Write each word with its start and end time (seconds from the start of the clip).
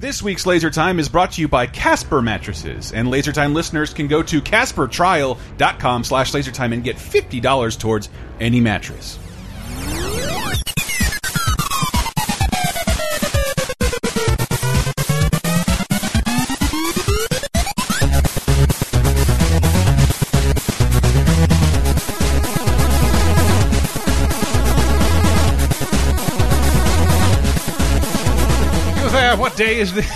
This 0.00 0.20
week's 0.20 0.44
Laser 0.44 0.70
Time 0.70 0.98
is 0.98 1.08
brought 1.08 1.32
to 1.32 1.40
you 1.40 1.46
by 1.46 1.66
Casper 1.66 2.20
Mattresses, 2.20 2.92
and 2.92 3.08
Laser 3.08 3.30
Time 3.30 3.54
listeners 3.54 3.94
can 3.94 4.08
go 4.08 4.24
to 4.24 4.42
CasperTrial.com 4.42 6.04
slash 6.04 6.32
LaserTime 6.32 6.72
and 6.72 6.82
get 6.82 6.96
$50 6.96 7.78
towards 7.78 8.08
any 8.40 8.60
mattress. 8.60 9.18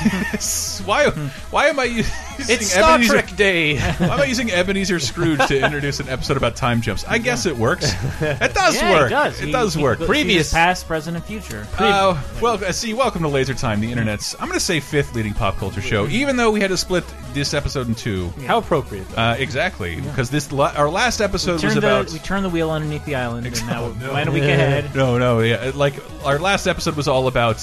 Why? 0.84 1.10
Why 1.50 1.66
am 1.66 1.78
I 1.78 1.84
using 1.84 2.12
It's 2.38 2.70
Star 2.72 2.94
Ebenezer- 2.94 3.12
Trek 3.12 3.36
Day. 3.36 3.78
Why 3.78 4.06
am 4.14 4.20
I 4.20 4.24
using 4.24 4.50
Ebenezer 4.50 4.98
Scrooge 5.00 5.44
to 5.48 5.60
introduce 5.64 6.00
an 6.00 6.08
episode 6.08 6.36
about 6.36 6.56
time 6.56 6.80
jumps? 6.80 7.04
I 7.06 7.18
guess 7.18 7.46
it 7.46 7.56
works. 7.56 7.92
It 8.20 8.54
does 8.54 8.76
Yeah, 8.76 8.92
work. 8.92 9.06
It 9.06 9.10
does. 9.14 9.40
It 9.42 9.52
does 9.52 9.78
work. 9.78 10.00
Previous. 10.00 10.52
past, 10.52 10.86
present, 10.86 11.16
and 11.16 11.24
future. 11.24 11.66
Uh, 11.78 12.20
well, 12.40 12.62
uh, 12.64 12.72
see, 12.72 12.94
welcome 12.94 13.22
to 13.22 13.28
Laser 13.28 13.54
Time, 13.54 13.80
the 13.80 13.90
internet's 13.90 14.34
I'm 14.34 14.48
going 14.48 14.52
to 14.58 14.60
say 14.64 14.80
fifth 14.80 15.14
leading 15.14 15.34
pop 15.34 15.56
culture 15.56 15.80
show, 15.80 16.06
even 16.08 16.36
though 16.36 16.50
we 16.50 16.60
had 16.60 16.70
to 16.70 16.76
split 16.76 17.04
this 17.32 17.54
episode 17.54 17.88
in 17.88 17.94
two. 17.94 18.28
How 18.46 18.58
appropriate. 18.58 19.06
Uh, 19.16 19.36
exactly, 19.38 20.00
because 20.00 20.30
this 20.30 20.50
la 20.52 20.72
our 20.76 20.88
last 20.90 21.20
episode 21.20 21.54
was 21.54 21.62
Turn 21.62 21.72
the, 21.74 21.78
about. 21.78 22.10
we 22.12 22.18
turn 22.18 22.42
the 22.42 22.48
wheel 22.48 22.70
underneath 22.70 23.04
the 23.04 23.14
island, 23.14 23.46
and 23.46 23.66
now 23.66 23.84
Oh, 23.88 23.90
we 23.90 23.98
no. 24.06 24.12
a 24.12 24.30
week 24.30 24.42
ahead. 24.44 24.94
No, 24.94 25.18
no, 25.18 25.40
yeah, 25.40 25.72
like 25.74 25.94
our 26.24 26.38
last 26.38 26.66
episode 26.66 26.96
was 26.96 27.08
all 27.08 27.26
about 27.28 27.58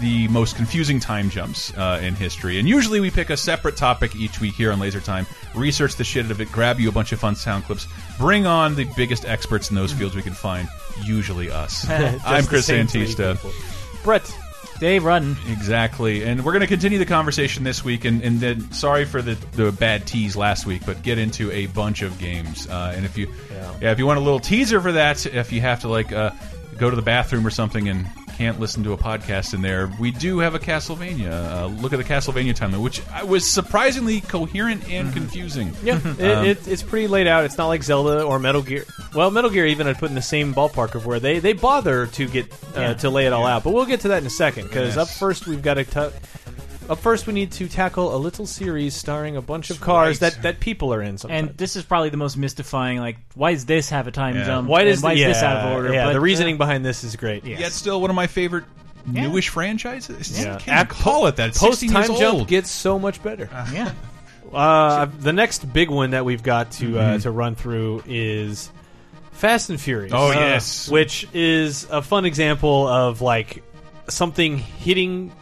the 0.00 0.28
most 0.28 0.56
confusing 0.56 1.00
time 1.00 1.30
jumps 1.30 1.76
uh, 1.76 2.00
in 2.02 2.14
history, 2.14 2.58
and 2.58 2.68
usually 2.68 3.00
we 3.00 3.10
pick 3.10 3.30
a 3.30 3.36
separate 3.36 3.76
topic 3.76 4.14
each 4.16 4.40
week 4.40 4.54
here 4.54 4.72
on 4.72 4.78
Laser 4.78 5.00
Time, 5.00 5.26
research 5.54 5.96
the 5.96 6.04
shit 6.04 6.24
out 6.26 6.30
of 6.30 6.40
it, 6.40 6.50
grab 6.50 6.80
you 6.80 6.88
a 6.88 6.92
bunch 6.92 7.12
of 7.12 7.20
fun 7.20 7.34
sound 7.34 7.64
clips, 7.64 7.86
bring 8.18 8.46
on 8.46 8.74
the 8.74 8.84
biggest 8.96 9.24
experts 9.24 9.70
in 9.70 9.76
those 9.76 9.92
fields 9.92 10.14
we 10.14 10.22
can 10.22 10.34
find. 10.34 10.68
Usually 11.04 11.50
us. 11.50 11.88
I'm 11.90 12.44
Chris 12.44 12.66
same 12.66 12.86
three 12.86 13.06
Antista. 13.06 14.02
Brett. 14.02 14.34
Dave 14.80 15.04
Rudden. 15.04 15.36
Exactly, 15.48 16.24
and 16.24 16.44
we're 16.44 16.52
going 16.52 16.60
to 16.60 16.66
continue 16.66 16.98
the 16.98 17.06
conversation 17.06 17.62
this 17.62 17.84
week. 17.84 18.04
And, 18.04 18.22
and 18.22 18.40
then, 18.40 18.72
sorry 18.72 19.04
for 19.04 19.22
the, 19.22 19.34
the 19.52 19.70
bad 19.70 20.06
tease 20.06 20.34
last 20.34 20.66
week, 20.66 20.82
but 20.84 21.02
get 21.02 21.16
into 21.16 21.50
a 21.52 21.66
bunch 21.66 22.02
of 22.02 22.18
games. 22.18 22.68
Uh, 22.68 22.92
and 22.94 23.04
if 23.04 23.16
you, 23.16 23.32
yeah. 23.80 23.92
if 23.92 23.98
you 23.98 24.06
want 24.06 24.18
a 24.18 24.22
little 24.22 24.40
teaser 24.40 24.80
for 24.80 24.92
that, 24.92 25.24
if 25.26 25.52
you 25.52 25.60
have 25.60 25.82
to 25.82 25.88
like 25.88 26.12
uh, 26.12 26.32
go 26.76 26.90
to 26.90 26.96
the 26.96 27.02
bathroom 27.02 27.46
or 27.46 27.50
something 27.50 27.88
and 27.88 28.06
can't 28.36 28.58
listen 28.60 28.82
to 28.84 28.92
a 28.92 28.96
podcast 28.96 29.54
in 29.54 29.62
there, 29.62 29.90
we 30.00 30.10
do 30.10 30.38
have 30.40 30.54
a 30.54 30.58
Castlevania. 30.58 31.30
Uh, 31.32 31.66
look 31.66 31.92
at 31.92 31.96
the 31.98 32.04
Castlevania 32.04 32.54
timeline, 32.56 32.82
which 32.82 33.00
was 33.24 33.46
surprisingly 33.48 34.20
coherent 34.20 34.88
and 34.90 35.12
confusing. 35.12 35.72
Yeah, 35.82 35.94
Um, 36.04 36.16
it, 36.18 36.46
it, 36.58 36.68
it's 36.68 36.82
pretty 36.82 37.06
laid 37.06 37.26
out. 37.26 37.44
It's 37.44 37.56
not 37.58 37.68
like 37.68 37.82
Zelda 37.82 38.22
or 38.24 38.38
Metal 38.38 38.62
Gear. 38.62 38.84
Well, 39.14 39.30
Metal 39.30 39.50
Gear 39.50 39.66
even 39.66 39.86
I'd 39.86 39.98
put 39.98 40.08
in 40.08 40.14
the 40.14 40.22
same 40.22 40.52
ballpark 40.54 40.94
of 40.94 41.06
where 41.06 41.20
they, 41.20 41.38
they 41.38 41.52
bother 41.52 42.06
to 42.08 42.28
get 42.28 42.52
uh, 42.76 42.80
Yeah. 42.80 42.94
to 42.94 43.10
lay 43.10 43.26
it 43.26 43.32
all 43.32 43.46
out. 43.46 43.64
But 43.64 43.72
we'll 43.72 43.86
get 43.86 44.00
to 44.00 44.08
that 44.08 44.18
in 44.20 44.26
a 44.26 44.30
second 44.30 44.64
because 44.68 44.96
Yes. 44.96 44.98
up 44.98 45.08
first 45.08 45.46
we've 45.46 45.62
got 45.62 45.74
to. 45.74 46.12
T- 46.84 46.90
up 46.90 46.98
first, 46.98 47.26
we 47.26 47.32
need 47.32 47.52
to 47.52 47.68
tackle 47.68 48.14
a 48.14 48.18
little 48.18 48.46
series 48.46 48.94
starring 48.94 49.36
a 49.36 49.42
bunch 49.42 49.70
of 49.70 49.80
cars 49.80 50.20
right. 50.20 50.32
that, 50.32 50.42
that 50.42 50.60
people 50.60 50.92
are 50.94 51.02
in. 51.02 51.18
Sometimes. 51.18 51.48
And 51.50 51.58
this 51.58 51.76
is 51.76 51.84
probably 51.84 52.10
the 52.10 52.16
most 52.16 52.36
mystifying. 52.36 52.98
Like, 52.98 53.16
why 53.34 53.52
does 53.54 53.64
this 53.66 53.90
have 53.90 54.06
a 54.06 54.10
time 54.12 54.36
Yeah. 54.36 54.44
jump? 54.46 54.68
why 54.68 54.84
does 54.84 55.02
why 55.02 55.12
is 55.14 55.20
yeah, 55.20 55.28
this 55.28 55.42
out 55.42 55.66
of 55.66 55.72
order? 55.72 55.92
Yeah, 55.92 56.06
But, 56.06 56.12
the 56.12 56.18
uh, 56.18 56.22
reasoning 56.22 56.58
behind 56.58 56.84
this 56.84 57.04
is 57.04 57.16
great. 57.16 57.44
Yeah. 57.44 57.58
Yet 57.58 57.72
still 57.72 58.00
one 58.00 58.10
of 58.10 58.16
my 58.16 58.26
favorite 58.26 58.64
Yeah. 59.10 59.22
newish 59.28 59.48
franchises. 59.50 60.38
Yeah. 60.40 60.56
I 60.56 60.58
can't 60.58 60.88
call 60.88 61.26
it 61.26 61.36
that. 61.36 61.54
Post 61.54 61.80
16 61.80 61.90
time 61.90 62.16
jump 62.18 62.48
gets 62.48 62.70
so 62.70 62.98
much 62.98 63.22
better. 63.22 63.48
yeah. 63.72 63.92
Uh, 64.52 65.06
the 65.18 65.32
next 65.32 65.72
big 65.72 65.90
one 65.90 66.10
that 66.10 66.24
we've 66.24 66.44
got 66.44 66.70
to 66.70 66.84
Mm-hmm. 66.86 66.96
uh, 67.16 67.18
to 67.18 67.30
run 67.32 67.56
through 67.56 68.04
is 68.06 68.70
Fast 69.32 69.68
and 69.68 69.80
Furious. 69.80 70.12
Oh, 70.14 70.28
Uh, 70.30 70.34
yes. 70.34 70.88
which 70.88 71.26
is 71.34 71.88
a 71.90 72.00
fun 72.02 72.24
example 72.24 72.86
of 72.86 73.20
like 73.20 73.64
something 74.08 74.58
hitting, 74.58 75.32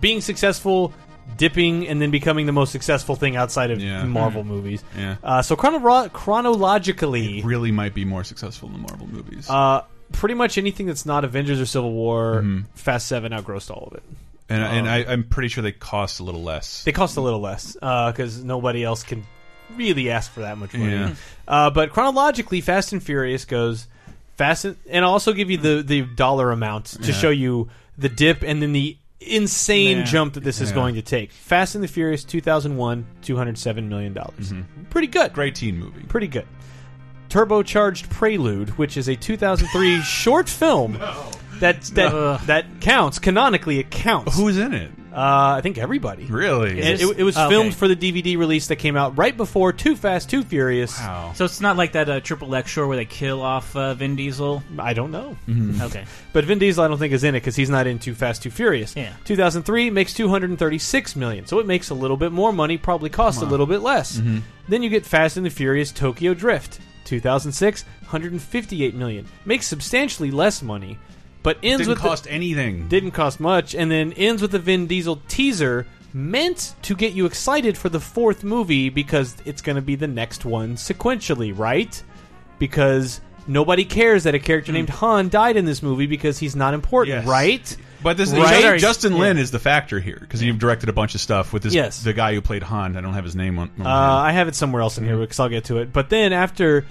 being 0.00 0.20
successful, 0.20 0.92
dipping, 1.36 1.86
and 1.88 2.00
then 2.00 2.10
becoming 2.10 2.46
the 2.46 2.52
most 2.52 2.72
successful 2.72 3.16
thing 3.16 3.36
outside 3.36 3.70
of 3.70 3.80
Yeah. 3.80 4.04
Marvel 4.04 4.44
movies. 4.44 4.82
Yeah. 4.96 5.16
Uh, 5.22 5.42
so 5.42 5.56
chrono- 5.56 6.08
chronologically, 6.08 7.42
really 7.42 7.72
might 7.72 7.94
be 7.94 8.04
more 8.04 8.24
successful 8.24 8.68
than 8.68 8.82
the 8.82 8.88
Marvel 8.88 9.06
movies. 9.06 9.48
uh, 9.48 9.82
pretty 10.12 10.34
much 10.34 10.58
anything 10.58 10.86
that's 10.86 11.06
not 11.06 11.24
Avengers 11.24 11.60
or 11.60 11.66
Civil 11.66 11.92
War, 11.92 12.36
Mm-hmm. 12.42 12.60
Fast 12.74 13.06
Seven 13.08 13.32
outgrossed 13.32 13.70
all 13.70 13.88
of 13.90 13.96
it. 13.96 14.02
and 14.48 14.62
and 14.62 14.88
I, 14.88 14.98
I'm 15.10 15.24
pretty 15.24 15.48
sure 15.48 15.62
they 15.62 15.72
cost 15.72 16.20
a 16.20 16.22
little 16.24 16.42
less. 16.42 16.84
They 16.84 16.92
cost 16.92 17.16
a 17.16 17.20
little 17.20 17.40
less 17.40 17.72
because 17.74 18.42
nobody 18.44 18.84
else 18.84 19.02
can 19.02 19.24
really 19.76 20.10
ask 20.10 20.30
for 20.30 20.40
that 20.40 20.58
much 20.58 20.74
money. 20.74 20.92
Yeah. 20.92 21.14
Uh, 21.48 21.70
but 21.70 21.90
chronologically, 21.90 22.60
Fast 22.60 22.92
and 22.92 23.02
Furious 23.02 23.44
goes 23.46 23.86
Fast, 24.36 24.64
and, 24.66 24.76
and 24.90 25.04
I'll 25.04 25.12
also 25.12 25.32
give 25.32 25.50
you 25.50 25.56
the 25.58 25.82
the 25.82 26.02
dollar 26.02 26.50
amount 26.50 26.86
to 26.86 27.12
Yeah. 27.12 27.18
show 27.18 27.30
you 27.30 27.70
the 27.96 28.08
dip 28.08 28.42
and 28.42 28.60
then 28.62 28.72
the 28.72 28.96
insane 29.26 29.98
Yeah. 29.98 30.04
jump 30.04 30.34
that 30.34 30.44
this 30.44 30.60
is 30.60 30.70
Yeah. 30.70 30.74
going 30.76 30.94
to 30.96 31.02
take. 31.02 31.32
Fast 31.32 31.74
and 31.74 31.82
the 31.84 31.88
Furious, 31.88 32.24
2001, 32.24 33.06
207 33.22 33.88
million 33.88 34.12
dollars. 34.12 34.52
Pretty 34.90 35.06
good. 35.08 35.26
Mm-hmm. 35.26 35.34
Great 35.34 35.54
teen 35.54 35.78
movie. 35.78 36.02
Pretty 36.08 36.28
good. 36.28 36.46
Turbocharged 37.28 38.10
Prelude, 38.10 38.70
which 38.78 38.96
is 38.96 39.08
a 39.08 39.16
2003 39.16 40.00
short 40.02 40.48
film 40.48 40.98
that 41.60 41.82
that 41.94 42.12
No. 42.12 42.36
that 42.46 42.66
counts 42.80 43.18
canonically. 43.18 43.78
It 43.78 43.90
counts. 43.90 44.36
Who's 44.36 44.58
in 44.58 44.74
it? 44.74 44.90
Uh, 45.12 45.56
I 45.58 45.60
think 45.60 45.76
everybody. 45.78 46.24
Really? 46.24 46.70
And 46.80 46.98
this- 46.98 47.02
it, 47.02 47.18
it 47.18 47.22
was 47.22 47.36
okay. 47.36 47.48
filmed 47.50 47.74
for 47.74 47.86
the 47.86 47.94
DVD 47.96 48.38
release 48.38 48.68
that 48.68 48.76
came 48.76 48.96
out 48.96 49.18
right 49.18 49.36
before 49.36 49.72
Too 49.72 49.94
Fast, 49.94 50.30
Too 50.30 50.42
Furious. 50.42 50.98
Wow. 50.98 51.32
So 51.34 51.44
it's 51.44 51.60
not 51.60 51.76
like 51.76 51.92
that 51.92 52.08
uh, 52.08 52.20
Triple 52.20 52.54
X 52.54 52.70
show 52.70 52.86
where 52.88 52.96
they 52.96 53.04
kill 53.04 53.42
off 53.42 53.76
uh, 53.76 53.92
Vin 53.94 54.16
Diesel. 54.16 54.62
I 54.78 54.94
don't 54.94 55.10
know. 55.10 55.36
Okay. 55.82 56.04
But 56.32 56.44
Vin 56.46 56.58
Diesel, 56.58 56.82
I 56.82 56.88
don't 56.88 56.98
think 56.98 57.12
is 57.12 57.24
in 57.24 57.34
it 57.34 57.40
because 57.40 57.56
he's 57.56 57.68
not 57.70 57.86
in 57.86 57.98
Too 57.98 58.14
Fast, 58.14 58.42
Too 58.42 58.50
Furious. 58.50 58.96
Yeah. 58.96 59.12
2003 59.24 59.90
makes 59.90 60.14
236 60.14 61.16
million, 61.16 61.46
so 61.46 61.58
it 61.58 61.66
makes 61.66 61.90
a 61.90 61.94
little 61.94 62.16
bit 62.16 62.32
more 62.32 62.52
money. 62.52 62.78
Probably 62.78 63.10
costs 63.10 63.42
a 63.42 63.46
little 63.46 63.66
bit 63.66 63.80
less. 63.82 64.20
Then 64.68 64.82
you 64.82 64.88
get 64.88 65.04
Fast 65.04 65.36
and 65.36 65.44
the 65.44 65.50
Furious 65.50 65.92
Tokyo 65.92 66.32
Drift. 66.34 66.80
2006, 67.04 67.84
158 68.02 68.94
million, 68.94 69.26
makes 69.44 69.66
substantially 69.66 70.30
less 70.30 70.62
money, 70.62 70.98
but 71.42 71.58
ends 71.62 71.78
Didn't 71.78 71.88
with 71.88 72.02
the- 72.02 72.08
cost 72.08 72.26
anything. 72.30 72.88
didn't 72.88 73.10
cost 73.12 73.40
much, 73.40 73.74
and 73.74 73.90
then 73.90 74.12
ends 74.14 74.42
with 74.42 74.50
the 74.52 74.58
Vin 74.58 74.86
Diesel 74.86 75.20
teaser 75.28 75.86
meant 76.14 76.74
to 76.82 76.94
get 76.94 77.12
you 77.14 77.24
excited 77.26 77.76
for 77.78 77.88
the 77.88 77.98
fourth 78.00 78.44
movie 78.44 78.88
because 78.90 79.34
it's 79.44 79.62
going 79.62 79.76
to 79.76 79.82
be 79.82 79.94
the 79.96 80.06
next 80.06 80.44
one 80.44 80.76
sequentially, 80.76 81.56
right? 81.58 82.02
Because 82.58 83.20
nobody 83.46 83.84
cares 83.84 84.24
that 84.24 84.34
a 84.34 84.38
character 84.38 84.72
named 84.72 84.88
Han 84.90 85.28
died 85.30 85.56
in 85.56 85.64
this 85.64 85.82
movie 85.82 86.06
because 86.06 86.38
he's 86.38 86.54
not 86.54 86.74
important, 86.74 87.16
Yes. 87.18 87.26
right? 87.26 87.76
But 88.02 88.16
this 88.16 88.30
Right? 88.32 88.78
Justin 88.80 89.12
Yeah. 89.14 89.18
Lin 89.20 89.38
is 89.38 89.52
the 89.52 89.58
factor 89.58 90.00
here 90.00 90.18
because 90.20 90.42
you've 90.42 90.58
directed 90.58 90.88
a 90.88 90.92
bunch 90.92 91.14
of 91.14 91.20
stuff 91.20 91.52
with 91.52 91.62
this 91.62 91.72
Yes. 91.72 92.02
the 92.02 92.12
guy 92.12 92.34
who 92.34 92.40
played 92.40 92.62
Han. 92.64 92.96
I 92.96 93.00
don't 93.00 93.14
have 93.14 93.24
his 93.24 93.36
name 93.36 93.58
on. 93.58 93.70
on 93.80 93.86
Uh. 93.86 93.90
I 94.22 94.32
have 94.32 94.48
it 94.48 94.54
somewhere 94.54 94.82
else 94.82 94.98
in 94.98 95.04
here 95.04 95.16
because 95.16 95.38
I'll 95.40 95.48
get 95.48 95.64
to 95.66 95.78
it. 95.78 95.92
But 95.92 96.10
then 96.10 96.32
after. 96.32 96.84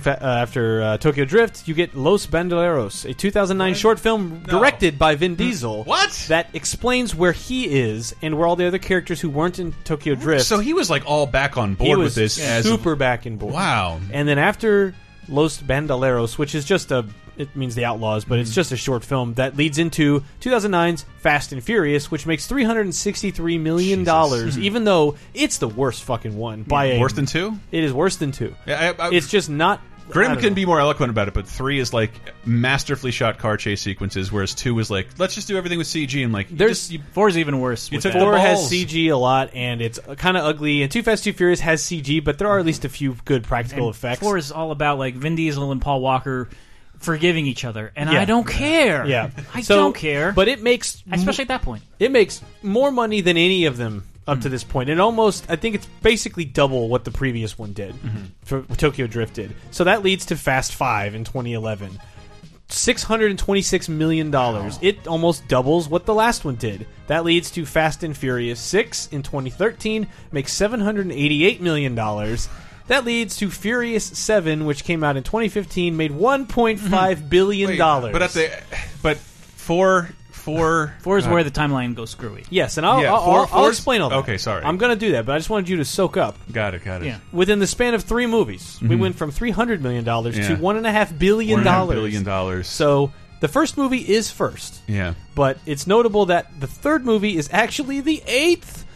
Fa- 0.00 0.22
uh, 0.22 0.26
after 0.42 0.82
uh, 0.82 0.98
Tokyo 0.98 1.24
Drift, 1.24 1.66
you 1.66 1.74
get 1.74 1.96
Los 1.96 2.26
Bandoleros, 2.26 3.08
a 3.08 3.14
2009 3.14 3.74
short 3.74 3.98
film 3.98 4.42
No. 4.46 4.58
directed 4.58 4.98
by 4.98 5.14
Vin 5.14 5.34
Diesel. 5.34 5.84
What? 5.84 6.12
That 6.28 6.48
explains 6.54 7.14
where 7.14 7.32
he 7.32 7.64
is 7.80 8.14
and 8.22 8.36
where 8.38 8.46
all 8.46 8.56
the 8.56 8.66
other 8.66 8.78
characters 8.78 9.20
who 9.20 9.30
weren't 9.30 9.58
in 9.58 9.72
Tokyo 9.84 10.14
Drift. 10.14 10.44
So 10.44 10.58
he 10.58 10.74
was 10.74 10.88
like 10.90 11.04
all 11.06 11.26
back 11.26 11.56
on 11.56 11.70
he 11.70 11.74
board 11.86 11.98
was 11.98 12.04
with 12.08 12.14
this 12.16 12.38
as 12.40 12.64
super 12.64 12.94
back 12.94 13.26
in 13.26 13.36
board. 13.38 13.54
wow. 13.54 13.98
And 14.12 14.28
then 14.28 14.38
after 14.38 14.94
Los 15.28 15.58
Bandoleros, 15.60 16.38
which 16.38 16.54
is 16.54 16.64
just 16.64 16.90
a 16.92 17.04
it 17.38 17.54
means 17.56 17.74
the 17.74 17.84
Outlaws, 17.84 18.24
but 18.24 18.34
Mm-hmm. 18.34 18.42
it's 18.42 18.54
just 18.54 18.72
a 18.72 18.76
short 18.76 19.04
film 19.04 19.34
that 19.34 19.56
leads 19.56 19.78
into 19.78 20.22
2009's 20.40 21.04
Fast 21.20 21.52
and 21.52 21.62
Furious, 21.62 22.10
which 22.10 22.26
makes 22.26 22.46
363 22.46 23.58
million 23.58 24.04
dollars, 24.04 24.58
even 24.58 24.84
though 24.84 25.16
it's 25.34 25.58
the 25.58 25.68
worst 25.68 26.04
fucking 26.04 26.36
one 26.36 26.62
by 26.64 26.86
a 26.86 26.98
Worse 27.00 27.12
than 27.14 27.26
two? 27.26 27.58
It 27.72 27.84
is 27.84 27.92
worse 27.92 28.16
than 28.16 28.32
two. 28.32 28.54
Yeah, 28.66 28.94
I, 28.98 29.06
I, 29.06 29.10
It's 29.12 29.28
just 29.28 29.48
not. 29.48 29.80
I 29.80 30.10
Grim 30.10 30.36
can 30.36 30.48
know. 30.48 30.54
be 30.54 30.64
more 30.64 30.80
eloquent 30.80 31.10
about 31.10 31.28
it, 31.28 31.34
but 31.34 31.46
three 31.46 31.78
is 31.78 31.92
like 31.92 32.12
masterfully 32.46 33.12
shot 33.12 33.36
car 33.38 33.58
chase 33.58 33.82
sequences, 33.82 34.32
whereas 34.32 34.54
two 34.54 34.78
is 34.78 34.90
like 34.90 35.06
let's 35.18 35.34
just 35.34 35.48
do 35.48 35.58
everything 35.58 35.76
with 35.76 35.86
CG 35.86 36.24
and 36.24 36.32
like 36.32 36.48
There's- 36.48 36.78
just- 36.78 36.92
you- 36.92 37.00
Four 37.12 37.28
is 37.28 37.36
even 37.36 37.60
worse. 37.60 37.92
You 37.92 38.00
took 38.00 38.14
that. 38.14 38.18
the 38.18 38.24
Four 38.24 38.38
has. 38.38 38.70
CG 38.70 39.08
a 39.12 39.16
lot, 39.18 39.50
and 39.54 39.82
it's 39.82 39.98
kind 40.16 40.38
of 40.38 40.44
ugly. 40.46 40.80
And 40.82 40.90
Too 40.90 41.02
Fast, 41.02 41.24
Too 41.24 41.34
Furious 41.34 41.60
has 41.60 41.82
CG, 41.82 42.24
but 42.24 42.38
there 42.38 42.48
are 42.48 42.58
at 42.58 42.64
least 42.64 42.86
a 42.86 42.88
few 42.88 43.16
good 43.26 43.44
practical 43.44 43.88
And 43.88 43.94
effects. 43.94 44.20
Four 44.20 44.38
is 44.38 44.50
all 44.50 44.70
about 44.70 44.98
like 44.98 45.14
Vin 45.14 45.34
Diesel 45.36 45.70
and 45.72 45.80
Paul 45.82 46.00
Walker 46.00 46.48
forgiving 46.98 47.46
each 47.46 47.64
other, 47.64 47.92
and 47.96 48.10
Yeah. 48.10 48.20
I 48.20 48.24
don't 48.24 48.46
care. 48.46 49.06
yeah, 49.06 49.30
I 49.54 49.62
So- 49.62 49.76
don't 49.76 49.94
care. 49.96 50.32
But 50.32 50.48
it 50.48 50.62
makes 50.62 51.02
especially 51.10 51.42
at 51.42 51.48
that 51.48 51.62
point. 51.62 51.82
it 51.98 52.10
makes 52.10 52.40
more 52.62 52.90
money 52.90 53.20
than 53.20 53.36
any 53.36 53.64
of 53.66 53.76
them 53.76 54.04
up 54.26 54.40
to 54.42 54.48
mm. 54.48 54.50
this 54.50 54.64
point. 54.64 54.90
It 54.90 55.00
almost, 55.00 55.46
I 55.48 55.56
think 55.56 55.74
it's 55.74 55.86
basically 56.02 56.44
double 56.44 56.88
what 56.88 57.04
the 57.04 57.10
previous 57.10 57.58
one 57.58 57.72
did 57.72 57.94
mm-hmm. 57.94 58.24
for 58.44 58.62
Tokyo 58.76 59.06
Drift 59.06 59.34
did. 59.34 59.54
So 59.70 59.84
that 59.84 60.02
leads 60.02 60.26
to 60.26 60.36
Fast 60.36 60.74
Five 60.74 61.14
in 61.14 61.24
2011. 61.24 61.98
six 62.70 63.02
hundred 63.02 63.30
and 63.30 63.38
twenty-six 63.38 63.88
million 63.88 64.30
dollars. 64.30 64.78
It 64.82 65.06
almost 65.06 65.48
doubles 65.48 65.88
what 65.88 66.04
the 66.04 66.12
last 66.12 66.44
one 66.44 66.56
did. 66.56 66.86
That 67.06 67.24
leads 67.24 67.50
to 67.52 67.64
Fast 67.64 68.02
and 68.02 68.14
Furious 68.14 68.60
Six 68.60 69.08
in 69.10 69.22
2013 69.22 70.06
makes 70.32 70.52
seven 70.52 70.78
hundred 70.80 71.06
and 71.06 71.12
eighty-eight 71.12 71.62
million 71.62 71.94
dollars. 71.94 72.48
That 72.88 73.04
leads 73.04 73.36
to 73.38 73.50
Furious 73.50 74.04
Seven, 74.04 74.64
which 74.64 74.82
came 74.84 75.04
out 75.04 75.16
in 75.16 75.22
2015, 75.22 75.96
made 75.96 76.10
one 76.10 76.46
point 76.46 76.80
five 76.80 77.30
billion 77.30 77.70
Wait, 77.70 77.76
dollars. 77.76 78.12
But 78.12 78.22
at 78.22 78.30
the 78.30 78.50
but 79.02 79.16
four 79.18 80.10
four 80.30 80.94
Four 81.02 81.18
is 81.18 81.26
uh, 81.26 81.30
where 81.30 81.44
the 81.44 81.50
timeline 81.50 81.94
goes 81.94 82.08
screwy. 82.10 82.44
yes, 82.48 82.78
and 82.78 82.86
I'll, 82.86 83.02
Yeah, 83.02 83.12
I'll, 83.12 83.24
four- 83.24 83.40
I'll, 83.40 83.64
I'll 83.64 83.68
explain 83.68 84.00
all 84.00 84.08
that. 84.08 84.16
okay, 84.20 84.38
sorry. 84.38 84.64
I'm 84.64 84.78
going 84.78 84.90
to 84.92 84.98
do 84.98 85.12
that, 85.12 85.26
but 85.26 85.34
I 85.34 85.38
just 85.38 85.50
wanted 85.50 85.68
you 85.68 85.76
to 85.76 85.84
soak 85.84 86.16
up. 86.16 86.36
got 86.50 86.72
it 86.74 86.82
got 86.84 87.02
it 87.02 87.06
Yeah. 87.06 87.18
Within 87.32 87.58
the 87.58 87.66
span 87.66 87.92
of 87.92 88.04
three 88.04 88.26
movies, 88.26 88.78
we 88.80 88.96
went 88.96 89.16
from 89.16 89.30
300 89.30 89.82
million 89.82 90.04
dollars 90.04 90.34
Mm-hmm. 90.36 90.50
Yeah. 90.50 90.56
to 90.56 90.62
one 90.62 90.76
and 90.78 90.86
a 90.86 90.90
half 90.92 91.16
billion 91.18 91.62
dollars. 91.62 91.96
billion 91.96 92.22
dollars. 92.24 92.66
So 92.66 93.12
the 93.40 93.48
first 93.48 93.76
movie 93.76 93.98
is 94.00 94.30
first. 94.30 94.80
yeah 94.88 95.12
but 95.34 95.58
it's 95.66 95.86
notable 95.86 96.26
that 96.26 96.58
the 96.58 96.66
third 96.66 97.04
movie 97.04 97.36
is 97.36 97.50
actually 97.52 98.00
the 98.00 98.22
eighth, 98.26 98.86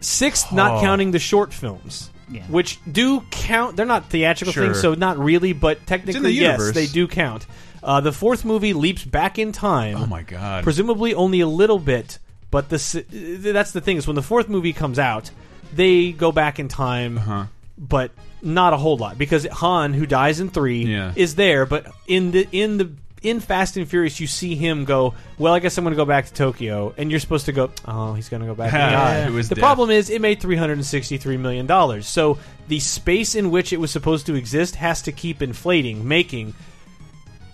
sixth, 0.00 0.52
not 0.52 0.78
Oh. 0.78 0.80
counting 0.82 1.10
the 1.12 1.18
short 1.18 1.52
films. 1.54 2.10
Yeah. 2.32 2.42
Which 2.44 2.78
do 2.90 3.20
count. 3.30 3.76
They're 3.76 3.86
not 3.86 4.10
theatrical 4.10 4.52
Sure. 4.52 4.64
things, 4.64 4.80
so 4.80 4.94
not 4.94 5.18
really, 5.18 5.52
but 5.52 5.86
technically, 5.86 6.32
yes, 6.32 6.58
universe. 6.58 6.74
they 6.74 6.86
do 6.86 7.06
count. 7.08 7.46
Uh, 7.82 8.00
the 8.00 8.12
fourth 8.12 8.44
movie 8.44 8.72
leaps 8.72 9.04
back 9.04 9.38
in 9.38 9.52
time. 9.52 9.96
oh 9.96 10.06
my 10.06 10.22
god 10.22 10.62
Presumably 10.64 11.14
only 11.14 11.40
a 11.40 11.48
little 11.48 11.78
bit, 11.80 12.18
but 12.50 12.68
the 12.68 12.76
s- 12.76 12.96
that's 13.10 13.72
the 13.72 13.80
thing 13.80 13.96
is 13.96 14.06
when 14.06 14.14
the 14.16 14.22
fourth 14.22 14.48
movie 14.48 14.72
comes 14.72 14.98
out, 14.98 15.30
they 15.74 16.12
go 16.12 16.30
back 16.32 16.58
in 16.60 16.68
time, 16.68 17.18
Uh-huh. 17.18 17.44
but 17.78 18.12
not 18.40 18.72
a 18.72 18.76
whole 18.76 18.96
lot 18.96 19.18
because 19.18 19.46
Han, 19.46 19.94
who 19.94 20.06
dies 20.06 20.38
in 20.40 20.48
three, 20.50 20.84
Yeah. 20.84 21.12
is 21.16 21.34
there. 21.36 21.66
But 21.66 21.86
in 22.06 22.30
the 22.32 22.46
in 22.52 22.78
the 22.78 22.90
in 23.22 23.40
Fast 23.40 23.76
and 23.76 23.88
Furious, 23.88 24.18
you 24.20 24.26
see 24.26 24.54
him 24.54 24.84
go. 24.84 25.14
Well, 25.38 25.52
I 25.54 25.58
guess 25.60 25.78
I'm 25.78 25.84
going 25.84 25.92
to 25.92 25.96
go 25.96 26.04
back 26.04 26.26
to 26.26 26.32
Tokyo, 26.32 26.94
and 26.96 27.10
you're 27.10 27.20
supposed 27.20 27.46
to 27.46 27.52
go. 27.52 27.70
Oh, 27.86 28.14
he's 28.14 28.28
going 28.28 28.40
to 28.40 28.46
go 28.46 28.54
back. 28.54 28.72
and 28.72 28.92
die. 28.92 29.26
It 29.26 29.30
was 29.30 29.48
the 29.48 29.54
death. 29.54 29.62
problem 29.62 29.90
is 29.90 30.10
it 30.10 30.20
made 30.20 30.40
363 30.40 31.36
million 31.36 31.66
dollars. 31.66 32.06
So 32.08 32.38
the 32.68 32.80
space 32.80 33.34
in 33.34 33.50
which 33.50 33.72
it 33.72 33.78
was 33.78 33.90
supposed 33.90 34.26
to 34.26 34.34
exist 34.34 34.76
has 34.76 35.02
to 35.02 35.12
keep 35.12 35.42
inflating, 35.42 36.06
making 36.06 36.54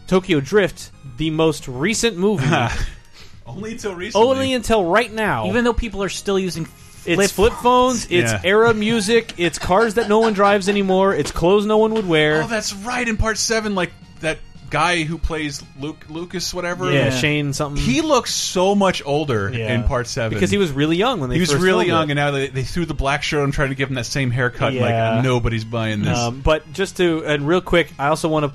Tokyo 0.06 0.40
Drift 0.40 0.90
the 1.16 1.30
most 1.30 1.68
recent 1.68 2.16
movie. 2.16 2.46
only 3.46 3.72
until 3.72 3.94
recently 3.94 4.26
Only 4.28 4.52
until 4.54 4.84
right 4.84 5.12
now. 5.12 5.46
Even 5.48 5.64
though 5.64 5.72
people 5.74 6.02
are 6.02 6.08
still 6.08 6.38
using 6.38 6.64
flip, 6.64 7.18
it's 7.20 7.32
flip 7.32 7.52
phones, 7.54 8.04
it's 8.10 8.32
Yeah. 8.32 8.40
era 8.44 8.74
music, 8.74 9.34
it's 9.38 9.58
cars 9.58 9.94
that 9.94 10.08
no 10.08 10.18
one 10.18 10.32
drives 10.34 10.68
anymore, 10.68 11.14
it's 11.14 11.30
clothes 11.30 11.64
no 11.66 11.78
one 11.78 11.94
would 11.94 12.06
wear. 12.06 12.42
oh 12.42 12.46
that's 12.46 12.74
right 12.74 13.06
in 13.08 13.16
part 13.16 13.38
seven 13.38 13.74
like 13.74 13.92
that 14.20 14.38
guy 14.70 15.02
who 15.04 15.18
plays 15.18 15.62
Luke 15.80 16.04
Lucas 16.08 16.52
whatever 16.52 16.90
yeah, 16.92 17.06
Yeah. 17.06 17.10
Shane 17.10 17.52
something. 17.52 17.82
he 17.82 18.00
looks 18.00 18.32
so 18.34 18.74
much 18.74 19.02
older 19.04 19.50
Yeah. 19.52 19.74
in 19.74 19.84
part 19.84 20.06
seven 20.06 20.34
because 20.36 20.50
he 20.50 20.58
was 20.58 20.70
really 20.72 20.96
young 20.96 21.20
when 21.20 21.30
they 21.30 21.36
he 21.36 21.40
was 21.40 21.50
first 21.52 21.62
really 21.62 21.86
filmed 21.86 21.88
young 21.88 22.08
it. 22.08 22.12
and 22.12 22.16
now 22.16 22.30
they, 22.30 22.48
they 22.48 22.62
threw 22.64 22.84
the 22.86 22.94
black 22.94 23.22
shirt 23.22 23.42
on 23.42 23.50
trying 23.50 23.70
to 23.70 23.74
give 23.74 23.88
him 23.88 23.94
that 23.96 24.06
same 24.06 24.30
haircut 24.30 24.68
and 24.68 24.76
Yeah. 24.76 25.14
like 25.14 25.24
nobody's 25.24 25.64
buying 25.64 26.02
this 26.02 26.18
Um, 26.18 26.40
but 26.40 26.70
just 26.72 26.96
to 26.98 27.24
and 27.24 27.46
real 27.46 27.60
quick, 27.60 27.92
I 27.98 28.08
also 28.08 28.28
want 28.28 28.46
to 28.46 28.52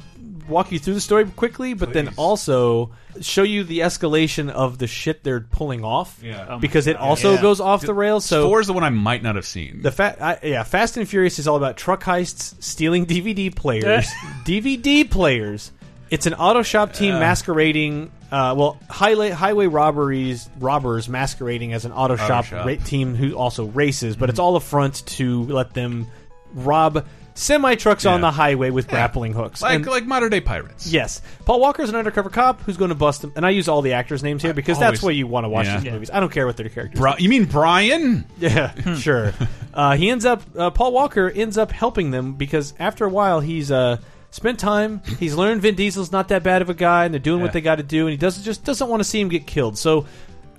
walk 0.47 0.71
you 0.73 0.77
through 0.79 0.93
the 0.93 1.01
story 1.01 1.23
quickly, 1.25 1.73
but 1.73 1.93
then 1.93 2.07
Please. 2.07 2.17
also 2.17 2.91
show 3.21 3.43
you 3.43 3.63
the 3.63 3.79
escalation 3.79 4.49
of 4.49 4.77
the 4.77 4.87
shit 4.87 5.23
they're 5.23 5.39
pulling 5.39 5.85
off. 5.85 6.19
Yeah. 6.21 6.45
Oh 6.49 6.51
my 6.55 6.57
because 6.57 6.85
it 6.87 6.97
also 6.97 7.35
Yeah. 7.35 7.41
goes 7.41 7.61
off 7.61 7.81
the 7.83 7.93
rails. 7.93 8.25
So 8.25 8.47
four 8.49 8.59
is 8.59 8.67
the 8.67 8.73
one 8.73 8.83
I 8.83 8.89
might 8.89 9.23
not 9.23 9.35
have 9.35 9.45
seen 9.45 9.81
The 9.83 9.91
fa- 9.91 10.17
I, 10.19 10.45
yeah, 10.45 10.63
Fast 10.63 10.97
and 10.97 11.07
Furious 11.07 11.39
is 11.39 11.47
all 11.47 11.55
about 11.55 11.77
truck 11.77 12.03
heists, 12.03 12.55
stealing 12.61 13.05
DVD 13.05 13.55
players, 13.55 14.05
DVD 14.43 15.09
players. 15.09 15.71
It's 16.13 16.27
an 16.27 16.35
auto 16.35 16.61
shop 16.61 16.93
team 16.93 17.15
masquerading, 17.19 18.11
uh, 18.31 18.53
well, 18.55 18.77
highway 18.89 19.31
highway 19.31 19.65
robberies 19.67 20.47
robbers 20.59 21.09
masquerading 21.09 21.73
as 21.73 21.85
an 21.85 21.91
auto, 21.91 22.15
shop, 22.15 22.45
shop. 22.45 22.65
Ra- 22.67 22.75
team 22.83 23.15
who 23.15 23.33
also 23.33 23.65
races, 23.65 24.15
but 24.15 24.29
it's 24.29 24.37
all 24.39 24.55
a 24.55 24.59
front 24.59 25.05
to 25.17 25.43
let 25.45 25.73
them 25.73 26.07
rob 26.53 27.05
semi 27.33 27.73
trucks 27.73 28.05
on 28.05 28.19
Yeah. 28.19 28.27
the 28.27 28.31
highway 28.31 28.69
with 28.69 28.87
grappling 28.87 29.33
hooks. 29.33 29.63
like 29.63 29.73
And- 29.77 29.85
like 29.87 30.05
modern 30.05 30.29
day 30.29 30.39
pirates 30.39 30.85
Yes, 30.85 31.19
Paul 31.45 31.59
Walker's 31.61 31.89
an 31.89 31.95
undercover 31.95 32.29
cop 32.29 32.61
who's 32.61 32.77
going 32.77 32.89
to 32.89 32.95
bust 32.95 33.23
them. 33.23 33.31
and 33.35 33.43
I 33.43 33.49
use 33.49 33.67
all 33.67 33.81
the 33.81 33.93
actors' 33.93 34.21
names 34.21 34.43
here 34.43 34.53
because 34.53 34.77
that's 34.77 34.99
always- 34.99 35.03
what 35.03 35.15
you 35.15 35.25
want 35.25 35.45
to 35.45 35.49
watch 35.49 35.65
Yeah. 35.65 35.79
these 35.79 35.91
movies. 35.93 36.11
I 36.13 36.19
don't 36.19 36.31
care 36.31 36.45
what 36.45 36.57
their 36.57 36.69
characters. 36.69 36.99
Bri- 36.99 37.15
you 37.17 37.29
mean 37.29 37.45
Brian 37.45 38.25
Yeah, 38.39 38.69
sure. 38.99 39.33
Uh, 39.73 39.95
he 39.95 40.11
ends 40.11 40.25
up. 40.25 40.43
Uh, 40.55 40.69
Paul 40.69 40.91
Walker 40.91 41.27
ends 41.27 41.57
up 41.57 41.71
helping 41.71 42.11
them 42.11 42.33
because 42.33 42.75
after 42.79 43.03
a 43.05 43.09
while 43.09 43.39
he's 43.39 43.71
uh, 43.71 43.97
spent 44.33 44.59
time. 44.59 45.01
He's 45.19 45.35
learned 45.35 45.61
Vin 45.61 45.75
Diesel's 45.75 46.11
not 46.11 46.27
that 46.29 46.43
bad 46.43 46.61
of 46.61 46.69
a 46.69 46.73
guy, 46.73 47.05
and 47.05 47.13
they're 47.13 47.19
doing 47.19 47.41
what 47.41 47.53
they 47.53 47.61
got 47.61 47.75
to 47.75 47.83
do, 47.83 48.07
and 48.07 48.11
he 48.11 48.17
doesn't 48.17 48.43
just 48.43 48.63
doesn't 48.63 48.89
want 48.89 48.99
to 48.99 49.05
see 49.05 49.19
him 49.19 49.29
get 49.29 49.47
killed. 49.47 49.77
So. 49.77 50.05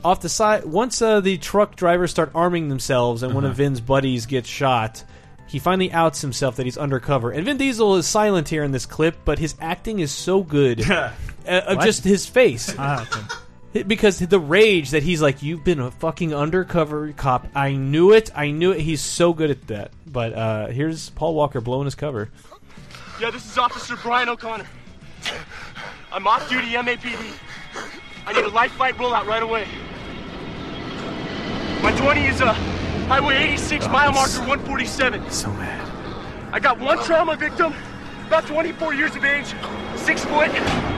Off 0.05 0.21
the 0.21 0.29
side, 0.29 0.67
once 0.67 1.01
uh, 1.01 1.21
the 1.21 1.39
truck 1.39 1.77
drivers 1.77 2.11
start 2.11 2.31
arming 2.35 2.69
themselves, 2.69 3.23
and 3.23 3.35
one 3.35 3.47
of 3.47 3.57
Vin's 3.57 3.81
buddies 3.81 4.27
gets 4.27 4.47
shot, 4.47 5.03
he 5.47 5.59
finally 5.59 5.91
outs 5.93 6.21
himself 6.21 6.57
that 6.57 6.65
he's 6.65 6.77
undercover. 6.77 7.31
And 7.31 7.45
Vin 7.45 7.57
Diesel 7.57 7.97
is 7.97 8.07
silent 8.07 8.49
here 8.49 8.65
in 8.65 8.73
this 8.73 8.85
clip, 8.85 9.17
but 9.25 9.39
his 9.39 9.55
acting 9.61 10.01
is 10.01 10.13
so 10.13 10.43
good, 10.43 10.91
uh, 10.91 11.13
of 11.47 11.81
just 11.81 12.05
his 12.05 12.27
face 12.27 12.75
Ah, 12.77 13.09
because 13.73 14.19
the 14.19 14.39
rage 14.39 14.91
that 14.91 15.03
he's 15.03 15.23
like, 15.23 15.43
"You've 15.43 15.65
been 15.65 15.81
a 15.81 15.91
fucking 15.91 16.35
undercover 16.35 17.13
cop." 17.13 17.47
I 17.55 17.73
knew 17.73 18.13
it. 18.13 18.31
I 18.35 18.51
knew 18.51 18.73
it. 18.73 18.81
He's 18.81 19.01
so 19.01 19.33
good 19.33 19.51
at 19.51 19.67
that. 19.69 19.91
But 20.07 20.33
uh, 20.33 20.67
here's 20.69 21.11
Paul 21.11 21.35
Walker 21.35 21.61
blowing 21.61 21.87
his 21.87 21.95
cover. 21.95 22.31
Yeah, 23.21 23.31
this 23.31 23.49
is 23.51 23.57
Officer 23.59 23.97
Brian 24.03 24.29
O'Connor. 24.29 24.67
I'm 26.13 26.27
off 26.27 26.49
duty 26.49 26.69
LAPD. 26.73 27.17
I 28.27 28.33
need 28.33 28.45
a 28.45 28.49
life 28.49 28.73
flight 28.73 28.97
rollout 28.97 29.27
right 29.27 29.43
away. 29.43 29.67
My 31.83 31.93
20 31.97 32.21
is 32.27 32.41
uh, 32.41 32.53
Highway 33.09 33.37
86, 33.37 33.87
mile 33.89 34.13
marker 34.13 34.39
147. 34.41 35.31
So 35.31 35.51
mad. 35.53 35.91
I 36.53 36.59
got 36.61 36.79
one 36.79 36.99
trauma 37.05 37.37
victim, 37.37 37.75
about 38.27 38.47
24 38.47 38.95
years 38.95 39.15
of 39.17 39.25
age, 39.25 39.47
six 39.97 40.25
foot, 40.25 40.51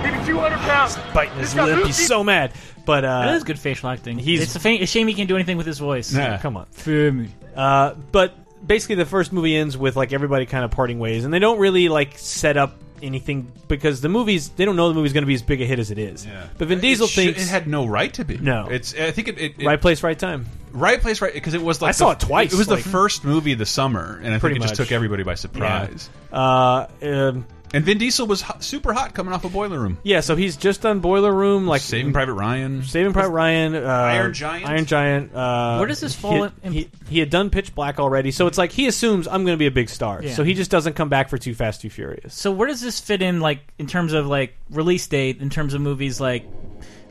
maybe 0.02 0.24
200 0.24 0.56
pounds. 0.60 0.96
Biting 1.12 1.38
his 1.38 1.54
lip. 1.54 1.66
Lucy- 1.76 1.86
He's 1.88 2.06
so 2.06 2.22
mad. 2.22 2.52
But 2.84 3.00
That 3.00 3.28
uh, 3.28 3.32
is 3.32 3.42
good 3.44 3.58
facial 3.58 3.88
acting. 3.88 4.16
he's- 4.18 4.42
it's 4.42 4.54
a, 4.56 4.60
fa- 4.60 4.68
a 4.80 4.86
shame 4.86 5.08
he 5.08 5.14
can't 5.14 5.28
do 5.28 5.34
anything 5.34 5.56
with 5.56 5.66
his 5.66 5.78
voice. 5.80 6.12
Yeah. 6.14 6.38
come 6.38 6.56
on. 6.56 6.66
For 6.70 7.10
me. 7.12 7.30
Uh, 7.56 7.94
but 8.12 8.34
basically, 8.66 8.96
the 8.96 9.06
first 9.06 9.32
movie 9.32 9.56
ends 9.56 9.76
with 9.76 9.96
like 9.96 10.12
everybody 10.12 10.46
kind 10.46 10.64
of 10.64 10.70
parting 10.70 10.98
ways, 10.98 11.24
and 11.24 11.32
they 11.32 11.38
don't 11.38 11.58
really 11.58 11.88
like 11.88 12.18
set 12.18 12.56
up 12.56 12.74
anything 13.02 13.52
because 13.68 14.00
the 14.00 14.08
movies 14.08 14.48
they 14.50 14.64
don't 14.64 14.74
know 14.76 14.88
the 14.88 14.94
movie's 14.94 15.12
going 15.12 15.22
to 15.22 15.26
be 15.26 15.34
as 15.34 15.42
big 15.42 15.60
a 15.60 15.66
hit 15.66 15.78
as 15.78 15.90
it 15.90 15.98
is. 15.98 16.24
Yeah. 16.24 16.46
But 16.56 16.68
Vin 16.68 16.80
Diesel 16.80 17.06
should- 17.06 17.24
thinks 17.24 17.42
it 17.42 17.48
had 17.48 17.66
no 17.66 17.86
right 17.86 18.12
to 18.14 18.24
be. 18.24 18.38
No. 18.38 18.68
it's. 18.70 18.94
I 18.94 19.10
think 19.10 19.28
it. 19.28 19.38
it, 19.38 19.54
it 19.58 19.66
right 19.66 19.80
place, 19.80 20.02
right 20.02 20.18
time. 20.18 20.46
right 20.72 21.00
place, 21.00 21.20
right 21.20 21.32
because 21.34 21.54
it 21.54 21.62
was 21.62 21.82
like 21.82 21.90
I 21.90 21.92
saw 21.92 22.12
it 22.12 22.20
twice, 22.20 22.52
It 22.52 22.56
was 22.58 22.68
like- 22.68 22.82
the 22.82 22.88
first 22.88 23.24
movie 23.24 23.52
of 23.52 23.58
the 23.58 23.66
summer, 23.66 24.18
and 24.22 24.34
I 24.34 24.38
think 24.38 24.56
it 24.56 24.62
just 24.62 24.76
took 24.76 24.92
everybody 24.92 25.22
by 25.22 25.34
surprise. 25.34 26.08
Uh, 26.32 26.86
um, 27.02 27.46
And 27.74 27.84
Vin 27.84 27.98
Diesel 27.98 28.26
was 28.26 28.40
hot, 28.40 28.62
super 28.62 28.92
hot 28.92 29.12
coming 29.12 29.34
off 29.34 29.44
a 29.44 29.48
boiler 29.48 29.78
room, 29.80 29.98
yeah, 30.02 30.20
so 30.20 30.36
he's 30.36 30.56
just 30.56 30.82
done 30.82 31.00
Boiler 31.00 31.32
Room, 31.32 31.66
like 31.66 31.82
Saving 31.82 32.12
Private 32.12 32.34
Ryan. 32.34 32.82
Saving 32.84 33.12
Private 33.12 33.32
Ryan, 33.32 33.74
uh, 33.74 33.80
Iron 33.80 34.32
Giant? 34.32 34.66
Iron 34.68 34.84
Giant. 34.86 35.34
Uh, 35.34 35.76
Where 35.78 35.88
does 35.88 36.00
this 36.00 36.14
he- 36.14 36.22
fall 36.22 36.50
in- 36.62 36.72
He, 36.72 36.88
he 37.08 37.18
had 37.18 37.28
done 37.28 37.50
Pitch 37.50 37.74
Black 37.74 37.98
already, 37.98 38.30
so 38.30 38.46
it's 38.46 38.56
like 38.56 38.72
he 38.72 38.86
assumes 38.86 39.26
I'm 39.26 39.44
going 39.44 39.54
to 39.56 39.58
be 39.58 39.66
a 39.66 39.70
big 39.72 39.88
star, 39.88 40.22
Yeah. 40.22 40.32
so 40.34 40.44
he 40.44 40.54
just 40.54 40.70
doesn't 40.70 40.94
come 40.94 41.08
back 41.08 41.28
for 41.28 41.38
Too 41.38 41.54
Fast, 41.54 41.80
Too 41.82 41.90
Furious. 41.90 42.34
So 42.34 42.52
where 42.52 42.68
does 42.68 42.80
this 42.80 43.00
fit 43.00 43.20
in, 43.20 43.40
like 43.40 43.58
in 43.78 43.86
terms 43.86 44.12
of 44.12 44.26
like 44.26 44.56
release 44.70 45.06
date, 45.08 45.40
in 45.42 45.50
terms 45.50 45.74
of 45.74 45.80
movies 45.80 46.20
like 46.20 46.44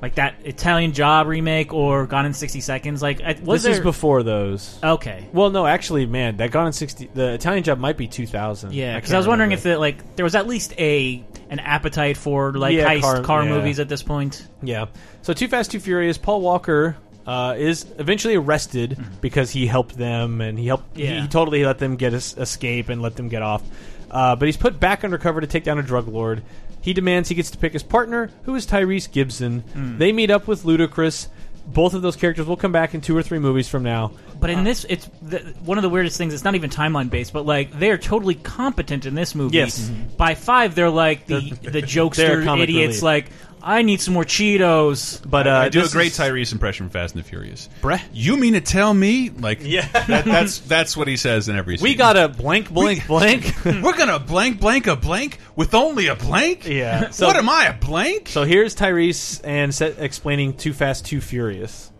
like 0.01 0.15
that 0.15 0.35
Italian 0.43 0.93
Job 0.93 1.27
remake 1.27 1.73
or 1.73 2.05
Gone 2.05 2.25
in 2.25 2.33
sixty 2.33 2.61
seconds? 2.61 3.01
Like, 3.01 3.21
I- 3.21 3.37
was 3.43 3.63
this 3.63 3.77
is 3.77 3.83
before 3.83 4.23
those. 4.23 4.77
okay, 4.83 5.25
Well, 5.33 5.49
no, 5.49 5.65
actually, 5.65 6.05
man, 6.05 6.37
that 6.37 6.51
Gone 6.51 6.67
in 6.67 6.73
sixty. 6.73 7.09
The 7.13 7.33
Italian 7.33 7.63
Job 7.63 7.79
might 7.79 7.97
be 7.97 8.07
2000. 8.07 8.73
yeah, 8.73 8.95
because 8.95 9.09
can't 9.09 9.15
I 9.15 9.17
was 9.19 9.27
wondering 9.27 9.49
remember. 9.51 9.69
if 9.69 9.73
the, 9.75 9.79
like 9.79 10.15
there 10.15 10.23
was 10.25 10.35
at 10.35 10.47
least 10.47 10.73
a 10.79 11.23
an 11.49 11.59
appetite 11.59 12.17
for 12.17 12.51
like 12.53 12.73
Yeah, 12.75 12.89
heist 12.89 13.01
car- 13.01 13.21
car, 13.23 13.43
yeah. 13.43 13.49
movies 13.49 13.79
at 13.79 13.87
this 13.89 14.01
point. 14.03 14.47
Yeah. 14.63 14.85
So 15.21 15.33
Too 15.33 15.47
Fast, 15.47 15.71
Too 15.71 15.79
Furious. 15.79 16.17
Paul 16.17 16.41
Walker 16.41 16.97
uh, 17.27 17.55
is 17.57 17.85
eventually 17.97 18.35
arrested 18.35 18.97
because 19.21 19.49
he 19.51 19.65
helped 19.67 19.97
them 19.97 20.41
and 20.41 20.57
he 20.59 20.67
helped. 20.67 20.95
He, 20.97 21.05
Yeah. 21.05 21.21
he 21.21 21.27
totally 21.27 21.63
let 21.65 21.77
them 21.79 21.95
get 21.95 22.13
es- 22.13 22.35
escape 22.37 22.89
and 22.89 23.01
let 23.01 23.15
them 23.15 23.29
get 23.29 23.41
off. 23.43 23.63
Uh, 24.11 24.35
but 24.35 24.47
he's 24.47 24.57
put 24.57 24.79
back 24.79 25.03
undercover 25.03 25.41
to 25.41 25.47
take 25.47 25.63
down 25.63 25.77
a 25.79 25.83
drug 25.83 26.07
lord. 26.07 26.41
He 26.85 26.93
demands 26.93 27.29
he 27.29 27.33
gets 27.33 27.49
to 27.49 27.57
pick 27.57 27.73
his 27.73 27.81
partner, 27.81 28.29
who 28.43 28.53
is 28.53 28.67
Tyrese 28.67 29.11
Gibson. 29.11 29.61
Hmm. 29.61 29.97
They 29.97 30.11
meet 30.11 30.29
up 30.29 30.47
with 30.47 30.65
Ludacris. 30.65 31.29
Both 31.65 31.95
of 31.95 32.03
those 32.03 32.15
characters 32.15 32.45
will 32.45 32.57
come 32.57 32.71
back 32.71 32.93
in 32.93 33.01
two 33.01 33.17
or 33.17 33.23
three 33.23 33.39
movies 33.39 33.67
from 33.67 33.81
now. 33.81 34.11
But 34.39 34.51
in 34.51 34.59
uh, 34.59 34.63
this, 34.65 34.85
it's 34.87 35.09
the, 35.23 35.39
one 35.63 35.79
of 35.79 35.81
the 35.81 35.89
weirdest 35.89 36.15
things. 36.15 36.31
It's 36.31 36.43
not 36.43 36.53
even 36.53 36.69
timeline 36.69 37.09
based, 37.09 37.33
but 37.33 37.43
like 37.43 37.71
they're 37.79 37.97
totally 37.97 38.35
competent 38.35 39.07
in 39.07 39.15
this 39.15 39.33
movie. 39.33 39.57
Yes. 39.57 39.89
By 40.15 40.35
five, 40.35 40.75
they're 40.75 40.91
like 40.91 41.25
the 41.25 41.39
the 41.63 41.81
jokester 41.81 42.43
idiots. 42.61 42.97
relief. 42.97 43.01
Like 43.01 43.31
I 43.67 43.81
need 43.81 44.00
some 44.00 44.13
more 44.13 44.24
Cheetos. 44.24 45.27
But 45.27 45.48
uh, 45.48 45.51
I 45.51 45.69
do 45.69 45.79
a 45.79 45.81
this 45.81 45.93
great 45.93 46.12
is- 46.12 46.19
Tyrese 46.19 46.51
impression 46.51 46.86
from 46.86 46.91
Fast 46.91 47.15
and 47.15 47.24
the 47.24 47.27
Furious. 47.27 47.67
Bruh. 47.81 48.00
You 48.13 48.38
mean 48.38 48.53
to 48.53 48.62
tell 48.62 48.93
me, 48.93 49.31
like, 49.31 49.57
Yeah. 49.63 49.88
that, 50.05 50.24
that's 50.25 50.60
that's 50.60 50.95
what 50.95 51.07
he 51.07 51.17
says 51.17 51.50
in 51.50 51.55
every. 51.57 51.77
Scene. 51.77 51.84
We 51.84 51.95
got 51.95 52.15
a 52.15 52.29
blank, 52.29 52.69
blank, 52.72 53.07
blank. 53.07 53.55
We're 53.65 53.98
gonna 53.98 54.19
blank 54.19 54.60
blank 54.60 54.86
a 54.86 54.95
blank 54.95 55.39
with 55.55 55.74
only 55.74 56.07
a 56.07 56.15
blank. 56.15 56.67
Yeah. 56.67 57.10
So- 57.10 57.25
what 57.25 57.36
am 57.38 57.50
I 57.50 57.65
a 57.65 57.74
blank? 57.74 58.29
so 58.29 58.43
here's 58.43 58.75
Tyrese 58.75 59.41
and 59.43 59.74
set, 59.74 59.98
explaining 59.98 60.53
Too 60.57 60.72
Fast, 60.72 61.05
Too 61.07 61.19
Furious. 61.19 61.91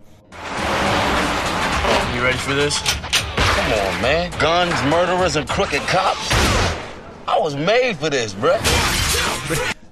You 2.14 2.22
ready 2.22 2.38
for 2.38 2.54
this? 2.54 2.78
Come 2.80 3.72
on, 3.72 4.02
man. 4.02 4.30
Guns, 4.38 4.72
murderers, 4.90 5.34
and 5.36 5.48
crooked 5.48 5.80
cops. 5.82 6.28
I 7.28 7.38
was 7.40 7.56
made 7.56 7.96
for 7.98 8.08
this, 8.08 8.34
bruh. 8.34 8.60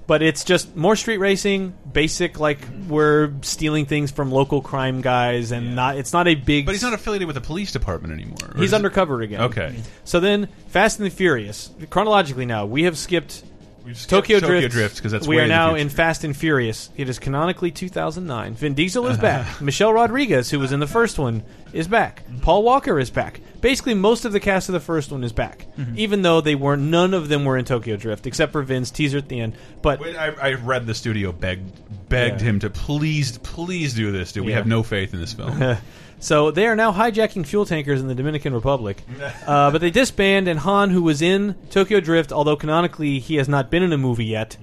But 0.07 0.21
it's 0.21 0.43
just 0.43 0.75
more 0.75 0.95
street 0.95 1.17
racing, 1.17 1.73
basic 1.91 2.39
like 2.39 2.59
we're 2.87 3.31
stealing 3.41 3.87
things 3.87 4.11
from 4.11 4.31
local 4.31 4.61
crime 4.61 5.01
guys, 5.01 5.51
and 5.51 5.75
not. 5.75 5.97
It's 5.97 6.13
not 6.13 6.27
a 6.27 6.35
big. 6.35 6.65
but 6.67 6.73
he's 6.73 6.83
not 6.83 6.93
affiliated 6.93 7.27
with 7.27 7.35
the 7.35 7.41
police 7.41 7.71
department 7.71 8.13
anymore. 8.13 8.53
He's 8.57 8.73
undercover 8.73 9.21
again. 9.21 9.41
Okay. 9.41 9.75
So 10.03 10.19
then, 10.19 10.47
Fast 10.67 10.99
and 10.99 11.07
the 11.07 11.09
Furious. 11.09 11.71
Chronologically, 11.89 12.45
now 12.45 12.65
we 12.67 12.83
have 12.83 12.97
skipped 12.97 13.43
We've 13.85 13.95
skipped 13.95 14.09
Tokyo, 14.09 14.39
Tokyo 14.39 14.67
Drift. 14.67 14.95
Because 14.97 15.11
that's 15.11 15.27
we 15.27 15.39
are 15.39 15.47
now 15.47 15.75
in 15.75 15.89
Fast 15.89 16.23
and 16.23 16.35
Furious. 16.35 16.89
It 16.97 17.07
is 17.07 17.19
canonically 17.19 17.69
2009. 17.69 18.55
Vin 18.55 18.73
Diesel 18.73 19.05
is 19.07 19.17
back. 19.19 19.61
Michelle 19.61 19.93
Rodriguez, 19.93 20.49
who 20.49 20.59
was 20.59 20.71
in 20.71 20.79
the 20.79 20.87
first 20.87 21.19
one, 21.19 21.43
is 21.71 21.87
back. 21.87 22.23
Paul 22.41 22.63
Walker 22.63 22.99
is 22.99 23.11
back. 23.11 23.41
Basically, 23.65 23.95
most 23.95 24.25
of 24.25 24.31
the 24.31 24.39
cast 24.39 24.69
of 24.69 24.73
the 24.73 24.79
first 24.79 25.11
one 25.11 25.23
is 25.23 25.33
back, 25.33 25.65
Mm-hmm. 25.75 25.97
even 25.97 26.21
though 26.21 26.39
they 26.39 26.53
weren't. 26.53 26.83
None 26.83 27.15
of 27.15 27.29
them 27.29 27.45
were 27.45 27.57
in 27.57 27.65
Tokyo 27.65 27.95
Drift, 27.97 28.27
except 28.27 28.51
for 28.51 28.61
Vin's 28.61 28.91
teaser 28.91 29.17
at 29.17 29.27
the 29.27 29.39
end. 29.39 29.55
But 29.81 29.99
Wait, 29.99 30.15
I, 30.15 30.27
I 30.39 30.53
read 30.53 30.85
the 30.85 30.93
studio 30.93 31.31
begged 31.31 31.71
begged 32.07 32.41
Yeah. 32.41 32.49
him 32.49 32.59
to 32.59 32.69
please 32.69 33.39
please 33.39 33.95
do 33.95 34.11
this. 34.11 34.31
Dude, 34.33 34.45
we 34.45 34.51
Yeah. 34.51 34.57
have 34.57 34.67
no 34.67 34.83
faith 34.83 35.13
in 35.15 35.19
this 35.19 35.33
film. 35.33 35.77
So 36.19 36.49
they 36.49 36.65
are 36.65 36.75
now 36.77 36.91
hijacking 36.93 37.45
fuel 37.45 37.65
tankers 37.65 37.99
in 38.01 38.07
the 38.07 38.15
Dominican 38.15 38.53
Republic. 38.53 39.01
Uh, 39.47 39.69
but 39.71 39.81
they 39.81 39.89
disband, 39.91 40.47
and 40.47 40.59
Han, 40.59 40.89
who 40.91 41.01
was 41.03 41.21
in 41.21 41.55
Tokyo 41.71 41.99
Drift, 41.99 42.31
although 42.31 42.55
canonically 42.55 43.19
he 43.19 43.35
has 43.35 43.49
not 43.49 43.69
been 43.71 43.83
in 43.83 43.91
a 43.91 43.97
movie 43.97 44.25
yet, 44.25 44.57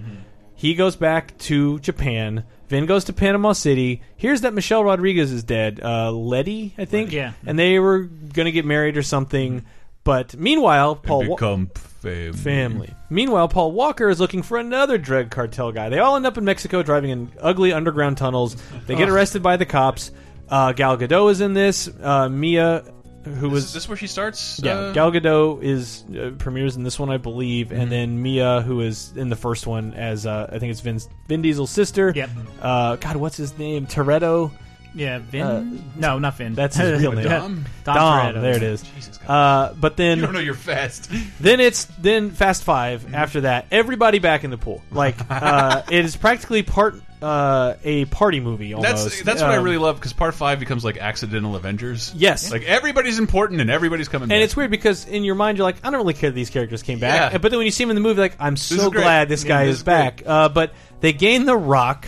he 0.55 0.75
goes 0.75 0.95
back 0.97 1.37
to 1.39 1.79
Japan. 1.81 2.45
Vin 2.73 2.87
goes 2.87 3.05
to 3.05 3.13
Panama 3.13 3.53
City. 3.53 4.01
Here's 4.17 4.41
that 4.41 4.55
Michelle 4.55 4.83
Rodriguez 4.83 5.31
is 5.31 5.45
dead. 5.45 5.79
Uh, 5.85 6.11
Letty, 6.11 6.73
I 6.79 6.87
think. 6.87 7.13
Yeah. 7.13 7.35
And 7.45 7.59
they 7.59 7.79
were 7.79 7.99
going 8.05 8.47
to 8.47 8.51
get 8.51 8.65
married 8.65 8.97
or 8.97 9.03
something. 9.03 9.67
But 10.05 10.35
meanwhile, 10.37 10.97
Paul. 10.97 11.29
Wa- 11.29 11.37
Become 11.37 11.67
family. 11.67 12.33
family. 12.33 12.95
Meanwhile, 13.11 13.49
Paul 13.49 13.73
Walker 13.73 14.09
is 14.09 14.19
looking 14.21 14.43
for 14.43 14.57
another 14.57 14.97
drug 14.97 15.31
cartel 15.31 15.71
guy. 15.71 15.91
They 15.91 15.99
all 15.99 16.17
end 16.17 16.25
up 16.25 16.39
in 16.39 16.47
Mexico 16.47 16.83
driving 16.83 17.11
in 17.11 17.31
ugly 17.39 17.75
underground 17.75 18.17
tunnels. 18.17 18.57
They 18.87 18.95
get 18.95 19.11
arrested 19.11 19.43
by 19.43 19.59
the 19.59 19.67
cops. 19.67 20.11
Uh, 20.49 20.73
Gal 20.73 20.97
Gadot 20.97 21.31
is 21.31 21.43
in 21.43 21.53
this. 21.53 21.91
Uh, 22.03 22.31
Mia, 22.31 22.85
who 23.25 23.47
Is 23.49 23.53
was 23.53 23.73
this 23.75 23.89
where 23.89 23.97
she 23.97 24.07
starts? 24.07 24.61
yeah, 24.63 24.73
uh, 24.75 24.93
Gal 24.93 25.13
Gadot 25.13 25.63
is 25.63 26.05
uh, 26.17 26.31
premieres 26.39 26.77
in 26.77 26.83
this 26.83 26.99
one, 26.99 27.11
I 27.11 27.17
believe, 27.19 27.69
Mm-hmm. 27.69 27.81
and 27.81 27.93
then 27.93 28.23
Mia, 28.23 28.61
who 28.63 28.81
is 28.81 29.13
in 29.17 29.29
the 29.29 29.37
first 29.37 29.67
one 29.67 29.95
as 29.95 30.27
uh, 30.27 30.49
I 30.53 30.59
think 30.59 30.71
it's 30.71 30.81
Vin's, 30.81 31.09
Vin 31.29 31.43
Diesel's 31.43 31.71
sister. 31.71 32.13
Yep. 32.15 32.31
Uh, 32.61 32.97
God, 32.97 33.17
what's 33.17 33.37
his 33.37 33.57
name? 33.59 33.87
Toretto. 33.87 34.51
Yeah, 34.95 35.21
Vin. 35.21 35.43
Uh, 35.43 35.65
no, 35.97 36.19
not 36.19 36.37
Vin. 36.37 36.55
That's 36.55 36.77
his 36.77 37.01
real 37.01 37.13
name. 37.15 37.25
Dom? 37.25 37.65
Dom, 37.85 37.95
Dom. 38.35 38.43
There 38.43 38.57
it 38.57 38.63
is. 38.63 38.83
Jesus, 38.83 39.17
God. 39.19 39.31
Uh, 39.71 39.75
but 39.75 39.97
then 39.97 40.19
you 40.19 40.25
don't 40.25 40.35
know 40.35 40.41
you're 40.41 40.53
fast. 40.55 41.11
Then 41.41 41.61
it's 41.61 41.87
then 41.99 42.31
Fast 42.31 42.63
Five. 42.63 43.15
After 43.15 43.41
that, 43.43 43.67
everybody 43.71 44.19
back 44.19 44.45
in 44.45 44.51
the 44.51 44.59
pool. 44.59 44.83
Like 44.91 45.17
uh, 45.31 45.83
it 45.91 46.05
is 46.05 46.15
practically 46.17 46.63
part 46.63 46.97
uh, 47.23 47.75
a 47.85 48.05
party 48.07 48.41
movie 48.41 48.75
almost. 48.75 49.05
That's 49.05 49.23
that's 49.23 49.41
what 49.43 49.51
I 49.51 49.57
Um, 49.59 49.65
really 49.65 49.79
love 49.79 49.97
because 49.97 50.13
part 50.13 50.35
five 50.35 50.59
becomes 50.59 50.85
like 50.85 50.97
accidental 50.99 51.55
Avengers. 51.57 52.13
Yes. 52.17 52.51
like 52.51 52.63
everybody's 52.65 53.19
important 53.19 53.61
and 53.61 53.71
everybody's 53.71 54.09
coming. 54.09 54.25
And 54.25 54.31
back. 54.31 54.43
it's 54.43 54.57
weird 54.57 54.71
because 54.71 55.07
in 55.07 55.25
your 55.25 55.35
mind 55.37 55.59
you're 55.59 55.65
like, 55.65 55.77
I 55.85 55.91
don't 55.91 56.01
really 56.01 56.15
care 56.15 56.31
that 56.31 56.35
these 56.35 56.51
characters 56.51 56.83
came 56.83 56.99
back. 56.99 57.33
Yeah. 57.33 57.39
But 57.39 57.51
then 57.51 57.59
when 57.59 57.67
you 57.67 57.71
see 57.71 57.85
them 57.85 57.91
in 57.91 57.95
the 57.97 58.03
movie, 58.03 58.21
like, 58.21 58.37
I'm 58.41 58.55
is 58.55 58.63
so 58.63 58.91
great. 58.91 59.03
glad 59.03 59.29
this 59.29 59.45
Yeah, 59.45 59.49
guy 59.49 59.65
this 59.67 59.75
is 59.75 59.79
is 59.81 59.85
back. 59.85 60.23
Uh, 60.27 60.49
but 60.49 60.73
they 61.01 61.13
gain 61.13 61.45
the 61.47 61.57
Rock. 61.57 62.07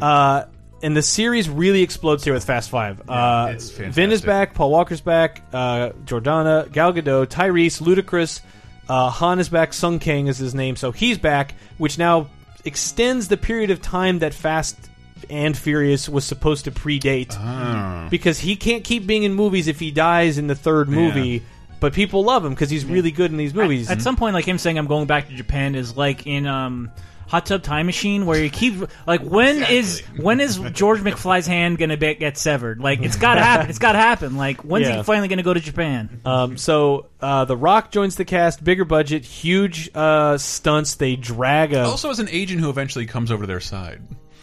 Uh, 0.00 0.44
and 0.82 0.96
the 0.96 1.02
series 1.02 1.48
really 1.48 1.82
explodes 1.82 2.22
here 2.24 2.34
with 2.34 2.44
Fast 2.44 2.70
Five. 2.70 3.08
uh, 3.08 3.48
it's 3.54 3.70
Vin 3.70 3.88
is 3.88 3.94
fantastic. 3.94 4.26
back, 4.26 4.54
Paul 4.54 4.70
Walker's 4.70 5.00
back, 5.00 5.42
uh, 5.52 5.90
Jordana, 6.04 6.70
Gal 6.70 6.92
Gadot, 6.92 7.26
Tyrese, 7.26 7.80
Ludacris, 7.80 8.40
uh, 8.88 9.10
Han 9.10 9.38
is 9.40 9.48
back, 9.48 9.72
Sung 9.72 9.98
Kang 9.98 10.26
is 10.26 10.36
his 10.38 10.54
name, 10.54 10.76
so 10.76 10.92
he's 10.92 11.18
back, 11.18 11.54
which 11.78 11.98
now 11.98 12.28
extends 12.66 13.28
the 13.28 13.36
period 13.36 13.70
of 13.70 13.80
time 13.80 14.18
that 14.20 14.34
Fast 14.34 14.76
and 15.30 15.56
Furious 15.56 16.08
was 16.08 16.24
supposed 16.24 16.64
to 16.66 16.70
predate 16.70 17.34
Ah. 17.38 18.06
because 18.10 18.38
he 18.38 18.54
can't 18.56 18.84
keep 18.84 19.06
being 19.06 19.22
in 19.22 19.34
movies 19.34 19.66
if 19.68 19.80
he 19.80 19.90
dies 19.90 20.36
in 20.38 20.46
the 20.46 20.54
third 20.54 20.88
movie. 20.88 21.42
But 21.80 21.92
people 21.92 22.24
love 22.24 22.44
him 22.44 22.52
because 22.52 22.70
he's 22.70 22.84
really 22.84 23.10
good 23.10 23.30
in 23.30 23.36
these 23.36 23.52
movies. 23.54 23.90
At 23.90 24.00
some 24.02 24.16
point, 24.16 24.34
like 24.34 24.46
him 24.46 24.56
saying, 24.58 24.78
"I'm 24.78 24.86
going 24.86 25.06
back 25.06 25.28
to 25.28 25.34
Japan," 25.34 25.74
is 25.74 25.96
like 25.96 26.26
in 26.26 26.46
um, 26.46 26.90
Hot 27.28 27.44
Tub 27.46 27.62
Time 27.62 27.86
Machine, 27.86 28.24
where 28.26 28.42
you 28.42 28.50
keep 28.50 28.74
like, 29.06 29.20
when 29.22 29.62
is 29.64 30.00
when 30.16 30.40
is 30.40 30.58
George 30.72 31.00
McFly's 31.00 31.46
hand 31.46 31.76
gonna 31.78 31.96
be, 31.96 32.14
get 32.14 32.38
severed? 32.38 32.80
Like, 32.80 33.00
it's 33.02 33.16
got 33.16 33.34
to 33.34 33.42
happen. 33.42 33.68
It's 33.68 33.78
got 33.80 33.92
to 33.92 33.98
happen. 33.98 34.36
Like, 34.36 34.62
when's 34.64 34.86
Yeah. 34.86 34.98
he 34.98 35.02
finally 35.02 35.28
gonna 35.28 35.42
go 35.42 35.52
to 35.54 35.60
Japan? 35.60 36.20
Um, 36.24 36.56
so 36.56 37.06
uh, 37.20 37.44
The 37.44 37.56
Rock 37.56 37.90
joins 37.90 38.16
the 38.16 38.24
cast, 38.24 38.62
bigger 38.62 38.84
budget, 38.84 39.24
huge 39.24 39.90
uh, 39.94 40.38
stunts. 40.38 40.94
They 40.94 41.16
drag 41.16 41.72
a 41.72 41.82
also 41.82 42.10
as 42.10 42.18
an 42.20 42.28
agent 42.28 42.60
who 42.60 42.70
eventually 42.70 43.06
comes 43.06 43.30
over 43.32 43.42
to 43.42 43.46
their 43.46 43.60
side. 43.60 44.02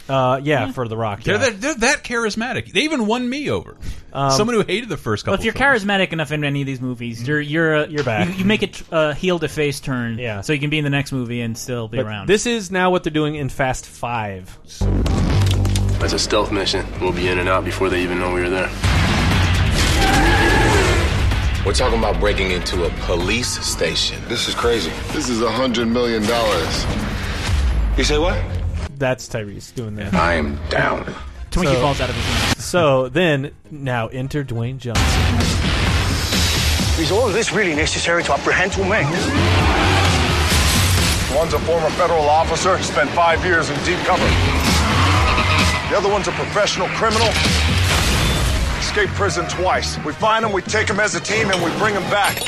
Uh, 0.10 0.40
yeah 0.44 0.72
for 0.72 0.88
The 0.88 0.98
Rock. 0.98 1.24
They're 1.24 1.36
yeah. 1.36 1.50
that 1.50 1.62
they're 1.62 1.76
that 1.76 2.04
charismatic. 2.04 2.72
They 2.72 2.82
even 2.82 3.08
won 3.08 3.28
me 3.30 3.50
over. 3.50 3.78
Someone 4.14 4.56
who 4.56 4.62
hated 4.62 4.90
the 4.90 4.98
first 4.98 5.24
couple. 5.26 5.34
Well, 5.34 5.40
if 5.40 5.46
you're 5.46 5.54
films. 5.54 5.84
charismatic 5.84 6.14
enough 6.14 6.32
in 6.32 6.44
any 6.44 6.62
of 6.62 6.68
these 6.68 6.82
movies, 6.82 7.28
you're 7.28 7.42
you're 7.42 7.76
uh, 7.78 7.88
You're 7.88 8.04
back. 8.04 8.28
You, 8.28 8.34
you 8.36 8.46
make 8.46 8.62
it 8.64 8.84
uh, 8.92 9.14
heel 9.14 9.40
to 9.40 9.48
face 9.48 9.80
turn, 9.80 10.20
Yeah. 10.20 10.42
So 10.42 10.54
you 10.54 10.60
can 10.60 10.70
be 10.70 10.78
in 10.78 10.84
the 10.84 10.90
next 10.90 11.12
movie 11.12 11.42
and 11.42 11.58
still 11.58 11.88
be 11.88 11.98
But 11.98 12.06
around. 12.06 12.28
This 12.28 12.46
is 12.46 12.70
now 12.70 12.92
what 12.92 13.04
they're 13.04 13.12
doing 13.12 13.36
in 13.36 13.50
Fast 13.50 13.86
Five. 13.86 14.58
That's 16.00 16.14
a 16.14 16.20
stealth 16.20 16.52
mission. 16.52 16.86
We'll 17.00 17.14
be 17.14 17.28
in 17.28 17.40
and 17.40 17.48
out 17.50 17.64
before 17.66 17.90
they 17.90 18.04
even 18.04 18.20
know 18.20 18.34
we 18.34 18.42
were 18.42 18.50
there. 18.50 18.70
We're 21.66 21.74
talking 21.74 21.98
about 21.98 22.20
breaking 22.20 22.52
into 22.52 22.84
a 22.84 22.90
police 23.06 23.58
station. 23.66 24.22
This 24.28 24.50
is 24.50 24.54
crazy. 24.54 24.92
This 25.14 25.30
is 25.30 25.42
a 25.42 25.50
hundred 25.50 25.88
million 25.88 26.22
dollars. 26.24 26.86
You 27.98 28.04
say 28.04 28.18
what? 28.18 28.38
That's 29.04 29.28
Tyrese 29.28 29.76
doing 29.76 29.96
that. 29.96 30.14
I 30.14 30.36
am 30.36 30.58
down. 30.70 31.04
Twinkie 31.52 31.74
so- 31.74 31.82
falls 31.82 32.00
out 32.00 32.10
of 32.10 32.16
his 32.16 32.26
mouth. 32.26 32.62
so 32.62 33.10
then, 33.10 33.52
now 33.70 34.08
enter 34.08 34.46
Dwayne 34.46 34.78
Johnson. 34.78 35.04
Is 37.04 37.12
all 37.12 37.28
of 37.28 37.34
this 37.34 37.52
really 37.52 37.76
necessary 37.76 38.24
to 38.24 38.32
apprehend 38.32 38.72
two 38.72 38.86
men? 38.86 39.04
One's 41.36 41.54
a 41.54 41.60
former 41.60 41.90
federal 41.90 42.30
officer, 42.30 42.82
spent 42.82 43.10
five 43.10 43.44
years 43.44 43.70
in 43.70 43.76
deep 43.84 44.00
cover. 44.06 44.24
The 45.90 45.98
other 45.98 46.08
one's 46.08 46.30
a 46.30 46.32
professional 46.32 46.88
criminal. 46.96 47.28
Escaped 48.80 49.12
prison 49.16 49.46
twice. 49.50 49.98
We 50.06 50.14
find 50.14 50.46
him, 50.46 50.54
we 50.54 50.62
take 50.62 50.90
him 50.90 51.02
as 51.02 51.14
a 51.16 51.20
team, 51.20 51.52
and 51.52 51.62
we 51.62 51.78
bring 51.78 51.94
him 51.94 52.04
back. 52.04 52.40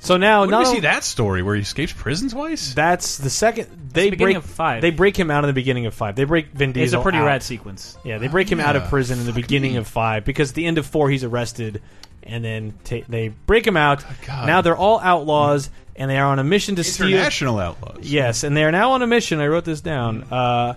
So 0.00 0.16
now, 0.16 0.40
When 0.40 0.50
did 0.50 0.58
we 0.58 0.64
see 0.66 0.80
that 0.80 1.04
story 1.04 1.42
where 1.42 1.54
he 1.54 1.62
escapes 1.62 1.92
prison 1.92 2.28
twice? 2.28 2.74
That's 2.74 3.18
the 3.18 3.30
second. 3.30 3.68
They 3.92 4.04
the 4.04 4.10
beginning 4.10 4.34
break 4.34 4.44
of 4.44 4.50
five. 4.50 4.82
They 4.82 4.90
break 4.90 5.18
him 5.18 5.30
out 5.30 5.44
in 5.44 5.48
the 5.48 5.54
beginning 5.54 5.86
of 5.86 5.94
five. 5.94 6.14
They 6.14 6.24
break 6.24 6.50
Vin 6.52 6.72
Diesel. 6.72 6.98
It's 6.98 7.00
a 7.00 7.02
pretty 7.02 7.18
out. 7.18 7.26
rad 7.26 7.42
sequence. 7.42 7.96
Yeah, 8.04 8.18
they 8.18 8.28
break 8.28 8.50
him 8.50 8.60
out 8.60 8.76
of 8.76 8.82
yeah. 8.82 8.90
prison 8.90 9.18
in 9.18 9.26
the 9.26 9.32
beginning 9.32 9.76
of 9.76 9.86
five 9.86 10.24
because 10.24 10.50
at 10.50 10.54
the 10.54 10.66
end 10.66 10.78
of 10.78 10.86
four 10.86 11.10
he's 11.10 11.24
arrested, 11.24 11.82
and 12.22 12.44
then 12.44 12.74
ta 12.84 12.98
they 13.08 13.28
break 13.28 13.66
him 13.66 13.76
out. 13.76 14.04
God. 14.26 14.46
Now 14.46 14.60
they're 14.60 14.76
all 14.76 15.00
outlaws, 15.00 15.70
and 15.96 16.10
they 16.10 16.18
are 16.18 16.26
on 16.26 16.38
a 16.38 16.44
mission 16.44 16.76
to 16.76 16.84
steal. 16.84 17.08
International 17.08 17.58
outlaws. 17.58 17.98
Yes, 18.02 18.44
and 18.44 18.56
they 18.56 18.64
are 18.64 18.72
now 18.72 18.92
on 18.92 19.02
a 19.02 19.06
mission. 19.06 19.40
I 19.40 19.46
wrote 19.46 19.64
this 19.64 19.80
down. 19.80 20.22
Uh, 20.24 20.74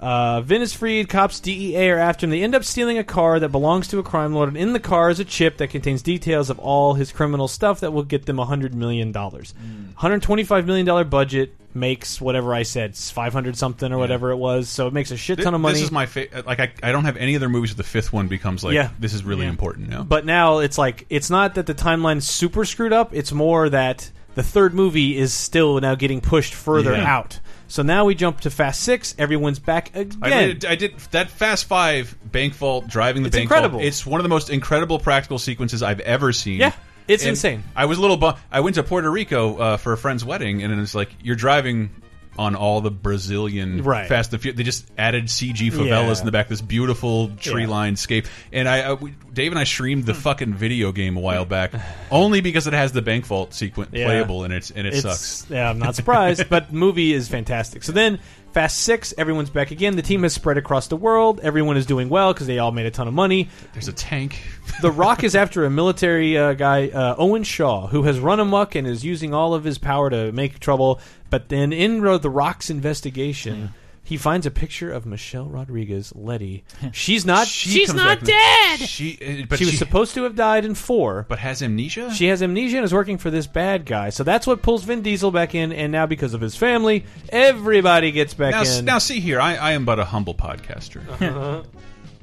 uh, 0.00 0.40
Vin 0.42 0.62
is 0.62 0.72
freed. 0.72 1.08
Cops 1.08 1.40
DEA 1.40 1.90
are 1.90 1.98
after 1.98 2.26
him. 2.26 2.30
They 2.30 2.42
end 2.42 2.54
up 2.54 2.64
stealing 2.64 2.98
a 2.98 3.04
car 3.04 3.38
that 3.40 3.50
belongs 3.50 3.88
to 3.88 3.98
a 3.98 4.02
crime 4.02 4.32
lord, 4.32 4.48
and 4.48 4.56
in 4.56 4.72
the 4.72 4.80
car 4.80 5.10
is 5.10 5.20
a 5.20 5.24
chip 5.24 5.56
that 5.58 5.68
contains 5.68 6.02
details 6.02 6.50
of 6.50 6.58
all 6.58 6.94
his 6.94 7.12
criminal 7.12 7.48
stuff 7.48 7.80
that 7.80 7.92
will 7.92 8.02
get 8.02 8.26
them 8.26 8.38
hundred 8.38 8.74
million 8.74 9.12
dollars. 9.12 9.54
Hundred 9.96 10.22
twenty-five 10.22 10.66
million 10.66 10.86
dollar 10.86 11.04
budget 11.04 11.54
makes 11.74 12.20
whatever 12.22 12.54
I 12.54 12.62
said, 12.62 12.96
five 12.96 13.32
hundred 13.32 13.56
something 13.56 13.92
or 13.92 13.98
whatever 13.98 14.30
it 14.30 14.36
was. 14.36 14.68
So 14.68 14.86
it 14.86 14.92
makes 14.94 15.10
a 15.10 15.16
shit 15.16 15.36
Th- 15.36 15.44
ton 15.44 15.54
of 15.54 15.60
money. 15.60 15.74
This 15.74 15.82
is 15.82 15.92
my 15.92 16.06
fa- 16.06 16.42
like 16.46 16.58
I, 16.60 16.72
I 16.82 16.92
don't 16.92 17.04
have 17.04 17.16
any 17.18 17.36
other 17.36 17.48
movies 17.48 17.72
where 17.72 17.76
the 17.78 17.82
fifth 17.84 18.12
one 18.12 18.28
becomes 18.28 18.64
like 18.64 18.74
Yeah. 18.74 18.90
this 18.98 19.12
is 19.14 19.24
really 19.24 19.46
important 19.46 19.88
now. 19.90 20.02
But 20.02 20.24
now 20.24 20.58
it's 20.58 20.78
like 20.78 21.04
it's 21.10 21.28
not 21.30 21.54
that 21.56 21.66
the 21.66 21.74
timeline's 21.74 22.26
super 22.26 22.64
screwed 22.64 22.92
up. 22.94 23.14
It's 23.14 23.32
more 23.32 23.68
that 23.68 24.10
the 24.34 24.42
third 24.42 24.74
movie 24.74 25.16
is 25.16 25.32
still 25.34 25.80
now 25.80 25.94
getting 25.94 26.20
pushed 26.20 26.54
further 26.54 26.92
Yeah. 26.92 27.16
out. 27.18 27.40
So 27.68 27.82
now 27.82 28.04
we 28.04 28.14
jump 28.14 28.40
to 28.42 28.50
Fast 28.50 28.82
Six. 28.82 29.14
Everyone's 29.18 29.58
back 29.58 29.88
again. 29.96 30.12
I 30.22 30.30
did, 30.46 30.64
I 30.64 30.74
did 30.76 30.98
that 31.10 31.30
Fast 31.30 31.64
Five 31.66 32.16
bank 32.30 32.54
vault 32.54 32.86
driving 32.86 33.22
the 33.22 33.28
It's 33.28 33.36
bank 33.36 33.44
incredible. 33.44 33.78
vault. 33.78 33.84
It's 33.86 34.06
one 34.06 34.20
of 34.20 34.22
the 34.24 34.28
most 34.28 34.50
incredible 34.50 34.98
practical 34.98 35.38
sequences 35.38 35.82
I've 35.82 36.00
ever 36.00 36.32
seen. 36.32 36.60
Yeah, 36.60 36.72
it's 37.08 37.22
And 37.24 37.30
insane. 37.30 37.64
I 37.74 37.86
was 37.86 37.98
a 37.98 38.00
little. 38.00 38.16
Bu 38.16 38.32
I 38.50 38.60
went 38.60 38.76
to 38.76 38.82
Puerto 38.82 39.10
Rico 39.10 39.56
uh, 39.58 39.76
for 39.78 39.92
a 39.92 39.98
friend's 39.98 40.24
wedding, 40.24 40.62
and 40.62 40.78
it's 40.80 40.94
like 40.94 41.10
you're 41.22 41.36
driving 41.36 41.90
on 42.38 42.54
all 42.54 42.80
the 42.80 42.90
Brazilian 42.90 43.82
Right. 43.82 44.08
Fast 44.08 44.32
and 44.32 44.40
Furious. 44.42 44.56
They 44.56 44.62
just 44.64 44.86
added 44.98 45.24
CG 45.26 45.70
favelas 45.72 45.86
Yeah. 46.14 46.20
in 46.20 46.26
the 46.26 46.32
back, 46.32 46.48
this 46.48 46.60
beautiful 46.60 47.30
tree 47.40 47.66
lined 47.66 47.98
scape. 47.98 48.26
And 48.52 48.68
I, 48.68 48.80
uh, 48.82 48.94
we, 48.96 49.14
Dave 49.32 49.52
and 49.52 49.58
I 49.58 49.64
streamed 49.64 50.06
the 50.06 50.14
fucking 50.14 50.54
video 50.54 50.92
game 50.92 51.16
a 51.16 51.20
while 51.20 51.44
back, 51.44 51.72
only 52.10 52.40
because 52.40 52.66
it 52.66 52.72
has 52.72 52.92
the 52.92 53.02
bank 53.02 53.26
vault 53.26 53.54
sequence 53.54 53.90
Yeah. 53.92 54.06
playable, 54.06 54.44
and 54.44 54.52
it's 54.52 54.70
and 54.70 54.86
it 54.86 54.94
It's- 54.94 55.02
sucks. 55.02 55.50
Yeah, 55.50 55.68
I'm 55.70 55.78
not 55.78 55.94
surprised, 55.94 56.46
but 56.50 56.72
movie 56.72 57.12
is 57.12 57.28
fantastic. 57.28 57.82
So 57.82 57.92
then, 57.92 58.18
Fast 58.56 58.78
Six, 58.78 59.12
everyone's 59.18 59.50
back 59.50 59.70
again. 59.70 59.96
The 59.96 60.02
team 60.02 60.22
has 60.22 60.32
spread 60.32 60.56
across 60.56 60.86
the 60.86 60.96
world. 60.96 61.40
Everyone 61.42 61.76
is 61.76 61.84
doing 61.84 62.08
well 62.08 62.32
because 62.32 62.46
they 62.46 62.58
all 62.58 62.72
made 62.72 62.86
a 62.86 62.90
ton 62.90 63.06
of 63.06 63.12
money. 63.12 63.50
There's 63.74 63.88
a 63.88 63.92
tank. 63.92 64.40
The 64.80 64.90
Rock 64.90 65.24
is 65.24 65.34
after 65.36 65.66
a 65.66 65.70
military 65.70 66.38
uh, 66.38 66.54
guy, 66.54 66.88
uh, 66.88 67.16
Owen 67.18 67.42
Shaw, 67.42 67.86
who 67.86 68.04
has 68.04 68.18
run 68.18 68.40
amok 68.40 68.74
and 68.74 68.86
is 68.86 69.04
using 69.04 69.34
all 69.34 69.52
of 69.52 69.62
his 69.62 69.76
power 69.76 70.08
to 70.08 70.32
make 70.32 70.58
trouble. 70.58 71.00
But 71.28 71.50
then, 71.50 71.70
in 71.70 72.00
Ro- 72.00 72.16
the 72.16 72.30
Rock's 72.30 72.70
investigation, 72.70 73.74
he 74.06 74.16
finds 74.16 74.46
a 74.46 74.50
picture 74.52 74.92
of 74.92 75.04
Michelle 75.04 75.46
Rodriguez, 75.46 76.12
Letty. 76.14 76.62
She's 76.92 77.26
not. 77.26 77.46
She 77.48 77.70
she's 77.70 77.88
comes 77.88 77.96
not 77.98 78.20
back- 78.20 78.78
dead. 78.78 78.88
She, 78.88 79.18
uh, 79.42 79.46
but 79.48 79.58
she 79.58 79.64
was 79.64 79.72
she- 79.72 79.76
supposed 79.78 80.14
to 80.14 80.22
have 80.22 80.36
died 80.36 80.64
in 80.64 80.74
four. 80.76 81.26
but 81.28 81.38
has 81.40 81.60
amnesia. 81.62 82.12
She 82.14 82.26
has 82.28 82.40
amnesia 82.42 82.76
and 82.76 82.84
is 82.84 82.94
working 82.94 83.18
for 83.18 83.30
this 83.30 83.46
bad 83.46 83.84
guy. 83.84 84.10
So 84.10 84.22
that's 84.22 84.46
what 84.46 84.62
pulls 84.62 84.84
Vin 84.84 85.02
Diesel 85.02 85.32
back 85.32 85.54
in. 85.56 85.72
And 85.72 85.90
now, 85.90 86.06
because 86.06 86.34
of 86.34 86.40
his 86.40 86.54
family, 86.56 87.04
everybody 87.30 88.12
gets 88.12 88.32
back 88.32 88.52
now, 88.52 88.62
in. 88.78 88.84
now 88.84 88.98
see 88.98 89.18
here, 89.20 89.40
I, 89.40 89.56
I 89.56 89.72
am 89.72 89.84
but 89.84 89.98
a 89.98 90.04
humble 90.04 90.34
podcaster. 90.34 91.02
Uh-huh. 91.26 91.62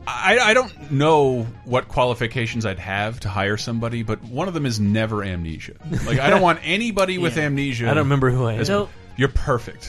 I, 0.06 0.38
I 0.38 0.54
don't 0.54 0.92
know 0.92 1.44
what 1.63 1.88
qualifications 1.88 2.66
I'd 2.66 2.78
have 2.80 3.22
to 3.22 3.30
hire 3.30 3.56
somebody, 3.56 4.04
but 4.04 4.22
one 4.24 4.50
of 4.50 4.54
them 4.54 4.66
is 4.66 4.78
never 4.78 5.24
amnesia. 5.24 5.75
Like 6.06 6.20
I 6.20 6.30
don't 6.30 6.42
want 6.42 6.60
anybody 6.63 7.18
with 7.18 7.38
amnesia. 7.38 7.86
I 7.90 7.94
don't 7.94 8.04
remember 8.04 8.30
who 8.30 8.46
I 8.46 8.54
am. 8.56 8.66
So, 8.66 8.90
You're 9.16 9.30
perfect. 9.30 9.84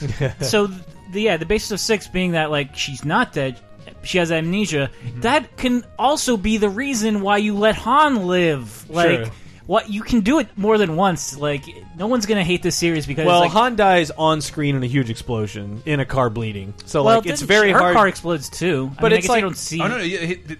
so 0.44 0.68
the, 1.14 1.22
yeah, 1.22 1.36
the 1.38 1.46
basis 1.46 1.70
of 1.70 1.80
six 1.80 2.06
being 2.06 2.32
that 2.32 2.50
like 2.50 2.76
she's 2.76 3.04
not 3.04 3.32
dead, 3.32 3.58
she 4.02 4.18
has 4.18 4.30
amnesia. 4.30 4.90
Mm-hmm. 5.02 5.20
That 5.20 5.56
can 5.56 5.84
also 5.98 6.36
be 6.36 6.58
the 6.58 6.68
reason 6.68 7.22
why 7.22 7.38
you 7.38 7.56
let 7.56 7.74
Han 7.76 8.26
live. 8.26 8.88
Like, 8.90 9.24
Sure. 9.24 9.32
what 9.66 9.88
you 9.88 10.02
can 10.02 10.20
do 10.20 10.38
it 10.40 10.48
more 10.58 10.76
than 10.76 10.96
once. 10.96 11.38
Like, 11.38 11.64
no 11.96 12.06
one's 12.06 12.26
gonna 12.26 12.44
hate 12.44 12.62
this 12.62 12.76
series 12.76 13.06
because 13.06 13.26
well, 13.26 13.40
like, 13.40 13.50
Han 13.52 13.76
dies 13.76 14.10
on 14.10 14.40
screen 14.40 14.76
in 14.76 14.82
a 14.82 14.86
huge 14.86 15.10
explosion 15.10 15.82
in 15.86 16.00
a 16.00 16.04
car 16.06 16.30
bleeding. 16.30 16.74
So 16.86 17.02
well, 17.04 17.16
like 17.18 17.26
it's 17.26 17.42
very 17.42 17.68
she- 17.68 17.72
her 17.72 17.78
hard. 17.78 17.96
car 17.96 18.08
explodes 18.08 18.48
too. 18.48 18.90
I 18.98 19.00
But 19.00 19.02
mean, 19.02 19.12
I 19.12 19.16
it's 19.16 19.22
guess 19.26 19.28
like- 19.30 19.36
you 19.38 19.42
don't 19.46 19.56
see. 19.56 19.80
Oh 19.80 19.86
no, 19.88 19.98
no 19.98 20.04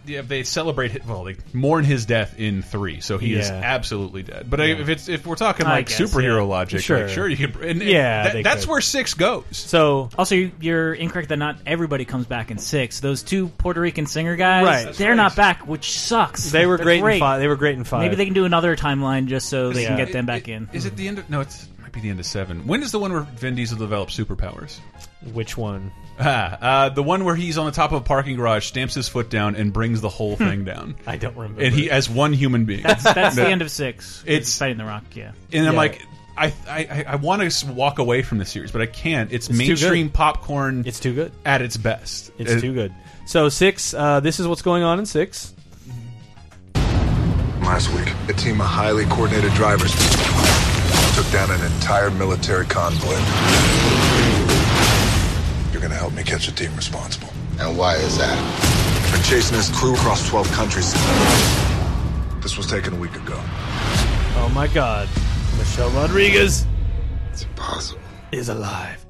yeah, 0.07 0.23
they 0.23 0.43
celebrate. 0.43 0.93
His, 0.93 1.05
well, 1.07 1.25
they 1.25 1.37
mourn 1.53 1.85
his 1.85 2.07
death 2.07 2.35
in 2.39 2.63
three, 2.63 3.01
so 3.01 3.19
he 3.19 3.35
is 3.35 3.51
absolutely 3.51 4.23
dead. 4.23 4.49
But 4.49 4.61
if 4.61 4.89
it's 4.89 5.09
if 5.09 5.27
we're 5.27 5.35
talking 5.37 5.67
I 5.67 5.71
like 5.71 5.89
guess, 5.89 6.01
superhero 6.01 6.39
yeah. 6.39 6.43
logic, 6.43 6.81
Sure. 6.83 7.01
like, 7.03 7.09
sure 7.11 7.29
you 7.29 7.37
can. 7.37 7.53
And, 7.63 7.81
and 7.81 7.83
Yeah, 7.83 8.33
that- 8.33 8.45
that's 8.45 8.65
could. 8.65 8.71
where 8.71 8.81
six 8.81 9.15
goes. 9.15 9.45
so 9.51 10.11
Also, 10.17 10.35
you- 10.35 10.53
you're 10.61 10.95
incorrect 10.95 11.29
that 11.31 11.37
not 11.39 11.59
everybody 11.67 12.05
comes 12.05 12.27
back 12.27 12.51
in 12.51 12.59
six. 12.59 13.01
Those 13.01 13.23
two 13.23 13.49
Puerto 13.49 13.81
Rican 13.81 14.07
singer 14.07 14.37
guys, 14.37 14.65
Right. 14.65 14.85
That's 14.85 14.99
they're 14.99 15.11
right. 15.11 15.17
not 15.17 15.37
back, 15.37 15.67
which 15.67 15.99
sucks. 15.99 16.51
they 16.51 16.67
were 16.67 16.77
They're 16.77 16.99
great, 17.01 17.15
in 17.15 17.21
five. 17.21 17.41
They 17.41 17.49
were 17.49 17.57
great 17.57 17.77
in 17.77 17.85
five. 17.85 18.01
Maybe 18.03 18.17
they 18.17 18.25
can 18.25 18.35
do 18.35 18.45
another 18.45 18.77
timeline 18.77 19.27
just 19.27 19.49
so 19.49 19.71
they 19.71 19.85
can 19.85 19.99
Yeah. 19.99 20.05
get 20.05 20.13
them 20.13 20.27
back 20.27 20.49
It- 20.49 20.53
in. 20.53 20.69
Is 20.73 20.87
it 20.87 20.97
the 20.97 21.09
end 21.09 21.19
of? 21.19 21.24
No, 21.29 21.41
it's 21.41 21.69
might 21.81 21.93
be 21.93 22.01
the 22.01 22.11
end 22.11 22.21
of 22.21 22.27
seven. 22.27 22.67
When 22.67 22.83
is 22.83 22.93
the 22.93 22.99
one 22.99 23.13
where 23.13 23.23
Vin 23.23 23.55
Diesel 23.55 23.79
develops 23.79 24.17
superpowers? 24.19 24.79
Which 25.33 25.57
one? 25.57 25.91
Ah, 26.21 26.59
uh, 26.61 26.89
the 26.91 27.03
one 27.03 27.25
where 27.25 27.35
he's 27.35 27.59
on 27.59 27.67
the 27.67 27.73
top 27.73 27.91
of 27.93 28.01
a 28.03 28.05
parking 28.05 28.37
garage, 28.37 28.67
stamps 28.67 28.95
his 28.95 29.09
foot 29.09 29.31
down, 29.31 29.57
and 29.57 29.73
brings 29.73 30.01
the 30.01 30.09
whole 30.09 30.37
thing 30.37 30.65
down. 30.65 30.95
I 31.07 31.17
don't 31.17 31.35
remember. 31.37 31.63
And 31.63 31.75
he, 31.75 31.91
as 31.91 32.09
one 32.09 32.33
human 32.33 32.67
being, 32.67 32.83
That's, 32.83 33.03
that's 33.03 33.35
the 33.37 33.47
end 33.47 33.63
of 33.63 33.71
six. 33.71 34.23
It's- 34.27 34.43
It's 34.49 34.59
fighting 34.59 34.77
the 34.79 34.85
Rock. 34.85 35.05
Yeah. 35.15 35.33
And 35.53 35.67
I'm 35.67 35.73
Yeah. 35.73 35.79
like, 35.79 36.03
I, 36.37 36.53
I, 36.69 37.05
I 37.09 37.17
want 37.17 37.49
to 37.51 37.73
walk 37.73 37.99
away 37.99 38.23
from 38.23 38.39
the 38.39 38.45
series, 38.45 38.71
but 38.71 38.81
I 38.83 38.87
can't. 38.87 39.33
It's, 39.33 39.49
too 39.49 39.55
mainstream 39.55 40.11
popcorn. 40.11 40.85
It's 40.87 41.01
too 41.01 41.15
good. 41.15 41.33
at 41.45 41.63
its 41.63 41.77
best. 41.77 42.31
It's 42.39 42.53
It- 42.53 42.61
too 42.61 42.75
good. 42.75 42.93
So 43.27 43.49
six. 43.49 43.95
Uh, 43.95 44.21
this 44.21 44.39
is 44.41 44.47
what's 44.47 44.63
going 44.63 44.83
on 44.83 44.99
in 44.99 45.07
six. 45.07 45.53
Last 47.63 47.89
week, 47.95 48.13
a 48.29 48.33
team 48.35 48.61
of 48.61 48.67
highly 48.67 49.05
coordinated 49.07 49.53
drivers 49.55 49.93
took 51.15 51.31
down 51.31 51.51
an 51.51 51.61
entire 51.75 52.11
military 52.11 52.67
convoy. 52.67 53.15
You're 55.73 55.81
gonna 55.83 55.95
help 55.95 56.13
me 56.15 56.23
catch 56.25 56.47
the 56.47 56.53
team 56.53 56.75
responsible. 56.77 57.29
And 57.61 57.79
why 57.79 57.95
is 57.97 58.19
that? 58.19 59.13
Been 59.13 59.23
chasing 59.23 59.57
this 59.57 59.71
crew 59.79 59.95
across 59.95 60.29
12 60.29 60.51
countries. 60.53 60.93
This 62.43 62.57
was 62.57 62.67
taken 62.67 62.95
a 62.95 62.97
week 62.97 63.15
ago. 63.15 63.37
Oh 64.37 64.51
my 64.55 64.67
God, 64.67 65.09
Michelle 65.57 65.91
Rodriguez 65.91 66.67
It's 67.33 67.45
impossible. 67.45 68.01
is 68.33 68.49
alive. 68.49 69.05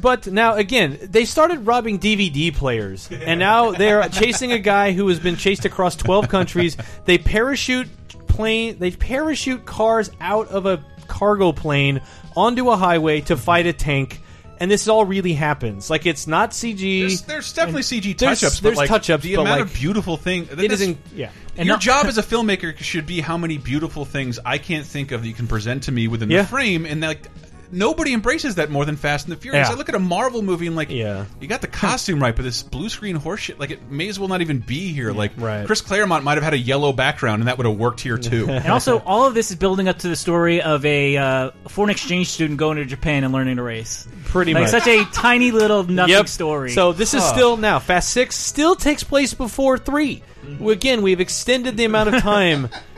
But 0.00 0.26
now 0.28 0.54
again, 0.54 0.98
they 1.02 1.24
started 1.24 1.66
robbing 1.66 1.98
DVD 1.98 2.54
players, 2.54 3.08
and 3.10 3.38
now 3.40 3.72
they're 3.72 4.08
chasing 4.08 4.52
a 4.52 4.58
guy 4.58 4.92
who 4.92 5.06
has 5.08 5.18
been 5.20 5.36
chased 5.36 5.64
across 5.64 5.96
twelve 5.96 6.28
countries. 6.28 6.76
They 7.04 7.18
parachute 7.18 7.88
plane, 8.28 8.78
they 8.78 8.90
parachute 8.92 9.64
cars 9.66 10.10
out 10.20 10.48
of 10.48 10.66
a 10.66 10.84
cargo 11.08 11.50
plane 11.52 12.00
onto 12.36 12.70
a 12.70 12.76
highway 12.76 13.20
to 13.22 13.36
fight 13.36 13.66
a 13.66 13.72
tank, 13.72 14.20
and 14.60 14.70
this 14.70 14.86
all 14.88 15.04
really 15.04 15.32
happens. 15.32 15.88
Like 15.90 16.06
it's 16.06 16.26
not 16.26 16.50
CG. 16.52 17.00
There's, 17.00 17.22
there's 17.22 17.52
definitely 17.52 17.82
CG 17.82 18.16
There's- 18.16 18.40
touch-ups, 18.40 18.60
there's 18.60 18.76
like 18.76 18.88
touch-ups, 18.88 19.22
the 19.24 19.36
but, 19.36 19.42
amount 19.42 19.60
like, 19.62 19.68
of 19.70 19.74
beautiful 19.74 20.16
thing. 20.16 20.48
it 20.50 20.70
isn't. 20.72 20.98
Yeah. 21.14 21.30
And 21.56 21.66
your 21.66 21.74
not- 21.76 21.82
job 21.82 22.06
as 22.06 22.18
a 22.18 22.22
filmmaker 22.22 22.76
should 22.78 23.06
be 23.06 23.20
how 23.20 23.36
many 23.36 23.58
beautiful 23.58 24.04
things 24.04 24.38
I 24.44 24.58
can't 24.58 24.86
think 24.86 25.10
of 25.10 25.22
that 25.22 25.28
you 25.28 25.34
can 25.34 25.48
present 25.48 25.84
to 25.84 25.92
me 25.92 26.06
within 26.06 26.30
Yeah. 26.30 26.42
the 26.42 26.48
frame, 26.48 26.86
and 26.86 27.00
like 27.00 27.26
nobody 27.70 28.12
embraces 28.14 28.56
that 28.56 28.70
more 28.70 28.84
than 28.84 28.96
Fast 28.96 29.26
and 29.26 29.36
the 29.36 29.40
Furious. 29.40 29.68
Yeah. 29.68 29.74
I 29.74 29.76
look 29.78 29.88
at 29.88 29.94
a 29.94 29.98
Marvel 29.98 30.42
movie 30.42 30.66
and 30.66 30.76
like, 30.76 30.90
Yeah. 30.90 31.24
you 31.40 31.48
got 31.48 31.60
the 31.60 31.66
costume 31.66 32.20
right, 32.20 32.34
but 32.34 32.42
this 32.42 32.62
blue 32.62 32.88
screen 32.88 33.16
horseshit, 33.18 33.58
like 33.58 33.70
it 33.70 33.90
may 33.90 34.08
as 34.08 34.18
well 34.18 34.28
not 34.28 34.40
even 34.40 34.58
be 34.60 34.92
here. 34.92 35.12
Like, 35.12 35.32
Right. 35.36 35.66
Chris 35.66 35.80
Claremont 35.80 36.24
might 36.24 36.34
have 36.36 36.44
had 36.44 36.54
a 36.54 36.58
yellow 36.58 36.92
background, 36.92 37.40
and 37.42 37.48
that 37.48 37.58
would 37.58 37.66
have 37.66 37.76
worked 37.76 38.00
here 38.00 38.18
too. 38.18 38.46
And 38.58 38.66
also, 38.72 38.98
all 39.00 39.26
of 39.26 39.34
this 39.34 39.50
is 39.50 39.56
building 39.56 39.88
up 39.88 39.98
to 40.00 40.08
the 40.08 40.16
story 40.16 40.60
of 40.62 40.84
a 40.84 41.16
uh, 41.16 41.50
foreign 41.68 41.90
exchange 41.90 42.28
student 42.30 42.58
going 42.58 42.76
to 42.78 42.84
Japan 42.84 43.24
and 43.24 43.32
learning 43.32 43.56
to 43.56 43.62
race. 43.62 44.06
Pretty 44.24 44.52
Like 44.54 44.64
much. 44.64 44.70
such 44.70 44.86
a 44.88 45.04
tiny 45.06 45.50
little 45.52 45.84
nothing 45.84 46.12
Yep. 46.14 46.28
story. 46.28 46.70
So 46.72 46.92
this 46.92 47.14
is 47.14 47.22
still 47.24 47.56
now 47.56 47.78
Fast 47.78 48.10
Six 48.10 48.36
still 48.36 48.74
takes 48.74 49.02
place 49.04 49.34
before 49.34 49.78
3 49.78 50.22
Mm-hmm. 50.46 50.68
Again, 50.68 51.02
we've 51.02 51.20
extended 51.20 51.76
the 51.76 51.84
amount 51.84 52.14
of 52.14 52.22
time, 52.22 52.68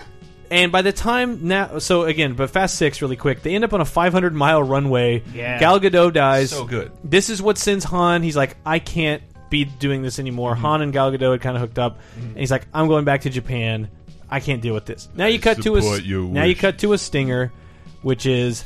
and 0.51 0.73
by 0.73 0.83
the 0.83 0.93
time 0.93 1.47
now, 1.47 1.79
so 1.79 2.03
again, 2.05 2.35
but 2.35 2.51
Fast 2.51 2.77
Six 2.77 3.01
really 3.01 3.17
quick, 3.17 3.43
they 3.43 3.55
end 3.55 3.65
up 3.65 3.73
on 3.73 3.81
a 3.81 3.85
500 3.85 4.35
mile 4.35 4.63
runway. 4.63 5.23
Yeah. 5.33 5.59
Gal 5.59 5.81
Gadot 5.81 6.13
dies. 6.13 6.51
So 6.51 6.65
good. 6.65 6.93
This 7.05 7.31
is 7.31 7.41
what 7.41 7.59
sends 7.59 7.85
Han. 7.85 8.23
He's 8.23 8.37
like, 8.37 8.57
I 8.67 8.79
can't 8.79 9.23
be 9.51 9.65
doing 9.65 10.03
this 10.03 10.19
anymore. 10.19 10.53
Mm-hmm. 10.55 10.63
Han 10.63 10.83
and 10.83 10.93
Gal 10.93 11.13
Gadot 11.13 11.33
had 11.33 11.41
kind 11.41 11.57
of 11.57 11.61
hooked 11.61 11.79
up, 11.79 11.99
and 12.17 12.39
he's 12.39 12.51
like, 12.51 12.67
I'm 12.75 12.89
going 12.89 13.05
back 13.05 13.23
to 13.23 13.31
Japan. 13.31 13.91
I 14.29 14.41
can't 14.41 14.63
deal 14.63 14.75
with 14.75 14.87
this. 14.87 15.09
Now 15.15 15.27
you 15.27 15.41
cut 15.41 15.63
to 15.63 15.77
a 15.77 15.81
now 15.81 16.45
you 16.45 16.55
cut 16.55 16.79
to 16.79 16.93
a 16.93 16.99
stinger, 16.99 17.53
which 18.03 18.27
is 18.27 18.65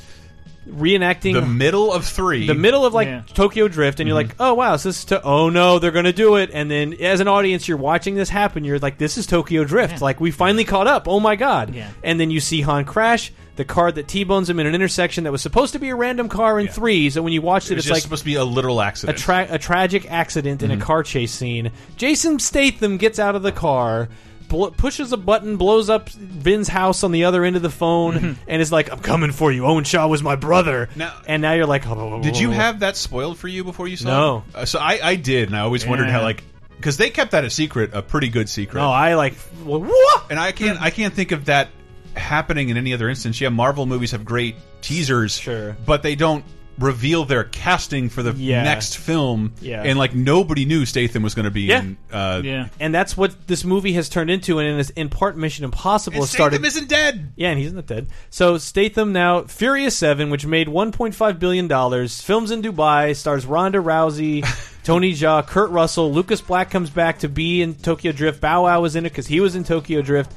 reenacting 0.69 1.35
the 1.35 1.43
middle 1.43 1.93
of 1.93 2.05
three, 2.07 2.47
the 2.47 2.55
middle 2.55 2.85
of 2.85 2.95
like 2.95 3.09
Yeah. 3.09 3.23
Tokyo 3.35 3.69
Drift, 3.69 4.01
and 4.01 4.09
you're 4.09 4.19
mm-hmm. 4.19 4.29
like, 4.31 4.37
oh 4.41 4.55
wow, 4.55 4.77
so 4.77 4.89
this 4.89 4.99
is 5.01 5.05
to 5.07 5.23
oh 5.23 5.51
no, 5.51 5.79
they're 5.79 5.91
gonna 5.91 6.13
do 6.13 6.37
it, 6.37 6.51
and 6.53 6.71
then 6.71 6.95
as 6.95 7.21
an 7.21 7.29
audience, 7.29 7.69
you're 7.69 7.77
watching 7.77 8.15
this 8.15 8.29
happen, 8.29 8.65
you're 8.65 8.79
like, 8.79 8.99
this 8.99 9.19
is 9.19 9.27
Tokyo 9.27 9.65
Drift, 9.65 10.01
like 10.01 10.21
we 10.21 10.31
finally 10.31 10.65
caught 10.65 10.87
up, 10.87 11.09
oh 11.09 11.21
my 11.21 11.37
god, 11.37 11.75
Yeah. 11.75 11.91
and 12.03 12.19
then 12.19 12.31
you 12.31 12.41
see 12.41 12.61
Han 12.63 12.85
crash. 12.85 13.33
The 13.57 13.65
car 13.65 13.93
that 13.93 14.09
T-bones 14.09 14.51
him 14.51 14.59
in 14.59 14.67
an 14.67 14.75
intersection 14.75 15.23
that 15.23 15.31
was 15.31 15.41
supposed 15.41 15.75
to 15.75 15.79
be 15.79 15.91
a 15.91 15.95
random 15.95 16.29
car 16.29 16.59
in 16.59 16.67
three, 16.67 17.09
so 17.09 17.23
when 17.23 17.33
you 17.33 17.41
watched 17.41 17.71
it, 17.71 17.75
It 17.75 17.77
was 17.77 17.85
it's 17.85 17.87
just 17.87 17.97
like 17.99 18.03
supposed 18.03 18.23
to 18.23 18.27
be 18.27 18.35
a 18.35 18.43
literal 18.45 18.81
a, 18.81 18.85
accident. 18.87 19.17
tra- 19.17 19.47
a 19.49 19.59
tragic 19.59 20.11
accident 20.11 20.65
in 20.65 20.73
a 20.73 20.75
mm-hmm. 20.75 20.83
car 20.83 21.05
chase 21.05 21.31
scene. 21.31 21.71
Jason 21.97 22.41
Statham 22.41 22.97
gets 22.97 23.21
out 23.21 23.37
of 23.37 23.45
the 23.45 23.53
car, 23.53 24.09
bl- 24.55 24.67
pushes 24.69 25.13
a 25.13 25.17
button, 25.17 25.57
blows 25.57 25.91
up 25.91 26.09
Vin's 26.09 26.69
house 26.69 27.03
on 27.05 27.13
the 27.13 27.25
other 27.25 27.45
end 27.45 27.57
of 27.57 27.63
the 27.63 27.71
phone, 27.71 28.39
and 28.49 28.63
is 28.63 28.71
like, 28.73 28.91
"I'm 28.93 29.01
coming 29.01 29.33
for 29.33 29.51
you." 29.53 29.67
Owen 29.67 29.85
Shaw 29.85 30.07
was 30.07 30.23
my 30.23 30.37
brother, 30.37 30.89
Now- 30.97 31.13
and 31.27 31.43
now 31.43 31.53
you're 31.55 31.67
like, 31.67 31.87
oh, 31.87 32.21
Did 32.23 32.39
you 32.39 32.51
have 32.51 32.81
that 32.81 32.97
spoiled 32.97 33.39
for 33.39 33.49
you 33.49 33.65
before 33.65 33.89
you 33.89 33.97
saw 33.97 34.09
No. 34.09 34.45
it? 34.51 34.57
Uh, 34.57 34.65
so 34.65 34.79
I, 34.79 35.01
I 35.03 35.17
did, 35.17 35.49
and 35.49 35.57
I 35.57 35.61
always 35.61 35.87
wondered 35.87 36.09
how 36.09 36.19
Yeah. 36.21 36.25
like 36.25 36.45
because 36.77 36.97
they 36.97 37.11
kept 37.11 37.31
that 37.33 37.45
a 37.45 37.51
secret, 37.51 37.91
a 37.95 38.03
pretty 38.03 38.29
good 38.29 38.49
secret. 38.49 38.79
No, 38.81 38.91
I 38.91 39.15
like 39.15 39.35
what? 39.65 40.25
and 40.31 40.39
I 40.39 40.53
can't 40.53 40.81
I 40.81 40.91
can't 40.91 41.15
think 41.15 41.33
of 41.33 41.47
that 41.47 41.69
happening 42.15 42.69
in 42.69 42.77
any 42.77 42.93
other 42.95 43.09
instance. 43.09 43.41
Yeah, 43.41 43.49
Marvel 43.49 43.87
movies 43.87 44.13
have 44.13 44.25
great 44.25 44.57
teasers, 44.83 45.37
Sure. 45.37 45.77
but 45.87 46.03
they 46.03 46.15
don't 46.15 46.45
reveal 46.79 47.25
their 47.25 47.45
casting 47.45 48.09
for 48.09 48.23
the 48.23 48.33
Yeah. 48.33 48.63
next 48.65 48.97
film, 48.97 49.53
Yeah. 49.61 49.83
and 49.85 49.99
like 49.99 50.15
nobody 50.15 50.65
knew 50.65 50.85
Statham 50.87 51.23
was 51.23 51.35
going 51.35 51.45
to 51.45 51.51
be 51.51 51.63
Yeah. 51.63 51.81
in. 51.81 51.97
Uh, 52.13 52.41
Yeah. 52.45 52.67
and 52.81 52.95
that's 52.95 53.17
what 53.17 53.47
this 53.47 53.65
movie 53.65 53.93
has 53.95 54.09
turned 54.09 54.31
into, 54.31 54.59
and 54.59 54.69
in, 54.69 54.77
this, 54.79 54.91
in 54.91 55.09
part, 55.09 55.37
Mission 55.37 55.65
Impossible 55.65 56.21
and 56.23 56.29
started. 56.29 56.57
Statham 56.57 56.65
isn't 56.67 56.89
dead. 56.89 57.33
Yeah, 57.37 57.51
and 57.51 57.59
he's 57.59 57.73
not 57.73 57.87
dead. 57.87 58.09
So 58.31 58.59
Statham 58.59 59.13
now 59.13 59.43
Furious 59.43 59.97
Seven, 59.97 60.31
which 60.31 60.47
made 60.47 60.69
1.5 60.69 61.39
billion 61.39 61.69
dollars, 61.69 62.21
films 62.21 62.51
in 62.51 62.63
Dubai, 62.63 63.15
stars 63.15 63.47
Ronda 63.47 63.79
Rousey, 63.79 64.45
Tony 64.85 65.13
Jaa, 65.15 65.47
Kurt 65.47 65.71
Russell, 65.71 66.13
Lucas 66.13 66.41
Black 66.41 66.71
comes 66.71 66.91
back 66.91 67.21
to 67.21 67.29
be 67.29 67.63
in 67.63 67.75
Tokyo 67.75 68.13
Drift. 68.13 68.41
Bow 68.41 68.65
Wow 68.65 68.81
was 68.83 68.97
in 68.97 69.07
it 69.07 69.11
because 69.11 69.27
he 69.27 69.41
was 69.41 69.55
in 69.55 69.65
Tokyo 69.65 70.03
Drift. 70.03 70.33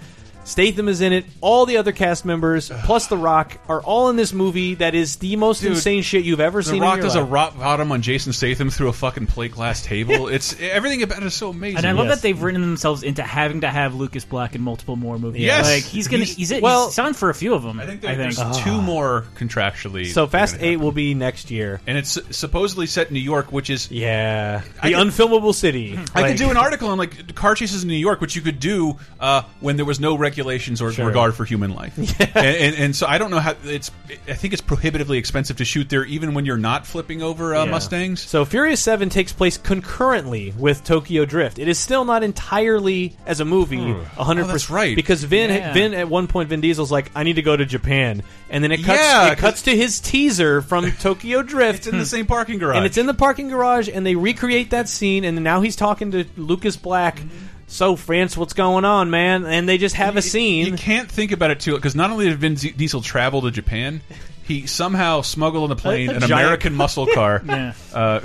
Statham 0.48 0.88
is 0.88 1.02
in 1.02 1.12
it. 1.14 1.26
All 1.42 1.66
the 1.66 1.78
other 1.78 1.92
cast 1.92 2.24
members, 2.26 2.72
plus 2.86 3.08
The 3.08 3.18
Rock, 3.18 3.58
are 3.68 3.82
all 3.82 4.10
in 4.10 4.16
this 4.16 4.32
movie. 4.34 4.76
That 4.76 4.96
is 4.96 5.18
the 5.18 5.36
most 5.36 5.62
Dude, 5.62 5.74
insane 5.74 6.02
shit 6.04 6.24
you've 6.24 6.40
ever 6.40 6.62
seen. 6.62 6.76
The 6.76 6.76
seen. 6.76 6.82
Rock 6.84 6.94
in 6.94 6.98
your 7.00 7.08
does 7.08 7.16
a 7.16 7.22
life. 7.22 7.32
rock 7.32 7.58
bottom 7.58 7.92
on 7.92 8.02
Jason 8.02 8.32
Statham 8.34 8.70
through 8.70 8.88
a 8.88 8.94
fucking 8.94 9.28
plate 9.28 9.52
glass 9.52 9.82
table. 9.86 10.28
it's 10.30 10.58
everything 10.60 11.04
about 11.04 11.18
it 11.22 11.26
is 11.26 11.34
so 11.34 11.50
amazing. 11.50 11.78
And 11.80 11.86
I 11.86 11.92
love 11.92 12.08
Yes. 12.08 12.16
that 12.18 12.22
they've 12.24 12.42
written 12.42 12.62
themselves 12.62 13.04
into 13.04 13.24
having 13.24 13.62
to 13.62 13.68
have 13.70 13.94
Lucas 13.96 14.24
Black 14.26 14.56
in 14.56 14.62
multiple 14.62 14.96
more 14.96 15.20
movies. 15.20 15.42
Yes. 15.44 15.66
like 15.66 15.84
he's 15.84 16.08
gonna 16.08 16.24
He's- 16.24 16.38
he's, 16.38 16.50
he's, 16.50 16.62
well- 16.62 16.90
signed 16.92 17.18
for 17.18 17.30
a 17.30 17.34
few 17.36 17.54
of 17.54 17.64
them. 17.64 17.80
I 17.80 17.86
think, 17.86 18.06
I 18.06 18.16
there- 18.16 18.32
think. 18.32 18.36
there's 18.38 18.58
two 18.64 18.82
more 18.82 19.26
contractually. 19.36 20.08
So 20.08 20.28
Fast 20.28 20.56
Eight 20.60 20.72
happen. 20.74 20.80
will 20.80 20.92
be 20.92 21.14
next 21.14 21.52
year. 21.52 21.82
and 21.88 21.98
it's 21.98 22.18
supposedly 22.36 22.88
set 22.88 23.08
in 23.10 23.14
New 23.16 23.20
York, 23.20 23.52
which 23.52 23.70
is 23.70 23.92
Yeah, 23.92 24.62
I 24.82 24.90
the 24.90 24.96
could- 24.96 25.08
unfilmable 25.08 25.54
city. 25.54 25.98
I 26.16 26.22
Like- 26.22 26.32
could 26.32 26.38
do 26.38 26.50
an 26.50 26.58
article 26.58 26.90
on 26.90 26.98
like 26.98 27.36
car 27.36 27.56
chases 27.56 27.84
in 27.84 27.90
New 27.90 27.96
York, 27.96 28.22
which 28.22 28.36
you 28.36 28.42
could 28.42 28.60
do 28.60 28.98
uh, 29.20 29.42
when 29.60 29.76
there 29.76 29.86
was 29.86 30.00
no 30.00 30.16
regulations 30.38 30.82
or 30.82 30.91
Sure. 30.91 31.08
regard 31.08 31.34
for 31.36 31.45
human 31.45 31.73
life. 31.73 31.97
and, 32.19 32.38
and, 32.45 32.76
and 32.76 32.95
so 32.95 33.08
I 33.08 33.17
don't 33.17 33.32
know 33.32 33.39
how 33.39 33.56
it's. 33.65 33.91
I 34.28 34.34
think 34.34 34.54
it's 34.54 34.62
prohibitively 34.62 35.17
expensive 35.17 35.58
to 35.58 35.65
shoot 35.65 35.89
there, 35.89 36.06
even 36.06 36.34
when 36.34 36.45
you're 36.45 36.58
not 36.58 36.86
flipping 36.86 37.21
over 37.23 37.56
uh, 37.56 37.65
Yeah. 37.65 37.71
Mustangs. 37.71 38.21
So 38.21 38.45
Furious 38.45 38.80
7 38.82 39.10
takes 39.10 39.34
place 39.34 39.58
concurrently 39.58 40.54
with 40.58 40.84
Tokyo 40.84 41.26
Drift. 41.26 41.58
It 41.60 41.67
is 41.67 41.80
still 41.80 42.06
not 42.06 42.23
entirely 42.23 43.15
as 43.26 43.39
a 43.39 43.45
movie, 43.45 43.78
100%. 43.78 44.08
Oh, 44.19 44.34
that's 44.47 44.69
right. 44.69 44.95
Because 44.95 45.23
Vin 45.23 45.50
Yeah. 45.50 45.73
Vin 45.73 45.93
at 45.93 46.08
one 46.08 46.28
point 46.28 46.50
Vin 46.50 46.62
Diesel's 46.62 46.91
like 46.91 47.12
I 47.15 47.23
need 47.23 47.38
to 47.38 47.41
go 47.41 47.58
to 47.58 47.65
Japan. 47.65 48.21
And 48.50 48.63
then 48.63 48.71
it 48.71 48.84
cuts 48.84 49.02
Yeah, 49.02 49.32
it 49.32 49.38
cuts 49.39 49.63
to 49.63 49.76
his 49.76 50.00
teaser 50.00 50.62
from 50.62 50.91
Tokyo 51.00 51.41
Drift. 51.41 51.80
It's 51.80 51.88
in 51.88 51.97
the 51.97 52.06
same 52.06 52.26
parking 52.28 52.60
garage, 52.60 52.78
and 52.78 52.86
it's 52.86 52.97
in 52.97 53.08
the 53.08 53.13
parking 53.13 53.50
garage 53.50 53.89
and 53.91 54.06
they 54.06 54.15
recreate 54.15 54.69
that 54.69 54.88
scene 54.88 55.26
and 55.26 55.43
now 55.43 55.62
he's 55.62 55.76
talking 55.76 56.12
to 56.12 56.26
Lucas 56.38 56.78
Black. 56.78 57.19
So 57.67 57.95
France, 57.97 58.38
what's 58.38 58.53
going 58.53 58.86
on, 58.86 59.10
man? 59.10 59.45
And 59.45 59.67
they 59.67 59.77
just 59.77 59.95
have 59.95 60.15
a 60.17 60.21
scene. 60.21 60.65
You 60.67 60.73
can't 60.77 61.12
think 61.12 61.32
about 61.32 61.51
it 61.51 61.60
too, 61.60 61.75
because 61.75 61.95
not 61.95 62.12
only 62.12 62.30
did 62.30 62.39
Vin 62.39 62.53
Diesel 62.56 63.01
travel 63.01 63.41
to 63.41 63.51
Japan, 63.51 64.01
he 64.43 64.65
somehow 64.67 65.21
smuggled 65.21 65.63
on 65.63 65.69
the 65.69 65.75
plane 65.75 66.10
A- 66.10 66.13
a 66.13 66.15
an 66.15 66.21
giant- 66.21 66.34
American 66.45 66.73
muscle 66.75 67.08
car. 67.08 67.41
Yeah. 67.45 67.73
uh, 67.93 68.21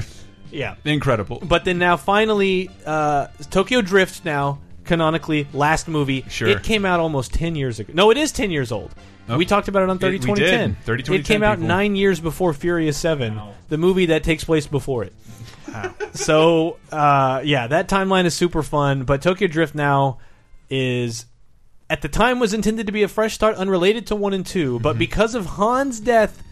yeah. 0.53 0.75
incredible. 0.85 1.43
But 1.45 1.65
then 1.65 1.79
now, 1.79 1.97
finally, 1.97 2.71
uh, 2.87 3.29
Tokyo 3.51 3.81
Drift 3.83 4.25
now 4.25 4.59
canonically 4.85 5.49
last 5.53 5.89
movie. 5.89 6.25
Sure. 6.29 6.49
It 6.49 6.63
came 6.63 6.85
out 6.85 7.01
almost 7.01 7.33
ten 7.35 7.57
years 7.57 7.81
ago. 7.81 7.93
No, 7.97 8.11
it 8.11 8.17
is 8.19 8.31
ten 8.33 8.51
years 8.53 8.71
old. 8.71 8.95
Oh. 9.29 9.39
We 9.39 9.47
talked 9.47 9.69
about 9.69 9.83
it 9.85 9.89
on 9.89 9.99
30 9.99 10.17
It- 10.17 10.21
we 10.23 10.27
2010. 10.35 10.71
did. 10.71 10.85
30 10.85 11.15
It 11.17 11.25
came 11.25 11.43
out 11.43 11.57
people. 11.59 11.69
nine 11.69 11.95
years 11.97 12.19
before 12.21 12.53
Furious 12.53 12.97
Seven, 12.99 13.41
the 13.69 13.79
movie 13.79 14.07
that 14.07 14.23
takes 14.25 14.45
place 14.45 14.67
before 14.67 15.05
it. 15.05 15.13
so 16.13 16.79
uh, 16.91 17.41
yeah, 17.45 17.67
that 17.69 17.89
timeline 17.89 18.25
is 18.25 18.35
super 18.35 18.63
fun. 18.63 19.05
But 19.05 19.23
Tokyo 19.23 19.49
Drift 19.49 19.75
now 19.75 20.19
is 20.71 21.27
at 21.91 22.03
the 22.03 22.09
time 22.09 22.39
was 22.39 22.55
intended 22.55 22.87
to 22.87 22.93
be 22.93 23.03
a 23.03 23.09
fresh 23.09 23.35
start, 23.35 23.57
unrelated 23.57 24.07
to 24.09 24.17
one 24.17 24.33
and 24.33 24.45
two. 24.47 24.81
But 24.81 24.99
because 24.99 25.35
of 25.35 25.47
Han's 25.47 26.01
death, 26.01 26.43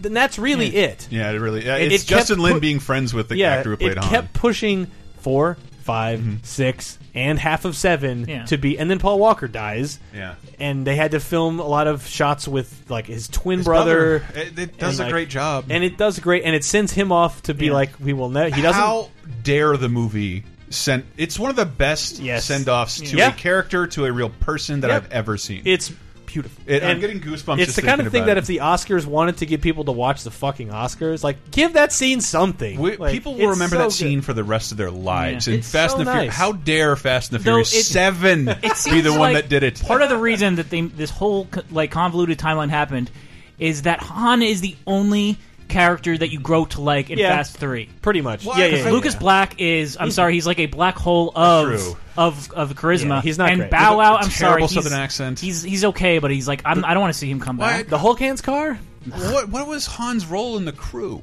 then 0.00 0.12
that's 0.14 0.38
really 0.38 0.68
it. 0.76 0.98
Mm-hmm. 1.00 1.14
Yeah, 1.14 1.30
it 1.30 1.36
really. 1.38 1.64
Yeah, 1.64 1.76
It- 1.76 1.92
it's 1.92 2.04
it 2.04 2.08
kept 2.08 2.20
Justin 2.20 2.38
Lin 2.40 2.54
pu- 2.54 2.60
being 2.60 2.78
friends 2.80 3.12
with 3.14 3.28
the 3.28 3.36
yeah, 3.36 3.50
actor 3.56 3.70
who 3.70 3.76
played 3.76 3.92
it 3.92 3.98
Han. 3.98 4.08
kept 4.10 4.32
pushing 4.32 4.86
four, 5.18 5.56
five, 5.82 6.20
Mm-hmm. 6.20 6.36
six, 6.42 6.98
and 7.14 7.38
half 7.38 7.64
of 7.64 7.76
seven 7.76 8.26
Yeah. 8.28 8.44
to 8.46 8.56
be, 8.56 8.78
and 8.78 8.90
then 8.90 8.98
Paul 8.98 9.18
Walker 9.18 9.48
dies. 9.48 9.98
Yeah. 10.14 10.34
and 10.58 10.86
they 10.86 10.94
had 10.96 11.12
to 11.12 11.20
film 11.20 11.58
a 11.58 11.66
lot 11.66 11.86
of 11.86 12.06
shots 12.06 12.46
with 12.46 12.84
like 12.90 13.06
his 13.06 13.28
twin 13.28 13.60
His 13.60 13.66
brother. 13.66 14.20
brother. 14.20 14.40
It- 14.40 14.58
it 14.58 14.78
does 14.78 14.98
and, 14.98 15.00
a 15.00 15.02
like- 15.04 15.12
great 15.12 15.28
job. 15.30 15.64
and 15.70 15.82
it 15.82 15.96
does 15.96 16.18
great, 16.18 16.44
and 16.44 16.54
it 16.54 16.64
sends 16.64 16.92
him 16.92 17.10
off 17.12 17.42
to 17.44 17.54
be 17.54 17.66
Yeah. 17.66 17.72
like, 17.72 17.90
we 17.98 18.12
will 18.12 18.28
never. 18.28 18.54
He 18.54 18.60
doesn't. 18.62 18.80
How 18.80 19.08
dare 19.42 19.76
the 19.76 19.88
movie 19.88 20.44
send? 20.68 21.04
It's 21.16 21.38
one 21.38 21.50
of 21.50 21.56
the 21.56 21.64
best 21.66 22.18
Yes. 22.20 22.44
send-offs 22.44 23.00
to 23.00 23.16
Yeah. 23.16 23.30
a 23.30 23.32
character 23.32 23.86
to 23.88 24.04
a 24.04 24.12
real 24.12 24.28
person 24.28 24.80
that 24.82 24.88
Yep. 24.90 25.04
I've 25.04 25.12
ever 25.12 25.36
seen. 25.36 25.62
It's 25.64 25.90
beautiful. 26.32 26.62
It- 26.66 26.82
I'm 26.82 27.00
getting 27.00 27.20
goosebumps 27.20 27.58
It's 27.58 27.66
just 27.66 27.76
the 27.76 27.82
kind 27.82 28.00
of 28.00 28.10
thing 28.12 28.22
about 28.22 28.26
that 28.28 28.36
it. 28.36 28.40
if 28.40 28.46
the 28.46 28.58
Oscars 28.58 29.06
wanted 29.06 29.38
to 29.38 29.46
get 29.46 29.60
people 29.62 29.84
to 29.84 29.92
watch 29.92 30.22
the 30.24 30.30
fucking 30.30 30.68
Oscars, 30.68 31.22
like 31.24 31.50
give 31.50 31.72
that 31.74 31.92
scene 31.92 32.20
something. 32.20 32.78
We- 32.78 32.96
Like, 32.96 33.12
people 33.12 33.34
will 33.34 33.40
it's 33.50 33.58
remember 33.58 33.76
so 33.76 33.78
that 33.78 33.84
good. 33.86 33.92
scene 33.92 34.20
for 34.20 34.32
the 34.32 34.44
rest 34.44 34.72
of 34.72 34.78
their 34.78 34.90
lives. 34.90 35.46
Yeah. 35.46 35.54
And 35.54 35.60
It's 35.60 35.70
Fast 35.70 35.92
so 35.92 35.98
and 35.98 36.06
the 36.06 36.12
Furious. 36.12 36.30
nice. 36.30 36.36
How 36.38 36.52
dare 36.52 36.96
Fast 36.96 37.32
and 37.32 37.40
the 37.40 37.44
Though 37.44 37.50
Furious 37.52 37.74
it- 37.74 37.84
Seven 37.84 38.48
it 38.48 38.62
be 38.62 38.68
seems 38.74 39.02
the 39.04 39.10
one 39.10 39.20
like 39.32 39.34
that 39.34 39.48
did 39.48 39.62
it? 39.62 39.80
Part 39.84 40.02
of 40.02 40.08
the 40.08 40.16
reason 40.18 40.56
that 40.56 40.70
they, 40.70 40.80
this 40.82 41.10
whole 41.10 41.46
co- 41.46 41.62
like 41.70 41.90
convoluted 41.90 42.38
timeline 42.38 42.70
happened 42.70 43.10
is 43.58 43.82
that 43.82 44.00
Han 44.00 44.42
is 44.42 44.60
the 44.62 44.74
only 44.86 45.36
character 45.70 46.16
that 46.18 46.30
you 46.30 46.38
grow 46.40 46.66
to 46.66 46.80
like 46.80 47.08
in 47.10 47.18
Yeah. 47.18 47.36
Fast 47.36 47.56
Three. 47.56 47.88
Pretty 48.02 48.20
much. 48.20 48.44
Why? 48.44 48.58
Yeah, 48.58 48.64
yeah, 48.66 48.76
'Cause 48.76 48.84
yeah, 48.86 48.92
Lucas 48.92 49.14
yeah. 49.14 49.20
Black 49.20 49.60
is 49.60 49.96
I'm 49.98 50.10
sorry, 50.10 50.34
he's 50.34 50.46
like 50.46 50.58
a 50.58 50.66
black 50.66 50.96
hole 50.98 51.32
of 51.34 51.66
True. 51.68 51.96
of 52.18 52.50
of 52.52 52.74
charisma. 52.74 53.08
Yeah, 53.08 53.22
he's 53.22 53.38
not 53.38 53.50
and 53.50 53.60
great. 53.60 53.70
Bow 53.70 53.96
With 53.96 54.06
a 54.06 54.10
Wow, 54.10 54.16
I'm 54.16 54.30
sorry, 54.30 54.50
terrible 54.50 54.68
he's, 54.68 54.84
Southern 54.84 54.98
accent. 55.00 55.40
He's 55.40 55.62
he's 55.62 55.84
okay, 55.86 56.18
but 56.18 56.30
he's 56.30 56.46
like 56.48 56.62
I'm, 56.64 56.84
I 56.84 56.92
don't 56.94 57.00
want 57.00 57.12
to 57.14 57.18
see 57.18 57.30
him 57.30 57.40
come 57.40 57.56
Why- 57.56 57.78
back. 57.78 57.88
The 57.88 57.98
Hulk 57.98 58.18
hands 58.18 58.40
car. 58.42 58.78
what, 59.06 59.48
what 59.48 59.66
was 59.66 59.86
Han's 59.86 60.26
role 60.26 60.56
in 60.58 60.66
the 60.66 60.72
crew? 60.72 61.22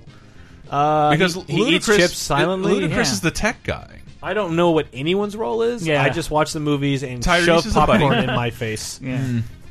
Uh, 0.70 1.12
Because 1.12 1.36
he, 1.36 1.42
he 1.66 1.76
eats 1.76 1.88
Ludacris, 1.88 1.98
chips 1.98 2.18
silently. 2.18 2.74
Ludacris 2.74 2.90
Yeah. 2.90 3.02
is 3.02 3.22
the 3.22 3.32
tech 3.32 3.64
guy. 3.64 4.02
I 4.22 4.34
don't 4.34 4.56
know 4.56 4.72
what 4.72 4.88
anyone's 4.94 5.36
role 5.38 5.62
is. 5.62 5.86
Yeah. 5.88 6.02
I 6.04 6.10
just 6.10 6.32
watch 6.32 6.52
the 6.52 6.60
movies 6.60 7.04
and 7.04 7.22
Tyrese 7.24 7.46
shove 7.46 7.66
is 7.68 7.74
the 7.76 7.80
buddy. 7.86 8.04
popcorn 8.04 8.18
in 8.18 8.26
my 8.36 8.50
face. 8.50 9.00
yeah. 9.02 9.22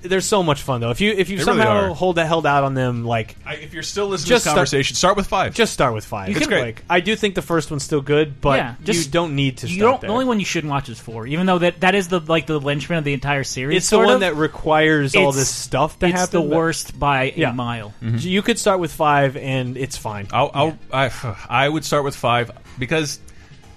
They're 0.09 0.21
so 0.21 0.43
much 0.43 0.63
fun 0.63 0.81
though. 0.81 0.91
If 0.91 1.01
you 1.01 1.13
if 1.13 1.29
you 1.29 1.37
They 1.39 1.45
really 1.45 1.59
somehow 1.63 1.91
are. 1.91 1.95
hold 1.95 2.17
that 2.17 2.27
held 2.27 2.47
out 2.47 2.65
on 2.65 2.75
them, 2.75 3.05
like 3.05 3.37
I, 3.45 3.55
if 3.55 3.75
you're 3.75 3.83
still 3.83 4.07
listening 4.09 4.29
Just 4.29 4.29
to 4.29 4.35
this 4.35 4.43
start- 4.43 4.57
conversation, 4.57 4.97
start 4.97 5.17
with 5.17 5.27
five. 5.27 5.55
just 5.55 5.73
start 5.73 5.95
with 5.95 6.05
five. 6.05 6.29
It's 6.31 6.39
It's 6.39 6.47
great. 6.47 6.63
Like, 6.63 6.83
I 6.91 7.01
do 7.01 7.15
think 7.17 7.35
the 7.35 7.43
first 7.43 7.71
one's 7.71 7.83
still 7.83 8.01
good, 8.01 8.41
but 8.41 8.59
Yeah, 8.59 8.75
you 8.81 8.85
just- 8.87 9.11
don't 9.11 9.35
need 9.35 9.59
to. 9.59 9.69
You 9.69 9.77
start 9.79 9.93
don't. 9.93 10.01
there. 10.03 10.09
The 10.09 10.13
only 10.15 10.25
one 10.25 10.39
you 10.41 10.47
shouldn't 10.47 10.71
watch 10.71 10.89
is 10.89 10.99
four, 10.99 11.27
even 11.27 11.47
though 11.47 11.59
that 11.59 11.81
that 11.81 11.95
is 11.95 12.09
the 12.09 12.21
like 12.21 12.47
the 12.47 12.59
linchpin 12.59 12.97
of 12.99 13.05
the 13.05 13.13
entire 13.13 13.45
series. 13.45 13.77
It's 13.79 13.87
the 13.87 13.97
sort 13.97 14.07
one 14.07 14.15
of. 14.17 14.21
that 14.21 14.37
requires 14.37 15.15
all 15.15 15.23
It's- 15.31 15.37
this 15.37 15.49
stuff 15.49 15.99
to 16.01 16.07
it's 16.07 16.19
happen. 16.21 16.43
the 16.43 16.49
but 16.49 16.57
worst 16.57 16.99
by 16.99 17.33
Yeah. 17.37 17.51
a 17.51 17.53
mile. 17.53 17.95
You 18.01 18.43
could 18.43 18.59
start 18.59 18.81
with 18.81 18.93
five, 18.93 19.37
and 19.37 19.77
it's 19.77 19.97
fine. 19.97 20.29
I'll, 20.33 20.51
I'll, 20.55 20.79
I, 20.93 21.11
I 21.49 21.69
would 21.69 21.85
start 21.85 22.05
with 22.05 22.17
five 22.17 22.51
because 22.79 23.19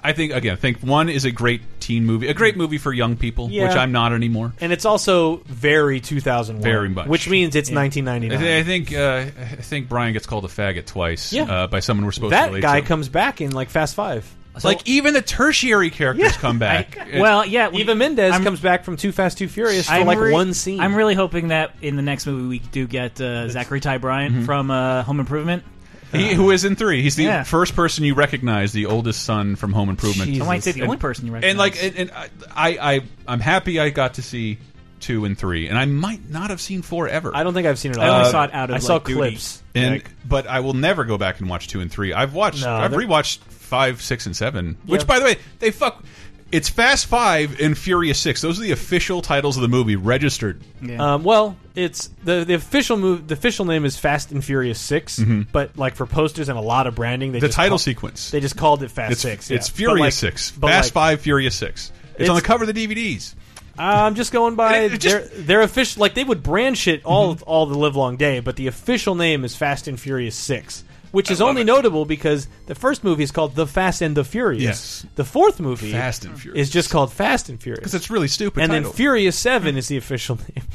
I 0.04 0.14
think 0.14 0.34
again, 0.34 0.54
I 0.54 0.56
think 0.56 0.80
one 0.80 1.10
is 1.10 1.26
a 1.26 1.32
great 1.32 1.62
teen 1.80 2.06
movie, 2.06 2.28
a 2.28 2.34
great 2.34 2.56
movie 2.56 2.78
for 2.78 2.94
young 2.94 3.18
people, 3.18 3.50
Yeah. 3.50 3.68
which 3.68 3.76
I'm 3.76 3.92
not 3.92 4.14
anymore. 4.14 4.54
And 4.62 4.72
it's 4.72 4.86
also 4.86 5.38
very 5.48 6.00
2001, 6.00 6.64
Very 6.64 6.90
much. 6.90 7.08
which 7.08 7.28
means 7.30 7.56
it's 7.56 7.70
I, 7.72 7.76
1999. 7.76 8.60
I 8.60 8.64
think 8.64 8.94
uh, 8.94 9.26
I 9.42 9.56
think 9.62 9.90
Brian 9.90 10.14
gets 10.14 10.26
called 10.26 10.46
a 10.46 10.48
faggot 10.48 10.86
twice 10.86 11.34
Yeah. 11.34 11.44
uh, 11.44 11.68
by 11.68 11.80
someone 11.82 12.06
we're 12.06 12.12
supposed 12.14 12.32
to 12.34 12.52
that 12.52 12.62
guy 12.62 12.82
to. 12.82 12.88
comes 12.88 13.10
back 13.10 13.42
in 13.42 13.52
like 13.52 13.70
Fast 13.70 13.96
Five. 13.96 14.30
like 14.64 14.82
even 14.90 15.14
the 15.14 15.22
tertiary 15.22 15.90
characters 15.90 16.34
Yeah. 16.34 16.40
come 16.40 16.60
back. 16.60 16.98
It- 17.12 17.20
Well, 17.22 17.46
yeah. 17.46 17.70
we- 17.70 17.82
Eva 17.82 17.96
Mendes 17.96 18.34
I'm- 18.34 18.44
comes 18.44 18.60
back 18.60 18.84
from 18.84 18.98
Too 18.98 19.12
Fast, 19.12 19.38
Too 19.38 19.48
Furious 19.48 19.88
for 19.88 19.94
I'm 19.94 20.06
like 20.08 20.20
re- 20.20 20.32
one 20.34 20.54
scene. 20.54 20.80
I'm 20.82 20.96
really 20.96 21.16
hoping 21.16 21.48
that 21.50 21.76
in 21.82 21.96
the 21.96 22.02
next 22.02 22.26
movie 22.26 22.48
we 22.48 22.60
do 22.60 22.86
get 22.88 23.20
uh, 23.22 23.48
Zachary 23.50 23.80
Ty 23.80 24.00
Bryant 24.00 24.36
Mm-hmm. 24.36 24.46
from 24.46 24.70
uh, 24.72 25.04
Home 25.04 25.20
Improvement. 25.20 25.64
He, 26.12 26.34
who 26.34 26.52
is 26.52 26.66
in 26.66 26.76
three? 26.76 27.02
He's 27.02 27.16
the 27.16 27.24
Yeah. 27.24 27.44
first 27.44 27.76
person 27.76 28.04
you 28.04 28.14
recognize, 28.16 28.72
the 28.72 28.86
oldest 28.88 29.24
son 29.24 29.56
from 29.56 29.74
Home 29.74 29.90
Improvement. 29.90 30.42
I 30.42 30.46
might 30.46 30.64
say 30.64 30.72
the 30.72 30.82
And- 30.82 30.90
only 30.90 30.98
person 30.98 31.26
you 31.28 31.34
recognize. 31.34 31.50
and 31.52 31.60
like 31.60 31.84
and, 31.84 31.96
and 31.98 32.12
I, 32.56 32.70
I 32.96 33.02
I'm 33.28 33.40
happy 33.40 33.80
I 33.80 33.90
got 33.90 34.16
to 34.16 34.22
see 34.22 34.58
two 35.00 35.24
and 35.26 35.38
three, 35.38 35.68
and 35.70 35.78
I 35.78 35.86
might 35.86 36.30
not 36.30 36.50
have 36.50 36.60
seen 36.60 36.82
four 36.82 37.08
ever. 37.08 37.32
I 37.34 37.44
don't 37.44 37.54
think 37.54 37.66
I've 37.68 37.80
seen 37.80 37.92
it. 37.92 37.98
I 37.98 38.08
all. 38.10 38.16
only 38.16 38.28
Uh, 38.28 38.32
saw 38.32 38.44
it 38.44 38.54
out 38.54 38.70
of 38.70 38.76
I 38.76 38.80
saw 38.80 38.96
like, 38.96 39.06
duty. 39.06 39.20
clips. 39.20 39.64
and 39.74 39.92
Like, 39.94 40.12
but 40.28 40.46
I 40.48 40.60
will 40.60 40.74
never 40.74 41.06
go 41.06 41.18
back 41.18 41.40
and 41.40 41.50
watch 41.50 41.68
two 41.70 41.80
and 41.80 41.90
three. 41.90 42.12
I've 42.12 42.34
watched, 42.34 42.64
No, 42.64 42.76
I've 42.76 42.92
they're- 42.92 43.00
rewatched 43.00 43.38
five, 43.40 44.02
six, 44.02 44.26
and 44.26 44.36
seven. 44.36 44.76
Which, 44.86 45.02
Yeah. 45.02 45.06
by 45.08 45.20
the 45.20 45.26
way, 45.26 45.36
they 45.60 45.72
fuck. 45.72 46.04
It's 46.52 46.68
Fast 46.68 47.06
Five 47.06 47.60
and 47.62 47.78
Furious 47.78 48.18
Six. 48.20 48.42
Those 48.42 48.60
are 48.60 48.64
the 48.64 48.72
official 48.72 49.22
titles 49.22 49.56
of 49.58 49.62
the 49.62 49.68
movie, 49.68 49.96
registered. 49.96 50.62
Yeah. 50.82 51.14
Um, 51.14 51.24
well, 51.24 51.56
it's 51.76 52.10
the 52.24 52.44
the 52.44 52.56
official 52.56 52.98
move. 52.98 53.28
The 53.28 53.36
official 53.36 53.66
name 53.66 53.86
is 53.86 53.98
Fast 53.98 54.32
and 54.32 54.44
Furious 54.44 54.80
6 54.80 55.22
but 55.52 55.78
like 55.78 55.96
for 55.96 56.06
posters 56.08 56.50
and 56.50 56.58
a 56.58 56.62
lot 56.62 56.88
of 56.88 56.96
branding, 56.96 57.32
they. 57.34 57.40
The 57.40 57.48
just 57.48 57.56
title 57.56 57.72
call- 57.74 57.78
sequence. 57.80 58.32
They 58.32 58.40
just 58.40 58.58
called 58.58 58.82
it 58.82 58.90
Fast 58.90 59.12
It's 59.12 59.22
Six. 59.22 59.52
it's 59.52 59.70
yeah. 59.70 59.76
Furious 59.76 59.96
But, 60.00 60.02
like- 60.06 60.14
Six. 60.14 60.52
but, 60.52 60.68
Fast 60.70 60.88
like, 60.88 60.94
Five, 60.94 61.22
Furious 61.22 61.56
Six. 61.56 61.92
It's, 61.92 62.16
It's- 62.16 62.30
on 62.30 62.36
the 62.36 62.42
cover 62.42 62.64
of 62.64 62.74
the 62.74 62.88
DVDs. 62.88 63.36
I'm 63.78 64.16
just 64.16 64.34
going 64.34 64.56
by 64.56 64.76
And 64.78 64.94
it 64.96 64.98
just- 65.02 65.32
their 65.32 65.42
their 65.44 65.62
official. 65.62 66.02
Like 66.02 66.14
they 66.16 66.24
would 66.24 66.42
brand 66.44 66.78
shit 66.80 67.06
all 67.06 67.36
Mm-hmm. 67.36 67.44
all 67.46 67.66
the 67.68 67.78
live 67.78 67.96
long 67.96 68.18
day, 68.18 68.40
but 68.40 68.56
the 68.56 68.66
official 68.68 69.14
name 69.16 69.46
is 69.46 69.56
Fast 69.56 69.88
and 69.88 70.00
Furious 70.00 70.36
Six, 70.36 70.84
which 71.12 71.32
is 71.32 71.42
only 71.42 71.62
it. 71.62 71.66
notable 71.66 72.06
because 72.06 72.48
the 72.68 72.76
first 72.76 73.04
movie 73.04 73.24
is 73.24 73.32
called 73.32 73.56
The 73.56 73.66
Fast 73.68 74.02
and 74.02 74.16
the 74.16 74.24
Furious. 74.24 74.62
Yes. 74.64 75.06
The 75.16 75.24
fourth 75.26 75.60
movie 75.60 75.92
Fast 75.92 76.26
and 76.26 76.40
Furious. 76.40 76.68
is 76.68 76.72
just 76.74 76.90
called 76.90 77.12
Fast 77.12 77.50
and 77.50 77.62
Furious 77.62 77.80
Because 77.80 77.94
it's 77.96 78.10
really 78.10 78.28
stupid. 78.28 78.62
and 78.62 78.72
title. 78.72 78.90
then 78.92 78.96
Furious 78.96 79.38
Seven 79.38 79.78
is 79.78 79.88
the 79.88 79.98
official 79.98 80.36
name. 80.56 80.66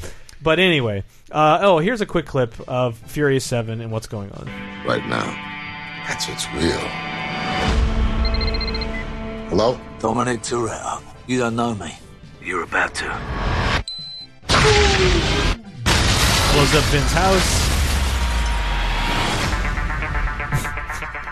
But 0.41 0.59
anyway, 0.59 1.03
uh, 1.31 1.59
oh, 1.61 1.79
here's 1.79 2.01
a 2.01 2.05
quick 2.05 2.25
clip 2.25 2.53
of 2.67 2.97
Furious 2.97 3.43
Seven 3.45 3.81
and 3.81 3.91
what's 3.91 4.07
going 4.07 4.31
on. 4.33 4.45
Right 4.85 5.05
now, 5.07 5.25
That's 6.07 6.27
what's 6.29 6.45
real. 6.53 6.79
Hello? 9.49 9.79
Dominic 9.99 10.41
Toretto. 10.41 11.01
You 11.27 11.39
don't 11.39 11.55
know 11.55 11.73
me. 11.75 11.97
You're 12.43 12.63
about 12.63 12.93
to. 12.95 13.05
Blows 16.53 16.75
up 16.75 16.83
Vin's 16.85 17.11
house. 17.11 17.64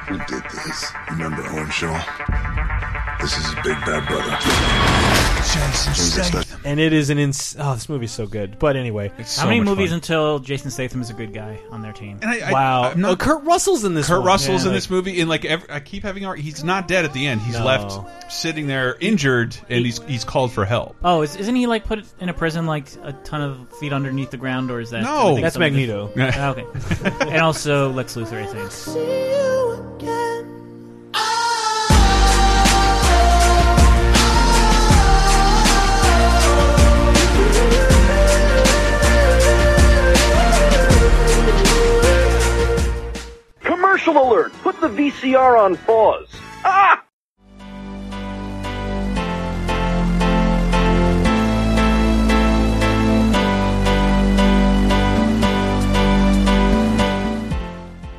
Who 0.08 0.18
did 0.18 0.44
this? 0.44 0.92
Remember 1.12 1.44
Owen 1.48 1.70
Shaw? 1.70 1.98
This 3.22 3.38
is 3.38 3.46
his 3.46 3.56
big 3.64 3.80
bad 3.86 4.06
brother. 4.08 5.03
Jason 5.44 5.94
Statham. 5.94 6.62
And 6.66 6.80
it 6.80 6.94
is 6.94 7.10
an 7.10 7.18
ins. 7.20 7.56
Oh, 7.60 7.74
this 7.74 7.90
movie's 7.90 8.12
so 8.12 8.26
good. 8.26 8.58
But 8.60 8.76
anyway, 8.76 9.12
How 9.38 9.46
many 9.48 9.60
movies 9.62 9.92
until 9.92 10.40
Jason 10.40 10.72
Statham 10.72 11.02
is 11.02 11.10
a 11.10 11.14
good 11.14 11.34
guy 11.34 11.60
on 11.72 11.82
their 11.82 11.92
team? 11.92 12.20
And 12.22 12.30
I- 12.32 12.50
I- 12.50 12.52
wow. 12.52 12.84
I'm 12.92 13.02
not- 13.02 13.12
oh, 13.12 13.16
Kurt 13.16 13.44
Russell's 13.44 13.84
in 13.84 13.94
this. 13.94 14.08
Kurt 14.08 14.20
one. 14.20 14.28
Russell's 14.28 14.62
Yeah, 14.64 14.68
in 14.70 14.74
like- 14.74 14.78
this 14.78 14.90
movie, 14.90 15.20
and 15.22 15.30
like 15.30 15.46
every, 15.46 15.70
I 15.70 15.80
keep 15.80 16.04
having, 16.04 16.26
ar- 16.26 16.36
he's 16.36 16.64
not 16.64 16.88
dead 16.88 17.06
at 17.06 17.14
the 17.14 17.28
end. 17.28 17.42
He's 17.42 17.58
No. 17.58 17.66
left 17.66 18.32
sitting 18.32 18.68
there 18.68 18.96
injured, 19.00 19.56
and 19.70 19.86
he's 19.86 20.00
he's 20.08 20.24
called 20.24 20.52
for 20.52 20.66
help. 20.66 20.96
Oh, 21.04 21.22
is, 21.22 21.36
isn't 21.36 21.56
he 21.56 21.68
like 21.68 21.86
put 21.86 22.04
in 22.20 22.30
a 22.30 22.34
prison 22.34 22.66
like 22.66 22.88
a 23.04 23.14
ton 23.14 23.42
of 23.42 23.58
feet 23.80 23.94
underneath 23.94 24.32
the 24.32 24.38
ground, 24.38 24.72
or 24.72 24.80
is 24.80 24.90
that? 24.92 25.04
No. 25.04 25.10
I 25.10 25.24
think 25.34 25.42
That's 25.42 25.54
something 25.56 25.74
Magneto. 25.74 26.08
different. 26.08 26.34
Oh, 26.44 26.50
okay, 26.52 27.32
and 27.34 27.42
also 27.42 27.92
Lex 27.92 28.16
Luthor, 28.16 28.42
I 28.42 28.46
think. 28.46 30.14
Commercial 43.94 44.28
alert! 44.28 44.52
Put 44.64 44.82
the 44.82 44.88
VCR 44.88 45.60
on 45.60 45.78
pause. 45.78 46.28
Ah! 46.66 47.04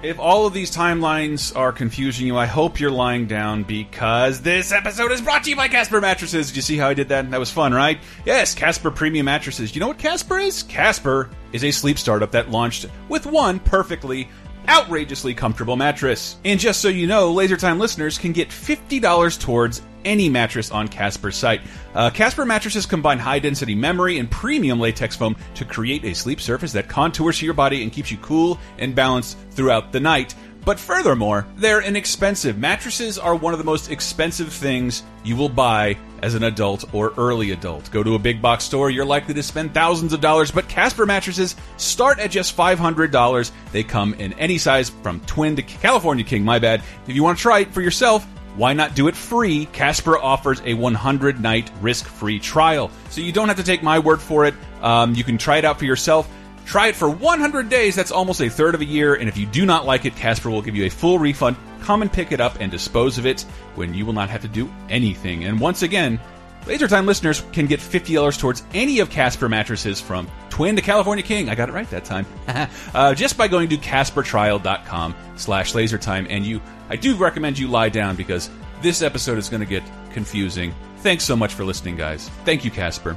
If 0.04 0.20
all 0.20 0.46
of 0.46 0.52
these 0.52 0.70
timelines 0.70 1.56
are 1.56 1.72
confusing 1.72 2.28
you, 2.28 2.36
I 2.36 2.46
hope 2.46 2.78
you're 2.78 2.92
lying 2.92 3.26
down 3.26 3.64
because 3.64 4.42
this 4.42 4.70
episode 4.70 5.10
is 5.10 5.20
brought 5.20 5.42
to 5.42 5.50
you 5.50 5.56
by 5.56 5.66
Casper 5.66 6.00
Mattresses. 6.00 6.48
Did 6.48 6.56
you 6.56 6.62
see 6.62 6.76
how 6.76 6.86
I 6.86 6.94
did 6.94 7.08
that? 7.08 7.28
That 7.32 7.40
was 7.40 7.50
fun, 7.50 7.74
right? 7.74 7.98
Yes, 8.24 8.54
Casper 8.54 8.92
Premium 8.92 9.24
Mattresses. 9.24 9.74
You 9.74 9.80
know 9.80 9.88
what 9.88 9.98
Casper 9.98 10.38
is? 10.38 10.62
Casper 10.62 11.30
is 11.52 11.64
a 11.64 11.72
sleep 11.72 11.98
startup 11.98 12.30
that 12.30 12.50
launched 12.50 12.86
with 13.08 13.26
one 13.26 13.58
perfectly 13.58 14.28
outrageously 14.68 15.34
comfortable 15.34 15.76
mattress. 15.76 16.36
And 16.44 16.60
just 16.60 16.80
so 16.80 16.88
you 16.88 17.06
know, 17.06 17.34
LaserTime 17.34 17.78
listeners 17.78 18.18
can 18.18 18.32
get 18.32 18.48
$50 18.48 19.40
towards 19.40 19.82
any 20.04 20.28
mattress 20.28 20.70
on 20.70 20.88
Casper's 20.88 21.36
site. 21.36 21.62
Uh, 21.94 22.10
Casper 22.10 22.44
mattresses 22.44 22.86
combine 22.86 23.18
high 23.18 23.38
density 23.38 23.74
memory 23.74 24.18
and 24.18 24.30
premium 24.30 24.78
latex 24.80 25.16
foam 25.16 25.36
to 25.54 25.64
create 25.64 26.04
a 26.04 26.14
sleep 26.14 26.40
surface 26.40 26.72
that 26.72 26.88
contours 26.88 27.38
to 27.38 27.44
your 27.44 27.54
body 27.54 27.82
and 27.82 27.92
keeps 27.92 28.10
you 28.10 28.18
cool 28.18 28.58
and 28.78 28.94
balanced 28.94 29.38
throughout 29.50 29.92
the 29.92 30.00
night. 30.00 30.34
But 30.64 30.80
furthermore, 30.80 31.46
they're 31.56 31.82
inexpensive. 31.82 32.58
Mattresses 32.58 33.18
are 33.18 33.34
one 33.34 33.52
of 33.52 33.58
the 33.58 33.64
most 33.64 33.90
expensive 33.90 34.52
things 34.52 35.02
you 35.22 35.36
will 35.36 35.48
buy 35.50 35.98
as 36.22 36.34
an 36.34 36.44
adult 36.44 36.92
or 36.94 37.12
early 37.18 37.50
adult. 37.50 37.90
Go 37.90 38.02
to 38.02 38.14
a 38.14 38.18
big 38.18 38.40
box 38.40 38.64
store, 38.64 38.88
you're 38.88 39.04
likely 39.04 39.34
to 39.34 39.42
spend 39.42 39.74
thousands 39.74 40.14
of 40.14 40.22
dollars, 40.22 40.50
but 40.50 40.66
Casper 40.68 41.04
mattresses 41.04 41.54
start 41.76 42.18
at 42.18 42.30
just 42.30 42.56
$500. 42.56 43.50
They 43.72 43.82
come 43.82 44.14
in 44.14 44.32
any 44.34 44.56
size 44.56 44.88
from 44.88 45.20
twin 45.20 45.54
to 45.56 45.62
California 45.62 46.24
King, 46.24 46.44
my 46.44 46.58
bad. 46.58 46.82
If 47.06 47.14
you 47.14 47.22
want 47.22 47.36
to 47.36 47.42
try 47.42 47.60
it 47.60 47.72
for 47.74 47.82
yourself, 47.82 48.26
why 48.56 48.72
not 48.72 48.94
do 48.94 49.08
it 49.08 49.16
free? 49.16 49.66
Casper 49.66 50.16
offers 50.16 50.62
a 50.64 50.74
100 50.74 51.40
night 51.40 51.70
risk 51.80 52.06
free 52.06 52.38
trial. 52.38 52.90
So 53.10 53.20
you 53.20 53.32
don't 53.32 53.48
have 53.48 53.56
to 53.56 53.64
take 53.64 53.82
my 53.82 53.98
word 53.98 54.22
for 54.22 54.46
it. 54.46 54.54
Um, 54.80 55.14
you 55.14 55.24
can 55.24 55.38
try 55.38 55.58
it 55.58 55.64
out 55.64 55.78
for 55.78 55.84
yourself. 55.84 56.28
Try 56.64 56.88
it 56.88 56.96
for 56.96 57.08
100 57.08 57.68
days. 57.68 57.94
That's 57.94 58.10
almost 58.10 58.40
a 58.40 58.48
third 58.48 58.74
of 58.74 58.80
a 58.80 58.84
year. 58.84 59.14
And 59.14 59.28
if 59.28 59.36
you 59.36 59.46
do 59.46 59.66
not 59.66 59.86
like 59.86 60.04
it, 60.04 60.16
Casper 60.16 60.50
will 60.50 60.62
give 60.62 60.74
you 60.74 60.84
a 60.84 60.90
full 60.90 61.18
refund. 61.18 61.56
Come 61.82 62.02
and 62.02 62.12
pick 62.12 62.32
it 62.32 62.40
up 62.40 62.56
and 62.60 62.70
dispose 62.70 63.18
of 63.18 63.26
it 63.26 63.42
when 63.74 63.92
you 63.92 64.06
will 64.06 64.12
not 64.14 64.30
have 64.30 64.42
to 64.42 64.48
do 64.48 64.72
anything. 64.88 65.44
And 65.44 65.60
once 65.60 65.82
again, 65.82 66.18
Laser 66.66 66.88
Time 66.88 67.04
listeners 67.04 67.44
can 67.52 67.66
get 67.66 67.80
$50 67.80 68.38
towards 68.38 68.62
any 68.72 69.00
of 69.00 69.10
Casper 69.10 69.48
mattresses 69.48 70.00
from 70.00 70.30
Twin 70.48 70.76
to 70.76 70.82
California 70.82 71.22
King. 71.22 71.50
I 71.50 71.54
got 71.54 71.68
it 71.68 71.72
right 71.72 71.88
that 71.90 72.06
time. 72.06 72.26
uh, 72.94 73.14
just 73.14 73.36
by 73.36 73.48
going 73.48 73.68
to 73.68 73.76
CasperTrial.com 73.76 75.14
slash 75.36 75.74
LaserTime. 75.74 76.26
And 76.30 76.46
you, 76.46 76.62
I 76.88 76.96
do 76.96 77.16
recommend 77.16 77.58
you 77.58 77.68
lie 77.68 77.90
down 77.90 78.16
because 78.16 78.48
this 78.80 79.02
episode 79.02 79.36
is 79.36 79.48
going 79.50 79.60
to 79.60 79.68
get 79.68 79.82
confusing. 80.12 80.74
Thanks 80.98 81.24
so 81.24 81.36
much 81.36 81.52
for 81.52 81.64
listening, 81.64 81.96
guys. 81.96 82.30
Thank 82.46 82.64
you, 82.64 82.70
Casper. 82.70 83.14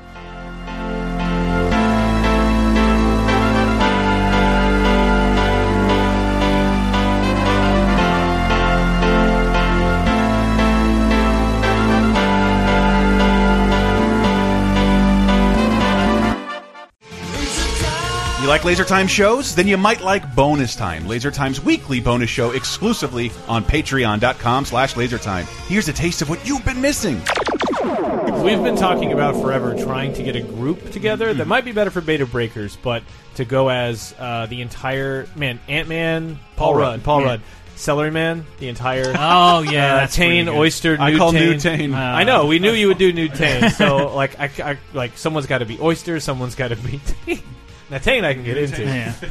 You 18.48 18.52
like 18.52 18.64
Laser 18.64 18.86
Time 18.86 19.08
shows? 19.08 19.54
Then 19.54 19.68
you 19.68 19.76
might 19.76 20.00
like 20.00 20.34
Bonus 20.34 20.74
Time, 20.74 21.06
Laser 21.06 21.32
Time's 21.32 21.62
weekly 21.62 22.00
bonus 22.00 22.30
show 22.30 22.52
exclusively 22.52 23.30
on 23.50 23.62
patreon.com 23.62 24.64
slash 24.64 24.94
lasertime. 24.94 25.44
Here's 25.68 25.90
a 25.90 25.94
taste 25.94 26.22
of 26.22 26.30
what 26.30 26.48
you've 26.48 26.64
been 26.64 26.80
missing. 26.80 27.16
We've 28.42 28.64
been 28.64 28.78
talking 28.78 29.12
about 29.12 29.36
forever 29.36 29.76
trying 29.76 30.14
to 30.14 30.24
get 30.24 30.38
a 30.38 30.42
group 30.42 30.92
together 30.92 31.34
that 31.34 31.46
might 31.46 31.66
be 31.66 31.74
better 31.74 31.92
for 31.92 32.00
Bay 32.00 32.16
to 32.16 32.26
Breakers, 32.26 32.78
but 32.78 33.04
to 33.36 33.44
go 33.44 33.68
as 33.68 34.16
uh, 34.18 34.46
the 34.46 34.62
entire 34.62 35.28
man, 35.36 35.60
Ant 35.68 35.90
Man, 35.90 36.40
Paul, 36.56 36.72
Paul 36.72 36.76
Rudd, 36.76 36.92
Rudd, 36.92 37.04
Paul 37.04 37.20
yeah. 37.20 37.28
Rudd, 37.28 37.42
Celery 37.76 38.12
Man, 38.12 38.46
the 38.60 38.70
entire. 38.70 39.12
Oh, 39.18 39.60
yeah, 39.60 39.66
uh, 39.96 39.98
that's 39.98 40.16
pretty 40.16 40.32
Tayne, 40.32 40.46
good. 40.46 40.56
Oyster, 40.56 40.96
I 40.98 41.18
call 41.18 41.34
Tayne. 41.34 41.50
Nude 41.50 41.60
Tayne. 41.60 41.94
Uh, 41.94 41.98
I 41.98 42.24
know 42.24 42.46
we 42.46 42.60
knew 42.60 42.72
you 42.72 42.88
would 42.88 42.98
do 42.98 43.12
Nude 43.12 43.36
Tayne, 43.36 43.72
so 43.72 44.16
like 44.16 44.40
I, 44.40 44.50
I 44.64 44.78
like 44.94 45.18
someone's 45.18 45.48
got 45.48 45.58
to 45.58 45.66
be 45.66 45.78
Oyster, 45.82 46.22
someone's 46.22 46.56
got 46.56 46.70
to 46.70 46.78
be. 46.78 47.02
Now 47.90 48.00
Tayne, 48.00 48.26
I 48.26 48.34
can 48.34 48.44
get 48.44 48.58
into. 48.58 48.84
Yeah. 48.84 49.14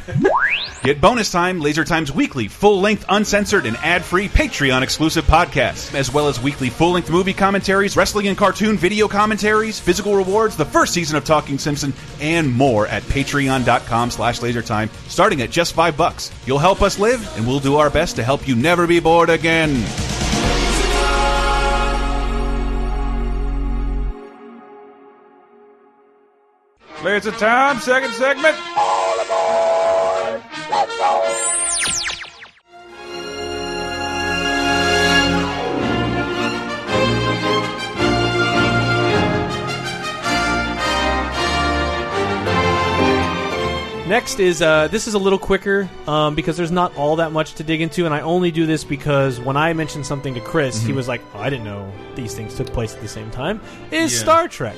Get 0.83 1.01
Bonus 1.01 1.31
Time, 1.31 1.59
Laser 1.59 1.83
Time's 1.83 2.11
weekly, 2.11 2.47
full-length, 2.47 3.05
uncensored, 3.09 3.65
and 3.65 3.75
ad-free 3.77 4.29
Patreon-exclusive 4.29 5.25
podcast, 5.25 5.93
as 5.95 6.13
well 6.13 6.27
as 6.27 6.39
weekly 6.39 6.69
full-length 6.69 7.09
movie 7.09 7.33
commentaries, 7.33 7.97
wrestling 7.97 8.27
and 8.27 8.37
cartoon 8.37 8.77
video 8.77 9.07
commentaries, 9.07 9.79
physical 9.79 10.15
rewards, 10.15 10.55
the 10.55 10.63
first 10.63 10.93
season 10.93 11.17
of 11.17 11.25
Talking 11.25 11.57
Simpson, 11.57 11.93
and 12.21 12.49
more 12.49 12.87
at 12.87 13.03
patreon.com 13.03 14.11
slash 14.11 14.39
lasertime, 14.39 14.89
starting 15.09 15.41
at 15.41 15.49
just 15.49 15.73
five 15.73 15.97
bucks. 15.97 16.31
You'll 16.45 16.59
help 16.59 16.81
us 16.81 16.99
live, 16.99 17.35
and 17.37 17.45
we'll 17.45 17.59
do 17.59 17.75
our 17.75 17.89
best 17.89 18.15
to 18.17 18.23
help 18.23 18.47
you 18.47 18.55
never 18.55 18.87
be 18.87 18.99
bored 18.99 19.29
again. 19.29 19.83
Laser 27.03 27.31
Time, 27.31 27.79
second 27.79 28.11
segment. 28.13 28.55
all 28.75 29.19
aboard 29.21 30.43
Next 44.07 44.39
is 44.39 44.61
uh, 44.61 44.87
this 44.87 45.05
is 45.05 45.15
a 45.15 45.19
little 45.19 45.37
quicker 45.37 45.89
um, 46.07 46.33
because 46.33 46.55
there's 46.55 46.71
not 46.71 46.95
all 46.95 47.17
that 47.17 47.33
much 47.33 47.55
to 47.55 47.63
dig 47.63 47.81
into, 47.81 48.05
and 48.05 48.13
I 48.13 48.21
only 48.21 48.51
do 48.51 48.65
this 48.65 48.85
because 48.85 49.37
when 49.37 49.57
I 49.57 49.73
mentioned 49.73 50.05
something 50.05 50.33
to 50.35 50.39
Chris, 50.39 50.81
he 50.81 50.93
Mhm. 50.93 50.95
was 50.95 51.09
like, 51.09 51.21
oh, 51.35 51.39
"I 51.39 51.49
didn't 51.49 51.65
know 51.65 51.91
these 52.15 52.33
things 52.33 52.55
took 52.55 52.71
place 52.71 52.93
at 52.95 53.01
the 53.01 53.07
same 53.09 53.29
time." 53.31 53.59
Is 53.91 54.13
Yeah. 54.13 54.19
Star 54.19 54.47
Trek. 54.47 54.77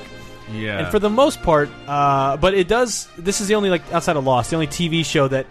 Yeah. 0.52 0.78
And 0.78 0.88
for 0.88 0.98
the 0.98 1.10
most 1.10 1.42
part, 1.42 1.68
uh, 1.86 2.36
but 2.36 2.54
it 2.54 2.68
does. 2.68 3.08
This 3.16 3.40
is 3.40 3.48
the 3.48 3.54
only 3.54 3.70
like 3.70 3.82
outside 3.92 4.16
of 4.16 4.24
Lost, 4.24 4.50
the 4.50 4.56
only 4.56 4.66
TV 4.66 5.04
show 5.04 5.28
that 5.28 5.46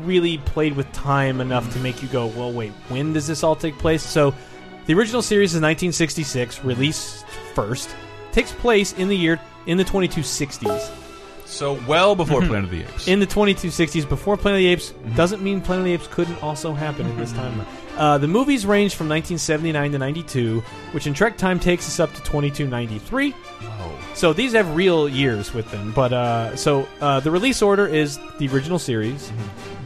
really 0.00 0.38
played 0.38 0.76
with 0.76 0.90
time 0.92 1.40
enough 1.40 1.72
to 1.72 1.78
mm. 1.78 1.82
make 1.82 2.02
you 2.02 2.08
go, 2.08 2.26
"Well, 2.26 2.52
wait, 2.52 2.72
when 2.88 3.12
does 3.12 3.26
this 3.26 3.42
all 3.42 3.56
take 3.56 3.78
place?" 3.78 4.02
So, 4.02 4.34
the 4.86 4.94
original 4.94 5.22
series 5.22 5.50
is 5.50 5.60
1966, 5.60 6.64
released 6.64 7.26
first, 7.54 7.94
takes 8.32 8.52
place 8.52 8.92
in 8.94 9.08
the 9.08 9.16
year 9.16 9.40
in 9.66 9.78
the 9.78 9.84
2260s. 9.84 10.90
So 11.46 11.80
well 11.86 12.16
before 12.16 12.40
mm-hmm. 12.40 12.48
Planet 12.48 12.64
of 12.64 12.70
the 12.70 12.82
Apes. 12.82 13.08
In 13.08 13.20
the 13.20 13.26
2260s, 13.26 14.08
before 14.08 14.36
Planet 14.36 14.58
of 14.58 14.62
the 14.62 14.68
Apes, 14.68 14.90
mm-hmm. 14.90 15.14
doesn't 15.14 15.42
mean 15.42 15.60
Planet 15.60 15.82
of 15.82 15.84
the 15.84 15.94
Apes 15.94 16.06
couldn't 16.08 16.42
also 16.42 16.72
happen 16.72 17.06
in 17.06 17.16
this 17.16 17.32
mm-hmm. 17.32 17.60
time. 17.60 17.66
Uh, 17.96 18.18
the 18.18 18.28
movies 18.28 18.66
range 18.66 18.94
from 18.94 19.08
1979 19.08 19.92
to 19.92 19.98
92, 19.98 20.60
which 20.92 21.06
in 21.06 21.14
Trek 21.14 21.38
time 21.38 21.58
takes 21.58 21.86
us 21.88 21.98
up 22.00 22.10
to 22.14 22.22
2293. 22.24 23.34
So 24.14 24.32
these 24.32 24.52
have 24.54 24.74
real 24.74 25.08
years 25.08 25.52
with 25.52 25.70
them, 25.70 25.92
but 25.92 26.12
uh, 26.12 26.56
so 26.56 26.88
uh, 27.02 27.20
the 27.20 27.30
release 27.30 27.60
order 27.60 27.86
is 27.86 28.18
the 28.38 28.48
original 28.48 28.78
series, 28.78 29.30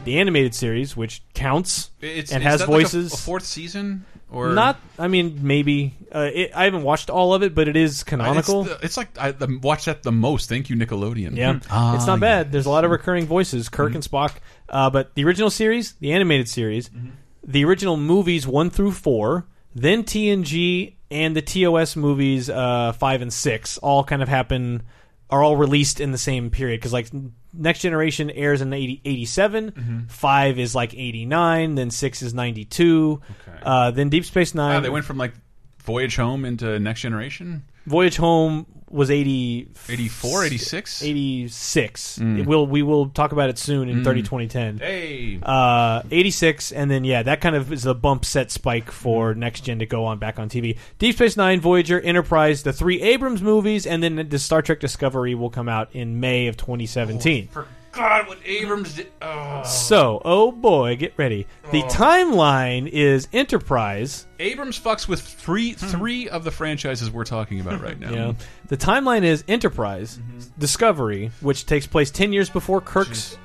the 0.05 0.19
animated 0.19 0.55
series, 0.55 0.95
which 0.95 1.21
counts 1.33 1.91
It's, 1.99 2.31
and 2.31 2.41
is 2.41 2.47
has 2.49 2.59
that 2.61 2.69
like 2.69 2.79
a- 2.79 2.83
voices. 2.83 3.13
a, 3.13 3.17
fourth 3.17 3.43
season 3.45 4.05
or 4.31 4.53
Not, 4.53 4.79
I 4.97 5.09
mean, 5.09 5.39
maybe 5.41 5.93
uh, 6.15 6.29
it, 6.33 6.51
I 6.55 6.63
haven't 6.63 6.83
watched 6.83 7.09
all 7.09 7.33
of 7.33 7.43
it, 7.43 7.53
but 7.53 7.67
it 7.67 7.75
is 7.75 8.03
canonical. 8.05 8.61
It's, 8.61 8.69
the- 8.79 8.85
it's 8.85 8.97
like 8.97 9.09
I 9.19 9.31
the, 9.31 9.59
watch 9.61 9.83
that 9.85 10.01
the 10.03 10.13
most. 10.13 10.47
Thank 10.47 10.69
you, 10.69 10.77
Nickelodeon. 10.77 11.35
Yeah, 11.35 11.59
Ah, 11.69 11.95
it's 11.95 12.07
not 12.07 12.21
bad. 12.21 12.53
There's 12.53 12.65
a 12.65 12.69
lot 12.69 12.85
of 12.85 12.91
recurring 12.91 13.25
voices, 13.25 13.65
Mm-hmm. 13.67 13.75
Kirk 13.75 13.95
and 13.95 14.03
Spock. 14.03 14.31
Uh, 14.69 14.89
but 14.89 15.13
the 15.15 15.25
original 15.25 15.49
series, 15.49 15.91
the 15.99 16.13
animated 16.13 16.47
series, 16.47 16.87
Mm-hmm. 16.87 17.09
The 17.43 17.65
original 17.65 17.97
movies 17.97 18.45
one 18.47 18.69
through 18.69 18.91
four, 18.91 19.47
then 19.75 20.03
TNG 20.03 20.95
and 21.09 21.35
the 21.35 21.41
TOS 21.41 21.95
movies 21.95 22.49
uh, 22.49 22.93
five 22.93 23.21
and 23.21 23.31
six 23.33 23.77
all 23.79 24.03
kind 24.03 24.21
of 24.21 24.29
happen 24.29 24.83
are 25.29 25.41
all 25.43 25.55
released 25.55 25.99
in 26.01 26.11
the 26.11 26.17
same 26.17 26.49
period 26.49 26.79
because 26.79 26.93
like 26.93 27.07
Next 27.53 27.79
Generation 27.79 28.29
airs 28.31 28.61
in 28.61 28.71
80, 28.73 29.01
87, 29.05 29.71
Mm-hmm. 29.71 29.99
five 30.07 30.59
is 30.59 30.75
like 30.75 30.93
89, 30.93 31.75
then 31.75 31.89
six 31.91 32.21
is 32.21 32.33
92, 32.33 33.21
uh, 33.63 33.91
then 33.91 34.09
Deep 34.09 34.25
Space 34.25 34.53
Nine. 34.55 34.75
Wow, 34.75 34.79
they 34.81 34.89
went 34.89 35.05
from 35.05 35.17
like 35.17 35.33
Voyage 35.81 36.15
Home 36.17 36.45
into 36.45 36.79
Next 36.79 37.01
Generation. 37.01 37.63
Voyage 37.85 38.17
Home 38.17 38.65
was 38.89 39.09
80 39.09 39.69
84, 39.89 40.43
86? 40.45 41.01
86. 41.03 42.19
Mm. 42.19 42.39
It 42.39 42.45
will 42.45 42.67
we 42.67 42.83
will 42.83 43.07
talk 43.09 43.31
about 43.31 43.49
it 43.49 43.57
soon 43.57 43.87
in 43.89 44.01
Mm. 44.01 44.03
30 44.03 44.21
2010. 44.23 44.77
Hey. 44.79 45.39
Uh 45.41 46.01
86 46.11 46.71
and 46.73 46.91
then 46.91 47.03
yeah, 47.05 47.23
that 47.23 47.39
kind 47.41 47.55
of 47.55 47.71
is 47.71 47.85
a 47.85 47.93
bump 47.93 48.25
set 48.25 48.51
spike 48.51 48.91
for 48.91 49.33
next 49.33 49.61
gen 49.61 49.79
to 49.79 49.85
go 49.85 50.05
on 50.05 50.19
back 50.19 50.39
on 50.39 50.49
TV. 50.49 50.77
Deep 50.99 51.15
Space 51.15 51.37
9, 51.37 51.61
Voyager, 51.61 51.99
Enterprise, 52.01 52.63
the 52.63 52.73
three 52.73 53.01
Abrams 53.01 53.41
movies 53.41 53.85
and 53.87 54.03
then 54.03 54.27
the 54.29 54.39
Star 54.39 54.61
Trek 54.61 54.79
Discovery 54.81 55.35
will 55.35 55.49
come 55.49 55.69
out 55.69 55.89
in 55.93 56.19
May 56.19 56.47
of 56.47 56.57
2017. 56.57 57.47
God, 57.91 58.27
what 58.27 58.37
Abrams 58.45 58.95
did. 58.95 59.11
Oh. 59.21 59.63
So, 59.63 60.21
oh 60.23 60.51
boy, 60.51 60.95
get 60.95 61.13
ready. 61.17 61.45
The 61.71 61.83
Oh. 61.83 61.87
timeline 61.87 62.87
is 62.87 63.27
Enterprise. 63.33 64.27
Abrams 64.39 64.79
fucks 64.79 65.07
with 65.07 65.21
three 65.21 65.73
hmm. 65.73 65.85
three 65.87 66.29
of 66.29 66.43
the 66.43 66.51
franchises 66.51 67.11
we're 67.11 67.25
talking 67.25 67.59
about 67.59 67.81
right 67.81 67.99
now. 67.99 68.11
Yeah. 68.11 68.33
The 68.67 68.77
timeline 68.77 69.23
is 69.23 69.43
Enterprise, 69.47 70.17
mm-hmm. 70.17 70.39
Discovery, 70.57 71.31
which 71.41 71.65
takes 71.65 71.85
place 71.85 72.11
10 72.11 72.31
years 72.33 72.49
before 72.49 72.81
Kirk's 72.81 73.37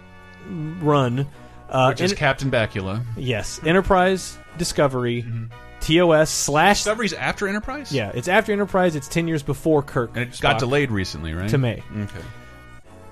run. 0.48 1.26
Uh, 1.68 1.88
Which 1.88 2.00
is 2.00 2.12
En- 2.12 2.18
Captain 2.18 2.50
Bakula. 2.50 3.02
Yes. 3.16 3.60
Enterprise, 3.64 4.38
Discovery, 4.56 5.22
mm-hmm. 5.22 5.46
TOS 5.80 6.30
slash. 6.30 6.78
Discovery's 6.78 7.12
after 7.12 7.48
Enterprise? 7.48 7.92
Yeah, 7.92 8.12
it's 8.14 8.28
after 8.28 8.52
Enterprise. 8.52 8.94
It's 8.94 9.08
10 9.08 9.26
years 9.26 9.42
before 9.42 9.82
Kirk. 9.82 10.10
And 10.16 10.32
it 10.32 10.40
got 10.40 10.58
delayed 10.58 10.90
recently, 10.90 11.34
right? 11.34 11.48
To 11.50 11.58
May. 11.58 11.82
Okay. 11.96 12.20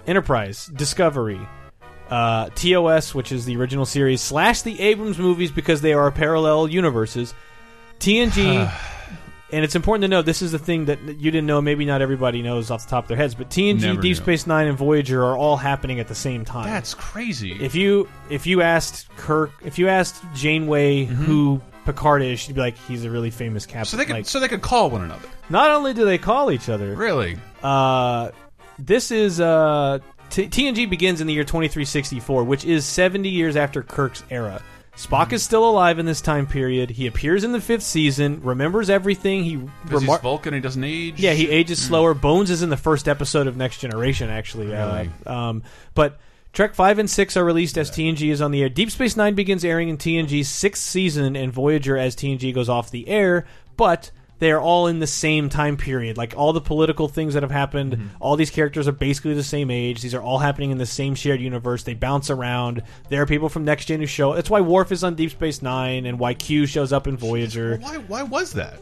Enterprise, 0.06 0.66
Discovery, 0.66 1.40
uh, 2.10 2.50
TOS, 2.54 3.14
which 3.14 3.32
is 3.32 3.44
the 3.44 3.56
original 3.56 3.86
series, 3.86 4.20
slash 4.20 4.62
the 4.62 4.78
Abrams 4.80 5.18
movies 5.18 5.50
because 5.50 5.80
they 5.80 5.92
are 5.92 6.10
parallel 6.10 6.68
universes. 6.68 7.34
TNG, 8.00 8.70
and 9.52 9.64
it's 9.64 9.74
important 9.74 10.02
to 10.02 10.08
know 10.08 10.20
this 10.22 10.42
is 10.42 10.52
the 10.52 10.58
thing 10.58 10.86
that 10.86 11.00
you 11.02 11.30
didn't 11.30 11.46
know, 11.46 11.62
maybe 11.62 11.84
not 11.84 12.02
everybody 12.02 12.42
knows 12.42 12.70
off 12.70 12.84
the 12.84 12.90
top 12.90 13.04
of 13.04 13.08
their 13.08 13.16
heads, 13.16 13.34
but 13.34 13.48
TNG, 13.50 13.80
Never 13.80 14.00
Deep 14.02 14.10
knew. 14.10 14.14
Space 14.14 14.46
Nine, 14.46 14.66
and 14.68 14.76
Voyager 14.76 15.24
are 15.24 15.36
all 15.36 15.56
happening 15.56 16.00
at 16.00 16.08
the 16.08 16.14
same 16.14 16.44
time. 16.44 16.66
That's 16.66 16.92
crazy. 16.94 17.52
if 17.64 17.74
you 17.74 18.08
if 18.30 18.46
you 18.46 18.60
asked 18.62 19.08
Kirk, 19.16 19.52
if 19.64 19.78
you 19.78 19.88
asked 19.88 20.22
Janeway 20.34 21.04
who 21.04 21.60
Picard 21.86 22.22
is, 22.22 22.40
she'd 22.40 22.54
be 22.54 22.60
like, 22.62 22.76
he's 22.88 23.04
a 23.04 23.10
really 23.10 23.30
famous 23.30 23.64
captain. 23.66 23.80
Mm-hmm. 23.82 23.90
so 23.90 23.96
they 23.98 24.04
could 24.06 24.12
Like, 24.14 24.26
so 24.26 24.40
they 24.40 24.48
could 24.48 24.62
call 24.62 24.90
one 24.90 25.02
another. 25.02 25.28
not 25.50 25.70
only 25.70 25.92
do 25.94 26.04
they 26.04 26.18
call 26.18 26.50
each 26.50 26.68
other, 26.68 26.94
Really? 26.94 27.36
uh, 27.62 28.30
this 28.78 29.10
is 29.10 29.40
uh, 29.40 29.98
T- 30.30 30.48
TNG 30.48 30.88
begins 30.88 31.20
in 31.20 31.26
the 31.26 31.32
year 31.32 31.44
2364, 31.44 32.44
which 32.44 32.64
is 32.64 32.84
70 32.84 33.28
years 33.28 33.56
after 33.56 33.82
Kirk's 33.82 34.22
era. 34.30 34.62
Spock 34.96 35.32
is 35.32 35.42
still 35.42 35.68
alive 35.68 35.98
in 35.98 36.06
this 36.06 36.20
time 36.20 36.46
period. 36.46 36.88
He 36.90 37.08
appears 37.08 37.42
in 37.42 37.50
the 37.50 37.60
fifth 37.60 37.82
season, 37.82 38.40
remembers 38.42 38.88
everything. 38.88 39.42
He 39.42 39.56
Because 39.56 40.02
he's 40.02 40.08
remar- 40.10 40.20
Vulcan, 40.22 40.54
he 40.54 40.60
doesn't 40.60 40.84
age. 40.84 41.18
yeah, 41.18 41.32
he 41.32 41.50
ages 41.50 41.82
slower. 41.84 42.14
Bones 42.14 42.48
is 42.48 42.62
in 42.62 42.70
the 42.70 42.76
first 42.76 43.08
episode 43.08 43.48
of 43.48 43.56
Next 43.56 43.78
Generation, 43.78 44.30
actually. 44.30 44.68
Really? 44.68 45.10
Uh, 45.26 45.32
um, 45.32 45.62
but 45.96 46.20
Trek 46.52 46.76
5 46.76 47.00
and 47.00 47.10
6 47.10 47.36
are 47.36 47.44
released 47.44 47.76
as 47.76 47.90
TNG 47.90 48.30
is 48.30 48.40
on 48.40 48.52
the 48.52 48.62
air. 48.62 48.68
Deep 48.68 48.88
Space 48.92 49.16
Nine 49.16 49.34
begins 49.34 49.64
airing 49.64 49.88
in 49.88 49.98
TNG's 49.98 50.46
sixth 50.48 50.84
season, 50.84 51.34
and 51.34 51.52
Voyager 51.52 51.98
as 51.98 52.14
TNG 52.14 52.54
goes 52.54 52.68
off 52.68 52.92
the 52.92 53.08
air. 53.08 53.46
But 53.76 54.12
they 54.40 54.50
are 54.50 54.60
all 54.60 54.86
in 54.88 54.98
the 54.98 55.06
same 55.06 55.48
time 55.48 55.76
period. 55.76 56.16
Like 56.16 56.34
all 56.36 56.52
the 56.52 56.60
political 56.60 57.08
things 57.08 57.34
that 57.34 57.42
have 57.42 57.52
happened, 57.52 57.92
Mm-hmm. 57.94 58.06
all 58.20 58.36
these 58.36 58.50
characters 58.50 58.88
are 58.88 58.92
basically 58.92 59.34
the 59.34 59.42
same 59.44 59.70
age. 59.70 60.02
These 60.02 60.14
are 60.14 60.22
all 60.22 60.38
happening 60.38 60.70
in 60.70 60.78
the 60.78 60.86
same 60.86 61.14
shared 61.14 61.40
universe. 61.40 61.82
They 61.84 61.94
bounce 61.94 62.30
around. 62.30 62.82
There 63.08 63.22
are 63.22 63.26
people 63.26 63.48
from 63.48 63.64
Next 63.64 63.84
Gen 63.86 64.00
who 64.00 64.06
show. 64.06 64.34
That's 64.34 64.50
why 64.50 64.60
Worf 64.60 64.90
is 64.92 65.04
on 65.04 65.14
Deep 65.14 65.30
Space 65.30 65.62
Nine, 65.62 66.06
and 66.06 66.18
why 66.18 66.34
Q 66.34 66.66
shows 66.66 66.92
up 66.92 67.06
in 67.06 67.16
Voyager. 67.16 67.78
Why? 67.78 67.98
Why 67.98 68.22
was 68.24 68.52
that? 68.54 68.80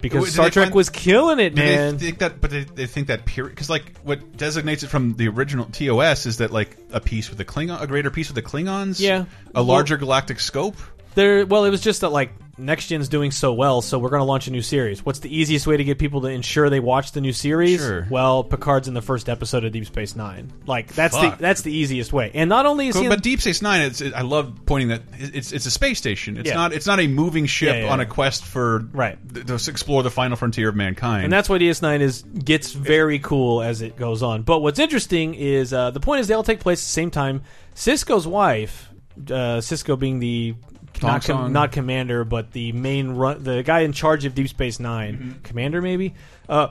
Because 0.00 0.24
Did 0.24 0.32
Star 0.34 0.50
Trek 0.50 0.66
find- 0.66 0.74
was 0.74 0.90
killing 0.90 1.38
it, 1.38 1.54
man. 1.54 1.96
they 1.96 2.06
think 2.06 2.18
that? 2.18 2.40
But 2.40 2.50
they, 2.50 2.64
they 2.64 2.86
think 2.86 3.06
that 3.08 3.24
period 3.24 3.50
because 3.50 3.70
like 3.70 3.96
what 4.02 4.36
designates 4.36 4.82
it 4.82 4.88
from 4.88 5.14
the 5.14 5.28
original 5.28 5.64
TOS 5.66 6.26
is 6.26 6.38
that 6.38 6.50
like 6.52 6.76
a 6.92 7.00
peace 7.00 7.28
with 7.30 7.38
the 7.38 7.44
Klingon, 7.44 7.80
a 7.80 7.86
greater 7.86 8.10
peace 8.10 8.28
with 8.28 8.34
the 8.34 8.42
Klingons. 8.42 9.00
Yeah. 9.00 9.24
a 9.54 9.62
larger 9.62 9.96
galactic 9.96 10.40
scope. 10.40 10.76
There, 11.14 11.46
well, 11.46 11.64
it 11.64 11.70
was 11.70 11.80
just 11.80 12.02
that 12.02 12.10
like 12.10 12.32
Next 12.56 12.86
Gen's 12.86 13.08
doing 13.08 13.30
so 13.30 13.52
well, 13.52 13.82
so 13.82 13.98
we're 13.98 14.10
going 14.10 14.20
to 14.20 14.24
launch 14.26 14.46
a 14.46 14.50
new 14.50 14.62
series. 14.62 15.04
What's 15.04 15.18
the 15.18 15.34
easiest 15.36 15.66
way 15.66 15.76
to 15.76 15.82
get 15.84 15.98
people 15.98 16.20
to 16.22 16.28
ensure 16.28 16.70
they 16.70 16.78
watch 16.80 17.12
the 17.12 17.20
new 17.20 17.32
series? 17.32 17.80
Sure. 17.80 18.06
Well, 18.08 18.44
Picard's 18.44 18.86
in 18.86 18.94
the 18.94 19.02
first 19.02 19.28
episode 19.28 19.64
of 19.64 19.72
Deep 19.72 19.86
Space 19.86 20.14
Nine. 20.14 20.52
Like 20.66 20.92
that's 20.94 21.16
Fuck. 21.16 21.38
the 21.38 21.42
that's 21.42 21.62
the 21.62 21.72
easiest 21.72 22.12
way. 22.12 22.30
And 22.32 22.48
not 22.48 22.66
only 22.66 22.88
is 22.88 22.94
Cool, 22.94 23.02
he, 23.04 23.08
but 23.08 23.22
Deep 23.22 23.40
Space 23.40 23.60
Nine, 23.60 23.82
it's, 23.82 24.00
it, 24.00 24.14
I 24.14 24.22
love 24.22 24.60
pointing 24.66 24.88
that 24.88 25.02
it's 25.18 25.52
it's 25.52 25.66
a 25.66 25.70
space 25.70 25.98
station. 25.98 26.36
It's 26.36 26.48
Yeah. 26.48 26.54
not 26.54 26.72
it's 26.72 26.86
not 26.86 27.00
a 27.00 27.06
moving 27.08 27.46
ship 27.46 27.74
Yeah, 27.74 27.84
yeah, 27.86 27.92
on 27.92 28.00
a 28.00 28.06
quest 28.06 28.44
for 28.44 28.80
Right. 28.92 29.18
to 29.46 29.54
explore 29.54 30.02
the 30.02 30.10
final 30.10 30.36
frontier 30.36 30.68
of 30.68 30.76
mankind. 30.76 31.24
and 31.24 31.32
that's 31.32 31.48
why 31.48 31.58
DS9 31.58 32.00
is 32.00 32.22
gets 32.22 32.72
very 32.72 33.18
cool 33.18 33.62
as 33.62 33.82
it 33.82 33.96
goes 33.96 34.22
on. 34.22 34.42
But 34.42 34.60
what's 34.60 34.78
interesting 34.78 35.34
is 35.34 35.72
uh, 35.72 35.90
the 35.90 36.00
point 36.00 36.20
is 36.20 36.28
they 36.28 36.34
all 36.34 36.42
take 36.44 36.60
place 36.60 36.80
at 36.80 36.86
the 36.86 36.90
same 36.92 37.10
time. 37.10 37.42
Sisko's 37.74 38.26
wife, 38.26 38.88
uh, 39.26 39.58
Sisko 39.60 39.98
being 39.98 40.20
the 40.20 40.54
not, 41.02 41.24
com- 41.24 41.52
not 41.52 41.72
commander, 41.72 42.24
but 42.24 42.52
the 42.52 42.72
main 42.72 43.10
run, 43.10 43.42
the 43.42 43.62
guy 43.62 43.80
in 43.80 43.92
charge 43.92 44.24
of 44.24 44.34
Deep 44.34 44.48
Space 44.48 44.78
9 44.80 45.14
Mm-hmm. 45.16 45.40
commander 45.42 45.80
maybe. 45.82 46.14
Uh, 46.48 46.68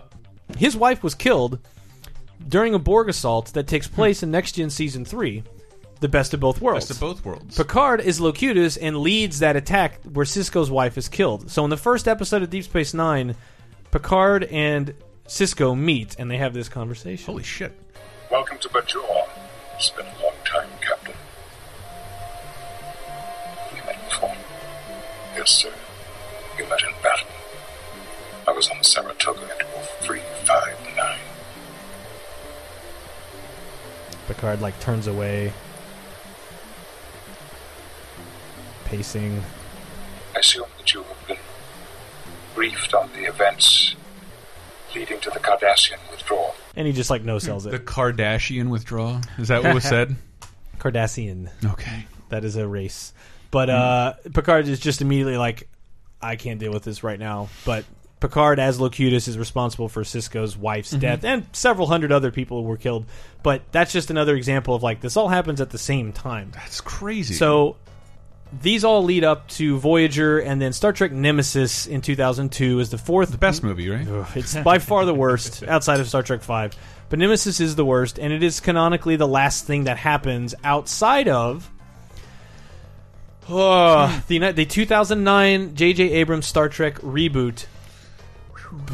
his 0.58 0.76
wife 0.76 1.04
was 1.04 1.16
killed 1.16 1.60
during 2.48 2.74
a 2.74 2.80
Borg 2.80 3.10
assault 3.10 3.54
that 3.54 3.68
takes 3.68 3.88
place 3.88 4.24
in 4.24 4.32
Next 4.32 4.54
Gen 4.54 4.70
season 4.70 5.06
three, 5.06 5.44
the 6.02 6.10
best 6.10 6.34
of 6.34 6.40
both 6.40 6.60
worlds. 6.62 6.86
best 6.88 6.92
of 6.92 7.00
both 7.00 7.24
worlds. 7.26 7.56
Picard 7.56 8.02
is 8.02 8.20
Locutus 8.20 8.76
and 8.78 8.98
leads 8.98 9.40
that 9.40 9.56
attack 9.56 10.02
where 10.04 10.26
Sisko's 10.26 10.70
wife 10.70 10.98
is 10.98 11.08
killed. 11.08 11.50
So 11.50 11.64
in 11.64 11.70
the 11.70 11.78
first 11.78 12.08
episode 12.08 12.44
of 12.44 12.50
Deep 12.50 12.66
Space 12.66 12.94
Nine, 12.94 13.36
Picard 13.92 14.44
and 14.46 14.94
Sisko 15.28 15.78
meet 15.78 16.16
and 16.20 16.30
they 16.30 16.38
have 16.38 16.54
this 16.54 16.68
conversation. 16.68 17.26
Holy 17.26 17.44
shit! 17.44 17.72
Welcome 18.30 18.58
to 18.60 18.70
Bajor. 18.70 19.28
It's 19.76 19.90
been 19.92 20.06
a 20.06 20.24
long 20.24 20.34
Yes, 25.36 25.50
sir. 25.52 25.74
We 26.58 26.64
met 26.68 26.82
in 26.84 26.94
battle. 27.02 27.28
I 28.48 28.52
was 28.52 28.70
on 28.70 28.84
Saratoga 28.84 29.42
at 29.60 29.68
0359. 30.04 31.18
Picard 34.28 34.62
like 34.62 34.80
turns 34.80 35.08
away, 35.08 35.52
pacing. 38.86 39.44
I 40.36 40.40
assume 40.40 40.66
that 40.78 40.94
you 40.94 41.04
have 41.04 41.28
been 41.28 41.38
briefed 42.56 42.94
on 42.94 43.10
the 43.14 43.24
events 43.26 43.96
leading 44.96 45.20
to 45.22 45.30
the 45.30 45.40
Cardassian 45.40 45.98
withdrawal. 46.12 46.56
And 46.76 46.88
he 46.88 46.94
just 46.94 47.10
like 47.10 47.24
no 47.24 47.40
sells 47.40 47.66
it. 47.66 47.72
The 47.72 47.78
it. 47.78 47.86
Kardashian 47.86 48.70
withdrawal 48.70 49.20
is 49.38 49.48
that 49.50 49.64
what 49.64 49.74
was 49.74 49.84
said? 49.90 50.16
Cardassian. 50.80 51.50
Okay. 51.66 52.06
That 52.30 52.46
is 52.46 52.56
a 52.56 52.68
race. 52.68 53.14
But 53.54 53.70
uh, 53.70 54.14
Picard 54.34 54.68
is 54.68 54.80
just 54.80 55.02
immediately 55.02 55.38
like, 55.38 55.70
I 56.22 56.36
can't 56.36 56.60
deal 56.60 56.74
with 56.74 56.84
this 56.84 57.04
right 57.04 57.20
now. 57.20 57.50
But 57.66 57.86
Picard, 58.20 58.60
as 58.60 58.80
Locutus, 58.80 59.28
is 59.28 59.38
responsible 59.38 59.88
for 59.90 60.02
Sisko's 60.04 60.58
wife's 60.58 60.94
Mhm. 60.94 61.00
death 61.00 61.24
and 61.24 61.46
several 61.54 61.88
hundred 61.88 62.12
other 62.12 62.32
people 62.32 62.62
who 62.64 62.68
were 62.68 62.78
killed. 62.78 63.06
But 63.44 63.62
that's 63.72 63.94
just 63.94 64.10
another 64.10 64.36
example 64.36 64.74
of 64.76 64.82
like 64.82 65.02
this 65.02 65.16
all 65.16 65.28
happens 65.30 65.62
at 65.62 65.70
the 65.70 65.78
same 65.78 66.12
time. 66.14 66.50
That's 66.54 66.82
crazy. 66.82 67.36
So 67.36 67.76
these 68.62 68.84
all 68.84 69.04
lead 69.04 69.24
up 69.24 69.48
to 69.50 69.78
Voyager, 69.78 70.40
and 70.40 70.62
then 70.62 70.74
Star 70.74 70.94
Trek 70.94 71.12
Nemesis 71.12 71.86
in 71.86 72.02
2002 72.02 72.80
is 72.80 72.90
the 72.90 72.98
fourth. 72.98 73.32
The 73.32 73.38
best 73.38 73.64
movie, 73.64 73.90
right? 73.90 74.08
It's 74.36 74.56
by 74.56 74.80
far 74.80 75.06
the 75.06 75.14
worst 75.14 75.64
outside 75.68 76.00
of 76.00 76.08
Star 76.08 76.24
Trek 76.24 76.42
Five, 76.42 76.76
but 77.10 77.20
Nemesis 77.20 77.60
is 77.60 77.76
the 77.76 77.86
worst, 77.86 78.18
and 78.20 78.32
it 78.34 78.42
is 78.42 78.60
canonically 78.60 79.16
the 79.16 79.28
last 79.28 79.66
thing 79.68 79.84
that 79.84 79.98
happens 79.98 80.56
outside 80.64 81.28
of. 81.28 81.70
Oh, 83.50 84.24
the 84.28 84.52
the 84.52 84.66
2009 84.66 85.76
J.J. 85.76 86.12
Abrams 86.12 86.46
Star 86.46 86.70
Trek 86.70 86.96
reboot 87.00 87.66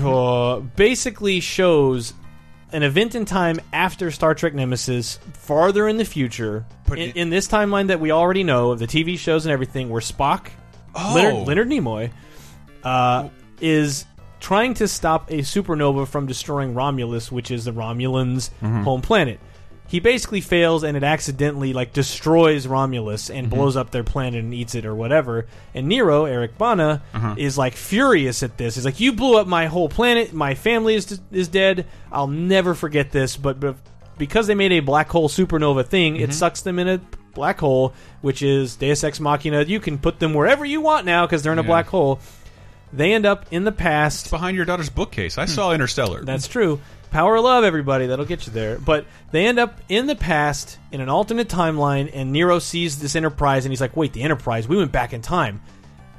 uh, 0.04 0.60
basically 0.60 1.40
shows 1.40 2.14
an 2.72 2.84
event 2.84 3.16
in 3.16 3.26
time 3.26 3.60
after 3.74 4.12
Star 4.12 4.36
Trek 4.36 4.54
Nemesis, 4.54 5.18
farther 5.34 5.88
in 5.88 5.98
the 5.98 6.06
future, 6.06 6.66
in, 6.92 7.12
in 7.12 7.30
this 7.30 7.48
timeline 7.48 7.88
that 7.88 8.00
we 8.00 8.12
already 8.12 8.44
know 8.44 8.72
of 8.72 8.80
the 8.80 8.88
TV 8.88 9.18
shows 9.18 9.46
and 9.46 9.54
everything, 9.54 9.90
where 9.90 10.02
Spock, 10.02 10.48
Oh. 10.96 11.14
Leonard, 11.16 11.48
Leonard 11.48 11.68
Nimoy, 11.70 12.10
uh, 12.84 13.30
is 13.62 14.06
trying 14.40 14.74
to 14.76 14.88
stop 14.88 15.30
a 15.32 15.40
supernova 15.40 16.08
from 16.08 16.26
destroying 16.26 16.74
Romulus, 16.74 17.32
which 17.32 17.52
is 17.52 17.66
the 17.66 17.72
Romulans' 17.74 18.50
Mhm. 18.62 18.84
home 18.84 19.02
planet. 19.02 19.40
He 19.90 20.00
basically 20.00 20.40
fails, 20.42 20.84
and 20.84 20.96
it 20.96 21.04
accidentally 21.04 21.74
like 21.74 21.94
destroys 21.94 22.68
Romulus 22.68 23.30
and 23.32 23.48
Mhm. 23.48 23.50
blows 23.50 23.76
up 23.76 23.90
their 23.90 24.04
planet 24.04 24.44
and 24.44 24.54
eats 24.54 24.76
it 24.76 24.86
or 24.86 24.94
whatever. 24.94 25.48
And 25.74 25.88
Nero, 25.88 26.26
Eric 26.26 26.60
Bana, 26.60 27.02
Uh-huh. 27.14 27.34
is 27.38 27.58
like 27.58 27.74
furious 27.76 28.44
at 28.44 28.58
this. 28.60 28.76
He's 28.76 28.86
like, 28.86 29.00
"You 29.00 29.14
blew 29.14 29.38
up 29.40 29.48
my 29.48 29.66
whole 29.66 29.90
planet. 29.90 30.32
My 30.32 30.54
family 30.54 30.94
is 30.94 31.20
is 31.32 31.48
dead. 31.48 31.86
I'll 32.12 32.28
never 32.28 32.76
forget 32.76 33.12
this." 33.12 33.36
But, 33.36 33.60
but 33.60 33.78
because 34.20 34.46
they 34.46 34.54
made 34.54 34.72
a 34.74 34.80
black 34.82 35.10
hole 35.10 35.28
supernova 35.28 35.84
thing, 35.86 36.18
it 36.18 36.30
Mhm. 36.30 36.34
sucks 36.34 36.62
them 36.62 36.78
in 36.78 36.88
a 36.88 37.00
black 37.34 37.60
hole, 37.60 37.94
which 38.22 38.44
is 38.44 38.76
Deus 38.76 39.04
Ex 39.04 39.20
Machina. 39.20 39.64
You 39.64 39.80
can 39.80 39.98
put 39.98 40.20
them 40.20 40.36
wherever 40.36 40.64
you 40.66 40.82
want 40.82 41.08
now 41.08 41.26
because 41.26 41.42
they're 41.42 41.54
in 41.54 41.58
a 41.60 41.64
Yeah. 41.64 41.68
black 41.68 41.88
hole. 41.88 42.20
They 42.94 43.14
end 43.14 43.26
up 43.26 43.46
in 43.52 43.66
the 43.66 43.72
past. 43.72 44.30
behind 44.30 44.56
your 44.58 44.66
daughter's 44.66 44.90
bookcase. 44.90 45.38
I 45.38 45.46
saw 45.46 45.72
Interstellar. 45.74 46.24
That's 46.24 46.48
true. 46.48 46.80
Power 47.12 47.38
of 47.38 47.44
love, 47.44 47.64
everybody. 47.64 48.06
That'll 48.08 48.26
get 48.26 48.46
you 48.46 48.54
there. 48.54 48.78
But 48.78 49.06
they 49.32 49.48
end 49.48 49.58
up 49.58 49.80
in 49.90 50.06
the 50.06 50.16
past 50.16 50.78
in 50.92 51.02
an 51.02 51.10
alternate 51.10 51.48
timeline, 51.50 52.10
and 52.14 52.32
Nero 52.32 52.60
sees 52.60 53.00
this 53.00 53.16
Enterprise, 53.16 53.66
and 53.66 53.72
he's 53.72 53.82
like, 53.82 53.98
"Wait, 53.98 54.14
the 54.14 54.22
Enterprise? 54.22 54.68
We 54.68 54.78
went 54.78 54.92
back 54.92 55.14
in 55.14 55.22
time. 55.22 55.62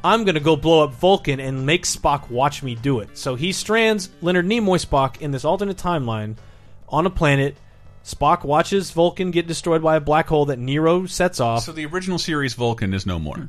I'm 0.02 0.24
gonna 0.24 0.40
go 0.40 0.56
blow 0.56 0.82
up 0.82 0.94
Vulcan 0.94 1.38
and 1.38 1.64
make 1.64 1.84
Spock 1.84 2.28
watch 2.30 2.62
me 2.62 2.74
do 2.74 3.00
it." 3.00 3.16
So 3.16 3.36
he 3.36 3.52
strands 3.52 4.10
Leonard 4.20 4.46
Nimoy 4.46 4.84
Spock 4.84 5.20
in 5.20 5.30
this 5.30 5.44
alternate 5.44 5.76
timeline 5.76 6.36
on 6.88 7.06
a 7.06 7.10
planet. 7.10 7.56
Spock 8.04 8.44
watches 8.44 8.90
Vulcan 8.90 9.30
get 9.30 9.46
destroyed 9.46 9.82
by 9.82 9.96
a 9.96 10.00
black 10.00 10.28
hole 10.28 10.46
that 10.46 10.58
Nero 10.58 11.06
sets 11.06 11.38
off. 11.38 11.64
So 11.64 11.72
the 11.72 11.86
original 11.86 12.18
series 12.18 12.54
Vulcan 12.54 12.94
is 12.94 13.06
no 13.06 13.18
more 13.18 13.48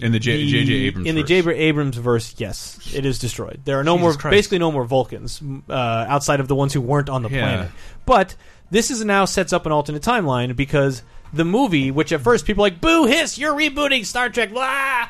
in 0.00 0.12
the 0.12 0.18
J- 0.18 0.46
J.J. 0.46 0.72
Abrams. 0.72 1.06
in 1.08 1.14
the 1.14 1.22
verse. 1.22 1.28
J.J. 1.28 1.50
Abrams 1.56 1.96
verse, 1.96 2.34
yes, 2.38 2.92
it 2.94 3.04
is 3.04 3.18
destroyed. 3.18 3.60
There 3.64 3.78
are 3.80 3.84
no 3.84 3.94
Jesus 3.96 4.02
more, 4.02 4.12
Christ. 4.14 4.30
basically 4.32 4.58
no 4.58 4.70
more 4.72 4.84
Vulcans 4.84 5.42
uh, 5.68 5.72
outside 5.72 6.40
of 6.40 6.48
the 6.48 6.54
ones 6.54 6.72
who 6.72 6.80
weren't 6.80 7.08
on 7.08 7.22
the 7.22 7.28
Yeah. 7.30 7.40
planet. 7.40 7.70
But 8.06 8.34
this 8.70 8.90
is 8.90 9.04
now 9.04 9.24
sets 9.24 9.52
up 9.52 9.66
an 9.66 9.72
alternate 9.72 10.02
timeline 10.02 10.54
because 10.56 11.02
the 11.32 11.44
movie, 11.44 11.90
which 11.90 12.12
at 12.12 12.20
first 12.20 12.46
people 12.46 12.64
are 12.64 12.70
like 12.70 12.80
boo 12.80 13.06
hiss, 13.06 13.38
you're 13.38 13.54
rebooting 13.54 14.04
Star 14.06 14.28
Trek, 14.28 14.50
blah. 14.50 15.08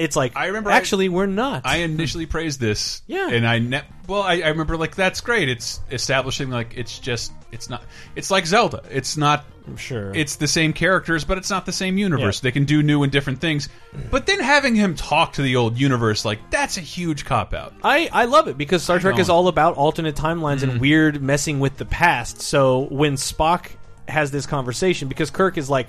It's 0.00 0.16
like 0.16 0.34
I 0.34 0.46
remember 0.46 0.70
actually 0.70 1.08
we're 1.10 1.26
not. 1.26 1.62
I 1.66 1.78
initially 1.78 2.24
praised 2.26 2.58
this. 2.58 3.02
Yeah. 3.06 3.28
And 3.30 3.46
I 3.46 3.58
ne- 3.58 3.82
well, 4.08 4.22
I, 4.22 4.40
I 4.40 4.48
remember 4.48 4.76
like 4.78 4.96
that's 4.96 5.20
great. 5.20 5.48
It's 5.50 5.80
establishing 5.90 6.48
like 6.48 6.72
it's 6.76 6.98
just 6.98 7.32
it's 7.52 7.68
not 7.68 7.82
it's 8.16 8.30
like 8.30 8.46
Zelda. 8.46 8.82
It's 8.90 9.16
not 9.18 9.44
sure. 9.76 10.10
It's 10.14 10.36
the 10.36 10.48
same 10.48 10.72
characters, 10.72 11.24
but 11.24 11.36
it's 11.36 11.50
not 11.50 11.66
the 11.66 11.72
same 11.72 11.98
universe. 11.98 12.40
They 12.40 12.50
can 12.50 12.64
do 12.64 12.82
new 12.82 13.02
and 13.02 13.12
different 13.12 13.40
things. 13.42 13.68
But 14.10 14.24
then 14.24 14.40
having 14.40 14.74
him 14.74 14.94
talk 14.94 15.34
to 15.34 15.42
the 15.42 15.56
old 15.56 15.78
universe, 15.78 16.24
like 16.24 16.50
that's 16.50 16.78
a 16.78 16.80
huge 16.80 17.26
cop 17.26 17.52
out. 17.52 17.74
I, 17.84 18.08
I 18.10 18.24
love 18.24 18.48
it 18.48 18.56
because 18.56 18.82
Star 18.82 18.98
Trek 19.00 19.18
is 19.18 19.28
all 19.28 19.48
about 19.48 19.76
alternate 19.76 20.16
timelines 20.16 20.60
Mhm. 20.60 20.70
and 20.70 20.80
weird 20.80 21.22
messing 21.22 21.60
with 21.60 21.76
the 21.76 21.84
past. 21.84 22.40
So 22.40 22.86
when 22.90 23.14
Spock 23.16 23.66
has 24.08 24.30
this 24.30 24.46
conversation, 24.46 25.08
because 25.08 25.30
Kirk 25.30 25.58
is 25.58 25.68
like, 25.70 25.88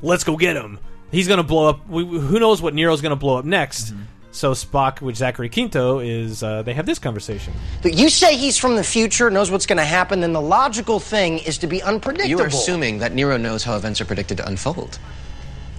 "Let's 0.00 0.22
go 0.24 0.36
get 0.36 0.56
him. 0.56 0.78
He's 1.10 1.28
going 1.28 1.38
to 1.38 1.42
blow 1.42 1.68
up. 1.68 1.88
We, 1.88 2.04
who 2.04 2.38
knows 2.38 2.60
what 2.60 2.74
Nero's 2.74 3.00
going 3.00 3.10
to 3.10 3.16
blow 3.16 3.38
up 3.38 3.44
next?" 3.44 3.94
So 4.30 4.52
Spock, 4.52 5.00
which 5.00 5.16
Zachary 5.16 5.48
Quinto 5.48 5.98
is, 5.98 6.42
uh, 6.42 6.62
they 6.62 6.74
have 6.74 6.86
this 6.86 6.98
conversation. 6.98 7.52
But 7.82 7.94
you 7.94 8.08
say 8.08 8.36
he's 8.36 8.58
from 8.58 8.76
the 8.76 8.84
future, 8.84 9.30
knows 9.30 9.50
what's 9.50 9.66
going 9.66 9.78
to 9.78 9.84
happen, 9.84 10.20
then 10.20 10.32
the 10.32 10.40
logical 10.40 11.00
thing 11.00 11.38
is 11.38 11.58
to 11.58 11.66
be 11.66 11.82
unpredictable. 11.82 12.28
You 12.28 12.38
are 12.38 12.46
assuming 12.46 12.98
that 12.98 13.14
Nero 13.14 13.36
knows 13.36 13.64
how 13.64 13.74
events 13.74 14.00
are 14.00 14.04
predicted 14.04 14.36
to 14.36 14.46
unfold. 14.46 14.98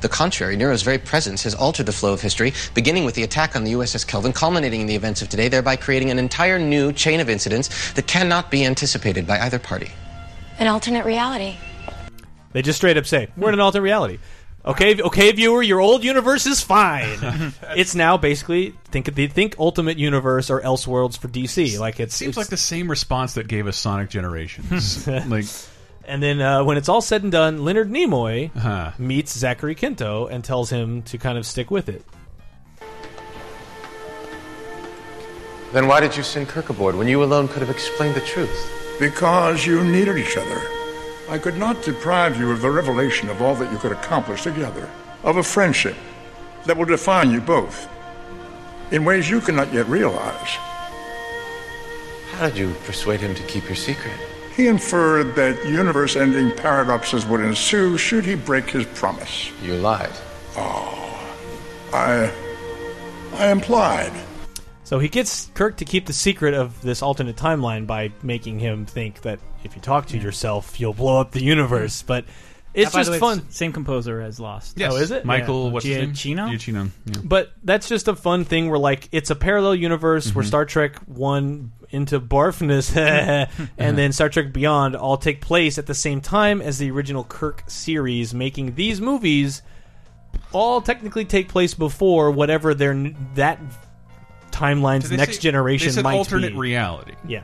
The 0.01 0.09
contrary, 0.09 0.55
Nero's 0.55 0.81
very 0.81 0.97
presence 0.97 1.43
has 1.43 1.53
altered 1.53 1.85
the 1.85 1.91
flow 1.91 2.11
of 2.13 2.21
history, 2.21 2.53
beginning 2.73 3.05
with 3.05 3.15
the 3.15 3.23
attack 3.23 3.55
on 3.55 3.65
the 3.65 3.73
USS 3.73 4.07
Kelvin, 4.07 4.33
culminating 4.33 4.81
in 4.81 4.87
the 4.87 4.95
events 4.95 5.21
of 5.21 5.29
today, 5.29 5.47
thereby 5.47 5.75
creating 5.75 6.09
an 6.09 6.17
entire 6.17 6.57
new 6.57 6.91
chain 6.91 7.19
of 7.19 7.29
incidents 7.29 7.93
that 7.93 8.07
cannot 8.07 8.49
be 8.49 8.65
anticipated 8.65 9.27
by 9.27 9.39
either 9.39 9.59
party. 9.59 9.91
An 10.57 10.67
alternate 10.67 11.05
reality. 11.05 11.55
They 12.51 12.61
just 12.61 12.77
straight 12.77 12.97
up 12.97 13.05
say, 13.05 13.27
"We're 13.37 13.49
in 13.49 13.53
an 13.55 13.59
alternate 13.59 13.83
reality." 13.83 14.19
Okay, 14.65 15.01
okay, 15.01 15.31
viewer, 15.31 15.63
your 15.63 15.79
old 15.79 16.03
universe 16.03 16.45
is 16.45 16.61
fine. 16.61 17.17
it's 17.77 17.95
now 17.95 18.17
basically 18.17 18.73
think 18.85 19.07
of 19.07 19.15
the 19.15 19.27
think 19.27 19.55
Ultimate 19.57 19.97
Universe 19.97 20.49
or 20.49 20.61
Elseworlds 20.61 21.17
for 21.17 21.27
DC. 21.29 21.79
Like 21.79 21.99
it's 21.99 22.15
Seems 22.15 22.29
it's, 22.29 22.37
like 22.37 22.47
the 22.47 22.57
same 22.57 22.89
response 22.89 23.35
that 23.35 23.47
gave 23.47 23.67
us 23.67 23.77
Sonic 23.77 24.09
Generations. 24.09 25.07
like 25.27 25.45
And 26.05 26.21
then 26.21 26.41
uh, 26.41 26.63
when 26.65 26.75
it's 26.77 26.89
all 26.89 27.01
said 27.01 27.23
and 27.23 27.31
done, 27.31 27.63
Leonard 27.63 27.89
Nimoy 27.89 28.53
Uh-huh. 28.55 28.91
meets 28.97 29.31
Zachary 29.37 29.75
Quinto 29.75 30.27
and 30.27 30.43
tells 30.43 30.69
him 30.69 31.03
to 31.03 31.17
kind 31.17 31.37
of 31.37 31.45
stick 31.45 31.71
with 31.71 31.87
it. 31.87 32.03
Then 35.71 35.87
why 35.87 35.99
did 35.99 36.17
you 36.17 36.23
send 36.23 36.47
Kirk 36.49 36.69
aboard 36.69 36.95
when 36.95 37.07
you 37.07 37.23
alone 37.23 37.47
could 37.47 37.61
have 37.61 37.69
explained 37.69 38.15
the 38.15 38.21
truth? 38.21 38.71
Because 38.99 39.65
you 39.65 39.83
needed 39.85 40.17
each 40.17 40.35
other. 40.35 40.59
I 41.29 41.37
could 41.37 41.57
not 41.57 41.83
deprive 41.83 42.39
you 42.39 42.49
of 42.49 42.61
the 42.61 42.71
revelation 42.71 43.29
of 43.29 43.39
all 43.39 43.53
that 43.55 43.71
you 43.71 43.77
could 43.77 43.91
accomplish 43.91 44.41
together, 44.41 44.89
of 45.23 45.37
a 45.37 45.43
friendship 45.43 45.95
that 46.65 46.75
will 46.75 46.85
define 46.85 47.29
you 47.29 47.39
both 47.39 47.87
in 48.91 49.05
ways 49.05 49.29
you 49.29 49.39
cannot 49.39 49.71
yet 49.71 49.87
realize. 49.87 50.57
How 52.31 52.47
did 52.49 52.57
you 52.57 52.73
persuade 52.85 53.19
him 53.19 53.35
to 53.35 53.43
keep 53.43 53.65
your 53.65 53.75
secret? 53.75 54.15
He 54.55 54.67
inferred 54.67 55.35
that 55.35 55.63
universe 55.65 56.15
ending 56.15 56.51
paradoxes 56.55 57.27
would 57.27 57.41
ensue 57.41 57.97
should 57.97 58.25
he 58.25 58.33
break 58.33 58.67
his 58.69 58.85
promise. 58.87 59.51
You 59.61 59.75
lied. 59.75 60.11
Oh, 60.57 61.31
I. 61.93 62.31
I 63.33 63.51
implied. 63.51 64.13
So 64.89 64.97
he 64.97 65.07
gets 65.07 65.51
Kirk 65.53 65.77
to 65.77 65.85
keep 65.85 66.07
the 66.07 66.13
secret 66.13 66.55
of 66.55 66.81
this 66.81 67.03
alternate 67.03 67.35
timeline 67.35 67.85
by 67.85 68.11
making 68.23 68.57
him 68.57 68.87
think 68.87 69.21
that 69.21 69.39
if 69.63 69.75
you 69.75 69.83
talk 69.83 70.07
to 70.07 70.17
yourself, 70.17 70.79
you'll 70.79 70.95
blow 70.95 71.21
up 71.21 71.29
the 71.29 71.43
universe. 71.43 72.01
But 72.01 72.25
it's 72.73 72.91
by 72.91 73.03
the 73.03 73.11
just 73.11 73.11
way, 73.11 73.19
fun. 73.19 73.51
Same 73.51 73.71
composer 73.71 74.19
as 74.19 74.39
Lost. 74.39 74.79
Yes. 74.79 74.91
Oh, 74.91 74.95
is 74.95 75.11
it? 75.11 75.25
Michael, 75.25 75.65
Yeah. 75.67 75.71
what's 75.73 75.85
his 75.85 75.97
name? 75.97 76.13
Giacchino? 76.13 76.49
Giacchino. 76.51 76.89
Yeah. 77.05 77.21
But 77.23 77.51
that's 77.63 77.87
just 77.87 78.07
a 78.07 78.15
fun 78.15 78.45
thing 78.45 78.67
where 78.71 78.79
like 78.79 79.09
it's 79.11 79.29
a 79.29 79.35
parallel 79.35 79.75
universe 79.75 80.33
where 80.33 80.43
Mhm. 80.43 80.47
Star 80.47 80.65
Trek 80.65 80.95
One 81.05 81.71
into 81.91 82.19
Barfness 82.19 82.95
and 82.97 83.95
then 83.95 84.11
Star 84.11 84.29
Trek 84.29 84.51
Beyond 84.51 84.95
all 84.95 85.17
take 85.17 85.39
place 85.39 85.77
at 85.77 85.85
the 85.85 85.93
same 85.93 86.19
time 86.19 86.63
as 86.63 86.79
the 86.79 86.89
original 86.89 87.23
Kirk 87.25 87.63
series, 87.67 88.33
making 88.33 88.73
these 88.73 88.99
movies 88.99 89.61
all 90.51 90.81
technically 90.81 91.25
take 91.25 91.47
place 91.47 91.75
before 91.75 92.31
whatever 92.31 92.73
their 92.73 92.91
n- 92.93 93.15
that 93.35 93.59
timeline's 94.59 95.11
next 95.11 95.35
say- 95.35 95.41
generation 95.41 95.87
they 95.87 95.93
said 95.93 96.03
might 96.03 96.15
alternate 96.15 96.53
be. 96.53 96.59
reality. 96.59 97.13
Yeah. 97.27 97.43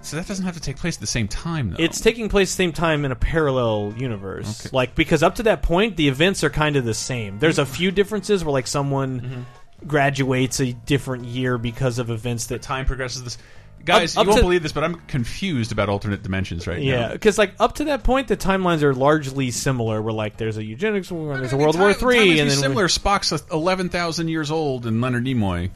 So 0.00 0.16
that 0.16 0.26
doesn't 0.26 0.44
have 0.44 0.54
to 0.54 0.60
take 0.60 0.76
place 0.76 0.96
at 0.96 1.00
the 1.00 1.06
same 1.06 1.28
time, 1.28 1.70
though. 1.70 1.82
It's 1.82 2.00
taking 2.00 2.28
place 2.28 2.50
the 2.50 2.56
same 2.56 2.72
time 2.72 3.04
in 3.04 3.12
a 3.12 3.16
parallel 3.16 3.94
universe. 3.96 4.72
Like 4.72 4.94
because 4.94 5.22
up 5.22 5.34
to 5.36 5.42
that 5.44 5.62
point 5.62 5.96
the 5.96 6.08
events 6.08 6.44
are 6.44 6.50
kind 6.50 6.76
of 6.76 6.84
the 6.84 6.94
same. 6.94 7.38
There's 7.38 7.58
a 7.58 7.64
mm-hmm. 7.64 7.72
few 7.72 7.90
differences 7.90 8.44
where 8.44 8.52
like 8.52 8.66
someone 8.66 9.20
mm-hmm. 9.20 9.86
graduates 9.86 10.60
a 10.60 10.72
different 10.72 11.24
year 11.24 11.58
because 11.58 11.98
of 11.98 12.10
events 12.10 12.46
that 12.46 12.62
time 12.62 12.86
progresses. 12.86 13.24
This 13.24 13.38
guys, 13.84 14.16
Up- 14.16 14.20
up 14.20 14.24
you 14.24 14.28
won't 14.30 14.38
to- 14.38 14.44
believe 14.44 14.62
this, 14.62 14.72
but 14.72 14.84
I'm 14.84 14.94
confused 14.94 15.72
about 15.72 15.88
alternate 15.88 16.22
dimensions 16.22 16.66
right 16.66 16.80
Yeah, 16.80 17.08
now. 17.08 17.12
because 17.12 17.36
like 17.36 17.54
up 17.58 17.74
to 17.76 17.84
that 17.84 18.04
point, 18.04 18.28
the 18.28 18.36
timelines 18.36 18.82
are 18.82 18.94
largely 18.94 19.50
similar. 19.50 20.00
Where 20.00 20.14
like 20.14 20.36
there's 20.36 20.56
a 20.56 20.64
eugenics 20.64 21.10
war, 21.10 21.36
there's 21.36 21.52
a 21.52 21.56
World 21.56 21.78
War 21.78 21.90
time- 21.90 22.00
Three, 22.00 22.38
and 22.38 22.50
then 22.50 22.56
similar. 22.56 22.86
Spock's 22.86 23.32
eleven 23.50 23.88
thousand 23.88 24.28
years 24.28 24.50
old, 24.50 24.86
and 24.86 25.00
Leonard 25.00 25.24
Nimoy, 25.24 25.70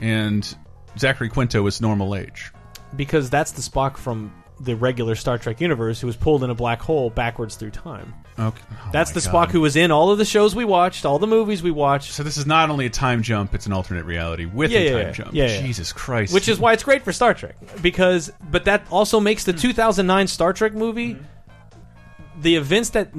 and 0.00 0.56
Zachary 0.98 1.28
Quinto 1.28 1.66
is 1.66 1.80
normal 1.80 2.14
age. 2.14 2.52
because 2.96 3.30
that's 3.30 3.52
the 3.52 3.62
Spock 3.62 3.96
from 3.96 4.32
the 4.60 4.74
regular 4.74 5.14
Star 5.14 5.38
Trek 5.38 5.60
universe 5.60 6.00
who 6.00 6.06
was 6.06 6.16
pulled 6.16 6.42
in 6.42 6.50
a 6.50 6.54
black 6.54 6.80
hole 6.80 7.10
backwards 7.10 7.56
through 7.56 7.70
time. 7.70 8.12
Okay, 8.38 8.62
oh 8.70 8.90
that's 8.92 9.12
the 9.12 9.20
God. 9.20 9.48
Spock 9.48 9.50
who 9.50 9.60
was 9.60 9.76
in 9.76 9.90
all 9.90 10.10
of 10.10 10.18
the 10.18 10.24
shows 10.24 10.54
we 10.54 10.64
watched, 10.64 11.04
all 11.04 11.18
the 11.18 11.26
movies 11.26 11.62
we 11.62 11.70
watched. 11.70 12.12
So 12.12 12.22
this 12.22 12.36
is 12.36 12.46
not 12.46 12.70
only 12.70 12.86
a 12.86 12.90
time 12.90 13.22
jump; 13.22 13.54
it's 13.54 13.66
an 13.66 13.72
alternate 13.72 14.04
reality 14.04 14.46
with 14.46 14.70
yeah, 14.70 14.78
a 14.78 14.84
yeah, 14.84 14.90
time 14.90 15.00
yeah. 15.00 15.12
jump. 15.12 15.34
Yeah, 15.34 15.46
yeah. 15.46 15.62
Jesus 15.62 15.92
Christ! 15.92 16.32
Which 16.32 16.48
is 16.48 16.58
why 16.58 16.72
it's 16.72 16.82
great 16.82 17.02
for 17.02 17.12
Star 17.12 17.34
Trek 17.34 17.56
because, 17.82 18.30
but 18.50 18.64
that 18.66 18.86
also 18.90 19.20
makes 19.20 19.44
the 19.44 19.52
2009 19.52 20.26
Star 20.28 20.52
Trek 20.52 20.72
movie 20.72 21.14
mm-hmm. 21.14 22.42
the 22.42 22.56
events 22.56 22.90
that 22.90 23.12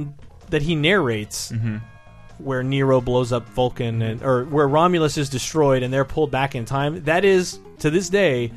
that 0.49 0.61
he 0.61 0.75
narrates, 0.75 1.51
mm-hmm. 1.51 1.77
Where 2.39 2.63
Nero 2.63 3.01
blows 3.01 3.31
up 3.31 3.47
Vulcan 3.49 4.01
and 4.01 4.23
or 4.23 4.45
where 4.45 4.67
Romulus 4.67 5.17
is 5.17 5.29
destroyed 5.29 5.83
and 5.83 5.93
they're 5.93 6.05
pulled 6.05 6.31
back 6.31 6.55
in 6.55 6.65
time. 6.65 7.03
That 7.03 7.25
is 7.25 7.59
to 7.79 7.89
this 7.89 8.09
day 8.09 8.51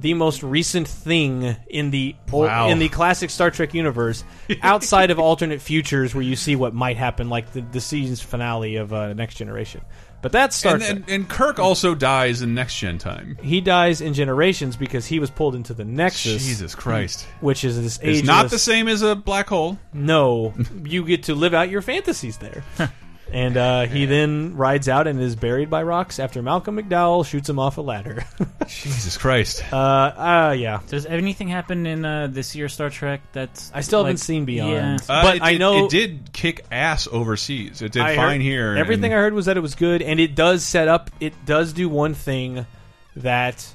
the 0.00 0.12
most 0.14 0.42
recent 0.42 0.86
thing 0.86 1.56
in 1.68 1.90
the 1.90 2.14
Wow. 2.30 2.68
in 2.68 2.78
the 2.78 2.88
classic 2.90 3.30
Star 3.30 3.50
Trek 3.50 3.72
universe, 3.72 4.22
outside 4.62 5.10
of 5.10 5.18
alternate 5.18 5.62
futures 5.62 6.14
where 6.14 6.22
you 6.22 6.36
see 6.36 6.56
what 6.56 6.74
might 6.74 6.96
happen, 6.98 7.30
like 7.30 7.52
the, 7.52 7.62
the 7.62 7.80
season's 7.80 8.20
finale 8.20 8.76
of 8.76 8.92
uh, 8.92 9.14
Next 9.14 9.36
Generation. 9.36 9.80
But 10.20 10.32
that's 10.32 10.56
Star 10.56 10.74
and, 10.74 10.82
Trek. 10.82 10.96
and, 10.96 11.08
and 11.10 11.28
Kirk 11.28 11.58
also 11.58 11.94
dies 11.94 12.40
in 12.42 12.54
next 12.54 12.78
gen 12.78 12.96
time. 12.98 13.38
he 13.42 13.60
dies 13.60 14.00
in 14.00 14.14
generations 14.14 14.74
because 14.74 15.04
he 15.06 15.18
was 15.20 15.30
pulled 15.30 15.54
into 15.54 15.74
the 15.74 15.84
Nexus. 15.84 16.44
Jesus 16.44 16.74
Christ. 16.74 17.26
Which 17.40 17.62
is 17.62 17.80
this 17.82 17.98
It's 18.02 18.26
not 18.26 18.50
the 18.50 18.58
same 18.58 18.88
as 18.88 19.02
a 19.02 19.14
black 19.14 19.48
hole. 19.48 19.78
No, 19.92 20.54
you 20.82 21.04
get 21.04 21.24
to 21.24 21.34
live 21.34 21.52
out 21.54 21.68
your 21.70 21.82
fantasies 21.82 22.38
there. 22.38 22.64
and 23.34 23.56
uh, 23.56 23.86
he 23.86 24.06
then 24.06 24.56
rides 24.56 24.88
out 24.88 25.06
and 25.08 25.20
is 25.20 25.34
buried 25.36 25.68
by 25.68 25.82
rocks 25.82 26.18
after 26.20 26.40
Malcolm 26.40 26.76
McDowell 26.78 27.26
shoots 27.26 27.48
him 27.48 27.58
off 27.58 27.76
a 27.76 27.80
ladder. 27.80 28.24
Jesus 28.68 29.16
Christ. 29.18 29.62
Uh, 29.72 29.76
uh, 29.76 30.54
yeah. 30.56 30.80
Does 30.88 31.04
anything 31.04 31.48
happen 31.48 31.84
in 31.84 32.04
uh, 32.04 32.28
this 32.30 32.54
year's 32.54 32.72
Star 32.72 32.90
Trek? 32.90 33.20
That's 33.32 33.70
I 33.74 33.80
still 33.82 34.00
haven't 34.04 34.14
like- 34.20 34.24
seen 34.24 34.44
Beyond. 34.44 34.72
Yeah. 34.72 34.96
Uh, 35.08 35.22
But 35.22 35.36
it 35.36 35.42
I 35.42 35.52
did- 35.52 35.58
know- 35.58 35.84
it 35.86 35.90
did 35.90 36.32
kick 36.32 36.64
ass 36.70 37.08
overseas. 37.10 37.82
It 37.82 37.92
did 37.92 38.02
I 38.02 38.14
fine 38.16 38.40
heard- 38.40 38.42
here. 38.42 38.76
Everything 38.76 39.12
and- 39.12 39.18
I 39.20 39.22
heard 39.24 39.34
was 39.34 39.46
that 39.46 39.56
it 39.56 39.60
was 39.60 39.74
good, 39.74 40.00
and 40.00 40.20
it 40.20 40.34
does 40.36 40.62
set 40.64 40.86
up. 40.88 41.10
It 41.20 41.34
does 41.44 41.72
do 41.72 41.88
one 41.88 42.14
thing 42.14 42.64
that 43.16 43.66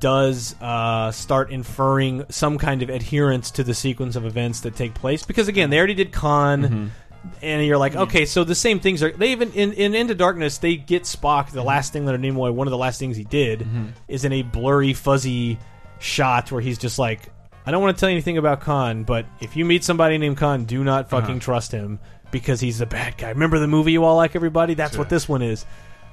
does 0.00 0.56
uh, 0.60 1.12
start 1.12 1.50
inferring 1.52 2.24
some 2.28 2.58
kind 2.58 2.82
of 2.82 2.88
adherence 2.90 3.52
to 3.52 3.62
the 3.62 3.74
sequence 3.74 4.16
of 4.16 4.24
events 4.26 4.60
that 4.60 4.74
take 4.74 4.94
place. 4.94 5.24
Because 5.24 5.46
again, 5.48 5.70
they 5.70 5.78
already 5.78 5.94
did 5.94 6.12
Khan. 6.12 6.90
Mm-hmm. 7.26 7.44
And 7.44 7.66
you're 7.66 7.78
like, 7.78 7.94
okay, 7.96 8.24
so 8.26 8.44
the 8.44 8.54
same 8.54 8.80
things 8.80 9.02
are. 9.02 9.10
They 9.12 9.32
even 9.32 9.52
in, 9.52 9.72
in 9.72 9.94
Into 9.94 10.14
Darkness, 10.14 10.58
they 10.58 10.76
get 10.76 11.02
Spock. 11.04 11.50
The 11.50 11.62
last 11.62 11.92
thing 11.92 12.04
Leonard 12.06 12.22
Nimoy, 12.22 12.52
one 12.52 12.66
of 12.66 12.70
the 12.70 12.78
last 12.78 12.98
things 12.98 13.16
he 13.16 13.24
did, 13.24 13.60
Mm-hmm. 13.60 13.86
is 14.08 14.24
in 14.24 14.32
a 14.32 14.42
blurry, 14.42 14.92
fuzzy 14.92 15.58
shot 15.98 16.52
where 16.52 16.60
he's 16.60 16.78
just 16.78 16.98
like, 16.98 17.30
I 17.64 17.70
don't 17.70 17.82
want 17.82 17.96
to 17.96 18.00
tell 18.00 18.08
you 18.08 18.14
anything 18.14 18.38
about 18.38 18.60
Khan, 18.60 19.02
but 19.04 19.26
if 19.40 19.56
you 19.56 19.64
meet 19.64 19.82
somebody 19.82 20.18
named 20.18 20.36
Khan, 20.36 20.64
do 20.66 20.84
not 20.84 21.10
fucking 21.10 21.30
Uh-huh. 21.30 21.40
trust 21.40 21.72
him 21.72 21.98
because 22.30 22.60
he's 22.60 22.78
the 22.78 22.86
bad 22.86 23.16
guy. 23.16 23.30
Remember 23.30 23.58
the 23.58 23.66
movie 23.66 23.92
you 23.92 24.04
all 24.04 24.16
like, 24.16 24.36
everybody? 24.36 24.74
That's 24.74 24.96
what 24.98 25.08
this 25.08 25.28
one 25.28 25.42
is. 25.42 25.64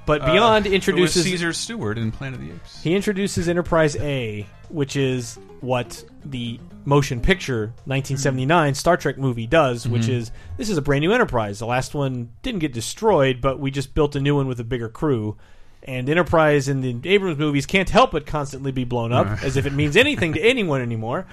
But 0.06 0.20
Uh, 0.22 0.32
Beyond 0.32 0.64
was 0.66 0.74
introduces 0.74 1.24
Caesar 1.24 1.52
Stewart 1.52 1.96
in 1.98 2.12
Planet 2.12 2.40
of 2.40 2.46
the 2.46 2.52
Apes. 2.52 2.82
he 2.82 2.94
introduces 2.94 3.48
Enterprise 3.48 3.96
A, 3.96 4.46
which 4.68 4.96
is 4.96 5.38
what 5.60 6.04
the 6.26 6.60
motion 6.84 7.20
picture 7.20 7.72
1979 7.86 8.74
Star 8.74 8.96
Trek 8.98 9.16
movie 9.16 9.46
does, 9.46 9.88
which 9.88 10.02
Mhm. 10.02 10.08
is 10.10 10.30
this 10.58 10.68
is 10.68 10.76
a 10.76 10.82
brand 10.82 11.00
new 11.02 11.12
Enterprise. 11.12 11.58
The 11.58 11.66
last 11.66 11.94
one 11.94 12.28
didn't 12.42 12.60
get 12.60 12.74
destroyed, 12.74 13.40
but 13.40 13.58
we 13.58 13.70
just 13.70 13.94
built 13.94 14.14
a 14.14 14.20
new 14.20 14.34
one 14.36 14.46
with 14.46 14.60
a 14.60 14.64
bigger 14.64 14.88
crew. 14.90 15.36
And 15.82 16.08
Enterprise 16.08 16.68
in 16.68 16.80
the 16.82 16.96
Abrams 17.08 17.38
movies 17.38 17.64
can't 17.66 17.88
help 17.88 18.12
but 18.12 18.26
constantly 18.26 18.72
be 18.72 18.84
blown 18.84 19.12
up, 19.12 19.26
Uh. 19.26 19.36
as 19.42 19.56
if 19.56 19.64
it 19.64 19.72
means 19.72 19.96
anything 19.96 20.34
to 20.34 20.40
anyone 20.40 20.82
anymore. 20.82 21.26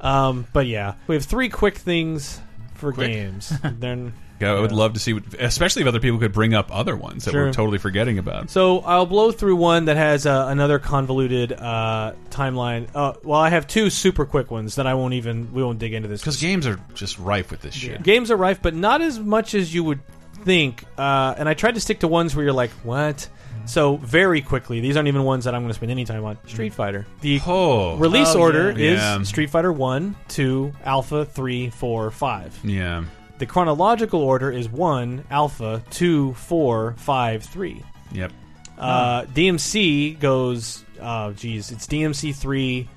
Um, 0.00 0.46
but 0.52 0.66
yeah, 0.66 0.94
we 1.06 1.14
have 1.14 1.24
three 1.24 1.48
quick 1.48 1.76
things 1.76 2.40
for 2.74 2.92
Quick. 2.92 3.12
games. 3.12 3.52
then 3.78 4.12
I 4.42 4.60
would 4.60 4.72
love 4.72 4.92
to 4.94 5.00
see, 5.00 5.12
what, 5.14 5.22
especially 5.38 5.82
if 5.82 5.88
other 5.88 6.00
people 6.00 6.18
could 6.18 6.32
bring 6.32 6.54
up 6.54 6.68
other 6.74 6.96
ones 6.96 7.24
that 7.24 7.32
Sure. 7.32 7.46
we're 7.46 7.52
totally 7.52 7.78
forgetting 7.78 8.18
about. 8.18 8.50
So 8.50 8.80
I'll 8.80 9.06
blow 9.06 9.32
through 9.32 9.56
one 9.56 9.86
that 9.86 9.96
has 9.96 10.26
uh, 10.26 10.46
another 10.48 10.78
convoluted 10.78 11.52
uh, 11.52 12.12
timeline. 12.30 12.88
Uh, 12.94 13.14
well, 13.24 13.40
I 13.40 13.48
have 13.50 13.66
two 13.66 13.90
super 13.90 14.24
quick 14.26 14.50
ones 14.50 14.76
that 14.76 14.86
I 14.86 14.94
won't 14.94 15.14
even 15.14 15.52
we 15.52 15.62
won't 15.62 15.78
dig 15.78 15.92
into 15.94 16.08
this 16.08 16.20
Because 16.20 16.40
games 16.40 16.66
are 16.66 16.78
just 16.94 17.18
rife 17.18 17.50
with 17.50 17.60
this 17.62 17.74
shit. 17.74 18.02
Games 18.02 18.30
are 18.30 18.36
rife, 18.36 18.60
but 18.62 18.74
not 18.74 19.00
as 19.00 19.18
much 19.18 19.54
as 19.54 19.74
you 19.74 19.84
would 19.84 20.00
think. 20.44 20.84
Uh, 20.96 21.34
and 21.36 21.48
I 21.48 21.54
tried 21.54 21.74
to 21.74 21.80
stick 21.80 22.00
to 22.00 22.08
ones 22.08 22.34
where 22.36 22.44
you're 22.44 22.52
like, 22.54 22.70
what? 22.84 23.28
So 23.66 23.96
very 23.98 24.40
quickly, 24.40 24.80
these 24.80 24.96
aren't 24.96 25.08
even 25.08 25.24
ones 25.24 25.44
that 25.44 25.54
I'm 25.54 25.60
going 25.60 25.68
to 25.68 25.74
spend 25.74 25.90
any 25.92 26.06
time 26.06 26.24
on. 26.24 26.38
Street 26.46 26.72
Fighter. 26.72 27.06
The 27.20 27.38
Oh. 27.46 27.96
release 27.98 28.34
Oh, 28.34 28.40
order 28.40 28.70
yeah. 28.70 28.76
is 28.92 28.98
Yeah. 29.00 29.22
Street 29.24 29.50
Fighter 29.50 29.70
One, 29.70 30.16
Two, 30.28 30.72
Alpha, 30.86 31.26
Three, 31.26 31.68
Four, 31.68 32.10
Five. 32.10 32.58
Yeah. 32.64 33.04
The 33.38 33.46
chronological 33.46 34.20
order 34.20 34.50
is 34.50 34.68
One, 34.68 35.24
Alpha, 35.30 35.82
Two, 35.90 36.34
Four, 36.34 36.94
Five, 36.98 37.44
Three. 37.44 37.82
Yep. 38.12 38.32
Uh, 38.78 39.24
DMC 39.26 40.18
goes. 40.18 40.84
Oh, 41.00 41.32
geez, 41.32 41.70
it's 41.70 41.86
DMC 41.86 42.34
three, 42.34 42.88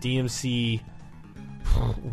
DMC 0.00 0.80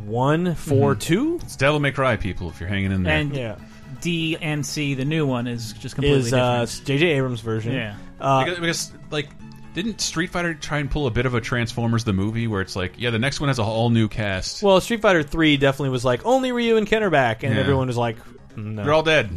one, 0.05 0.55
four, 0.55 0.95
Mhm. 0.95 0.99
two. 0.99 1.39
It's 1.43 1.55
Devil 1.55 1.79
May 1.79 1.91
Cry, 1.91 2.15
people, 2.15 2.49
if 2.49 2.59
you're 2.59 2.69
hanging 2.69 2.91
in 2.91 3.03
there. 3.03 3.13
And 3.17 3.35
Yeah. 3.35 3.55
D 4.01 4.37
and 4.41 4.65
C, 4.65 4.93
the 4.95 5.05
new 5.05 5.25
one, 5.27 5.47
is 5.47 5.73
just 5.73 5.95
completely 5.95 6.19
Is 6.19 6.33
uh, 6.33 6.61
different. 6.61 6.87
J.J. 6.87 7.05
Abrams' 7.07 7.41
version? 7.41 7.73
Yeah. 7.73 7.95
Uh, 8.19 8.43
because, 8.45 8.59
because, 8.59 8.91
like, 9.11 9.29
didn't 9.73 10.01
Street 10.01 10.27
Fighter 10.31 10.53
try 10.53 10.79
and 10.79 10.89
pull 10.91 11.07
a 11.07 11.11
bit 11.11 11.25
of 11.25 11.33
a 11.33 11.41
Transformers 11.41 12.03
the 12.03 12.13
movie 12.13 12.47
where 12.47 12.61
it's 12.61 12.75
like, 12.75 12.93
yeah, 12.97 13.09
the 13.09 13.19
next 13.19 13.39
one 13.39 13.47
has 13.49 13.59
a 13.59 13.63
all 13.63 13.89
new 13.89 14.07
cast. 14.07 14.61
well, 14.63 14.81
Street 14.81 15.01
Fighter 15.01 15.23
three 15.23 15.57
definitely 15.57 15.89
was 15.89 16.03
like 16.05 16.25
only 16.25 16.51
Ryu 16.51 16.77
and 16.77 16.85
Ken 16.87 17.03
are 17.03 17.09
back, 17.09 17.43
and 17.43 17.53
Yeah. 17.55 17.61
everyone 17.61 17.87
was 17.87 17.97
like, 17.97 18.17
no. 18.55 18.83
They're 18.83 18.93
all 18.93 19.03
dead. 19.03 19.29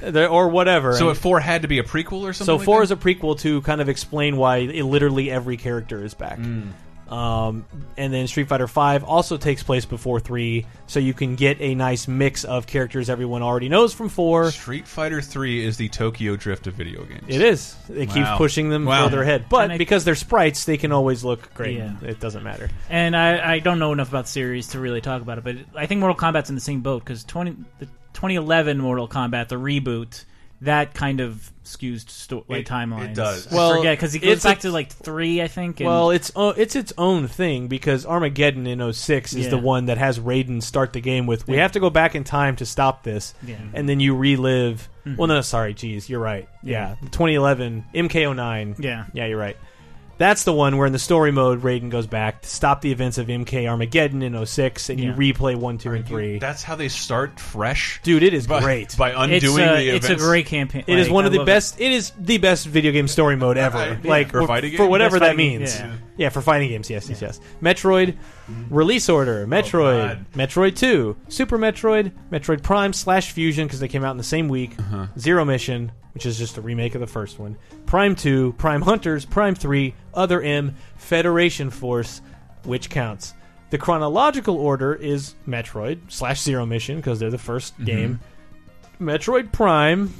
They're- 0.00 0.26
or 0.28 0.48
whatever. 0.48 0.94
So 0.94 1.10
And- 1.10 1.18
four 1.18 1.38
had 1.38 1.62
to 1.62 1.68
be 1.68 1.78
a 1.80 1.82
prequel 1.82 2.22
or 2.22 2.32
something. 2.32 2.46
So 2.46 2.56
like 2.56 2.64
four 2.64 2.78
that? 2.78 2.84
is 2.84 2.90
a 2.92 2.96
prequel 2.96 3.38
to 3.40 3.60
kind 3.60 3.82
of 3.82 3.90
explain 3.90 4.38
why 4.38 4.56
it, 4.58 4.84
literally 4.84 5.30
every 5.30 5.58
character 5.58 6.02
is 6.02 6.14
back. 6.14 6.38
Hmm. 6.38 6.62
Um, 7.08 7.66
and 7.96 8.12
then 8.12 8.26
Street 8.26 8.48
Fighter 8.48 8.66
Five 8.66 9.04
also 9.04 9.36
takes 9.36 9.62
place 9.62 9.84
before 9.84 10.20
three, 10.20 10.66
so 10.86 11.00
you 11.00 11.12
can 11.12 11.36
get 11.36 11.60
a 11.60 11.74
nice 11.74 12.08
mix 12.08 12.44
of 12.44 12.66
characters 12.66 13.10
everyone 13.10 13.42
already 13.42 13.68
knows 13.68 13.92
from 13.92 14.08
four. 14.08 14.50
Street 14.50 14.86
Fighter 14.88 15.20
Three 15.20 15.64
is 15.64 15.76
the 15.76 15.88
Tokyo 15.90 16.36
Drift 16.36 16.66
of 16.66 16.74
video 16.74 17.04
games. 17.04 17.24
It 17.28 17.42
is. 17.42 17.76
It 17.90 18.10
keeps 18.10 18.28
pushing 18.36 18.70
them 18.70 18.84
Wow. 18.86 19.04
further 19.04 19.22
ahead, 19.22 19.46
but 19.50 19.70
I- 19.72 19.78
because 19.78 20.04
they're 20.04 20.14
sprites, 20.14 20.64
they 20.64 20.76
can 20.78 20.92
always 20.92 21.22
look 21.24 21.52
great. 21.54 21.76
Yeah. 21.76 21.92
It 22.02 22.20
doesn't 22.20 22.42
matter. 22.42 22.70
And 22.88 23.14
I, 23.16 23.54
I 23.54 23.58
don't 23.58 23.78
know 23.78 23.92
enough 23.92 24.08
about 24.08 24.24
the 24.24 24.30
series 24.30 24.68
to 24.68 24.80
really 24.80 25.00
talk 25.02 25.20
about 25.20 25.38
it, 25.38 25.44
but 25.44 25.56
I 25.76 25.86
think 25.86 26.00
Mortal 26.00 26.16
Kombat's 26.16 26.48
in 26.48 26.54
the 26.54 26.60
same 26.60 26.80
boat 26.80 27.04
because 27.04 27.22
20, 27.24 27.54
the 27.80 27.86
2011 28.14 28.78
Mortal 28.78 29.08
Kombat, 29.08 29.48
the 29.48 29.56
reboot, 29.56 30.24
that 30.64 30.94
kind 30.94 31.20
of 31.20 31.50
skews 31.64 32.08
sto- 32.10 32.44
like 32.46 32.60
It- 32.60 32.66
timelines. 32.68 33.12
it 33.12 33.14
does. 33.14 33.50
I 33.50 33.56
Well, 33.56 33.76
forget 33.76 33.96
because 33.96 34.12
he 34.12 34.18
goes 34.18 34.32
it's 34.32 34.44
back 34.44 34.58
a- 34.58 34.62
to 34.62 34.70
like 34.70 34.90
three, 34.92 35.40
I 35.40 35.48
think. 35.48 35.80
And 35.80 35.88
Well, 35.88 36.10
it's 36.10 36.30
uh, 36.36 36.52
it's 36.56 36.76
its 36.76 36.92
own 36.98 37.26
thing 37.26 37.68
because 37.68 38.04
Armageddon 38.04 38.66
in 38.66 38.80
06 38.92 39.32
is 39.32 39.44
Yeah. 39.46 39.50
the 39.50 39.58
one 39.58 39.86
that 39.86 39.96
has 39.96 40.18
Raiden 40.18 40.62
start 40.62 40.92
the 40.92 41.00
game 41.00 41.26
with. 41.26 41.48
We 41.48 41.56
have 41.56 41.72
to 41.72 41.80
go 41.80 41.88
back 41.88 42.14
in 42.14 42.22
time 42.24 42.56
to 42.56 42.66
stop 42.66 43.02
this, 43.02 43.32
Yeah. 43.46 43.54
and 43.72 43.88
then 43.88 43.98
you 44.00 44.14
relive. 44.14 44.88
Mhm. 45.06 45.16
Well, 45.16 45.28
no, 45.28 45.40
sorry, 45.40 45.72
geez, 45.74 46.08
you're 46.10 46.20
right. 46.20 46.48
Yeah. 46.62 46.96
Yeah, 47.02 47.08
2011 47.10 47.84
MK09. 47.94 48.74
Yeah. 48.78 49.04
yeah, 49.12 49.26
you're 49.26 49.38
right. 49.38 49.56
That's 50.16 50.44
the 50.44 50.52
one 50.52 50.76
where 50.76 50.86
in 50.86 50.92
the 50.92 50.98
story 50.98 51.32
mode, 51.32 51.62
Raiden 51.62 51.90
goes 51.90 52.06
back 52.06 52.42
to 52.42 52.48
stop 52.48 52.80
the 52.80 52.92
events 52.92 53.18
of 53.18 53.26
MK 53.28 53.66
Armageddon 53.68 54.22
in 54.22 54.34
06, 54.46 54.88
and 54.90 55.00
Yeah. 55.00 55.06
you 55.06 55.12
replay 55.14 55.56
one, 55.56 55.78
two, 55.78 55.92
and 55.92 56.06
three. 56.06 56.38
That's 56.38 56.62
how 56.62 56.76
they 56.76 56.88
start 56.88 57.40
fresh. 57.40 58.00
Dude, 58.02 58.22
it 58.22 58.32
is 58.34 58.46
by, 58.46 58.60
great. 58.60 58.96
by 58.96 59.10
undoing 59.10 59.34
it's, 59.34 59.48
uh, 59.48 59.74
the 59.74 59.88
it's 59.90 60.08
a 60.08 60.16
great 60.16 60.46
campaign. 60.46 60.84
It 60.86 60.98
is 60.98 61.06
Like, 61.08 61.14
one 61.14 61.24
I 61.24 61.26
of 61.28 61.32
the 61.32 61.44
best. 61.44 61.80
It 61.80 61.90
is 61.92 62.12
the 62.18 62.38
best 62.38 62.66
video 62.66 62.92
game 62.92 63.08
story 63.08 63.36
mode 63.36 63.56
ever. 63.56 63.76
Right. 63.78 64.04
Like 64.04 64.30
For 64.30 64.46
for, 64.76 64.86
whatever 64.86 65.18
that 65.18 65.36
means. 65.36 65.74
yeah. 65.78 65.92
Yeah. 66.16 66.28
for 66.28 66.40
fighting 66.40 66.68
games. 66.68 66.88
Yes, 66.90 67.08
yes, 67.08 67.20
yes. 67.20 67.40
Metroid 67.62 68.14
release 68.70 69.08
order: 69.08 69.46
Metroid, 69.46 70.08
God. 70.08 70.26
Metroid 70.34 70.76
Two, 70.76 71.16
Super 71.28 71.58
Metroid, 71.58 72.12
Metroid 72.30 72.62
Prime 72.62 72.92
slash 72.92 73.32
Fusion 73.32 73.66
because 73.66 73.80
they 73.80 73.88
came 73.88 74.04
out 74.04 74.12
in 74.12 74.18
the 74.18 74.22
same 74.24 74.48
week. 74.48 74.72
Zero 75.18 75.44
Mission, 75.44 75.90
which 76.14 76.26
is 76.26 76.38
just 76.38 76.56
a 76.56 76.60
remake 76.60 76.94
of 76.94 77.00
the 77.00 77.06
first 77.06 77.38
one. 77.38 77.56
Prime 77.86 78.14
Two, 78.14 78.54
Prime 78.54 78.82
Hunters, 78.82 79.24
Prime 79.24 79.54
Three, 79.54 79.94
Other 80.14 80.40
M, 80.40 80.76
Federation 80.96 81.70
Force, 81.70 82.22
which 82.62 82.88
counts. 82.88 83.34
The 83.70 83.78
chronological 83.78 84.56
order 84.56 84.94
is 84.94 85.34
Metroid 85.46 86.00
slash 86.08 86.42
Zero 86.42 86.64
Mission 86.64 86.96
because 86.96 87.18
they're 87.18 87.30
the 87.30 87.36
1st 87.36 87.72
mm-hmm. 87.72 87.84
game. 87.84 88.20
Metroid 89.00 89.50
Prime 89.52 90.14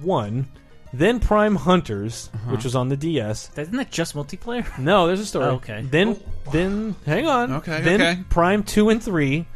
one, 0.00 0.46
then 0.92 1.20
Prime 1.20 1.54
Hunters, 1.54 2.30
uh-huh. 2.34 2.52
which 2.52 2.64
was 2.64 2.74
on 2.74 2.88
the 2.88 2.96
DS. 2.96 3.50
Isn't 3.56 3.76
that 3.76 3.90
just 3.90 4.14
multiplayer? 4.14 4.66
No, 4.78 5.06
there's 5.06 5.20
a 5.20 5.26
story. 5.26 5.46
Oh, 5.46 5.54
okay. 5.56 5.82
Then, 5.82 6.20
oh, 6.46 6.50
then 6.52 6.96
hang 7.04 7.26
on. 7.26 7.52
Okay, 7.54 7.80
Then 7.82 8.02
okay. 8.02 8.22
Prime 8.30 8.62
two 8.62 8.88
and 8.88 9.02
three. 9.02 9.46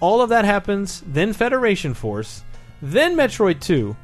All 0.00 0.20
of 0.20 0.30
that 0.30 0.44
happens. 0.44 1.02
Then 1.06 1.32
Federation 1.32 1.94
Force. 1.94 2.42
Then 2.80 3.16
Metroid 3.16 3.60
two. 3.60 3.96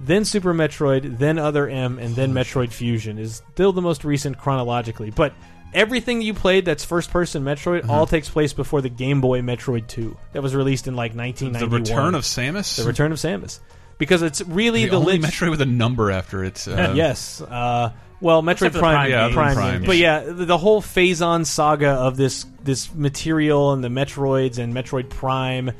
Then 0.00 0.24
Super 0.24 0.54
Metroid. 0.54 1.18
Then 1.18 1.38
Other 1.38 1.68
M, 1.68 1.98
and 1.98 2.14
then 2.14 2.32
Metroid 2.32 2.72
Fusion 2.72 3.18
is 3.18 3.42
still 3.52 3.72
the 3.72 3.82
most 3.82 4.04
recent 4.04 4.38
chronologically. 4.38 5.10
But 5.10 5.32
everything 5.74 6.22
you 6.22 6.34
played 6.34 6.64
that's 6.64 6.84
first 6.84 7.10
person 7.10 7.44
Metroid 7.44 7.88
all 7.88 8.06
takes 8.06 8.28
place 8.28 8.52
before 8.52 8.80
the 8.80 8.88
Game 8.88 9.20
Boy 9.20 9.40
Metroid 9.40 9.86
two 9.86 10.16
that 10.32 10.42
was 10.42 10.54
released 10.54 10.86
in 10.86 10.96
like 10.96 11.12
the 11.12 11.18
1991. 11.18 11.82
Return 11.82 12.14
of 12.14 12.22
Samus. 12.22 12.76
the 12.76 12.84
Return 12.84 13.12
of 13.12 13.18
Samus. 13.18 13.60
Because 13.98 14.22
it's 14.22 14.40
really 14.42 14.84
the, 14.84 14.90
the, 14.90 14.96
only 14.96 15.18
lich- 15.18 15.32
Metroid 15.32 15.50
with 15.50 15.60
a 15.60 15.66
number 15.66 16.10
after 16.10 16.44
it. 16.44 16.66
Uh, 16.68 16.92
yes. 16.94 17.40
Uh, 17.40 17.92
well, 18.20 18.42
Metroid 18.42 18.52
Except 18.52 18.72
for 18.72 18.78
the 18.78 18.78
Prime, 18.80 18.94
Prime 18.94 19.10
yeah, 19.10 19.22
games. 19.26 19.34
Prime, 19.34 19.72
games. 19.72 19.86
but 19.86 19.96
yeah, 19.96 20.20
the, 20.20 20.44
the 20.44 20.58
whole 20.58 20.82
Phazon 20.82 21.46
saga 21.46 21.90
of 21.90 22.16
this 22.16 22.46
this 22.62 22.92
material 22.94 23.72
and 23.72 23.82
the 23.82 23.88
Metroids 23.88 24.58
and 24.58 24.74
Metroid 24.74 25.08
Prime, 25.08 25.72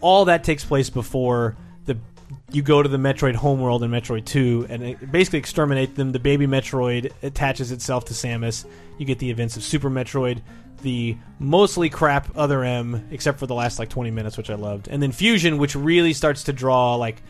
all 0.00 0.26
that 0.26 0.44
takes 0.44 0.64
place 0.64 0.90
before 0.90 1.56
you 2.54 2.62
go 2.62 2.82
to 2.82 2.88
the 2.88 2.98
Metroid 2.98 3.34
homeworld 3.34 3.82
in 3.82 3.90
Metroid 3.90 4.24
Two 4.24 4.66
and 4.68 4.82
it 4.82 5.12
basically 5.12 5.38
exterminate 5.38 5.94
them. 5.94 6.12
The 6.12 6.18
baby 6.18 6.46
Metroid 6.46 7.12
attaches 7.22 7.72
itself 7.72 8.04
to 8.06 8.14
Samus. 8.14 8.64
You 8.98 9.06
get 9.06 9.18
the 9.18 9.30
events 9.30 9.56
of 9.56 9.62
Super 9.62 9.90
Metroid. 9.90 10.42
The 10.82 11.16
mostly 11.38 11.88
crap 11.90 12.36
other 12.36 12.64
M, 12.64 13.06
except 13.12 13.38
for 13.38 13.46
the 13.46 13.54
last 13.54 13.78
like 13.78 13.88
twenty 13.88 14.10
minutes, 14.10 14.36
which 14.36 14.50
I 14.50 14.54
loved, 14.54 14.88
and 14.88 15.02
then 15.02 15.12
Fusion, 15.12 15.58
which 15.58 15.76
really 15.76 16.12
starts 16.12 16.44
to 16.44 16.52
draw 16.52 16.96
like 16.96 17.22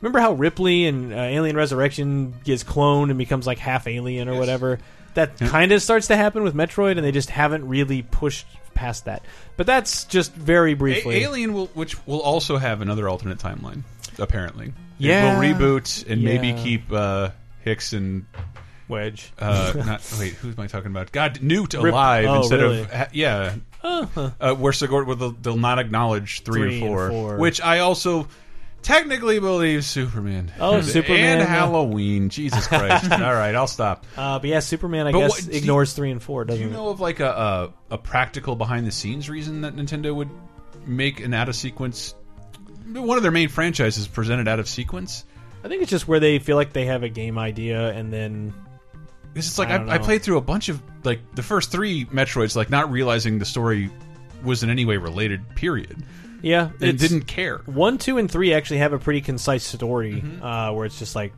remember 0.00 0.20
how 0.20 0.32
Ripley 0.32 0.86
and 0.86 1.12
uh, 1.12 1.16
Alien 1.16 1.56
Resurrection 1.56 2.34
gets 2.44 2.64
cloned 2.64 3.10
and 3.10 3.18
becomes 3.18 3.46
like 3.46 3.58
half 3.58 3.86
alien 3.86 4.28
or 4.28 4.38
whatever. 4.38 4.78
That 5.14 5.36
kind 5.38 5.72
of 5.72 5.82
starts 5.82 6.06
to 6.06 6.16
happen 6.16 6.44
with 6.44 6.54
Metroid, 6.54 6.92
and 6.92 7.04
they 7.04 7.10
just 7.10 7.30
haven't 7.30 7.66
really 7.66 8.02
pushed 8.02 8.46
past 8.80 9.04
that. 9.04 9.22
But 9.56 9.66
that's 9.66 10.04
just 10.04 10.32
very 10.34 10.72
A- 10.72 10.76
briefly. 10.76 11.22
Alien 11.22 11.52
will, 11.52 11.66
which 11.68 11.94
will 12.06 12.20
also 12.20 12.56
have 12.56 12.80
another 12.80 13.08
alternate 13.08 13.38
timeline. 13.38 13.82
Apparently, 14.18 14.72
Yeah. 14.98 15.32
it 15.32 15.34
will 15.34 15.42
reboot 15.54 16.08
and 16.10 16.22
maybe 16.22 16.52
keep 16.54 16.90
uh, 16.92 17.30
Hicks 17.62 17.92
and 17.92 18.24
Wedge. 18.88 19.32
Uh, 19.38 19.72
not 19.76 20.02
wait, 20.18 20.32
who 20.34 20.48
am 20.48 20.54
I 20.58 20.66
talking 20.66 20.90
about? 20.90 21.12
God, 21.12 21.42
Newt 21.42 21.74
Rip- 21.74 21.92
alive 21.92 22.24
oh, 22.26 22.36
instead 22.38 22.60
really? 22.60 22.80
of 22.82 23.14
yeah. 23.14 23.54
Uh-huh. 23.82 24.30
Uh, 24.40 24.54
where 24.54 24.72
Sigourney 24.74 25.06
will 25.06 25.16
they'll, 25.16 25.30
they'll 25.32 25.56
not 25.56 25.78
acknowledge 25.78 26.42
three, 26.42 26.60
Three 26.60 26.74
and, 26.74 26.82
and 26.84 26.90
four, 26.92 27.08
four. 27.10 27.36
which 27.38 27.60
I 27.62 27.78
also 27.78 28.28
technically 28.82 29.38
believe 29.40 29.84
Superman. 29.84 30.52
Oh, 30.58 30.76
and, 30.76 30.84
Superman, 30.86 31.40
and 31.40 31.48
Halloween. 31.48 32.28
Jesus 32.28 32.66
Christ! 32.66 33.10
All 33.12 33.18
right, 33.18 33.54
I'll 33.54 33.66
stop. 33.66 34.06
Uh, 34.16 34.38
but 34.38 34.48
yeah, 34.48 34.60
Superman, 34.60 35.06
I 35.06 35.12
But 35.12 35.18
guess, 35.20 35.30
what- 35.30 35.44
do 35.46 35.50
you- 35.52 35.58
ignores 35.58 35.92
three 35.92 36.10
and 36.10 36.22
four, 36.22 36.44
Do 36.44 36.48
doesn't 36.52 36.62
you 36.62 36.70
it? 36.70 36.72
know 36.72 36.88
of 36.88 37.00
like 37.00 37.20
a, 37.20 37.72
a 37.90 37.94
a 37.94 37.98
practical 37.98 38.56
behind 38.56 38.86
the 38.86 38.90
scenes 38.92 39.28
reason 39.30 39.62
that 39.62 39.76
Nintendo 39.76 40.14
would 40.14 40.30
make 40.86 41.20
an 41.20 41.34
out 41.34 41.48
of 41.48 41.56
sequence? 41.56 42.14
One 42.92 43.16
of 43.16 43.22
their 43.22 43.32
main 43.32 43.48
franchises 43.48 44.08
presented 44.08 44.48
out 44.48 44.58
of 44.58 44.68
sequence. 44.68 45.24
I 45.62 45.68
think 45.68 45.82
it's 45.82 45.90
just 45.90 46.08
where 46.08 46.18
they 46.20 46.38
feel 46.38 46.56
like 46.56 46.72
they 46.72 46.86
have 46.86 47.02
a 47.02 47.08
game 47.08 47.38
idea 47.38 47.90
and 47.92 48.12
then. 48.12 48.52
Because 49.32 49.46
it's 49.46 49.58
like 49.58 49.68
I 49.68 49.74
I, 49.76 49.76
I, 49.76 49.98
know. 49.98 50.04
played 50.04 50.22
through 50.22 50.38
a 50.38 50.42
bunch 50.42 50.68
of 50.70 50.82
like 51.04 51.20
the 51.36 51.42
first 51.42 51.70
three 51.70 52.04
Metroids, 52.06 52.56
like 52.56 52.68
not 52.70 52.90
realizing 52.90 53.38
the 53.38 53.44
story 53.44 53.90
was 54.42 54.62
in 54.64 54.70
any 54.70 54.84
way 54.86 54.96
related. 54.96 55.48
Period. 55.54 56.02
Yeah, 56.42 56.70
and 56.80 56.82
it's- 56.82 57.00
didn't 57.00 57.26
care. 57.26 57.58
One, 57.66 57.98
two, 57.98 58.18
and 58.18 58.30
three 58.30 58.54
actually 58.54 58.78
have 58.78 58.92
a 58.92 58.98
pretty 58.98 59.20
concise 59.20 59.64
story 59.64 60.14
Mm-hmm. 60.22 60.42
uh, 60.42 60.72
where 60.72 60.86
it's 60.86 60.98
just 60.98 61.14
like, 61.16 61.32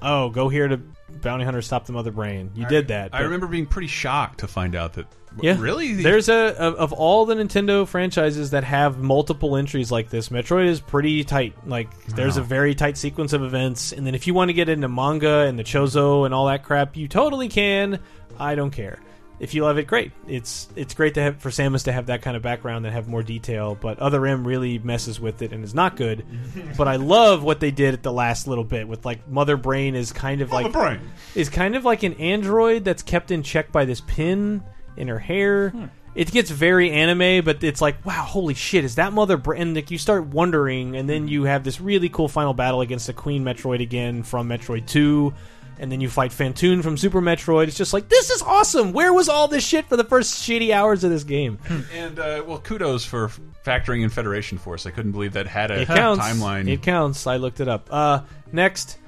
oh, 0.00 0.30
go 0.30 0.48
here 0.48 0.68
to 0.68 0.80
bounty 1.20 1.44
hunter, 1.44 1.62
stop 1.62 1.86
the 1.86 1.92
mother 1.92 2.10
brain. 2.10 2.50
You 2.54 2.66
did 2.66 2.88
that. 2.88 3.10
I 3.12 3.18
but- 3.18 3.24
remember 3.24 3.46
being 3.46 3.66
pretty 3.66 3.88
shocked 3.88 4.40
to 4.40 4.46
find 4.48 4.74
out 4.74 4.94
that 4.94 5.06
Yeah, 5.40 5.58
really 5.60 5.94
There's 5.94 6.28
a 6.28 6.56
of, 6.58 6.74
of 6.74 6.92
all 6.92 7.24
the 7.26 7.34
Nintendo 7.34 7.86
franchises 7.86 8.50
that 8.50 8.64
have 8.64 8.98
multiple 8.98 9.56
entries 9.56 9.90
like 9.92 10.10
this. 10.10 10.28
Metroid 10.30 10.66
is 10.66 10.80
pretty 10.80 11.22
tight. 11.24 11.54
Like 11.66 11.88
there's 12.08 12.36
a 12.38 12.42
very 12.42 12.74
tight 12.74 12.96
sequence 12.98 13.32
of 13.32 13.42
events, 13.42 13.92
and 13.92 14.06
then 14.06 14.14
if 14.14 14.26
you 14.26 14.34
want 14.34 14.48
to 14.48 14.52
get 14.54 14.68
into 14.68 14.88
manga 14.88 15.40
and 15.46 15.58
the 15.58 15.64
Chozo 15.64 16.24
and 16.26 16.34
all 16.34 16.46
that 16.46 16.64
crap, 16.64 16.96
you 16.96 17.08
totally 17.08 17.48
can. 17.48 17.98
I 18.38 18.54
don't 18.54 18.70
care. 18.72 18.98
If 19.42 19.54
you 19.54 19.64
love 19.64 19.76
it, 19.76 19.88
great. 19.88 20.12
It's 20.28 20.68
it's 20.76 20.94
great 20.94 21.14
to 21.14 21.20
have 21.20 21.38
for 21.38 21.50
Samus 21.50 21.82
to 21.86 21.92
have 21.92 22.06
that 22.06 22.22
kind 22.22 22.36
of 22.36 22.44
background 22.44 22.86
and 22.86 22.94
have 22.94 23.08
more 23.08 23.24
detail. 23.24 23.74
But 23.74 23.98
Other 23.98 24.24
M 24.24 24.46
really 24.46 24.78
messes 24.78 25.18
with 25.18 25.42
it 25.42 25.52
and 25.52 25.64
is 25.64 25.74
not 25.74 25.96
good. 25.96 26.24
but 26.78 26.86
I 26.86 26.94
love 26.94 27.42
what 27.42 27.58
they 27.58 27.72
did 27.72 27.92
at 27.92 28.04
the 28.04 28.12
last 28.12 28.46
little 28.46 28.62
bit 28.62 28.86
with 28.86 29.04
like 29.04 29.28
Mother 29.28 29.56
Brain 29.56 29.96
is 29.96 30.12
kind 30.12 30.42
of 30.42 30.52
like 30.52 30.72
Brain. 30.72 31.00
is 31.34 31.48
kind 31.48 31.74
of 31.74 31.84
like 31.84 32.04
an 32.04 32.14
android 32.14 32.84
that's 32.84 33.02
kept 33.02 33.32
in 33.32 33.42
check 33.42 33.72
by 33.72 33.84
this 33.84 34.00
pin 34.00 34.62
in 34.96 35.08
her 35.08 35.18
hair. 35.18 35.70
Hmm. 35.70 35.86
It 36.14 36.30
gets 36.30 36.48
very 36.48 36.92
anime, 36.92 37.44
but 37.44 37.64
it's 37.64 37.80
like, 37.80 38.04
wow, 38.06 38.22
holy 38.22 38.54
shit, 38.54 38.84
is 38.84 38.94
that 38.94 39.12
Mother 39.12 39.36
Brain? 39.38 39.62
And 39.62 39.74
like, 39.74 39.90
you 39.90 39.98
start 39.98 40.26
wondering, 40.26 40.94
and 40.94 41.10
then 41.10 41.22
hmm. 41.22 41.28
you 41.28 41.44
have 41.44 41.64
this 41.64 41.80
really 41.80 42.08
cool 42.08 42.28
final 42.28 42.54
battle 42.54 42.80
against 42.80 43.08
the 43.08 43.12
Queen 43.12 43.42
Metroid 43.42 43.80
again 43.80 44.22
from 44.22 44.48
Metroid 44.48 44.86
2. 44.86 45.34
And 45.78 45.90
then 45.90 46.00
you 46.00 46.08
fight 46.08 46.30
Fantoon 46.30 46.82
from 46.82 46.96
Super 46.96 47.20
Metroid. 47.20 47.66
It's 47.68 47.76
just 47.76 47.92
like, 47.92 48.08
this 48.08 48.30
is 48.30 48.40
awesome! 48.42 48.92
Where 48.92 49.12
was 49.12 49.28
all 49.28 49.48
this 49.48 49.66
shit 49.66 49.86
for 49.88 49.96
the 49.96 50.04
first 50.04 50.34
shitty 50.34 50.70
hours 50.70 51.02
of 51.02 51.10
this 51.10 51.24
game? 51.24 51.58
And 51.92 52.18
uh, 52.18 52.44
well, 52.46 52.58
kudos 52.58 53.04
for 53.04 53.30
factoring 53.64 54.02
in 54.02 54.10
Federation 54.10 54.58
Force. 54.58 54.86
I 54.86 54.90
couldn't 54.90 55.12
believe 55.12 55.32
that 55.32 55.46
had 55.46 55.70
a 55.70 55.80
It 55.82 55.86
counts. 55.88 56.24
timeline. 56.24 56.68
It 56.68 56.82
counts. 56.82 57.26
I 57.26 57.36
looked 57.36 57.60
it 57.60 57.68
up. 57.68 57.88
Uh, 57.90 58.20
next. 58.52 58.98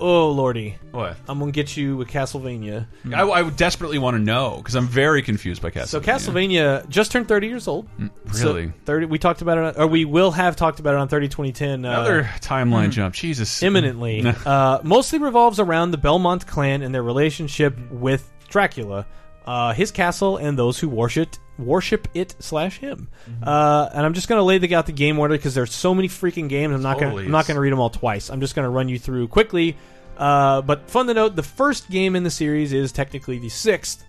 Oh, 0.00 0.30
lordy. 0.30 0.76
What? 0.92 1.16
I'm 1.28 1.38
going 1.38 1.50
to 1.50 1.54
get 1.54 1.76
you 1.76 1.96
with 1.96 2.08
Castlevania. 2.08 2.86
I, 3.12 3.22
I 3.22 3.42
would 3.42 3.56
desperately 3.56 3.98
want 3.98 4.16
to 4.16 4.22
know 4.22 4.56
because 4.58 4.74
I'm 4.74 4.86
very 4.86 5.22
confused 5.22 5.60
by 5.60 5.70
Castlevania. 5.70 5.86
So 5.86 6.00
Castlevania 6.00 6.88
just 6.88 7.12
turned 7.12 7.28
30 7.28 7.46
years 7.48 7.68
old. 7.68 7.88
So 8.32 8.48
really? 8.48 8.72
30 8.84 9.06
we 9.06 9.18
talked 9.18 9.42
about 9.42 9.58
it 9.58 9.64
on, 9.64 9.82
or 9.82 9.86
we 9.86 10.04
will 10.04 10.30
have 10.30 10.56
talked 10.56 10.80
about 10.80 10.94
it 10.94 11.00
on 11.00 11.08
30 11.08 11.28
2010 11.28 11.84
uh, 11.84 11.88
Another 11.88 12.22
timeline 12.40 12.86
hmm. 12.86 12.90
jump. 12.90 13.14
Jesus. 13.14 13.62
imminently. 13.62 14.24
uh, 14.46 14.80
mostly 14.82 15.18
revolves 15.18 15.58
around 15.58 15.90
the 15.90 15.98
Belmont 15.98 16.46
clan 16.46 16.82
and 16.82 16.94
their 16.94 17.02
relationship 17.02 17.76
with 17.90 18.30
Dracula, 18.48 19.06
uh, 19.48 19.72
his 19.72 19.90
castle, 19.90 20.36
and 20.36 20.58
those 20.58 20.78
who 20.78 20.90
worship 20.90 21.34
worship 21.58 22.06
it 22.12 22.36
slash 22.38 22.78
him. 22.78 23.08
Uh, 23.42 23.88
and 23.94 24.04
I'm 24.04 24.12
just 24.12 24.28
going 24.28 24.38
to 24.38 24.42
lay 24.44 24.58
the, 24.58 24.74
out 24.74 24.84
the 24.84 24.92
game 24.92 25.18
order 25.18 25.34
because 25.34 25.54
there's 25.54 25.74
so 25.74 25.94
many 25.94 26.06
freaking 26.06 26.50
games. 26.50 26.74
I'm 26.74 26.82
not 26.82 27.00
going 27.00 27.16
I'm 27.24 27.30
not 27.30 27.46
going 27.46 27.54
to 27.54 27.60
read 27.60 27.72
them 27.72 27.80
all 27.80 27.88
twice. 27.88 28.28
I'm 28.28 28.40
just 28.40 28.54
going 28.54 28.64
to 28.64 28.70
run 28.70 28.90
you 28.90 28.98
through 28.98 29.28
quickly. 29.28 29.76
Uh, 30.18 30.60
but 30.60 30.90
fun 30.90 31.06
to 31.06 31.14
note, 31.14 31.34
the 31.34 31.42
first 31.42 31.88
game 31.88 32.14
in 32.14 32.24
the 32.24 32.30
series 32.30 32.74
is 32.74 32.92
technically 32.92 33.38
the 33.38 33.48
sixth. 33.48 34.04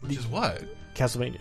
Which 0.00 0.18
is 0.18 0.26
what? 0.26 0.62
Castlevania. 0.94 1.40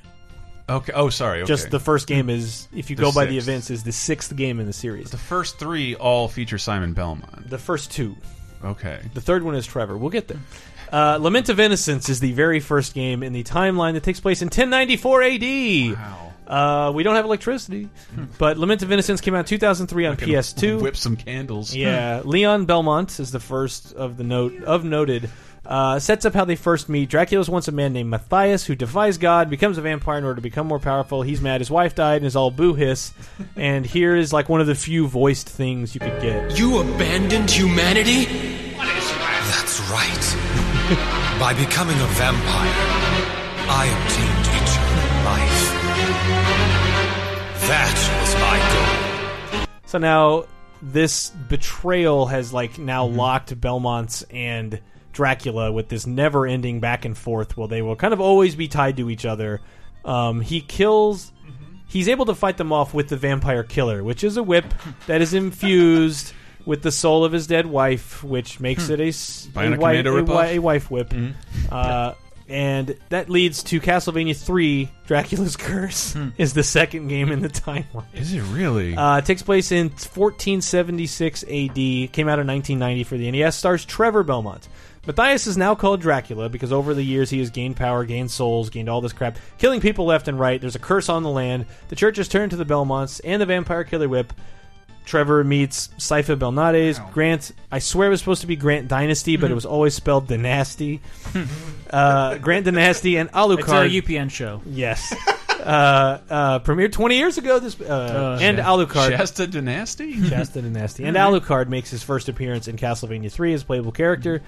Okay. 0.69 0.93
Oh, 0.95 1.09
sorry. 1.09 1.41
Okay. 1.41 1.47
Just 1.47 1.71
the 1.71 1.79
first 1.79 2.07
game 2.07 2.29
is, 2.29 2.69
if 2.73 2.89
you 2.89 2.95
The 2.95 3.03
go 3.03 3.11
by 3.11 3.25
the 3.25 3.38
events, 3.38 3.69
is 3.69 3.83
the 3.83 3.91
sixth 3.91 4.33
game 4.36 4.61
in 4.61 4.65
the 4.65 4.73
series. 4.73 5.11
The 5.11 5.17
first 5.17 5.59
three 5.59 5.95
all 5.95 6.29
feature 6.29 6.57
Simon 6.57 6.93
Belmont. 6.93 7.49
The 7.49 7.57
first 7.57 7.91
two. 7.91 8.15
Okay. 8.63 9.01
The 9.13 9.21
third 9.21 9.43
one 9.43 9.55
is 9.55 9.67
Trevor. 9.67 9.97
We'll 9.97 10.09
get 10.09 10.29
there. 10.29 10.39
Uh, 10.91 11.17
Lament 11.19 11.49
of 11.49 11.59
Innocence 11.59 12.09
is 12.09 12.19
the 12.19 12.31
very 12.31 12.59
first 12.59 12.93
game 12.93 13.23
in 13.23 13.33
the 13.33 13.43
timeline 13.43 13.93
that 13.93 14.03
takes 14.03 14.19
place 14.19 14.41
in 14.41 14.47
1094 14.47 15.23
AD. 15.23 15.41
Wow. 15.97 16.33
Uh, 16.47 16.91
we 16.91 17.01
don't 17.01 17.15
have 17.15 17.25
electricity, 17.25 17.89
but 18.38 18.57
Lament 18.57 18.83
of 18.83 18.91
Innocence 18.91 19.19
came 19.19 19.33
out 19.33 19.39
in 19.39 19.45
2003 19.45 20.05
on 20.05 20.15
PS2. 20.17 20.79
Whip 20.81 20.95
some 20.95 21.15
candles. 21.15 21.73
Yeah, 21.73 22.21
Leon 22.23 22.65
Belmont 22.65 23.19
is 23.19 23.31
the 23.31 23.39
first 23.39 23.93
of 23.93 24.17
the 24.17 24.23
note 24.23 24.63
of 24.63 24.83
noted. 24.83 25.29
Uh, 25.65 25.97
sets 25.97 26.25
up 26.25 26.36
how 26.36 26.45
they 26.45 26.55
first 26.55 26.88
meet. 26.89 27.09
Dracula's 27.09 27.49
once 27.49 27.67
a 27.67 27.71
man 27.71 27.91
named 27.91 28.11
Matthias 28.11 28.63
who 28.63 28.75
defies 28.75 29.17
God, 29.17 29.49
becomes 29.49 29.79
a 29.79 29.81
vampire 29.81 30.19
in 30.19 30.23
order 30.23 30.36
to 30.36 30.41
become 30.41 30.67
more 30.67 30.77
powerful. 30.77 31.23
He's 31.23 31.41
mad 31.41 31.61
his 31.61 31.71
wife 31.71 31.95
died 31.95 32.17
and 32.17 32.25
is 32.27 32.36
all 32.36 32.51
boo 32.51 32.75
hiss. 32.75 33.11
and 33.55 33.83
here 33.83 34.15
is 34.15 34.31
like 34.31 34.47
one 34.47 34.61
of 34.61 34.67
the 34.67 34.75
few 34.75 35.07
voiced 35.07 35.49
things 35.49 35.95
you 35.95 36.01
could 36.01 36.21
get. 36.21 36.59
You 36.59 36.81
abandoned 36.81 37.49
humanity? 37.49 38.55
That's 40.88 40.99
right. 41.01 41.39
By 41.39 41.53
becoming 41.53 41.95
a 41.99 42.07
vampire, 42.07 42.73
I 43.67 43.86
obtained 43.88 44.45
eternal 44.61 45.25
life. 45.25 45.86
That 47.67 47.95
was 48.21 48.36
my 48.41 48.57
goal. 49.59 49.67
So 49.86 49.97
now 49.97 50.45
this 50.81 51.29
betrayal 51.29 52.27
has 52.27 52.53
like 52.53 52.77
now 52.77 53.05
locked 53.05 53.59
Belmont's 53.59 54.23
and 54.29 54.79
Dracula 55.11 55.71
with 55.71 55.89
this 55.89 56.05
never-ending 56.05 56.79
back 56.81 57.05
and 57.05 57.17
forth. 57.17 57.57
Well, 57.57 57.67
they 57.67 57.81
will 57.81 57.95
kind 57.95 58.13
of 58.13 58.21
always 58.21 58.55
be 58.55 58.67
tied 58.67 58.97
to 58.97 59.09
each 59.09 59.25
other. 59.25 59.61
Um, 60.03 60.41
he 60.41 60.61
kills. 60.61 61.31
He's 61.88 62.09
able 62.09 62.25
to 62.25 62.36
fight 62.36 62.57
them 62.57 62.73
off 62.73 62.93
with 62.93 63.07
the 63.09 63.17
vampire 63.17 63.63
killer, 63.63 64.03
which 64.03 64.23
is 64.23 64.38
a 64.38 64.43
whip 64.43 64.65
that 65.07 65.21
is 65.21 65.33
infused 65.33 66.33
with 66.66 66.82
the 66.82 66.91
soul 66.91 67.24
of 67.26 67.32
his 67.32 67.47
dead 67.47 67.66
wife, 67.66 68.24
which 68.24 68.59
makes 68.59 68.89
it 68.89 68.99
a, 68.99 69.11
a, 69.74 69.78
wife, 69.80 69.95
a, 70.28 70.55
a 70.55 70.59
wife 70.59 70.91
whip. 70.91 71.13
Uh, 71.72 72.13
and 72.47 72.95
that 73.09 73.28
leads 73.30 73.63
to 73.63 73.82
Castlevania 73.82 74.36
3 74.36 74.89
Dracula's 75.07 75.55
Curse 75.57 76.16
is 76.38 76.53
the 76.53 76.63
second 76.63 77.07
game 77.07 77.32
in 77.32 77.41
the 77.41 77.49
timeline. 77.49 78.05
Is 78.13 78.34
it 78.34 78.41
really? 78.41 78.95
Uh, 78.95 79.18
it 79.18 79.26
takes 79.26 79.41
place 79.41 79.72
in 79.72 79.89
1476 79.89 81.43
AD. 81.43 81.76
Came 82.11 82.30
out 82.30 82.39
in 82.39 82.47
1990 82.47 83.03
for 83.03 83.18
the 83.18 83.32
NES. 83.32 83.55
Stars 83.55 83.84
Trevor 83.86 84.24
Belmont. 84.24 84.68
Matthias 85.07 85.45
is 85.45 85.57
now 85.57 85.76
called 85.76 86.01
Dracula 86.01 86.49
because 86.49 86.72
over 86.72 86.93
the 86.95 87.03
years 87.03 87.30
he 87.30 87.39
has 87.39 87.51
gained 87.51 87.76
power, 87.76 88.05
gained 88.05 88.32
souls, 88.32 88.72
gained 88.72 88.89
all 88.89 89.01
this 89.01 89.13
crap, 89.13 89.38
killing 89.59 89.80
people 89.80 90.05
left 90.05 90.28
and 90.28 90.39
right. 90.39 90.59
There's 90.59 90.76
a 90.76 90.80
curse 90.80 91.09
on 91.09 91.22
the 91.22 91.30
land. 91.30 91.68
The 91.89 91.95
church 91.95 92.18
has 92.18 92.28
turned 92.28 92.51
to 92.51 92.57
the 92.57 92.66
Belmonts 92.66 93.22
and 93.24 93.39
the 93.41 93.45
vampire 93.45 93.84
killer 93.84 94.09
whip. 94.09 94.34
Trevor 95.06 95.43
meets 95.43 95.89
Sypha 95.99 96.36
Belnades. 96.38 96.99
Grant, 97.14 97.51
I 97.72 97.80
swear 97.80 98.08
it 98.08 98.12
was 98.12 98.20
supposed 98.20 98.41
to 98.41 98.47
be 98.47 98.56
Grant 98.56 98.88
Dynasty, 98.88 99.38
but 99.38 99.51
it 99.51 99.53
was 99.53 99.66
always 99.66 99.93
spelled 99.93 100.28
Dynasty. 100.28 101.01
uh, 101.89 102.38
Grant 102.39 102.66
Dynasty 102.66 103.18
and 103.18 103.32
Alucard. 103.32 103.86
It's 103.86 104.10
a 104.10 104.14
UPN 104.14 104.32
show. 104.32 104.62
Yes. 104.66 105.14
uh, 105.60 106.20
uh, 106.30 106.60
premiered 106.60 106.91
20 106.91 107.18
years 107.18 107.38
ago. 107.38 107.60
This 107.60 107.80
uh, 107.80 108.39
and 108.41 108.58
Alucard. 108.58 109.16
Shasta 109.16 109.47
Dynasty? 109.47 110.28
Shasta 110.28 110.62
Dynasty. 110.62 111.03
And 111.03 111.16
Alucard 111.16 111.70
makes 111.70 111.89
his 111.89 112.03
first 112.03 112.28
appearance 112.28 112.68
in 112.68 112.76
Castlevania 112.76 113.32
3 113.32 113.53
as 113.53 113.62
a 113.62 113.66
playable 113.66 113.91
character. 113.91 114.41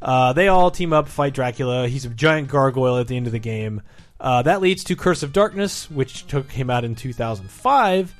Uh, 0.00 0.32
they 0.32 0.48
all 0.48 0.70
team 0.70 0.92
up, 0.92 1.08
fight 1.08 1.34
Dracula. 1.34 1.88
He's 1.88 2.04
a 2.04 2.08
giant 2.08 2.48
gargoyle 2.48 2.98
at 2.98 3.08
the 3.08 3.16
end 3.16 3.26
of 3.26 3.32
the 3.32 3.38
game. 3.38 3.82
Uh, 4.20 4.42
that 4.42 4.60
leads 4.60 4.84
to 4.84 4.96
Curse 4.96 5.22
of 5.22 5.32
Darkness, 5.32 5.90
which 5.90 6.26
took 6.26 6.50
him 6.50 6.70
out 6.70 6.84
in 6.84 6.94
2005 6.94 8.14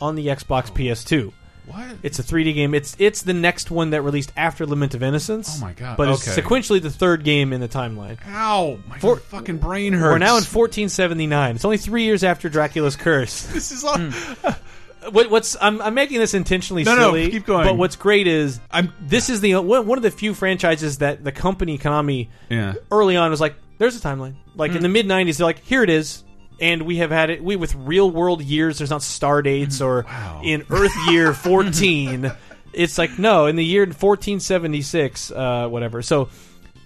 on 0.00 0.14
the 0.14 0.26
Xbox 0.28 0.70
PS2. 0.72 1.32
What? 1.68 1.96
It's 2.02 2.18
a 2.18 2.22
3D 2.22 2.54
game. 2.54 2.72
It's 2.74 2.96
it's 2.98 3.22
the 3.22 3.34
next 3.34 3.70
one 3.70 3.90
that 3.90 4.00
released 4.00 4.32
after 4.36 4.66
Lament 4.66 4.94
of 4.94 5.02
Innocence. 5.02 5.58
Oh 5.58 5.60
my 5.60 5.74
God. 5.74 5.98
But 5.98 6.08
it's 6.08 6.26
Okay. 6.26 6.40
sequentially 6.40 6.80
the 6.80 6.90
third 6.90 7.24
game 7.24 7.52
in 7.52 7.60
the 7.60 7.68
timeline. 7.68 8.16
Ow! 8.26 8.78
My 8.88 8.98
For- 8.98 9.16
fucking 9.16 9.58
brain 9.58 9.92
hurts. 9.92 10.12
We're 10.12 10.18
now 10.18 10.38
in 10.38 10.44
1479. 10.44 11.56
It's 11.56 11.64
only 11.66 11.76
three 11.76 12.04
years 12.04 12.24
after 12.24 12.48
Dracula's 12.48 12.96
Curse. 12.96 13.48
This 13.52 13.70
is 13.70 13.84
all. 13.84 13.98
Hmm. 13.98 15.10
what, 15.10 15.30
what's 15.30 15.56
I'm, 15.60 15.82
I'm 15.82 15.94
making 15.94 16.20
this 16.20 16.32
intentionally 16.32 16.84
No, 16.84 16.94
no, 16.94 17.12
keep 17.12 17.44
going. 17.44 17.66
But 17.66 17.76
what's 17.76 17.96
great 17.96 18.26
is 18.26 18.60
I'm 18.70 18.92
this 19.00 19.28
is 19.28 19.42
the 19.42 19.56
one 19.56 19.86
one 19.86 19.98
of 19.98 20.02
the 20.02 20.10
few 20.10 20.32
franchises 20.32 20.98
that 20.98 21.22
the 21.22 21.32
company 21.32 21.76
Konami 21.76 22.28
Yeah. 22.48 22.74
early 22.90 23.16
on 23.16 23.30
was 23.30 23.42
like, 23.42 23.56
there's 23.76 23.96
a 23.96 24.00
timeline. 24.00 24.36
Like 24.54 24.70
in 24.70 24.78
hmm. 24.78 24.84
the 24.84 24.88
mid 24.88 25.06
'90s, 25.06 25.36
they're 25.36 25.46
like, 25.46 25.58
here 25.64 25.82
it 25.82 25.90
is. 25.90 26.24
And 26.60 26.82
we 26.82 26.96
have 26.96 27.10
had 27.10 27.30
it 27.30 27.42
we 27.42 27.56
with 27.56 27.74
real 27.74 28.10
world 28.10 28.42
years. 28.42 28.78
There's 28.78 28.90
not 28.90 29.02
star 29.02 29.42
dates 29.42 29.80
or 29.80 30.06
in 30.42 30.64
Earth 30.70 30.92
year 31.08 31.32
14. 31.34 32.32
it's 32.72 32.98
like 32.98 33.18
no, 33.18 33.46
in 33.46 33.56
the 33.56 33.64
year 33.64 33.82
1476, 33.82 35.30
uh, 35.30 35.68
whatever. 35.68 36.02
So, 36.02 36.28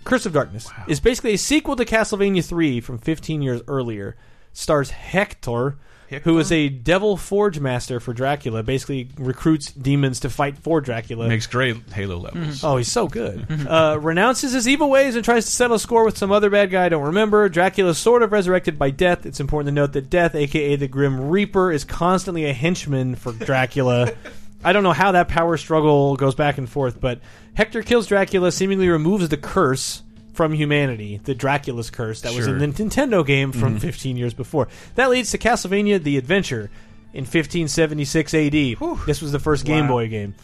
Curse 0.05 0.27
of 0.27 0.33
Darkness 0.33 0.69
is 0.89 1.01
basically 1.01 1.35
a 1.35 1.39
sequel 1.39 1.77
to 1.77 1.85
Castlevania 1.85 2.45
3 2.45 2.81
from 2.81 2.99
15 2.99 3.41
years 3.41 3.61
earlier. 3.69 4.17
Stars 4.53 4.91
Hector, 4.91 5.77
who 6.25 6.39
is 6.39 6.53
a 6.53 6.69
devil 6.69 7.17
forge 7.17 7.59
master 7.59 8.01
for 8.01 8.13
Dracula. 8.13 8.63
Basically, 8.63 9.09
recruits 9.17 9.73
demons 9.73 10.21
to 10.21 10.31
fight 10.31 10.59
for 10.59 10.81
Dracula. 10.81 11.29
Makes 11.29 11.47
great 11.47 11.77
Halo 11.93 12.19
levels. 12.19 12.63
Oh, 12.65 12.77
he's 12.77 12.91
so 12.91 13.09
good. 13.09 13.47
uh, 13.69 13.99
renounces 14.01 14.53
his 14.53 14.69
evil 14.69 14.91
ways 14.91 15.17
and 15.17 15.25
tries 15.25 15.45
to 15.45 15.51
settle 15.51 15.77
a 15.77 15.81
score 15.81 16.05
with 16.05 16.19
some 16.19 16.33
other 16.33 16.51
bad 16.51 16.71
guy 16.71 16.87
I 16.87 16.89
don't 16.89 17.05
remember. 17.05 17.49
Dracula's 17.49 17.99
sort 17.99 18.23
of 18.23 18.33
resurrected 18.33 18.79
by 18.79 18.91
Death. 18.91 19.27
It's 19.27 19.41
important 19.41 19.69
to 19.69 19.81
note 19.81 19.93
that 19.93 20.11
Death, 20.11 20.35
aka 20.35 20.77
the 20.77 20.89
Grim 20.89 21.29
Reaper, 21.29 21.73
is 21.73 21.85
constantly 21.85 22.45
a 22.45 22.53
henchman 22.53 23.15
for 23.15 23.33
Dracula. 23.33 24.13
I 24.65 24.73
don't 24.73 24.85
know 24.85 24.93
how 24.93 25.13
that 25.13 25.29
power 25.29 25.57
struggle 25.57 26.17
goes 26.17 26.35
back 26.35 26.59
and 26.59 26.69
forth, 26.69 27.01
but 27.01 27.21
Hector 27.55 27.83
kills 27.83 28.07
Dracula, 28.07 28.53
seemingly 28.53 28.89
removes 28.89 29.29
the 29.29 29.37
curse 29.37 30.03
from 30.33 30.53
humanity, 30.55 31.21
the 31.25 31.35
Dracula's 31.35 31.91
curse 31.91 32.23
that 32.23 32.35
was 32.35 32.47
in 32.47 32.59
the 32.59 32.67
Nintendo 32.67 33.25
game 33.27 33.53
from 33.53 33.77
Mhm. 33.77 33.81
15 33.81 34.17
years 34.17 34.33
before. 34.35 34.69
That 34.95 35.11
leads 35.11 35.31
to 35.33 35.39
Castlevania 35.39 36.03
The 36.03 36.17
Adventure 36.17 36.71
in 37.13 37.25
1576 37.25 38.33
AD. 38.35 38.77
This 39.07 39.21
was 39.21 39.33
the 39.33 39.39
first 39.39 39.65
Game. 39.65 39.87
Boy 39.89 40.09
game, 40.09 40.35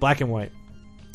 black 0.00 0.20
and 0.20 0.30
white. 0.30 0.52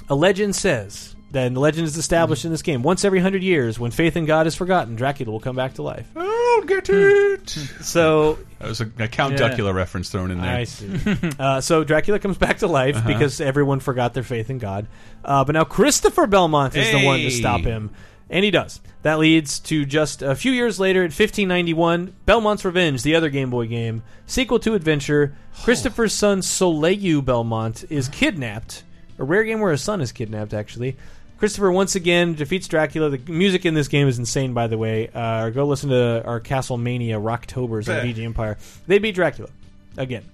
A 0.09 0.15
legend 0.15 0.55
says 0.55 1.15
that 1.31 1.45
and 1.47 1.55
the 1.55 1.59
legend 1.59 1.87
is 1.87 1.97
established 1.97 2.45
in 2.45 2.51
this 2.51 2.61
game. 2.63 2.81
Once 2.83 3.03
every 3.05 3.19
hundred 3.19 3.43
years, 3.43 3.79
when 3.79 3.91
faith 3.91 4.15
in 4.17 4.25
God 4.25 4.47
is 4.47 4.55
forgotten, 4.55 4.95
Dracula 4.95 5.31
will 5.31 5.39
come 5.39 5.55
back 5.55 5.75
to 5.75 5.83
life. 5.83 6.07
Oh, 6.15 6.63
get 6.67 6.89
it! 6.89 7.49
So 7.81 8.39
That 8.59 8.67
was 8.69 8.81
a, 8.81 8.89
a 8.99 9.07
Count 9.07 9.33
Yeah. 9.39 9.49
Duckula 9.49 9.73
reference 9.73 10.09
thrown 10.09 10.31
in 10.31 10.41
there. 10.41 10.55
I 10.55 10.63
see. 10.65 10.89
uh, 11.39 11.61
so 11.61 11.83
Dracula 11.83 12.19
comes 12.19 12.37
back 12.37 12.59
to 12.59 12.67
life 12.67 12.97
Uh-huh. 12.97 13.07
because 13.07 13.39
everyone 13.39 13.79
forgot 13.79 14.13
their 14.15 14.23
faith 14.23 14.49
in 14.49 14.57
God. 14.57 14.87
Uh, 15.23 15.43
but 15.43 15.53
now 15.53 15.63
Christopher 15.63 16.25
Belmont 16.27 16.75
is 16.75 16.91
the 16.91 17.03
one 17.05 17.17
to 17.19 17.23
Hey. 17.25 17.29
stop 17.29 17.61
him. 17.61 17.91
And 18.29 18.45
he 18.45 18.51
does. 18.51 18.79
That 19.01 19.19
leads 19.19 19.59
to 19.61 19.85
just 19.85 20.21
a 20.21 20.35
few 20.35 20.51
years 20.51 20.79
later, 20.79 20.99
in 20.99 21.05
1591, 21.05 22.13
Belmont's 22.25 22.65
Revenge, 22.65 23.01
the 23.01 23.15
other 23.15 23.29
Game 23.29 23.49
Boy 23.49 23.67
game, 23.67 24.03
sequel 24.27 24.59
to 24.59 24.75
Adventure. 24.75 25.35
Christopher's 25.63 26.13
son 26.13 26.41
Soleil 26.41 27.21
Belmont 27.21 27.85
is 27.89 28.07
kidnapped. 28.09 28.83
A 29.17 29.23
rare 29.23 29.43
game 29.43 29.59
where 29.59 29.71
a 29.71 29.77
son 29.77 30.01
is 30.01 30.11
kidnapped, 30.11 30.53
actually. 30.53 30.95
Christopher 31.39 31.71
once 31.71 31.95
again 31.95 32.35
defeats 32.35 32.67
Dracula. 32.67 33.09
The 33.09 33.31
music 33.31 33.65
in 33.65 33.73
this 33.73 33.87
game 33.87 34.09
is 34.09 34.19
insane, 34.19 34.53
by 34.53 34.67
the 34.67 34.77
way. 34.77 35.09
Uh, 35.13 35.49
go 35.49 35.65
listen 35.65 35.89
to 35.89 36.23
our 36.25 36.41
Castlemania 36.41 37.13
Rocktobers 37.13 37.87
on. 37.87 38.05
VG 38.05 38.25
Empire. 38.25 38.57
They 38.87 38.99
beat 38.99 39.15
Dracula 39.15 39.49
again. 39.97 40.25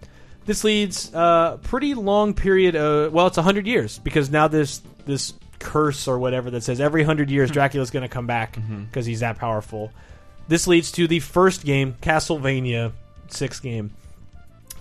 This 0.47 0.63
leads 0.63 1.13
a 1.13 1.59
pretty 1.61 1.93
long 1.93 2.33
period. 2.33 2.75
Of, 2.75 3.13
well, 3.13 3.27
it's 3.27 3.37
hundred 3.37 3.67
years 3.67 3.99
because 3.99 4.31
now 4.31 4.47
this 4.47 4.81
this 5.05 5.33
curse 5.59 6.07
or 6.07 6.19
whatever 6.19 6.49
that 6.51 6.63
says 6.63 6.79
every 6.81 7.03
hundred 7.03 7.29
years 7.29 7.49
Dracula's 7.51 7.91
going 7.91 8.03
to 8.03 8.09
come 8.09 8.27
back 8.27 8.57
because 8.89 9.05
he's 9.05 9.19
that 9.21 9.37
powerful. 9.37 9.91
This 10.47 10.67
leads 10.67 10.91
to 10.93 11.07
the 11.07 11.19
first 11.19 11.65
game, 11.65 11.95
Castlevania 12.01 12.91
six 13.29 13.59
game, 13.59 13.91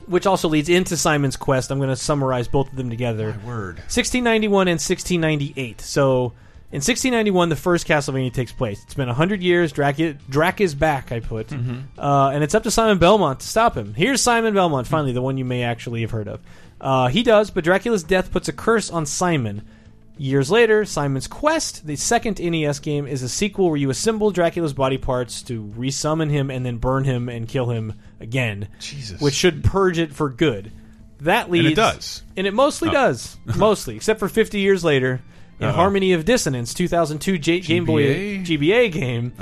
which 0.06 0.26
also 0.26 0.48
leads 0.48 0.68
into 0.68 0.96
Simon's 0.96 1.36
Quest. 1.36 1.70
I'm 1.70 1.78
going 1.78 1.88
to 1.90 1.96
summarize 1.96 2.48
both 2.48 2.68
of 2.70 2.76
them 2.76 2.90
together. 2.90 3.28
word. 3.46 3.76
1691 3.76 4.68
and 4.68 4.74
1698. 4.80 5.80
So 5.80 6.32
in 6.70 6.78
1691, 6.78 7.48
the 7.48 7.56
first 7.56 7.86
Castlevania 7.86 8.32
takes 8.32 8.52
place. 8.52 8.82
It's 8.84 8.94
been 8.94 9.06
100 9.06 9.42
years. 9.42 9.72
Drac, 9.72 9.96
Drac 10.28 10.60
is 10.60 10.74
back, 10.74 11.12
I 11.12 11.20
put. 11.20 11.50
Uh, 11.52 12.30
and 12.34 12.44
it's 12.44 12.54
up 12.54 12.64
to 12.64 12.70
Simon 12.70 12.98
Belmont 12.98 13.40
to 13.40 13.46
stop 13.46 13.76
him. 13.76 13.94
Here's 13.94 14.20
Simon 14.20 14.52
Belmont, 14.54 14.86
finally, 14.86 15.12
the 15.12 15.22
one 15.22 15.38
you 15.38 15.44
may 15.44 15.62
actually 15.62 16.02
have 16.02 16.10
heard 16.10 16.28
of. 16.28 16.40
Uh, 16.80 17.08
he 17.08 17.22
does, 17.22 17.50
but 17.50 17.64
Dracula's 17.64 18.02
death 18.02 18.30
puts 18.30 18.48
a 18.48 18.52
curse 18.52 18.90
on 18.90 19.06
Simon. 19.06 19.66
Years 20.16 20.48
later, 20.50 20.84
Simon's 20.84 21.26
Quest, 21.26 21.86
the 21.86 21.96
second 21.96 22.38
NES 22.40 22.78
game, 22.78 23.06
is 23.06 23.22
a 23.24 23.28
sequel 23.28 23.68
where 23.68 23.76
you 23.76 23.90
assemble 23.90 24.30
Dracula's 24.30 24.72
body 24.72 24.96
parts 24.96 25.42
to 25.42 25.64
resummon 25.76 26.30
him 26.30 26.50
and 26.50 26.64
then 26.64 26.76
burn 26.76 27.02
him 27.02 27.28
and 27.28 27.48
kill 27.48 27.70
him 27.70 27.94
again. 28.20 28.68
Jesus. 28.78 29.20
Which 29.20 29.34
should 29.34 29.64
purge 29.64 29.98
it 29.98 30.14
for 30.14 30.28
good. 30.30 30.70
That 31.20 31.46
And 31.46 31.56
it 31.56 31.62
leads. 31.62 31.76
does. 31.76 32.22
And 32.36 32.46
it 32.46 32.54
mostly 32.54 32.90
Oh. 32.90 32.92
does. 32.92 33.36
Mostly. 33.56 33.96
Except 33.96 34.20
for 34.20 34.28
50 34.28 34.60
years 34.60 34.84
later, 34.84 35.20
in 35.58 35.66
Uh-oh. 35.68 35.72
Harmony 35.72 36.12
of 36.12 36.24
Dissonance, 36.24 36.74
2002 36.74 37.38
J- 37.38 37.60
Game 37.60 37.84
Boy 37.84 38.02
GBA? 38.04 38.44
GBA 38.44 38.92
game, 38.92 39.32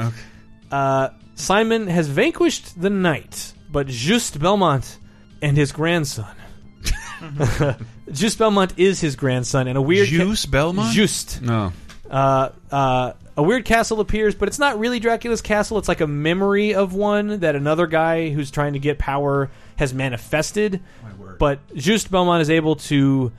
uh, 0.70 1.08
Simon 1.34 1.86
has 1.88 2.06
vanquished 2.08 2.80
the 2.80 2.90
knight, 2.90 3.52
but 3.70 3.88
Just 3.88 4.38
Belmont 4.38 4.98
and 5.42 5.56
his 5.56 5.72
grandson. 5.72 6.34
Juste 8.11 8.38
Belmont 8.38 8.74
is 8.78 9.00
his 9.00 9.16
grandson, 9.16 9.68
and 9.68 9.78
a 9.78 9.82
weird 9.82 10.09
ca- 10.09 10.16
Juice 10.16 10.46
Belmont? 10.46 10.92
Just 10.94 11.40
No. 11.42 11.72
uh, 12.11 12.50
uh, 12.70 13.12
a 13.36 13.42
weird 13.42 13.64
castle 13.64 14.00
appears, 14.00 14.34
but 14.34 14.48
it's 14.48 14.59
not 14.59 14.78
really 14.78 15.00
Dracula's 15.00 15.40
castle. 15.40 15.78
It's 15.78 15.88
like 15.88 16.00
a 16.00 16.07
memory 16.07 16.74
of 16.74 16.92
one 16.94 17.40
that 17.40 17.55
another 17.57 17.86
guy 17.86 18.28
who's 18.30 18.50
trying 18.50 18.74
to 18.74 18.78
get 18.78 18.98
power 18.98 19.50
has 19.76 19.94
manifested. 19.94 20.80
My 21.03 21.12
word. 21.14 21.38
But 21.38 21.66
Juste 21.74 22.11
Belmont 22.11 22.42
is 22.42 22.50
able 22.50 22.76
to 22.76 23.32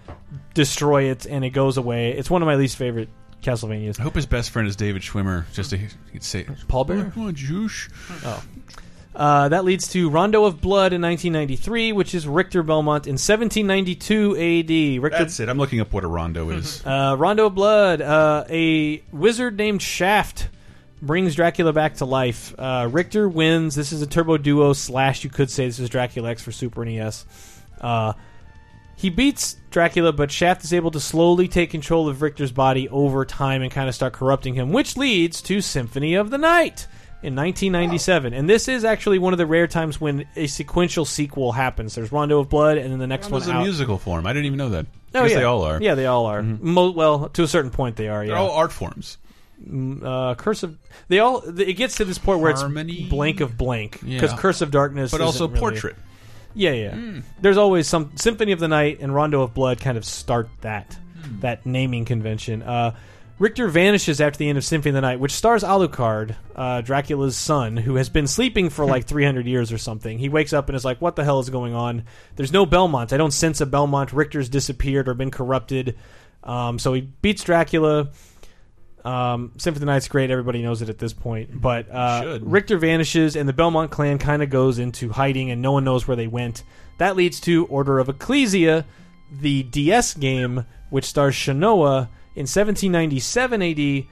destroy 0.53 1.03
it, 1.11 1.25
and 1.25 1.43
it 1.45 1.51
goes 1.51 1.77
away. 1.77 2.11
It's 2.13 2.29
one 2.29 2.41
of 2.41 2.47
my 2.47 2.55
least 2.55 2.75
favorite 2.77 3.09
Castlevanias. 3.43 3.99
I 3.99 4.03
hope 4.03 4.15
his 4.15 4.25
best 4.25 4.49
friend 4.51 4.67
is 4.67 4.75
David 4.75 5.01
Schwimmer, 5.01 5.45
just 5.53 5.69
to 5.71 5.77
he'd 6.11 6.23
say 6.23 6.45
Paul 6.67 6.85
Bear? 6.85 7.11
Come 7.11 7.27
on, 7.27 7.35
Juice. 7.35 7.89
Oh. 8.25 8.41
Uh, 9.15 9.49
that 9.49 9.63
leads 9.63 9.87
to 9.89 10.09
Rondo 10.09 10.45
of 10.45 10.59
Blood 10.59 10.91
in 10.93 11.01
1993, 11.01 11.91
which 11.91 12.15
is 12.15 12.27
Richter 12.27 12.63
Belmont 12.63 13.05
in 13.05 13.13
1792 13.13 14.31
AD. 14.31 15.03
Richter, 15.03 15.17
That's 15.19 15.39
it. 15.39 15.49
I'm 15.49 15.57
looking 15.57 15.79
up 15.79 15.93
what 15.93 16.03
a 16.03 16.07
rondo 16.07 16.49
is. 16.49 16.83
Uh, 16.85 17.15
Rondo 17.17 17.45
of 17.45 17.55
Blood, 17.55 18.01
uh, 18.01 18.45
a 18.49 19.03
wizard 19.11 19.57
named 19.57 19.81
Shaft 19.81 20.49
brings 21.01 21.35
Dracula 21.35 21.73
back 21.73 21.95
to 21.95 22.05
life. 22.05 22.55
Uh, 22.57 22.87
Richter 22.91 23.29
wins. 23.29 23.75
This 23.75 23.91
is 23.91 24.01
a 24.01 24.07
turbo 24.07 24.37
duo 24.37 24.73
slash. 24.73 25.23
You 25.23 25.29
could 25.29 25.51
say 25.51 25.67
this 25.67 25.79
is 25.79 25.89
Dracula 25.89 26.31
X 26.31 26.41
for 26.41 26.51
Super 26.51 26.83
NES. 26.83 27.25
Uh, 27.79 28.13
he 28.95 29.09
beats 29.09 29.57
Dracula, 29.69 30.13
but 30.13 30.31
Shaft 30.31 30.63
is 30.63 30.73
able 30.73 30.91
to 30.91 30.99
slowly 30.99 31.47
take 31.47 31.69
control 31.71 32.07
of 32.07 32.21
Richter's 32.21 32.51
body 32.51 32.87
over 32.89 33.25
time 33.25 33.61
and 33.61 33.71
kind 33.71 33.89
of 33.89 33.95
start 33.95 34.13
corrupting 34.13 34.53
him, 34.53 34.71
which 34.71 34.95
leads 34.95 35.41
to 35.43 35.61
Symphony 35.61 36.15
of 36.15 36.29
the 36.29 36.37
Night 36.37 36.87
in 37.23 37.35
1997. 37.35 38.33
And 38.33 38.49
this 38.49 38.67
is 38.67 38.83
actually 38.85 39.19
one 39.19 39.33
of 39.33 39.37
the 39.37 39.45
rare 39.45 39.67
times 39.67 39.99
when 39.99 40.25
a 40.35 40.47
sequential 40.47 41.05
sequel 41.05 41.51
happens. 41.51 41.95
There's 41.95 42.11
Rondo 42.11 42.39
of 42.39 42.49
Blood, 42.49 42.77
and 42.77 42.91
then 42.91 42.99
the 42.99 43.07
next 43.07 43.27
It 43.27 43.31
one 43.31 43.39
was 43.41 43.47
a 43.47 43.53
musical 43.61 43.97
form. 43.97 44.27
I 44.27 44.33
didn't 44.33 44.45
even 44.47 44.57
know 44.57 44.69
that. 44.69 44.85
Oh, 45.15 45.25
yeah. 45.25 45.35
they 45.37 45.43
all 45.43 45.61
are. 45.63 45.81
Yeah, 45.81 45.95
they 45.95 46.05
all 46.07 46.25
are. 46.25 46.41
Mo- 46.43 46.91
well, 46.91 47.29
to 47.29 47.43
a 47.43 47.47
certain 47.47 47.71
point, 47.71 47.95
they 47.95 48.07
are. 48.09 48.25
They're 48.25 48.35
yeah. 48.35 48.41
all 48.41 48.51
art 48.51 48.71
forms. 48.71 49.17
Mm, 49.63 50.03
uh, 50.03 50.35
Curse 50.35 50.63
of 50.63 50.77
they 51.07 51.19
all 51.19 51.37
it 51.57 51.73
gets 51.75 51.95
to 51.97 52.05
this 52.05 52.17
point 52.17 52.41
where 52.41 52.53
Harmony? 52.53 52.93
it's 52.93 53.09
blank 53.09 53.39
of 53.39 53.57
blank 53.57 54.01
because 54.01 54.31
Yeah. 54.31 54.37
Curse 54.37 54.59
of 54.61 54.71
Darkness, 54.71 55.11
But 55.11 55.21
also 55.21 55.47
really- 55.47 55.59
Portrait. 55.59 55.95
Yeah, 56.53 56.71
yeah. 56.71 56.95
Hmm. 56.95 57.19
There's 57.39 57.55
always 57.57 57.87
some 57.87 58.11
Symphony 58.15 58.51
of 58.51 58.59
the 58.59 58.67
Night 58.67 58.97
and 58.99 59.15
Rondo 59.15 59.41
of 59.41 59.53
Blood 59.53 59.79
kind 59.79 59.97
of 59.97 60.03
start 60.03 60.49
that 60.61 60.97
Hmm. 61.23 61.39
that 61.39 61.65
naming 61.65 62.03
convention. 62.03 62.61
Uh, 62.61 62.93
Richter 63.39 63.67
vanishes 63.67 64.21
after 64.21 64.37
the 64.37 64.47
end 64.47 64.57
of 64.57 64.63
Symphony 64.63 64.91
of 64.91 64.95
the 64.95 65.01
Night, 65.01 65.19
which 65.19 65.31
stars 65.31 65.63
Alucard, 65.63 66.35
uh, 66.55 66.81
Dracula's 66.81 67.35
son, 67.35 67.75
who 67.75 67.95
has 67.95 68.09
been 68.09 68.27
sleeping 68.27 68.69
for 68.69 68.85
like 68.85 69.05
300 69.07 69.47
years 69.47 69.71
or 69.71 69.77
something. 69.77 70.19
He 70.19 70.29
wakes 70.29 70.53
up 70.53 70.69
and 70.69 70.75
is 70.75 70.85
like, 70.85 71.01
"What 71.01 71.15
the 71.15 71.23
hell 71.23 71.39
is 71.39 71.49
going 71.49 71.73
on?" 71.73 72.03
There's 72.35 72.53
no 72.53 72.65
Belmont. 72.65 73.11
I 73.11 73.17
don't 73.17 73.31
sense 73.31 73.59
a 73.59 73.65
Belmont. 73.65 74.13
Richter's 74.13 74.49
disappeared 74.49 75.07
or 75.07 75.13
been 75.13 75.31
corrupted. 75.31 75.97
Um, 76.43 76.77
so 76.77 76.93
he 76.93 77.01
beats 77.01 77.43
Dracula. 77.43 78.09
Um, 79.03 79.51
Symphony 79.57 79.77
of 79.77 79.79
the 79.81 79.85
Night's 79.87 80.07
great. 80.07 80.29
Everybody 80.31 80.61
knows 80.61 80.81
it 80.81 80.89
at 80.89 80.97
this 80.97 81.11
point. 81.13 81.59
But 81.59 81.89
uh, 81.91 82.39
Richter 82.41 82.77
vanishes, 82.77 83.35
and 83.35 83.49
the 83.49 83.53
Belmont 83.53 83.91
clan 83.91 84.17
kind 84.17 84.41
of 84.41 84.49
goes 84.49 84.79
into 84.79 85.09
hiding, 85.09 85.51
and 85.51 85.61
no 85.61 85.71
one 85.73 85.83
knows 85.83 86.07
where 86.07 86.15
they 86.15 86.27
went. 86.27 86.63
That 86.99 87.15
leads 87.15 87.39
to 87.41 87.65
Order 87.65 87.99
of 87.99 88.07
Ecclesia, 88.07 88.85
the 89.31 89.63
DS 89.63 90.13
game, 90.13 90.65
which 90.89 91.05
stars 91.05 91.35
Shanoa 91.35 92.07
in 92.35 92.43
1797 92.47 93.61
AD. 93.61 94.05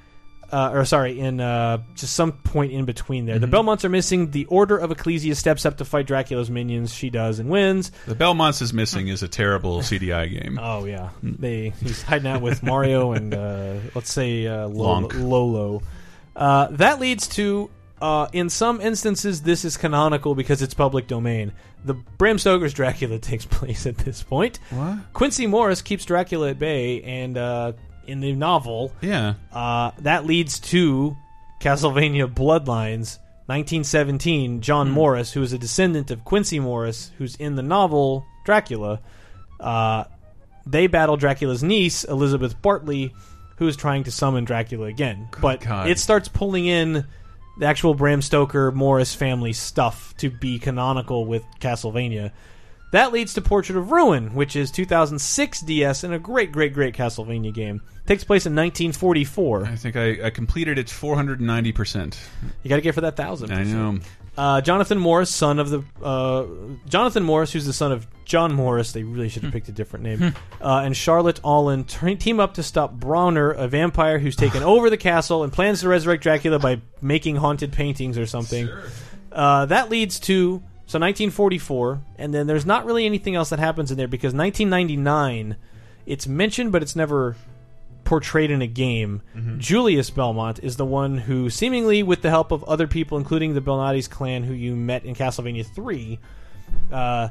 Uh, 0.53 0.69
or 0.73 0.83
sorry, 0.83 1.17
in 1.17 1.39
uh, 1.39 1.77
just 1.95 2.13
some 2.13 2.33
point 2.33 2.73
in 2.73 2.83
between 2.83 3.25
there. 3.25 3.39
The 3.39 3.45
Mm-hmm. 3.47 3.51
Belmonts 3.51 3.85
are 3.85 3.89
missing. 3.89 4.31
The 4.31 4.43
Order 4.47 4.77
of 4.77 4.91
Ecclesia 4.91 5.33
steps 5.35 5.65
up 5.65 5.77
to 5.77 5.85
fight 5.85 6.07
Dracula's 6.07 6.49
minions. 6.49 6.93
She 6.93 7.09
does 7.09 7.39
and 7.39 7.49
wins. 7.49 7.89
The 8.05 8.15
Belmonts 8.15 8.61
is 8.61 8.73
missing 8.73 9.07
is 9.07 9.23
a 9.23 9.29
terrible 9.29 9.79
CDI 9.81 10.29
game. 10.41 10.59
Oh 10.61 10.83
yeah, 10.83 11.11
they 11.23 11.69
he's 11.81 12.01
hiding 12.03 12.27
out 12.27 12.41
with 12.41 12.63
Mario 12.63 13.13
and 13.13 13.33
uh, 13.33 13.75
let's 13.95 14.11
say 14.11 14.45
uh, 14.45 14.67
Lolo. 14.67 15.07
Lolo. 15.13 15.83
Uh, 16.35 16.67
that 16.71 16.99
leads 16.99 17.29
to 17.29 17.69
Uh, 18.01 18.27
in 18.33 18.49
some 18.49 18.81
instances, 18.81 19.43
this 19.43 19.63
is 19.63 19.77
canonical 19.77 20.35
because 20.35 20.61
it's 20.61 20.73
public 20.73 21.07
domain. 21.07 21.53
The 21.85 21.93
Bram 21.93 22.37
Stoker's 22.39 22.73
Dracula 22.73 23.19
takes 23.31 23.45
place 23.45 23.85
at 23.85 23.95
this 23.99 24.21
point. 24.21 24.59
What? 24.69 24.97
Quincy 25.13 25.47
Morris 25.47 25.81
keeps 25.81 26.03
Dracula 26.03 26.49
at 26.49 26.59
bay, 26.59 27.01
and 27.03 27.37
uh, 27.37 27.71
in 28.11 28.19
the 28.19 28.33
novel, 28.33 28.91
Yeah. 29.01 29.33
uh, 29.53 29.91
that 29.99 30.25
leads 30.25 30.59
to 30.59 31.15
Castlevania 31.61 32.27
Bloodlines, 32.31 33.17
1917. 33.47 34.61
John 34.61 34.89
Morris, 34.91 35.31
who 35.33 35.41
is 35.41 35.53
a 35.53 35.57
descendant 35.57 36.11
of 36.11 36.23
Quincy 36.25 36.59
Morris, 36.59 37.11
who's 37.17 37.35
in 37.35 37.55
the 37.55 37.63
novel 37.63 38.25
Dracula, 38.45 38.99
uh, 39.59 40.03
they 40.65 40.87
battle 40.87 41.17
Dracula's 41.17 41.63
niece, 41.63 42.03
Elizabeth 42.03 42.61
Bartley, 42.61 43.13
who 43.57 43.67
is 43.67 43.75
trying 43.75 44.03
to 44.05 44.11
summon 44.11 44.43
Dracula 44.45 44.87
again. 44.87 45.27
but 45.41 45.61
God. 45.61 45.87
it 45.89 45.99
starts 45.99 46.27
pulling 46.27 46.65
in 46.65 47.05
the 47.59 47.65
actual 47.65 47.93
Bram 47.93 48.21
Stoker 48.21 48.71
Morris 48.71 49.13
family 49.13 49.53
stuff 49.53 50.15
to 50.17 50.29
be 50.29 50.57
canonical 50.57 51.25
with 51.25 51.43
Castlevania. 51.59 52.31
That 52.91 53.11
leads 53.13 53.33
to 53.35 53.41
Portrait 53.41 53.77
of 53.77 53.91
Ruin, 53.91 54.33
which 54.35 54.55
is 54.55 54.69
2006 54.71 55.61
DS 55.61 56.03
and 56.03 56.13
a 56.13 56.19
great, 56.19 56.51
great, 56.51 56.73
great 56.73 56.93
Castlevania 56.93 57.53
game. 57.53 57.81
Takes 58.05 58.23
place 58.25 58.45
in 58.45 58.53
1944. 58.53 59.65
I 59.65 59.75
think 59.75 59.95
I, 59.95 60.25
I 60.27 60.29
completed 60.29 60.77
it 60.77 60.87
490%. 60.87 62.17
You 62.63 62.69
got 62.69 62.75
to 62.75 62.81
get 62.81 62.93
for 62.95 63.01
that 63.01 63.15
thousand. 63.15 63.51
I 63.51 63.63
know. 63.63 63.99
Uh, 64.37 64.61
Jonathan 64.61 64.97
Morris, 64.97 65.29
son 65.33 65.59
of 65.59 65.69
the 65.69 65.83
uh, 66.01 66.45
Jonathan 66.87 67.21
Morris, 67.23 67.51
who's 67.51 67.65
the 67.65 67.73
son 67.73 67.91
of 67.91 68.07
John 68.25 68.53
Morris. 68.53 68.93
They 68.93 69.03
really 69.03 69.27
should 69.29 69.43
have 69.43 69.51
picked 69.51 69.67
a 69.67 69.73
different 69.73 70.03
name. 70.03 70.33
uh, 70.61 70.81
and 70.85 70.95
Charlotte 70.95 71.39
Allen 71.43 71.83
t- 71.83 72.15
team 72.15 72.39
up 72.39 72.53
to 72.55 72.63
stop 72.63 72.95
Brauner, 72.95 73.53
a 73.57 73.67
vampire 73.67 74.19
who's 74.19 74.35
taken 74.37 74.63
over 74.63 74.89
the 74.89 74.97
castle 74.97 75.43
and 75.43 75.51
plans 75.51 75.81
to 75.81 75.89
resurrect 75.89 76.23
Dracula 76.23 76.59
by 76.59 76.81
making 77.01 77.35
haunted 77.37 77.73
paintings 77.73 78.17
or 78.17 78.25
something. 78.25 78.69
Uh, 79.31 79.65
that 79.67 79.89
leads 79.89 80.19
to 80.21 80.63
so 80.91 80.99
1944, 80.99 82.01
and 82.17 82.33
then 82.33 82.47
there's 82.47 82.65
not 82.65 82.85
really 82.85 83.05
anything 83.05 83.35
else 83.35 83.49
that 83.49 83.59
happens 83.59 83.91
in 83.91 83.97
there 83.97 84.07
because 84.07 84.33
1999, 84.33 85.55
it's 86.05 86.27
mentioned 86.27 86.71
but 86.71 86.81
it's 86.81 86.95
never 86.95 87.35
portrayed 88.03 88.51
in 88.51 88.61
a 88.61 88.67
game. 88.67 89.21
Julius 89.57 90.09
Belmont 90.09 90.59
is 90.61 90.75
the 90.75 90.85
one 90.85 91.17
who, 91.17 91.49
seemingly 91.49 92.03
with 92.03 92.21
the 92.21 92.29
help 92.29 92.51
of 92.51 92.63
other 92.65 92.87
people, 92.87 93.17
including 93.17 93.53
the 93.53 93.61
Belnades 93.61 94.09
clan, 94.09 94.43
who 94.43 94.53
you 94.53 94.75
met 94.75 95.05
in 95.05 95.15
Castlevania 95.15 95.65
Three, 95.65 96.19
uh, 96.91 97.29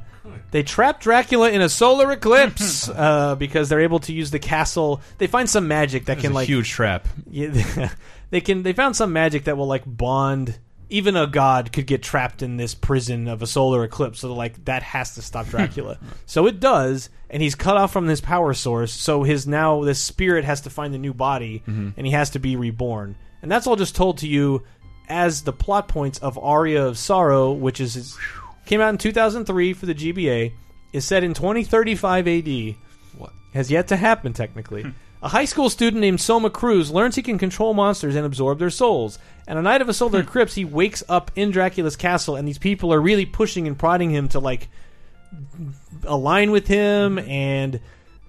they 0.53 0.63
trap 0.63 1.01
Dracula 1.01 1.51
in 1.51 1.61
a 1.61 1.69
solar 1.69 2.11
eclipse 2.13 2.89
uh, 2.95 3.35
because 3.35 3.69
they're 3.69 3.81
able 3.81 3.99
to 4.01 4.13
use 4.13 4.31
the 4.31 4.39
castle. 4.39 5.03
They 5.19 5.27
find 5.27 5.51
some 5.51 5.69
magic 5.69 6.07
that 6.07 6.17
That 6.17 6.23
can 6.23 6.33
a 6.33 6.35
like 6.35 6.49
huge 6.49 6.71
trap. 6.71 7.09
Yeah, 7.31 7.91
they 8.31 8.41
can. 8.41 8.63
They 8.63 8.73
found 8.73 8.97
some 8.97 9.13
magic 9.13 9.45
that 9.45 9.57
will 9.57 9.67
like 9.67 9.83
bond. 9.87 10.59
Even 10.91 11.17
a 11.17 11.27
god 11.27 11.73
could 11.73 11.87
get 11.87 12.03
trapped 12.03 12.43
in 12.43 12.57
this 12.57 12.75
prison 12.75 13.29
of 13.29 13.41
a 13.43 13.47
solar 13.47 13.85
eclipse. 13.85 14.21
So 14.21 14.35
like 14.35 14.65
that 14.67 14.83
has 14.83 15.15
to 15.15 15.23
stop 15.23 15.47
Dracula. 15.51 15.99
so 16.27 16.47
it 16.47 16.61
does, 16.61 17.09
and 17.31 17.43
he's 17.43 17.55
cut 17.55 17.77
off 17.77 17.93
from 17.93 18.07
his 18.09 18.21
power 18.21 18.53
source. 18.55 18.93
So 18.93 19.23
his 19.23 19.47
now 19.47 19.83
this 19.85 20.01
spirit 20.01 20.45
has 20.45 20.61
to 20.63 20.71
find 20.71 20.95
a 20.95 20.99
new 20.99 21.15
body, 21.15 21.63
Mhm. 21.67 21.95
and 21.97 22.07
he 22.07 22.13
has 22.13 22.31
to 22.31 22.39
be 22.39 22.57
reborn. 22.57 23.17
And 23.43 23.51
that's 23.51 23.67
all 23.67 23.77
just 23.77 23.97
told 23.97 24.19
to 24.19 24.29
you 24.29 24.63
as 25.09 25.43
the 25.43 25.53
plot 25.53 25.89
points 25.89 26.19
of 26.19 26.37
Aria 26.39 26.87
of 26.87 26.99
Sorrow, 26.99 27.53
which 27.53 27.81
is, 27.81 27.97
is 27.97 28.17
came 28.67 28.81
out 28.81 28.91
in 28.91 28.99
2003 28.99 29.73
for 29.73 29.87
the 29.87 29.95
GBA, 29.95 30.53
is 30.93 31.05
set 31.05 31.25
in 31.25 31.35
2035 31.35 32.29
AD. 32.29 32.77
What 33.17 33.33
has 33.55 33.71
yet 33.71 33.89
to 33.89 33.97
happen 33.97 34.33
technically? 34.33 34.85
A 35.23 35.29
high 35.29 35.45
school 35.45 35.69
student 35.69 36.01
named 36.01 36.21
Soma 36.21 36.49
Cruz 36.49 36.91
learns 36.91 37.15
he 37.15 37.23
can 37.23 37.39
control 37.39 37.75
monsters 37.75 38.17
and 38.17 38.25
absorb 38.25 38.59
their 38.59 38.71
souls. 38.71 39.19
And 39.47 39.59
a 39.59 39.63
night 39.63 39.83
of 39.83 39.89
a 39.89 39.95
solar 39.95 40.23
hmm. 40.23 40.29
eclipse, 40.29 40.55
he 40.55 40.65
wakes 40.65 41.03
up 41.09 41.31
in 41.37 41.51
Dracula's 41.51 41.97
castle, 41.97 42.37
and 42.37 42.49
these 42.49 42.59
people 42.59 42.93
are 42.93 43.01
really 43.01 43.27
pushing 43.27 43.67
and 43.67 43.79
prodding 43.79 44.11
him 44.11 44.29
to 44.29 44.41
like 44.41 44.69
align 46.05 46.51
with 46.51 46.67
him 46.67 47.19
hmm. 47.19 47.29
and 47.29 47.81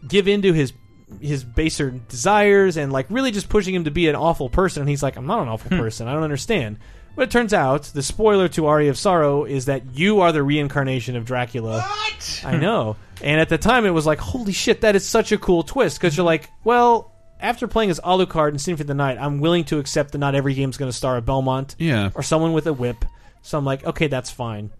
give 0.07 0.27
into 0.27 0.53
his 0.53 0.73
his 1.19 1.43
baser 1.43 1.91
desires 1.91 2.77
and 2.77 2.93
like 2.93 3.05
really 3.09 3.31
just 3.31 3.49
pushing 3.49 3.75
him 3.75 3.83
to 3.83 3.91
be 3.91 4.07
an 4.07 4.15
awful 4.15 4.49
person. 4.49 4.81
And 4.81 4.89
he's 4.89 5.03
like 5.03 5.15
I'm 5.15 5.27
not 5.27 5.41
an 5.41 5.47
awful 5.47 5.69
hmm. 5.69 5.79
person. 5.79 6.07
I 6.07 6.13
don't 6.13 6.23
understand 6.23 6.77
but 7.15 7.23
it 7.23 7.31
turns 7.31 7.53
out 7.53 7.83
the 7.83 8.01
spoiler 8.03 8.47
to 8.49 8.67
Aria 8.67 8.89
of 8.89 8.97
Sorrow 8.97 9.45
is 9.45 9.65
that 9.65 9.83
you 9.93 10.21
are 10.21 10.31
the 10.31 10.43
reincarnation 10.43 11.15
of 11.15 11.25
Dracula 11.25 11.81
what? 11.81 12.41
I 12.45 12.57
know 12.57 12.95
and 13.21 13.39
at 13.39 13.49
the 13.49 13.57
time 13.57 13.85
it 13.85 13.91
was 13.91 14.05
like 14.05 14.19
holy 14.19 14.53
shit 14.53 14.81
that 14.81 14.95
is 14.95 15.05
such 15.05 15.31
a 15.31 15.37
cool 15.37 15.63
twist 15.63 15.99
because 15.99 16.15
you're 16.17 16.25
like 16.25 16.49
well 16.63 17.13
after 17.39 17.67
playing 17.67 17.89
as 17.89 17.99
Alucard 17.99 18.49
and 18.49 18.61
Symphony 18.61 18.83
of 18.83 18.87
the 18.87 18.93
Night 18.93 19.17
I'm 19.19 19.39
willing 19.39 19.63
to 19.65 19.79
accept 19.79 20.11
that 20.13 20.17
not 20.19 20.35
every 20.35 20.53
game's 20.53 20.77
going 20.77 20.91
to 20.91 20.97
star 20.97 21.17
a 21.17 21.21
Belmont 21.21 21.75
Yeah. 21.79 22.09
or 22.15 22.23
someone 22.23 22.53
with 22.53 22.67
a 22.67 22.73
whip 22.73 23.03
so 23.41 23.57
I'm 23.57 23.65
like 23.65 23.83
okay 23.85 24.07
that's 24.07 24.29
fine 24.31 24.71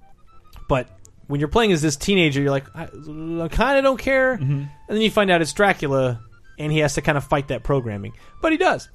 but 0.70 0.88
when 1.28 1.40
you're 1.40 1.50
playing 1.50 1.72
as 1.72 1.82
this 1.82 1.96
teenager, 1.96 2.42
you're 2.42 2.52
like, 2.52 2.66
I, 2.76 2.84
I 2.84 3.48
kind 3.48 3.78
of 3.78 3.84
don't 3.86 3.98
care. 4.00 4.36
Mm-hmm. 4.38 4.52
And 4.52 4.68
then 4.90 5.00
you 5.00 5.10
find 5.10 5.32
out 5.32 5.42
it's 5.42 5.54
Dracula, 5.54 6.20
and 6.60 6.74
he 6.74 6.80
has 6.80 6.96
to 6.96 7.02
kind 7.02 7.18
of 7.18 7.24
fight 7.24 7.48
that 7.50 7.64
programming. 7.64 8.12
But 8.42 8.52
he 8.52 8.58
does. 8.58 8.90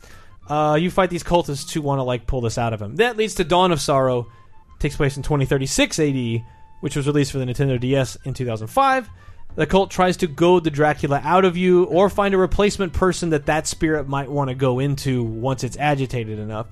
Uh, 0.48 0.76
you 0.80 0.90
fight 0.90 1.10
these 1.10 1.24
cultists 1.24 1.72
who 1.72 1.82
want 1.82 1.98
to 1.98 2.04
like 2.04 2.26
pull 2.26 2.40
this 2.40 2.58
out 2.58 2.72
of 2.72 2.80
him. 2.80 2.96
That 2.96 3.16
leads 3.16 3.34
to 3.34 3.44
Dawn 3.44 3.72
of 3.72 3.80
Sorrow, 3.80 4.30
takes 4.78 4.96
place 4.96 5.16
in 5.16 5.22
2036 5.22 5.98
AD, 5.98 6.44
which 6.80 6.96
was 6.96 7.06
released 7.06 7.32
for 7.32 7.38
the 7.38 7.44
Nintendo 7.44 7.80
DS 7.80 8.16
in 8.24 8.34
2005. 8.34 9.08
The 9.56 9.66
cult 9.66 9.90
tries 9.90 10.18
to 10.18 10.26
goad 10.26 10.64
the 10.64 10.70
Dracula 10.70 11.20
out 11.24 11.46
of 11.46 11.56
you, 11.56 11.84
or 11.84 12.10
find 12.10 12.34
a 12.34 12.38
replacement 12.38 12.92
person 12.92 13.30
that 13.30 13.46
that 13.46 13.66
spirit 13.66 14.06
might 14.06 14.30
want 14.30 14.50
to 14.50 14.54
go 14.54 14.78
into 14.78 15.24
once 15.24 15.64
it's 15.64 15.78
agitated 15.78 16.38
enough. 16.38 16.66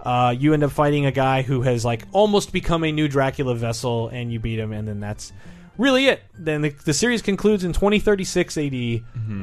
Uh, 0.00 0.34
you 0.38 0.52
end 0.52 0.62
up 0.62 0.70
fighting 0.70 1.06
a 1.06 1.10
guy 1.10 1.42
who 1.42 1.62
has 1.62 1.84
like 1.84 2.04
almost 2.12 2.52
become 2.52 2.84
a 2.84 2.92
new 2.92 3.08
Dracula 3.08 3.54
vessel, 3.54 4.08
and 4.08 4.30
you 4.30 4.38
beat 4.38 4.58
him, 4.58 4.72
and 4.72 4.86
then 4.86 5.00
that's 5.00 5.32
really 5.78 6.06
it. 6.06 6.22
Then 6.38 6.62
the, 6.62 6.70
the 6.70 6.92
series 6.94 7.22
concludes 7.22 7.64
in 7.64 7.72
2036 7.72 8.56
AD, 8.58 8.72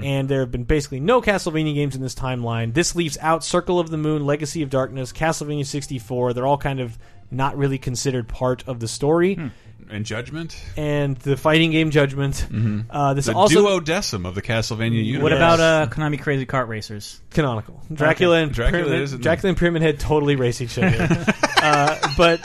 and 0.03 0.29
there 0.29 0.39
have 0.41 0.51
been 0.51 0.63
basically 0.63 0.99
no 0.99 1.21
Castlevania 1.21 1.73
games 1.73 1.95
in 1.95 2.01
this 2.01 2.15
timeline. 2.15 2.73
This 2.73 2.95
leaves 2.95 3.17
out 3.21 3.43
Circle 3.43 3.79
of 3.79 3.89
the 3.89 3.97
Moon, 3.97 4.25
Legacy 4.25 4.61
of 4.61 4.69
Darkness, 4.69 5.11
Castlevania 5.13 5.65
64. 5.65 6.33
They're 6.33 6.47
all 6.47 6.57
kind 6.57 6.79
of 6.79 6.97
not 7.31 7.57
really 7.57 7.77
considered 7.77 8.27
part 8.27 8.63
of 8.67 8.79
the 8.79 8.87
story. 8.87 9.51
And 9.89 10.05
Judgment. 10.05 10.55
And 10.77 11.17
the 11.17 11.35
fighting 11.35 11.71
game 11.71 11.91
Judgment. 11.91 12.47
Uh, 12.89 13.13
this 13.15 13.25
the 13.25 13.33
also 13.33 13.79
duodecim 13.79 14.25
of 14.25 14.33
the 14.33 14.41
Castlevania 14.41 15.03
universe. 15.03 15.23
What 15.23 15.33
about 15.33 15.59
uh, 15.59 15.87
Konami 15.91 16.19
Crazy 16.19 16.45
Kart 16.45 16.67
Racers? 16.69 17.19
canonical. 17.31 17.81
Dracula 17.91 18.37
Okay. 18.37 18.43
and 18.43 18.51
Dracula 18.53 18.83
Pyramid, 18.83 19.01
is 19.01 19.13
in 19.13 19.21
Dracula 19.21 19.49
and 19.49 19.57
Pyramid 19.57 19.81
Head 19.81 19.99
totally 19.99 20.35
race 20.37 20.61
each 20.61 20.77
other, 20.77 21.25
uh, 21.57 22.13
but 22.17 22.39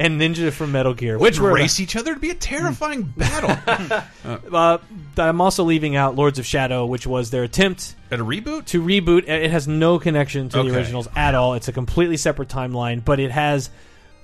and 0.00 0.18
Ninja 0.20 0.50
from 0.50 0.72
Metal 0.72 0.94
Gear, 0.94 1.18
which 1.18 1.38
were 1.38 1.52
race 1.52 1.78
each 1.78 1.94
other? 1.94 2.12
It'd 2.12 2.22
be 2.22 2.30
a 2.30 2.34
terrifying 2.34 3.02
battle. 3.16 4.02
Uh, 4.52 4.78
I'm 5.16 5.40
also 5.40 5.64
leaving 5.64 5.96
out 5.96 6.14
Lords 6.16 6.38
of 6.38 6.46
Shadow, 6.46 6.86
which 6.86 7.06
was 7.06 7.30
their 7.30 7.42
attempt 7.42 7.94
at 8.10 8.20
a 8.20 8.24
reboot. 8.24 8.66
To 8.66 8.82
reboot, 8.82 9.28
it 9.28 9.50
has 9.50 9.68
no 9.68 9.98
connection 9.98 10.48
to 10.50 10.58
Okay. 10.60 10.70
the 10.70 10.76
originals 10.76 11.08
at 11.16 11.34
all. 11.34 11.54
It's 11.54 11.68
a 11.68 11.72
completely 11.72 12.16
separate 12.16 12.48
timeline, 12.48 13.04
but 13.04 13.20
it 13.20 13.30
has 13.30 13.70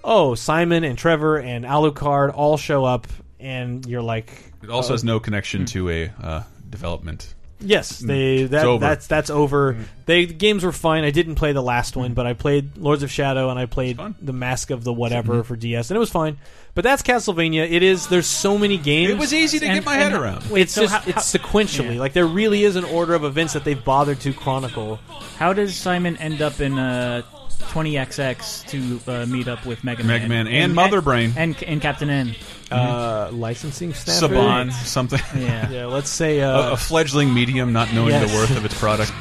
oh 0.05 0.35
Simon 0.35 0.85
and 0.85 0.97
Trevor 0.99 1.39
and 1.39 1.65
Alucard 1.65 2.33
all 2.35 2.57
show 2.57 2.85
up, 2.85 3.07
and 3.39 3.85
you're 3.87 4.03
like, 4.03 4.31
It 4.63 4.71
also 4.71 4.93
uh, 4.93 4.95
has 4.95 5.05
no 5.05 5.21
connection 5.21 5.65
to 5.67 5.91
a 5.91 6.13
uh, 6.23 6.43
development. 6.71 7.35
Yes, 7.61 8.01
hmm. 8.01 8.07
they 8.09 8.37
It's 8.37 8.51
that 8.51 8.67
over. 8.67 8.81
that's 8.81 9.07
that's 9.07 9.31
over. 9.31 9.75
Hmm. 9.75 9.83
They 10.07 10.25
the 10.27 10.35
games 10.35 10.65
were 10.65 10.73
fine. 10.73 11.05
I 11.05 11.11
didn't 11.11 11.37
play 11.37 11.53
the 11.53 11.63
last 11.63 11.97
one, 11.97 12.11
hmm. 12.11 12.15
but 12.15 12.27
I 12.27 12.35
played 12.35 12.77
Lords 12.77 13.03
of 13.03 13.11
Shadow 13.11 13.51
and 13.51 13.59
I 13.59 13.67
played 13.67 13.99
the 14.21 14.33
Mask 14.33 14.71
of 14.71 14.85
the 14.85 14.93
whatever 14.93 15.43
for 15.43 15.57
DS, 15.57 15.91
and 15.91 15.97
it 15.97 16.01
was 16.01 16.11
fine. 16.11 16.39
But 16.75 16.85
that's 16.85 17.03
Castlevania. 17.03 17.71
It 17.71 17.83
is. 17.83 18.07
There's 18.09 18.27
so 18.27 18.59
many 18.59 18.77
games. 18.77 19.11
It 19.11 19.19
was 19.19 19.33
easy 19.33 19.59
to 19.61 19.67
get 19.67 19.85
my 19.85 19.95
head 19.95 20.13
around. 20.13 20.45
It's 20.53 20.75
so 20.75 20.83
just 20.83 20.95
how- 20.95 21.11
it's 21.11 21.33
sequentially. 21.33 21.99
Like 21.99 22.13
there 22.13 22.27
really 22.27 22.65
is 22.65 22.77
an 22.77 22.85
order 22.85 23.15
of 23.15 23.25
events 23.25 23.55
that 23.55 23.65
they've 23.65 23.83
bothered 23.83 24.21
to 24.21 24.35
chronicle. 24.35 24.97
How 25.39 25.53
does 25.55 25.75
Simon 25.75 26.19
end 26.19 26.43
up 26.43 26.61
in 26.61 26.79
uh, 26.79 27.23
20XX 27.67 28.67
to 28.69 29.11
uh, 29.13 29.27
meet 29.27 29.49
up 29.49 29.65
with 29.67 29.83
Mega 29.85 30.03
Man? 30.05 30.21
Mega 30.21 30.29
Man 30.29 30.49
and 30.49 30.75
Mother 30.75 31.01
Brain. 31.01 31.33
And, 31.37 31.61
and 31.65 31.81
Captain 31.81 32.11
N. 32.11 32.35
Uh, 32.71 33.31
licensing 33.33 33.93
snafu? 33.93 34.29
Saban, 34.29 34.73
something. 34.73 35.21
Yeah. 35.37 35.71
yeah. 35.71 35.87
Let's 35.87 36.11
say 36.11 36.41
a, 36.41 36.51
uh, 36.51 36.73
a 36.73 36.77
fledgling 36.77 37.33
medium 37.33 37.73
not 37.73 37.93
knowing 37.93 38.11
Yes. 38.11 38.31
the 38.31 38.37
worth 38.37 38.57
of 38.57 38.65
its 38.65 38.79
product. 38.79 39.13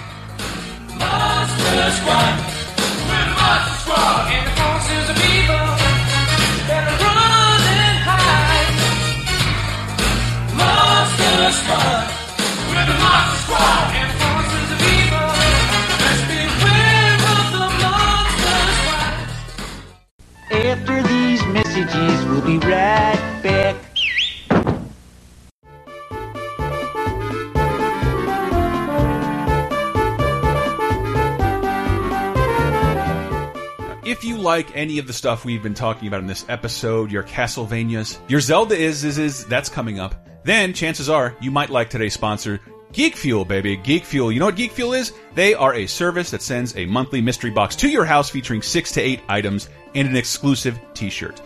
After 20.76 21.02
these 21.04 21.42
messages, 21.48 22.26
we'll 22.26 22.42
be 22.42 22.58
right 22.58 23.40
back. 23.42 23.78
if 34.06 34.24
you 34.24 34.38
like 34.38 34.76
any 34.76 35.00
of 35.00 35.08
the 35.08 35.14
stuff 35.14 35.46
we've 35.46 35.64
been 35.64 35.74
talking 35.74 36.10
about 36.10 36.20
in 36.20 36.28
this 36.28 36.46
episode, 36.50 37.10
your 37.10 37.24
Castlevanias, 37.24 38.20
your 38.28 38.42
Zelda 38.42 38.76
is 38.76 39.06
is 39.06 39.18
is 39.18 39.46
that's 39.46 39.70
coming 39.70 40.00
up. 40.00 40.28
Then 40.44 40.74
chances 40.74 41.10
are 41.10 41.36
you 41.40 41.52
might 41.52 41.70
like 41.70 41.90
today's 41.90 42.14
sponsor, 42.14 42.60
Geek 42.96 43.18
Fuel, 43.18 43.44
baby. 43.44 43.76
Geek 43.76 44.06
Fuel. 44.06 44.32
You 44.32 44.40
know 44.40 44.46
what 44.46 44.56
Geek 44.56 44.72
Fuel 44.72 44.94
is? 44.94 45.12
They 45.34 45.54
are 45.54 45.74
a 45.74 45.86
service 45.86 46.32
that 46.32 46.42
sends 46.42 46.78
a 46.78 46.86
monthly 46.86 47.20
mystery 47.20 47.52
box 47.52 47.76
to 47.76 47.90
your 47.90 48.06
house 48.06 48.30
featuring 48.30 48.62
six 48.62 48.94
to 48.94 49.02
eight 49.02 49.20
items 49.28 49.68
and 49.96 50.08
an 50.08 50.16
exclusive 50.16 50.80
t-shirt. 50.94 51.42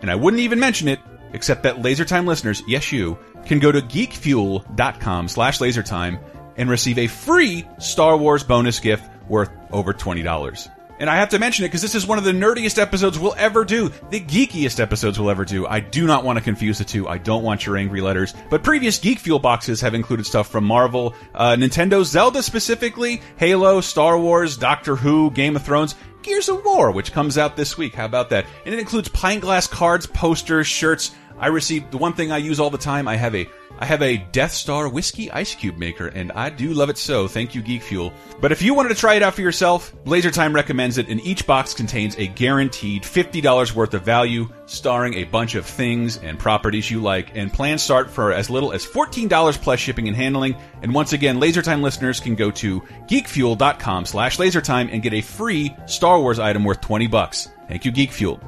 And 0.00 0.08
I 0.08 0.14
wouldn't 0.14 0.42
even 0.42 0.60
mention 0.60 0.86
it, 0.86 1.00
except 1.32 1.64
that 1.64 1.78
LaserTime 1.78 2.24
listeners, 2.24 2.62
yes 2.68 2.92
you, 2.92 3.18
can 3.44 3.58
go 3.58 3.72
to 3.72 3.80
geekfuel.com 3.80 5.26
slash 5.26 5.58
lasertime 5.58 6.22
and 6.56 6.70
receive 6.70 6.98
a 6.98 7.08
free 7.08 7.66
Star 7.80 8.16
Wars 8.16 8.44
bonus 8.44 8.78
gift 8.78 9.04
worth 9.28 9.50
over 9.72 9.92
$20. 9.92 10.81
And 11.02 11.10
I 11.10 11.16
have 11.16 11.30
to 11.30 11.40
mention 11.40 11.64
it 11.64 11.68
because 11.70 11.82
this 11.82 11.96
is 11.96 12.06
one 12.06 12.18
of 12.18 12.22
the 12.22 12.30
nerdiest 12.30 12.78
episodes 12.78 13.18
we'll 13.18 13.34
ever 13.36 13.64
do, 13.64 13.90
the 14.10 14.20
geekiest 14.20 14.78
episodes 14.78 15.18
we'll 15.18 15.30
ever 15.30 15.44
do. 15.44 15.66
I 15.66 15.80
do 15.80 16.06
not 16.06 16.22
want 16.22 16.38
to 16.38 16.44
confuse 16.44 16.78
the 16.78 16.84
two. 16.84 17.08
I 17.08 17.18
don't 17.18 17.42
want 17.42 17.66
your 17.66 17.76
angry 17.76 18.00
letters. 18.00 18.34
But 18.48 18.62
previous 18.62 19.00
Geek 19.00 19.18
Fuel 19.18 19.40
boxes 19.40 19.80
have 19.80 19.94
included 19.94 20.26
stuff 20.26 20.46
from 20.46 20.62
Marvel, 20.62 21.16
uh, 21.34 21.56
Nintendo, 21.56 22.04
Zelda 22.04 22.40
specifically, 22.40 23.20
Halo, 23.36 23.80
Star 23.80 24.16
Wars, 24.16 24.56
Doctor 24.56 24.94
Who, 24.94 25.32
Game 25.32 25.56
of 25.56 25.64
Thrones, 25.64 25.96
Gears 26.22 26.48
of 26.48 26.64
War, 26.64 26.92
which 26.92 27.10
comes 27.10 27.36
out 27.36 27.56
this 27.56 27.76
week. 27.76 27.96
How 27.96 28.04
about 28.04 28.30
that? 28.30 28.46
And 28.64 28.72
it 28.72 28.78
includes 28.78 29.08
pint 29.08 29.40
glass 29.40 29.66
cards, 29.66 30.06
posters, 30.06 30.68
shirts. 30.68 31.10
I 31.42 31.48
received 31.48 31.90
the 31.90 31.98
one 31.98 32.12
thing 32.12 32.30
I 32.30 32.36
use 32.36 32.60
all 32.60 32.70
the 32.70 32.78
time. 32.78 33.08
I 33.08 33.16
have 33.16 33.34
a 33.34 33.48
I 33.80 33.84
have 33.84 34.00
a 34.00 34.18
Death 34.30 34.52
Star 34.52 34.88
whiskey 34.88 35.28
ice 35.32 35.56
cube 35.56 35.76
maker, 35.76 36.06
and 36.06 36.30
I 36.32 36.50
do 36.50 36.72
love 36.72 36.88
it 36.88 36.98
so. 36.98 37.26
Thank 37.26 37.52
you, 37.52 37.62
Geek 37.62 37.82
Fuel. 37.82 38.12
But 38.40 38.52
if 38.52 38.62
you 38.62 38.74
wanted 38.74 38.90
to 38.90 38.94
try 38.94 39.14
it 39.14 39.24
out 39.24 39.34
for 39.34 39.40
yourself, 39.40 39.92
LaserTime 40.04 40.54
recommends 40.54 40.98
it, 40.98 41.08
and 41.08 41.20
each 41.22 41.44
box 41.44 41.74
contains 41.74 42.16
a 42.16 42.28
guaranteed 42.28 43.02
$50 43.02 43.74
worth 43.74 43.94
of 43.94 44.04
value, 44.04 44.48
starring 44.66 45.14
a 45.14 45.24
bunch 45.24 45.56
of 45.56 45.66
things 45.66 46.16
and 46.18 46.38
properties 46.38 46.90
you 46.92 47.02
like, 47.02 47.36
and 47.36 47.52
plans 47.52 47.82
start 47.82 48.08
for 48.08 48.32
as 48.32 48.48
little 48.48 48.72
as 48.72 48.86
$14 48.86 49.60
plus 49.60 49.80
shipping 49.80 50.06
and 50.06 50.16
handling. 50.16 50.54
And 50.82 50.94
once 50.94 51.12
again, 51.12 51.40
LaserTime 51.40 51.82
listeners 51.82 52.20
can 52.20 52.36
go 52.36 52.52
to 52.52 52.82
geekfuel.com 53.08 54.06
slash 54.06 54.36
lasertime 54.38 54.92
and 54.92 55.02
get 55.02 55.12
a 55.12 55.22
free 55.22 55.74
Star 55.86 56.20
Wars 56.20 56.38
item 56.38 56.62
worth 56.62 56.82
20 56.82 57.08
bucks. 57.08 57.48
Thank 57.66 57.84
you, 57.84 57.90
Geek 57.90 58.12
Fuel. 58.12 58.38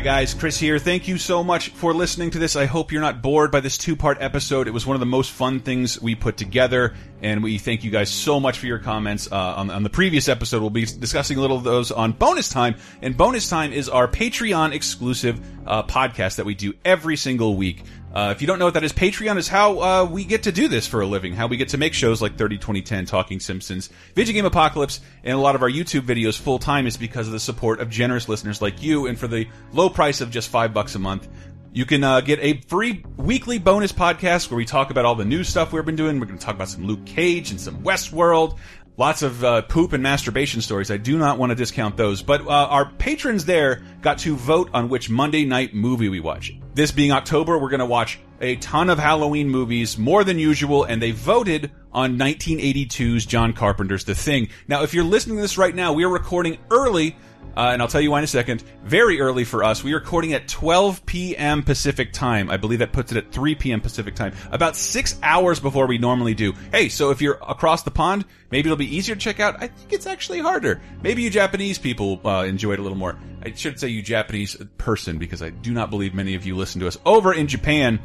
Hi 0.00 0.04
guys, 0.04 0.32
Chris 0.32 0.56
here. 0.56 0.78
Thank 0.78 1.08
you 1.08 1.18
so 1.18 1.44
much 1.44 1.68
for 1.68 1.92
listening 1.92 2.30
to 2.30 2.38
this. 2.38 2.56
I 2.56 2.64
hope 2.64 2.90
you're 2.90 3.02
not 3.02 3.20
bored 3.20 3.52
by 3.52 3.60
this 3.60 3.76
two-part 3.76 4.16
episode. 4.22 4.66
It 4.66 4.70
was 4.70 4.86
one 4.86 4.96
of 4.96 5.00
the 5.00 5.04
most 5.04 5.30
fun 5.30 5.60
things 5.60 6.00
we 6.00 6.14
put 6.14 6.38
together, 6.38 6.94
and 7.20 7.42
we 7.42 7.58
thank 7.58 7.84
you 7.84 7.90
guys 7.90 8.08
so 8.08 8.40
much 8.40 8.58
for 8.58 8.64
your 8.64 8.78
comments. 8.78 9.30
Uh, 9.30 9.36
on, 9.36 9.68
on, 9.68 9.82
the 9.82 9.90
previous 9.90 10.26
episode, 10.26 10.62
we'll 10.62 10.70
be 10.70 10.86
discussing 10.86 11.36
a 11.36 11.42
little 11.42 11.58
of 11.58 11.64
those 11.64 11.92
on 11.92 12.12
Bonus 12.12 12.48
Time, 12.48 12.76
and 13.02 13.14
Bonus 13.14 13.50
Time 13.50 13.74
is 13.74 13.90
our 13.90 14.08
Patreon 14.08 14.72
exclusive 14.72 15.38
uh, 15.66 15.82
podcast 15.82 16.36
that 16.36 16.46
we 16.46 16.54
do 16.54 16.72
every 16.82 17.18
single 17.18 17.54
week. 17.54 17.84
Uh, 18.12 18.32
if 18.34 18.40
you 18.40 18.46
don't 18.46 18.58
know 18.58 18.64
what 18.64 18.74
that 18.74 18.82
is, 18.82 18.92
Patreon 18.92 19.36
is 19.36 19.46
how 19.46 19.80
uh, 19.80 20.04
we 20.04 20.24
get 20.24 20.42
to 20.42 20.52
do 20.52 20.66
this 20.66 20.86
for 20.86 21.00
a 21.00 21.06
living, 21.06 21.32
how 21.32 21.46
we 21.46 21.56
get 21.56 21.68
to 21.68 21.78
make 21.78 21.94
shows 21.94 22.20
like 22.20 22.36
30 22.36 22.56
2010, 22.56 23.06
Talking 23.06 23.38
Simpsons, 23.38 23.88
Video 24.14 24.32
Game 24.34 24.44
Apocalypse, 24.44 25.00
and 25.22 25.34
a 25.34 25.40
lot 25.40 25.54
of 25.54 25.62
our 25.62 25.70
YouTube 25.70 26.02
videos 26.02 26.36
full 26.36 26.58
time 26.58 26.86
is 26.88 26.96
because 26.96 27.28
of 27.28 27.32
the 27.32 27.40
support 27.40 27.80
of 27.80 27.88
generous 27.88 28.28
listeners 28.28 28.60
like 28.60 28.82
you. 28.82 29.06
And 29.06 29.16
for 29.16 29.28
the 29.28 29.46
low 29.72 29.88
price 29.88 30.20
of 30.20 30.30
just 30.30 30.48
five 30.48 30.74
bucks 30.74 30.96
a 30.96 30.98
month, 30.98 31.28
you 31.72 31.86
can 31.86 32.02
uh, 32.02 32.20
get 32.20 32.40
a 32.40 32.60
free 32.62 33.04
weekly 33.16 33.58
bonus 33.58 33.92
podcast 33.92 34.50
where 34.50 34.56
we 34.56 34.64
talk 34.64 34.90
about 34.90 35.04
all 35.04 35.14
the 35.14 35.24
new 35.24 35.44
stuff 35.44 35.72
we've 35.72 35.84
been 35.84 35.94
doing. 35.94 36.18
We're 36.18 36.26
going 36.26 36.38
to 36.38 36.44
talk 36.44 36.56
about 36.56 36.68
some 36.68 36.84
Luke 36.84 37.06
Cage 37.06 37.52
and 37.52 37.60
some 37.60 37.80
Westworld. 37.82 38.58
Lots 39.00 39.22
of 39.22 39.42
uh, 39.42 39.62
poop 39.62 39.94
and 39.94 40.02
masturbation 40.02 40.60
stories. 40.60 40.90
I 40.90 40.98
do 40.98 41.16
not 41.16 41.38
want 41.38 41.48
to 41.48 41.56
discount 41.56 41.96
those. 41.96 42.20
But 42.20 42.42
uh, 42.42 42.50
our 42.50 42.84
patrons 42.84 43.46
there 43.46 43.82
got 44.02 44.18
to 44.18 44.36
vote 44.36 44.68
on 44.74 44.90
which 44.90 45.08
Monday 45.08 45.46
night 45.46 45.72
movie 45.72 46.10
we 46.10 46.20
watch. 46.20 46.52
This 46.74 46.90
being 46.90 47.10
October, 47.10 47.56
we're 47.56 47.70
going 47.70 47.80
to 47.80 47.86
watch 47.86 48.20
a 48.42 48.56
ton 48.56 48.90
of 48.90 48.98
Halloween 48.98 49.48
movies, 49.48 49.96
more 49.96 50.22
than 50.22 50.38
usual, 50.38 50.84
and 50.84 51.00
they 51.00 51.12
voted 51.12 51.70
on 51.94 52.18
1982's 52.18 53.24
John 53.24 53.54
Carpenter's 53.54 54.04
The 54.04 54.14
Thing. 54.14 54.50
Now, 54.68 54.82
if 54.82 54.92
you're 54.92 55.02
listening 55.02 55.36
to 55.36 55.42
this 55.42 55.56
right 55.56 55.74
now, 55.74 55.94
we 55.94 56.04
are 56.04 56.10
recording 56.10 56.58
early 56.70 57.16
uh, 57.56 57.70
and 57.72 57.82
I'll 57.82 57.88
tell 57.88 58.00
you 58.00 58.12
why 58.12 58.18
in 58.18 58.24
a 58.24 58.28
second. 58.28 58.62
Very 58.84 59.20
early 59.20 59.44
for 59.44 59.64
us. 59.64 59.82
We 59.82 59.92
are 59.92 59.98
recording 59.98 60.32
at 60.34 60.48
12 60.48 61.04
p.m. 61.04 61.62
Pacific 61.62 62.12
time. 62.12 62.48
I 62.48 62.56
believe 62.56 62.78
that 62.78 62.92
puts 62.92 63.12
it 63.12 63.18
at 63.18 63.32
3 63.32 63.54
p.m. 63.56 63.80
Pacific 63.80 64.14
time. 64.14 64.34
About 64.52 64.76
six 64.76 65.18
hours 65.22 65.58
before 65.58 65.86
we 65.86 65.98
normally 65.98 66.34
do. 66.34 66.54
Hey, 66.72 66.88
so 66.88 67.10
if 67.10 67.20
you're 67.20 67.38
across 67.46 67.82
the 67.82 67.90
pond, 67.90 68.24
maybe 68.50 68.68
it'll 68.68 68.76
be 68.76 68.96
easier 68.96 69.14
to 69.14 69.20
check 69.20 69.40
out. 69.40 69.56
I 69.56 69.66
think 69.66 69.92
it's 69.92 70.06
actually 70.06 70.38
harder. 70.38 70.80
Maybe 71.02 71.22
you 71.22 71.30
Japanese 71.30 71.76
people 71.76 72.20
uh, 72.24 72.44
enjoy 72.44 72.72
it 72.72 72.78
a 72.78 72.82
little 72.82 72.98
more. 72.98 73.18
I 73.42 73.52
should 73.52 73.80
say 73.80 73.88
you 73.88 74.02
Japanese 74.02 74.56
person 74.78 75.18
because 75.18 75.42
I 75.42 75.50
do 75.50 75.72
not 75.72 75.90
believe 75.90 76.14
many 76.14 76.36
of 76.36 76.46
you 76.46 76.56
listen 76.56 76.80
to 76.80 76.86
us 76.86 76.98
over 77.04 77.34
in 77.34 77.48
Japan. 77.48 78.00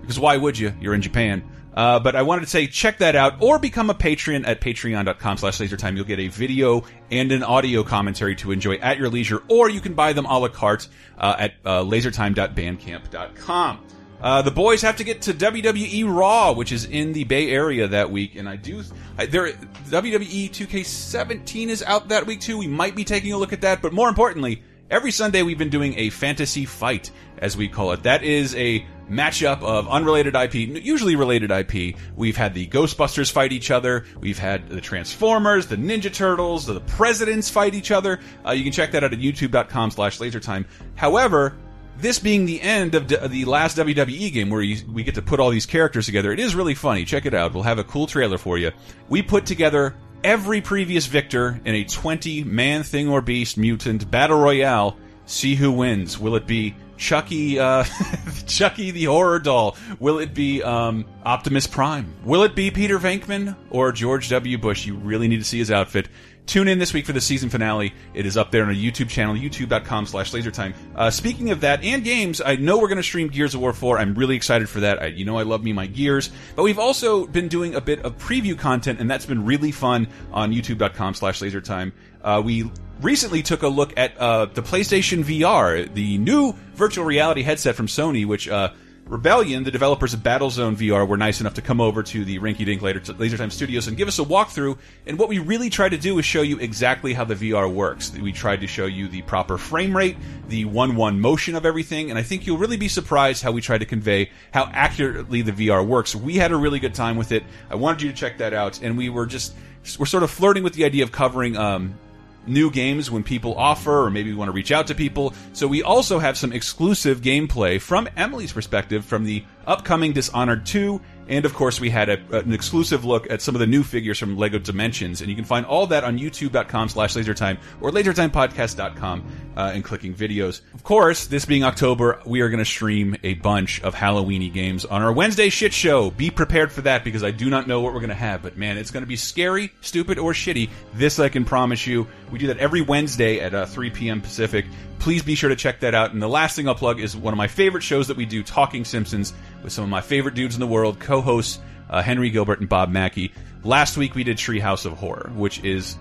Because 0.00 0.18
why 0.18 0.36
would 0.36 0.58
you? 0.58 0.74
You're 0.80 0.94
in 0.94 1.02
Japan. 1.02 1.44
Uh, 1.74 2.00
but 2.00 2.16
I 2.16 2.22
wanted 2.22 2.42
to 2.42 2.46
say 2.48 2.66
check 2.66 2.98
that 2.98 3.14
out 3.14 3.40
or 3.40 3.58
become 3.58 3.90
a 3.90 3.94
patron 3.94 4.44
at 4.44 4.60
patreon.com 4.60 5.36
slash 5.36 5.58
lasertime. 5.58 5.96
You'll 5.96 6.04
get 6.04 6.18
a 6.18 6.28
video 6.28 6.84
and 7.10 7.30
an 7.32 7.42
audio 7.42 7.84
commentary 7.84 8.36
to 8.36 8.52
enjoy 8.52 8.76
at 8.76 8.98
your 8.98 9.08
leisure, 9.08 9.42
or 9.48 9.70
you 9.70 9.80
can 9.80 9.94
buy 9.94 10.12
them 10.12 10.26
a 10.26 10.38
la 10.38 10.48
carte 10.48 10.88
uh, 11.18 11.36
at 11.38 11.54
uh, 11.64 11.82
lasertime.bandcamp.com. 11.82 13.86
Uh, 14.20 14.42
the 14.42 14.50
boys 14.50 14.82
have 14.82 14.96
to 14.96 15.04
get 15.04 15.22
to 15.22 15.32
WWE 15.32 16.14
Raw, 16.14 16.52
which 16.52 16.72
is 16.72 16.84
in 16.84 17.14
the 17.14 17.24
Bay 17.24 17.50
Area 17.50 17.88
that 17.88 18.10
week, 18.10 18.36
and 18.36 18.46
I 18.48 18.56
do. 18.56 18.82
I, 19.16 19.26
there, 19.26 19.52
WWE 19.52 20.50
2K17 20.50 21.68
is 21.68 21.82
out 21.82 22.08
that 22.08 22.26
week 22.26 22.40
too. 22.40 22.58
We 22.58 22.68
might 22.68 22.94
be 22.94 23.04
taking 23.04 23.32
a 23.32 23.38
look 23.38 23.54
at 23.54 23.62
that, 23.62 23.80
but 23.80 23.94
more 23.94 24.10
importantly, 24.10 24.62
every 24.90 25.10
Sunday 25.10 25.42
we've 25.42 25.56
been 25.56 25.70
doing 25.70 25.98
a 25.98 26.10
fantasy 26.10 26.66
fight, 26.66 27.10
as 27.40 27.56
we 27.56 27.68
call 27.68 27.92
it. 27.92 28.02
That 28.04 28.22
is 28.22 28.54
a 28.54 28.84
matchup 29.10 29.62
of 29.62 29.88
unrelated 29.88 30.36
IP, 30.36 30.54
usually 30.54 31.16
related 31.16 31.50
IP. 31.50 31.96
We've 32.14 32.36
had 32.36 32.54
the 32.54 32.66
Ghostbusters 32.68 33.30
fight 33.30 33.52
each 33.52 33.70
other. 33.70 34.04
We've 34.20 34.38
had 34.38 34.68
the 34.68 34.80
Transformers, 34.80 35.66
the 35.66 35.76
Ninja 35.76 36.12
Turtles, 36.12 36.66
the 36.66 36.80
Presidents 36.80 37.50
fight 37.50 37.74
each 37.74 37.90
other. 37.90 38.20
Uh, 38.46 38.52
you 38.52 38.62
can 38.62 38.72
check 38.72 38.92
that 38.92 39.02
out 39.02 39.12
at 39.12 39.18
youtube.com 39.18 39.90
slash 39.90 40.18
lasertime. 40.18 40.64
However, 40.94 41.56
this 41.98 42.18
being 42.18 42.46
the 42.46 42.60
end 42.62 42.94
of 42.94 43.08
the 43.08 43.44
last 43.44 43.76
WWE 43.76 44.32
game 44.32 44.48
where 44.48 44.60
we 44.60 45.02
get 45.02 45.16
to 45.16 45.22
put 45.22 45.40
all 45.40 45.50
these 45.50 45.66
characters 45.66 46.06
together, 46.06 46.32
it 46.32 46.40
is 46.40 46.54
really 46.54 46.74
funny. 46.74 47.04
Check 47.04 47.26
it 47.26 47.34
out. 47.34 47.52
We'll 47.52 47.64
have 47.64 47.78
a 47.78 47.84
cool 47.84 48.06
trailer 48.06 48.38
for 48.38 48.56
you. 48.58 48.70
We 49.08 49.22
put 49.22 49.44
together 49.44 49.94
every 50.24 50.60
previous 50.60 51.06
victor 51.06 51.60
in 51.64 51.74
a 51.74 51.84
20 51.84 52.44
man 52.44 52.82
thing 52.82 53.08
or 53.08 53.20
beast 53.20 53.56
mutant 53.58 54.10
battle 54.10 54.38
royale. 54.38 54.96
See 55.30 55.54
who 55.54 55.70
wins. 55.70 56.18
Will 56.18 56.34
it 56.34 56.44
be 56.44 56.74
Chucky, 56.96 57.56
uh, 57.56 57.84
Chucky 58.48 58.90
the 58.90 59.04
horror 59.04 59.38
doll? 59.38 59.76
Will 60.00 60.18
it 60.18 60.34
be 60.34 60.60
um, 60.60 61.04
Optimus 61.24 61.68
Prime? 61.68 62.12
Will 62.24 62.42
it 62.42 62.56
be 62.56 62.72
Peter 62.72 62.98
Venkman 62.98 63.54
or 63.70 63.92
George 63.92 64.28
W. 64.30 64.58
Bush? 64.58 64.86
You 64.86 64.96
really 64.96 65.28
need 65.28 65.38
to 65.38 65.44
see 65.44 65.58
his 65.58 65.70
outfit. 65.70 66.08
Tune 66.46 66.66
in 66.66 66.80
this 66.80 66.92
week 66.92 67.06
for 67.06 67.12
the 67.12 67.20
season 67.20 67.48
finale. 67.48 67.94
It 68.12 68.26
is 68.26 68.36
up 68.36 68.50
there 68.50 68.64
on 68.64 68.70
our 68.70 68.74
YouTube 68.74 69.08
channel, 69.08 69.36
youtube.com 69.36 70.06
slash 70.06 70.32
lasertime. 70.32 70.74
Uh, 70.96 71.12
speaking 71.12 71.50
of 71.50 71.60
that 71.60 71.84
and 71.84 72.02
games, 72.02 72.40
I 72.44 72.56
know 72.56 72.78
we're 72.78 72.88
going 72.88 72.96
to 72.96 73.04
stream 73.04 73.28
Gears 73.28 73.54
of 73.54 73.60
War 73.60 73.72
4. 73.72 74.00
I'm 74.00 74.16
really 74.16 74.34
excited 74.34 74.68
for 74.68 74.80
that. 74.80 75.00
I, 75.00 75.06
you 75.06 75.24
know 75.24 75.38
I 75.38 75.44
love 75.44 75.62
me 75.62 75.72
my 75.72 75.86
Gears. 75.86 76.30
But 76.56 76.64
we've 76.64 76.80
also 76.80 77.24
been 77.28 77.46
doing 77.46 77.76
a 77.76 77.80
bit 77.80 78.00
of 78.00 78.18
preview 78.18 78.58
content, 78.58 78.98
and 78.98 79.08
that's 79.08 79.26
been 79.26 79.44
really 79.44 79.70
fun 79.70 80.08
on 80.32 80.52
youtube.com 80.52 81.14
slash 81.14 81.38
lasertime. 81.38 81.92
Uh, 82.20 82.42
we 82.44 82.68
recently 83.02 83.42
took 83.42 83.62
a 83.62 83.68
look 83.68 83.92
at 83.96 84.16
uh, 84.18 84.46
the 84.46 84.62
PlayStation 84.62 85.24
VR, 85.24 85.92
the 85.92 86.18
new 86.18 86.54
virtual 86.74 87.04
reality 87.04 87.42
headset 87.42 87.74
from 87.74 87.86
Sony, 87.86 88.26
which 88.26 88.48
uh, 88.48 88.72
Rebellion, 89.10 89.64
the 89.64 89.72
developers 89.72 90.14
of 90.14 90.20
Battlezone 90.20 90.76
VR, 90.76 91.06
were 91.06 91.16
nice 91.16 91.40
enough 91.40 91.54
to 91.54 91.62
come 91.62 91.80
over 91.80 92.00
to 92.00 92.24
the 92.24 92.38
Rinky 92.38 92.64
Dink 92.64 92.80
Laser 92.80 93.36
Time 93.36 93.50
Studios 93.50 93.88
and 93.88 93.96
give 93.96 94.06
us 94.06 94.20
a 94.20 94.24
walkthrough. 94.24 94.78
And 95.04 95.18
what 95.18 95.28
we 95.28 95.40
really 95.40 95.68
tried 95.68 95.88
to 95.88 95.98
do 95.98 96.16
is 96.20 96.24
show 96.24 96.42
you 96.42 96.58
exactly 96.60 97.12
how 97.12 97.24
the 97.24 97.34
VR 97.34 97.72
works. 97.72 98.12
We 98.12 98.30
tried 98.30 98.60
to 98.60 98.68
show 98.68 98.86
you 98.86 99.08
the 99.08 99.22
proper 99.22 99.58
frame 99.58 99.96
rate, 99.96 100.16
the 100.48 100.64
one-one 100.66 101.18
motion 101.18 101.56
of 101.56 101.66
everything, 101.66 102.10
and 102.10 102.18
I 102.20 102.22
think 102.22 102.46
you'll 102.46 102.58
really 102.58 102.76
be 102.76 102.86
surprised 102.86 103.42
how 103.42 103.50
we 103.50 103.60
tried 103.60 103.78
to 103.78 103.86
convey 103.86 104.30
how 104.52 104.70
accurately 104.72 105.42
the 105.42 105.52
VR 105.52 105.84
works. 105.84 106.14
We 106.14 106.36
had 106.36 106.52
a 106.52 106.56
really 106.56 106.78
good 106.78 106.94
time 106.94 107.16
with 107.16 107.32
it. 107.32 107.42
I 107.68 107.74
wanted 107.74 108.02
you 108.02 108.10
to 108.10 108.16
check 108.16 108.38
that 108.38 108.54
out, 108.54 108.80
and 108.80 108.96
we 108.96 109.08
were 109.08 109.26
just 109.26 109.54
we're 109.98 110.06
sort 110.06 110.22
of 110.22 110.30
flirting 110.30 110.62
with 110.62 110.74
the 110.74 110.84
idea 110.84 111.02
of 111.02 111.10
covering 111.10 111.56
um, 111.56 111.98
new 112.46 112.70
games 112.70 113.10
when 113.10 113.22
people 113.22 113.54
offer, 113.56 114.04
or 114.04 114.10
maybe 114.10 114.30
we 114.30 114.36
want 114.36 114.48
to 114.48 114.52
reach 114.52 114.72
out 114.72 114.86
to 114.88 114.94
people. 114.94 115.34
So 115.52 115.66
we 115.66 115.82
also 115.82 116.18
have 116.18 116.36
some 116.36 116.52
exclusive 116.52 117.20
gameplay 117.20 117.80
from 117.80 118.08
Emily's 118.16 118.52
perspective 118.52 119.04
from 119.04 119.24
the 119.24 119.44
upcoming 119.66 120.12
Dishonored 120.12 120.66
2 120.66 121.00
And 121.30 121.44
of 121.44 121.54
course, 121.54 121.80
we 121.80 121.90
had 121.90 122.08
a, 122.08 122.38
an 122.38 122.52
exclusive 122.52 123.04
look 123.04 123.30
at 123.30 123.40
some 123.40 123.54
of 123.54 123.60
the 123.60 123.66
new 123.66 123.84
figures 123.84 124.18
from 124.18 124.36
LEGO 124.36 124.58
Dimensions, 124.58 125.20
and 125.20 125.30
you 125.30 125.36
can 125.36 125.44
find 125.44 125.64
all 125.64 125.86
that 125.86 126.02
on 126.02 126.18
youtube.com 126.18 126.88
slash 126.88 127.14
lasertime 127.14 127.58
or 127.80 127.92
lasertimepodcast.com 127.92 129.52
uh, 129.56 129.70
and 129.72 129.84
clicking 129.84 130.12
videos. 130.12 130.60
Of 130.74 130.82
course, 130.82 131.28
this 131.28 131.44
being 131.44 131.62
October, 131.62 132.20
we 132.26 132.40
are 132.40 132.48
going 132.48 132.58
to 132.58 132.64
stream 132.64 133.16
a 133.22 133.34
bunch 133.34 133.80
of 133.82 133.94
Halloweeny 133.94 134.52
games 134.52 134.84
on 134.84 135.02
our 135.02 135.12
Wednesday 135.12 135.50
shit 135.50 135.72
show. 135.72 136.10
Be 136.10 136.30
prepared 136.30 136.72
for 136.72 136.82
that 136.82 137.04
because 137.04 137.22
I 137.22 137.30
do 137.30 137.48
not 137.48 137.68
know 137.68 137.80
what 137.80 137.94
we're 137.94 138.00
going 138.00 138.08
to 138.10 138.16
have, 138.16 138.42
but 138.42 138.56
man, 138.56 138.76
it's 138.76 138.90
going 138.90 139.04
to 139.04 139.08
be 139.08 139.16
scary, 139.16 139.72
stupid, 139.82 140.18
or 140.18 140.32
shitty. 140.32 140.68
This 140.94 141.20
I 141.20 141.28
can 141.28 141.44
promise 141.44 141.86
you. 141.86 142.08
We 142.32 142.40
do 142.40 142.48
that 142.48 142.58
every 142.58 142.80
Wednesday 142.80 143.38
at 143.38 143.54
uh, 143.54 143.66
3 143.66 143.90
p.m. 143.90 144.20
Pacific. 144.20 144.64
Please 144.98 145.22
be 145.22 145.34
sure 145.34 145.48
to 145.48 145.56
check 145.56 145.80
that 145.80 145.94
out. 145.94 146.12
And 146.12 146.20
the 146.20 146.28
last 146.28 146.56
thing 146.56 146.68
I'll 146.68 146.74
plug 146.74 147.00
is 147.00 147.16
one 147.16 147.32
of 147.32 147.38
my 147.38 147.46
favorite 147.48 147.82
shows 147.82 148.08
that 148.08 148.16
we 148.16 148.26
do, 148.26 148.42
Talking 148.42 148.84
Simpsons, 148.84 149.32
with 149.62 149.72
some 149.72 149.84
of 149.84 149.90
my 149.90 150.02
favorite 150.02 150.34
dudes 150.34 150.54
in 150.54 150.60
the 150.60 150.66
world, 150.66 151.00
co-hosts 151.20 151.60
uh, 151.88 152.02
Henry 152.02 152.30
Gilbert 152.30 152.60
and 152.60 152.68
Bob 152.68 152.90
Mackey. 152.90 153.32
Last 153.62 153.96
week 153.96 154.14
we 154.14 154.24
did 154.24 154.36
Treehouse 154.36 154.86
of 154.86 154.92
Horror, 154.92 155.30
which 155.34 155.62
is, 155.64 155.96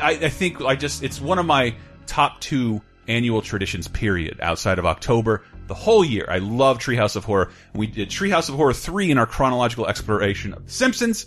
I, 0.00 0.12
I 0.12 0.28
think, 0.28 0.60
I 0.60 0.76
just 0.76 1.02
it's 1.02 1.20
one 1.20 1.38
of 1.38 1.46
my 1.46 1.74
top 2.06 2.40
two 2.40 2.80
annual 3.06 3.42
traditions. 3.42 3.86
Period. 3.86 4.40
Outside 4.40 4.78
of 4.78 4.86
October, 4.86 5.44
the 5.66 5.74
whole 5.74 6.04
year, 6.04 6.26
I 6.28 6.38
love 6.38 6.78
Treehouse 6.78 7.16
of 7.16 7.24
Horror. 7.24 7.50
We 7.74 7.86
did 7.86 8.08
Treehouse 8.08 8.48
of 8.48 8.56
Horror 8.56 8.72
three 8.72 9.10
in 9.10 9.18
our 9.18 9.26
chronological 9.26 9.86
exploration 9.86 10.52
of 10.54 10.66
The 10.66 10.72
Simpsons. 10.72 11.26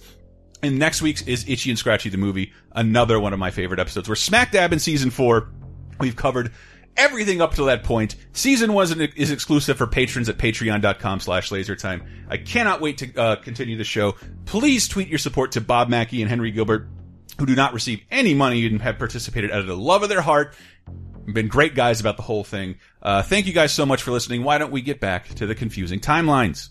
And 0.62 0.80
next 0.80 1.02
week's 1.02 1.22
is 1.24 1.48
Itchy 1.48 1.72
and 1.72 1.80
Scratchy 1.80 2.10
the 2.10 2.18
movie, 2.18 2.54
another 2.72 3.20
one 3.20 3.34
of 3.34 3.40
my 3.40 3.52
favorite 3.52 3.80
episodes. 3.80 4.08
We're 4.08 4.16
smack 4.16 4.52
dab 4.52 4.72
in 4.72 4.80
season 4.80 5.10
four. 5.10 5.50
We've 6.00 6.16
covered 6.16 6.52
everything 6.98 7.42
up 7.42 7.56
to 7.56 7.66
that 7.66 7.84
point. 7.84 8.16
Season 8.34 8.74
one 8.74 9.02
is 9.16 9.32
exclusive 9.32 9.78
for 9.78 9.88
patrons 9.88 10.30
at 10.30 10.38
patreon.com 10.38 11.20
slash 11.20 11.50
lasertime. 11.50 12.06
I 12.30 12.38
cannot 12.38 12.82
wait 12.82 13.00
to 13.00 13.16
uh, 13.16 13.36
continue 13.38 13.78
the 13.78 13.84
show. 13.84 14.16
Please 14.46 14.88
tweet 14.88 15.08
your 15.08 15.20
support 15.20 15.54
to 15.54 15.62
Bob 15.62 15.90
Mackey 15.90 16.22
and 16.22 16.30
Henry 16.30 16.52
Gilbert, 16.52 16.88
who 17.40 17.46
do 17.46 17.56
not 17.56 17.74
receive 17.74 18.02
any 18.12 18.34
money 18.34 18.66
and 18.66 18.82
have 18.82 18.98
participated 18.98 19.52
out 19.52 19.60
of 19.60 19.68
the 19.68 19.78
love 19.78 20.04
of 20.04 20.10
their 20.10 20.22
heart. 20.22 20.56
Been 21.26 21.48
great 21.48 21.74
guys 21.74 22.02
about 22.02 22.18
the 22.18 22.24
whole 22.24 22.44
thing. 22.44 22.76
Uh, 23.02 23.24
thank 23.24 23.46
you 23.46 23.54
guys 23.54 23.72
so 23.72 23.86
much 23.86 24.04
for 24.04 24.12
listening. 24.12 24.44
Why 24.44 24.58
don't 24.58 24.72
we 24.72 24.82
get 24.82 25.00
back 25.00 25.30
to 25.36 25.46
the 25.46 25.56
confusing 25.56 26.00
timelines? 26.00 26.70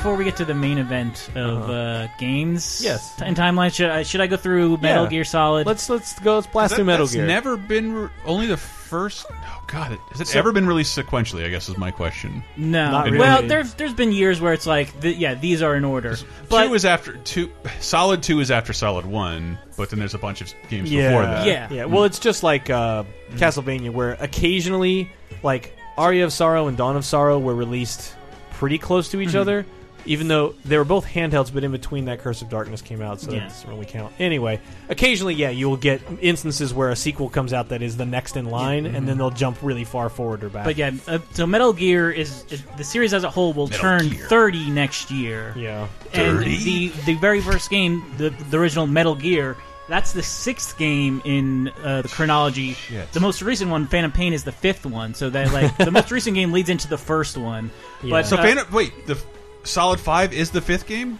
Before 0.00 0.16
we 0.16 0.24
get 0.24 0.34
to 0.34 0.46
the 0.46 0.54
main 0.54 0.78
event 0.78 1.28
of 1.36 1.64
Uh-huh. 1.64 1.72
uh, 1.72 2.06
games, 2.18 2.80
Yes. 2.82 3.20
in 3.20 3.34
timeline, 3.34 3.70
should 3.70 3.90
I, 3.90 4.02
should 4.02 4.22
I 4.22 4.28
go 4.28 4.38
through 4.38 4.78
Metal 4.78 5.04
Yeah. 5.04 5.10
Gear 5.10 5.24
Solid? 5.24 5.66
Let's 5.66 5.90
let's 5.90 6.18
go. 6.20 6.36
Let's 6.36 6.46
blast 6.46 6.74
through 6.74 6.84
Metal 6.84 7.04
that's 7.04 7.14
Gear. 7.14 7.26
never 7.26 7.58
been 7.58 7.92
re- 7.92 8.08
only 8.24 8.46
the 8.46 8.56
first. 8.56 9.26
Oh 9.30 9.62
God, 9.66 9.92
it, 9.92 9.98
has 10.12 10.22
it 10.22 10.28
So- 10.28 10.38
ever 10.38 10.52
been 10.52 10.66
released 10.66 10.96
sequentially? 10.98 11.44
I 11.44 11.50
guess 11.50 11.68
is 11.68 11.76
my 11.76 11.90
question. 11.90 12.42
no. 12.56 12.90
Not 12.90 13.10
Well, 13.14 13.42
there's 13.42 13.74
there's 13.74 13.92
been 13.92 14.10
years 14.10 14.40
where 14.40 14.54
it's 14.54 14.66
like, 14.66 14.98
th 15.02 15.18
yeah, 15.18 15.34
these 15.34 15.60
are 15.60 15.76
in 15.76 15.84
order. 15.84 16.16
But 16.48 16.68
two 16.68 16.72
is 16.74 16.86
after 16.86 17.18
two. 17.18 17.50
Solid 17.80 18.22
two 18.22 18.40
is 18.40 18.50
after 18.50 18.72
Solid 18.72 19.04
one, 19.04 19.58
but 19.76 19.90
then 19.90 19.98
there's 19.98 20.14
a 20.14 20.18
bunch 20.18 20.40
of 20.40 20.50
games 20.70 20.90
yeah. 20.90 21.08
before 21.10 21.22
that. 21.26 21.46
yeah. 21.46 21.68
Yeah. 21.70 21.84
Well, 21.84 22.04
it's 22.04 22.18
just 22.20 22.42
like 22.42 22.70
uh, 22.70 23.04
Castlevania, 23.34 23.90
where 23.92 24.12
occasionally, 24.18 25.10
like 25.42 25.76
Aria 25.98 26.24
of 26.24 26.32
Sorrow 26.32 26.68
and 26.68 26.76
Dawn 26.78 26.96
of 26.96 27.04
Sorrow, 27.04 27.38
were 27.38 27.54
released 27.54 28.14
pretty 28.52 28.78
close 28.78 29.10
to 29.10 29.20
each 29.20 29.30
Mhm. 29.34 29.40
other. 29.40 29.66
Even 30.06 30.28
though 30.28 30.54
they 30.64 30.76
were 30.78 30.84
both 30.84 31.06
handhelds, 31.06 31.52
but 31.52 31.62
in 31.64 31.72
between 31.72 32.06
that, 32.06 32.20
Curse 32.20 32.42
of 32.42 32.48
Darkness 32.48 32.82
came 32.82 33.02
out, 33.02 33.20
so 33.20 33.30
Yeah. 33.32 33.40
that 33.40 33.48
doesn't 33.50 33.68
really 33.70 33.86
count. 33.86 34.12
Anyway, 34.18 34.60
occasionally, 34.88 35.34
yeah, 35.34 35.50
you 35.50 35.68
will 35.68 35.76
get 35.76 36.00
instances 36.20 36.72
where 36.72 36.90
a 36.90 36.96
sequel 36.96 37.28
comes 37.28 37.52
out 37.52 37.68
that 37.70 37.82
is 37.82 37.96
the 37.96 38.06
next 38.06 38.36
in 38.36 38.46
line, 38.46 38.86
and 38.86 39.06
then 39.06 39.18
they'll 39.18 39.30
jump 39.30 39.58
really 39.62 39.84
far 39.84 40.08
forward 40.08 40.42
or 40.44 40.48
back. 40.48 40.64
But 40.64 40.76
yeah, 40.76 40.92
uh, 41.06 41.18
so 41.32 41.46
Metal 41.46 41.72
Gear 41.72 42.10
is, 42.10 42.44
is 42.50 42.62
the 42.76 42.84
series 42.84 43.12
as 43.14 43.24
a 43.24 43.30
whole 43.30 43.52
will 43.52 43.66
Metal 43.68 43.80
turn 43.82 44.08
Gear. 44.08 44.26
30 44.26 44.70
next 44.70 45.10
year. 45.10 45.54
Yeah. 45.56 45.86
and 46.12 46.38
30? 46.38 46.58
the 46.64 46.88
the 47.06 47.14
very 47.14 47.40
first 47.40 47.70
game, 47.70 48.02
the 48.18 48.30
the 48.50 48.58
original 48.58 48.86
Metal 48.86 49.14
Gear, 49.14 49.56
that's 49.88 50.12
the 50.12 50.22
sixth 50.22 50.78
game 50.78 51.20
in 51.24 51.68
uh, 51.82 52.02
the 52.02 52.08
chronology. 52.08 52.76
The 53.12 53.20
most 53.20 53.42
recent 53.42 53.70
one, 53.70 53.86
Phantom 53.88 54.12
Pain, 54.12 54.32
is 54.32 54.44
the 54.44 54.52
fifth 54.52 54.86
one. 54.86 55.14
So 55.14 55.30
that 55.30 55.52
like 55.52 55.76
the 55.78 55.90
most 55.90 56.10
recent 56.12 56.34
game 56.36 56.52
leads 56.52 56.68
into 56.68 56.88
the 56.88 56.98
first 56.98 57.36
one. 57.36 57.70
But 58.02 58.26
so 58.26 58.36
uh, 58.36 58.42
Phantom, 58.42 58.72
wait, 58.72 59.06
the 59.06 59.20
Solid 59.64 60.00
Five 60.00 60.32
is 60.32 60.50
the 60.50 60.60
fifth 60.60 60.86
game. 60.86 61.18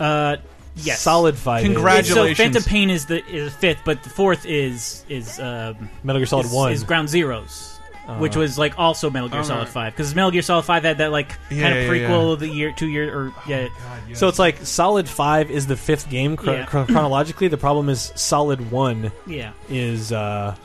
Uh, 0.00 0.36
yes, 0.76 1.00
Solid 1.00 1.36
Five 1.36 1.64
is. 1.64 1.72
Congratulations. 1.72 2.36
So 2.36 2.42
Phantom 2.42 2.62
Pain 2.62 2.90
is 2.90 3.06
the 3.06 3.24
is 3.26 3.52
fifth, 3.54 3.80
but 3.84 4.02
the 4.02 4.10
fourth 4.10 4.44
is 4.46 5.04
is 5.08 5.38
um, 5.38 5.88
Metal 6.02 6.20
Gear 6.20 6.26
Solid 6.26 6.46
is, 6.46 6.52
1. 6.52 6.72
is 6.72 6.84
Ground 6.84 7.08
Zeroes. 7.08 7.68
Uh, 8.04 8.18
which 8.18 8.34
was 8.34 8.58
like 8.58 8.76
also 8.80 9.08
Metal 9.10 9.28
Gear 9.28 9.40
Oh, 9.40 9.42
Solid 9.44 9.60
right. 9.60 9.68
Five 9.68 9.92
because 9.92 10.12
Metal 10.12 10.32
Gear 10.32 10.42
Solid 10.42 10.64
Five 10.64 10.82
had 10.82 10.98
that 10.98 11.12
like 11.12 11.36
Yeah, 11.52 11.62
kind 11.62 11.78
of 11.78 11.84
prequel 11.84 12.26
yeah. 12.26 12.32
of 12.32 12.40
the 12.40 12.48
year 12.48 12.72
two 12.76 12.88
year 12.88 13.16
or 13.16 13.32
yeah 13.46 13.68
So 14.12 14.26
it's 14.26 14.40
like 14.40 14.56
Solid 14.66 15.08
Five 15.08 15.52
is 15.52 15.68
the 15.68 15.76
fifth 15.76 16.10
game 16.10 16.36
chro- 16.36 16.58
Yeah. 16.58 16.66
chronologically. 16.66 17.46
The 17.46 17.58
problem 17.58 17.88
is 17.88 18.10
Solid 18.16 18.72
One. 18.72 19.12
Yeah. 19.24 19.52
Is 19.68 20.10
uh, 20.10 20.56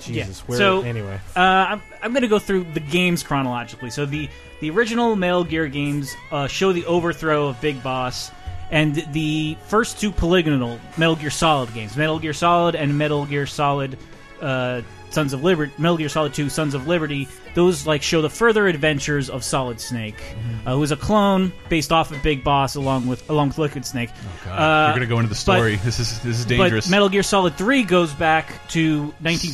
Jesus. 0.00 0.40
Yeah. 0.40 0.44
Where 0.46 0.58
so 0.58 0.80
anyway? 0.82 1.20
uh, 1.36 1.40
I'm 1.40 1.82
I'm 2.02 2.12
going 2.12 2.22
to 2.22 2.28
go 2.28 2.38
through 2.38 2.64
the 2.72 2.80
games 2.80 3.22
chronologically. 3.22 3.90
So 3.90 4.06
the 4.06 4.28
the 4.60 4.70
original 4.70 5.16
Metal 5.16 5.44
Gear 5.44 5.68
games 5.68 6.14
uh, 6.30 6.46
show 6.46 6.72
the 6.72 6.84
overthrow 6.86 7.48
of 7.48 7.60
Big 7.60 7.82
Boss, 7.82 8.30
and 8.70 8.94
the 9.12 9.56
first 9.66 10.00
two 10.00 10.10
polygonal 10.10 10.78
Metal 10.96 11.16
Gear 11.16 11.30
Solid 11.30 11.72
games, 11.74 11.96
Metal 11.96 12.18
Gear 12.18 12.32
Solid 12.32 12.74
and 12.74 12.96
Metal 12.96 13.26
Gear 13.26 13.46
Solid. 13.46 13.98
Uh, 14.40 14.82
Sons 15.10 15.32
of 15.32 15.42
Liberty, 15.42 15.72
Metal 15.78 15.96
Gear 15.96 16.08
Solid 16.08 16.34
2, 16.34 16.48
Sons 16.50 16.74
of 16.74 16.86
Liberty, 16.86 17.26
those 17.54 17.86
like 17.86 18.02
show 18.02 18.20
the 18.22 18.28
further 18.30 18.66
adventures 18.66 19.30
of 19.30 19.42
Solid 19.42 19.80
Snake, 19.80 20.16
Mm-hmm. 20.16 20.68
uh, 20.68 20.74
who 20.74 20.82
is 20.82 20.90
a 20.92 20.96
clone 20.96 21.52
based 21.68 21.92
off 21.92 22.12
of 22.12 22.22
Big 22.22 22.44
Boss, 22.44 22.74
along 22.74 23.06
with 23.06 23.28
along 23.30 23.48
with 23.48 23.58
Liquid 23.58 23.84
Snake. 23.86 24.10
Oh. 24.46 24.50
Uh, 24.52 24.86
You're 24.88 24.94
gonna 24.96 25.06
go 25.06 25.18
into 25.18 25.28
the 25.28 25.34
but- 25.34 25.36
story. 25.36 25.76
this 25.76 25.98
is 25.98 26.20
this 26.20 26.38
is 26.38 26.44
dangerous. 26.44 26.86
But 26.86 26.90
Metal 26.90 27.08
Gear 27.08 27.22
Solid 27.22 27.56
3 27.56 27.82
goes 27.84 28.12
back 28.12 28.68
to 28.70 29.12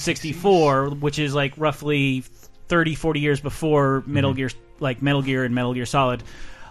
1964, 0.09 0.91
which 0.91 1.19
is 1.19 1.35
like 1.35 1.53
roughly 1.57 2.25
30, 2.69 2.95
40 2.95 3.21
years 3.21 3.41
before 3.41 4.03
Metal 4.07 4.33
Mhm. 4.33 4.37
Gear, 4.37 4.51
like 4.81 5.03
Metal 5.03 5.23
Gear 5.23 5.45
and 5.45 5.55
Metal 5.55 5.75
Gear 5.75 5.87
Solid. 5.87 6.23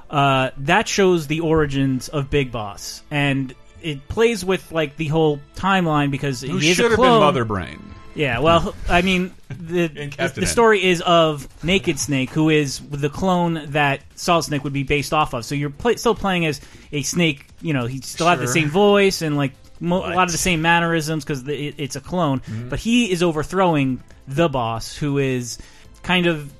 Uh, 0.09 0.51
that 0.59 0.87
shows 0.87 1.27
the 1.27 1.39
origins 1.39 2.07
of 2.09 2.29
Big 2.29 2.51
Boss, 2.51 3.01
and 3.09 3.53
it 3.81 4.07
plays 4.07 4.45
with 4.45 4.71
like 4.71 4.95
the 4.97 5.07
whole 5.07 5.39
timeline 5.55 6.11
because 6.11 6.41
Who 6.41 6.57
he 6.57 6.69
is 6.69 6.75
should 6.75 6.85
a 6.85 6.89
have 6.89 6.97
been 6.97 7.05
clone. 7.05 7.19
Mother 7.21 7.45
Brain? 7.45 7.81
Yeah, 8.15 8.39
well, 8.39 8.75
I 8.87 9.01
mean, 9.01 9.33
the 9.49 9.87
the, 10.17 10.33
the 10.35 10.45
story 10.45 10.83
is 10.83 11.01
of 11.01 11.47
Naked 11.63 11.99
Snake, 11.99 12.29
who 12.29 12.49
is 12.49 12.79
the 12.79 13.09
clone 13.09 13.71
that 13.71 14.01
Solid 14.15 14.43
Snake 14.43 14.63
would 14.63 14.73
be 14.73 14.83
based 14.83 15.13
off 15.13 15.33
of. 15.33 15.45
So 15.45 15.55
you're 15.55 15.69
play, 15.69 15.95
still 15.95 16.15
playing 16.15 16.45
as 16.45 16.61
a 16.91 17.01
snake. 17.01 17.45
You 17.61 17.73
know, 17.73 17.85
he 17.85 18.01
still 18.01 18.27
have 18.27 18.39
the 18.39 18.47
same 18.47 18.69
voice 18.69 19.21
and 19.21 19.35
like 19.35 19.53
mo- 19.79 20.05
a 20.05 20.13
lot 20.13 20.25
of 20.25 20.31
the 20.31 20.37
same 20.37 20.61
mannerisms 20.61 21.23
because 21.23 21.47
it, 21.47 21.75
it's 21.77 21.95
a 21.95 22.01
clone. 22.01 22.39
Mm-hmm. 22.41 22.69
But 22.69 22.79
he 22.79 23.11
is 23.11 23.23
overthrowing 23.23 24.03
the 24.27 24.49
boss, 24.49 24.95
who 24.95 25.17
is 25.17 25.57
kind 26.03 26.27
of 26.27 26.53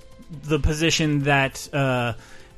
the 0.43 0.59
position 0.59 1.23
that. 1.23 1.73
Uh, 1.73 2.13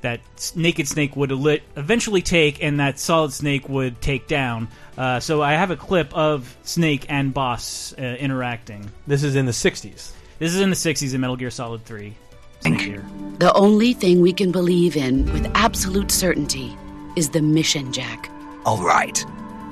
that 0.06 0.52
Naked 0.56 0.88
Snake 0.88 1.16
would 1.16 1.32
eli- 1.32 1.60
eventually 1.76 2.22
take, 2.22 2.64
and 2.64 2.80
that 2.80 3.00
Solid 3.00 3.34
Snake 3.34 3.68
would 3.68 4.00
take 4.02 4.28
down. 4.28 4.68
Uh, 4.96 5.20
so 5.20 5.42
I 5.42 5.54
have 5.54 5.72
a 5.72 5.76
clip 5.76 6.14
of 6.16 6.56
Snake 6.62 7.08
and 7.10 7.34
Boss 7.34 7.92
uh, 7.98 8.02
interacting. 8.02 8.92
This 9.08 9.24
is 9.24 9.36
in 9.36 9.48
the 9.48 9.52
'60s. 9.52 10.12
This 10.38 10.54
is 10.54 10.62
in 10.62 10.70
the 10.70 10.76
'60s 10.76 11.16
in 11.16 11.22
Metal 11.22 11.36
Gear 11.36 11.50
Solid 11.50 11.84
Three. 11.86 12.14
Snake 12.62 12.82
here. 12.82 13.06
The 13.40 13.52
only 13.54 13.94
thing 13.94 14.22
we 14.22 14.32
can 14.32 14.52
believe 14.52 14.96
in 14.96 15.32
with 15.34 15.50
absolute 15.56 16.12
certainty 16.12 16.78
is 17.16 17.30
the 17.30 17.42
mission, 17.42 17.92
Jack. 17.92 18.30
All 18.64 18.84
right, 18.84 19.24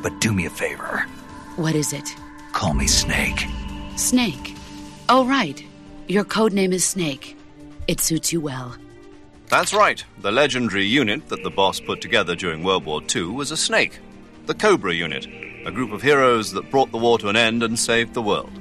but 0.01 0.19
do 0.19 0.33
me 0.33 0.45
a 0.47 0.49
favor. 0.49 1.05
What 1.57 1.75
is 1.75 1.93
it? 1.93 2.15
Call 2.53 2.73
me 2.73 2.87
Snake. 2.87 3.45
Snake. 3.97 4.55
Oh, 5.09 5.25
right. 5.25 5.63
Your 6.07 6.23
code 6.23 6.53
name 6.53 6.73
is 6.73 6.83
Snake. 6.83 7.37
It 7.87 7.99
suits 8.01 8.33
you 8.33 8.41
well. 8.41 8.75
That's 9.53 9.71
right. 9.71 10.03
The 10.17 10.31
legendary 10.31 10.83
unit 10.83 11.29
that 11.29 11.43
the 11.43 11.51
boss 11.51 11.79
put 11.79 12.01
together 12.01 12.35
during 12.35 12.63
World 12.63 12.85
War 12.85 13.03
II 13.15 13.25
was 13.25 13.51
a 13.51 13.55
snake. 13.55 13.99
The 14.47 14.55
Cobra 14.55 14.95
Unit, 14.95 15.27
a 15.63 15.71
group 15.71 15.91
of 15.91 16.01
heroes 16.01 16.53
that 16.53 16.71
brought 16.71 16.91
the 16.91 16.97
war 16.97 17.19
to 17.19 17.29
an 17.29 17.35
end 17.35 17.61
and 17.61 17.77
saved 17.77 18.15
the 18.15 18.21
world. 18.23 18.51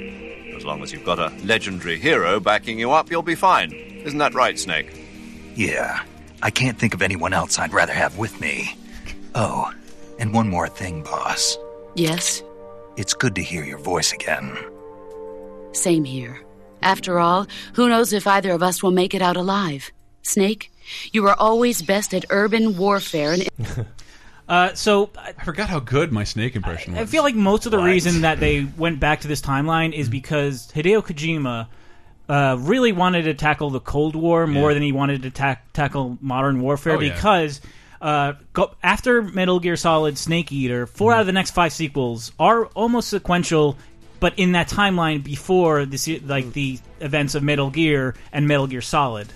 As 0.55 0.66
long 0.66 0.82
as 0.82 0.93
you've 0.93 1.06
got 1.06 1.19
a 1.19 1.35
legendary 1.47 1.98
hero 1.98 2.40
backing 2.40 2.78
you 2.78 2.90
up, 2.90 3.10
you'll 3.10 3.23
be 3.23 3.35
fine. 3.35 3.73
Isn't 3.73 4.19
that 4.19 4.35
right, 4.35 4.59
Snake? 4.59 5.02
Yeah, 5.55 6.02
I 6.43 6.51
can't 6.51 6.78
think 6.78 6.93
of 6.93 7.01
anyone 7.01 7.32
else 7.32 7.59
I'd 7.59 7.73
rather 7.73 7.94
have 7.94 8.19
with 8.19 8.39
me. 8.39 8.77
Oh, 9.35 9.73
and 10.19 10.35
one 10.35 10.51
more 10.51 10.69
thing, 10.69 11.05
boss. 11.05 11.56
Yes? 11.94 12.43
It's 12.98 13.14
good 13.14 13.35
to 13.36 13.43
hear 13.43 13.64
your 13.64 13.78
voice 13.78 14.12
again. 14.12 14.59
Same 15.73 16.05
here. 16.05 16.39
After 16.82 17.19
all, 17.19 17.47
who 17.73 17.89
knows 17.89 18.12
if 18.12 18.27
either 18.27 18.51
of 18.51 18.62
us 18.62 18.82
will 18.82 18.90
make 18.90 19.14
it 19.14 19.23
out 19.23 19.39
alive? 19.39 19.90
Snake, 20.20 20.72
you 21.12 21.27
are 21.27 21.35
always 21.39 21.82
best 21.82 22.14
at 22.14 22.24
urban 22.31 22.77
warfare 22.77 23.32
and. 23.32 23.48
Uh, 24.48 24.74
so 24.74 25.09
I 25.16 25.32
forgot 25.44 25.69
how 25.70 25.78
good 25.81 26.12
my 26.12 26.24
Snake 26.24 26.56
impression 26.56 26.93
was. 26.93 27.02
I 27.02 27.06
feel 27.06 27.23
like 27.23 27.35
most 27.35 27.64
of 27.64 27.73
the 27.73 27.78
What? 27.78 27.86
reason 27.86 28.23
that 28.23 28.39
they 28.40 28.64
went 28.77 29.01
back 29.01 29.20
to 29.20 29.28
this 29.28 29.40
timeline 29.40 29.90
Mm-hmm. 29.93 30.01
is 30.01 30.09
because 30.09 30.70
Hideo 30.74 31.01
Kojima 31.02 31.69
uh, 32.28 32.56
really 32.59 32.93
wanted 32.93 33.23
to 33.23 33.35
tackle 33.35 33.70
the 33.70 33.81
Cold 33.81 34.14
War 34.16 34.47
more 34.47 34.70
Yeah. 34.70 34.74
than 34.74 34.82
he 34.82 34.93
wanted 34.93 35.23
to 35.23 35.31
tack 35.31 35.73
tackle 35.73 36.19
modern 36.20 36.60
warfare 36.60 36.97
Oh, 36.97 37.01
yeah. 37.01 37.14
because. 37.14 37.60
Uh, 38.01 38.32
go, 38.52 38.73
after 38.82 39.23
Metal 39.23 39.60
Gear 39.60 39.77
Solid 39.77 40.19
Snake 40.19 40.51
Eater, 40.51 40.86
4 40.89 41.12
Mm-hmm. 41.12 41.14
out 41.16 41.20
of 41.20 41.27
the 41.27 41.32
next 41.32 41.52
five 41.52 41.73
sequels 41.73 42.32
are 42.36 42.64
almost 42.74 43.10
sequential, 43.10 43.78
but 44.19 44.36
in 44.40 44.52
that 44.52 44.69
timeline 44.69 45.23
before 45.23 45.86
the 45.86 45.97
se- 45.97 46.19
like 46.27 46.52
the 46.52 46.81
events 47.01 47.36
of 47.36 47.44
Metal 47.44 47.70
Gear 47.70 48.16
and 48.32 48.48
Metal 48.48 48.66
Gear 48.66 48.81
Solid. 48.81 49.28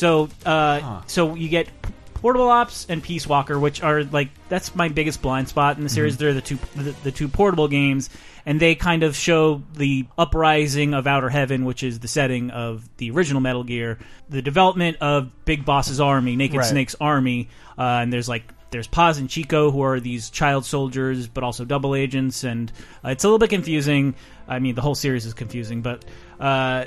So, 0.00 0.30
uh, 0.46 1.02
so 1.06 1.34
you 1.34 1.50
get 1.50 1.68
Portable 2.14 2.48
Ops 2.48 2.86
and 2.88 3.02
Peace 3.02 3.26
Walker, 3.26 3.58
which 3.58 3.82
are 3.82 4.02
like 4.04 4.28
that's 4.48 4.74
my 4.74 4.88
biggest 4.88 5.20
blind 5.20 5.48
spot 5.48 5.76
in 5.76 5.82
the 5.82 5.90
series. 5.90 6.14
Mhm. 6.16 6.18
They're 6.18 6.32
the 6.32 6.40
two 6.40 6.58
the, 6.74 6.94
the 7.02 7.12
two 7.12 7.28
portable 7.28 7.68
games, 7.68 8.08
and 8.46 8.58
they 8.58 8.74
kind 8.74 9.02
of 9.02 9.14
show 9.14 9.62
the 9.74 10.06
uprising 10.16 10.94
of 10.94 11.06
Outer 11.06 11.28
Heaven, 11.28 11.66
which 11.66 11.82
is 11.82 11.98
the 11.98 12.08
setting 12.08 12.50
of 12.50 12.88
the 12.96 13.10
original 13.10 13.42
Metal 13.42 13.62
Gear, 13.62 13.98
the 14.30 14.40
development 14.40 14.96
of 15.02 15.30
Big 15.44 15.66
Boss's 15.66 16.00
army, 16.00 16.34
Naked 16.34 16.56
Right. 16.56 16.66
Snake's 16.66 16.96
army, 16.98 17.48
uh, 17.78 17.82
and 17.82 18.10
there's 18.10 18.28
like 18.28 18.44
there's 18.70 18.86
Paz 18.86 19.18
and 19.18 19.28
Chico 19.28 19.70
who 19.70 19.82
are 19.82 20.00
these 20.00 20.30
child 20.30 20.64
soldiers, 20.64 21.26
but 21.26 21.44
also 21.44 21.66
double 21.66 21.94
agents, 21.94 22.42
and 22.42 22.72
uh, 23.04 23.10
it's 23.10 23.24
a 23.24 23.26
little 23.26 23.38
bit 23.38 23.50
confusing. 23.50 24.14
I 24.48 24.60
mean, 24.60 24.74
the 24.74 24.82
whole 24.82 24.94
series 24.94 25.26
is 25.26 25.34
confusing, 25.34 25.82
but. 25.82 26.06
Uh, 26.38 26.86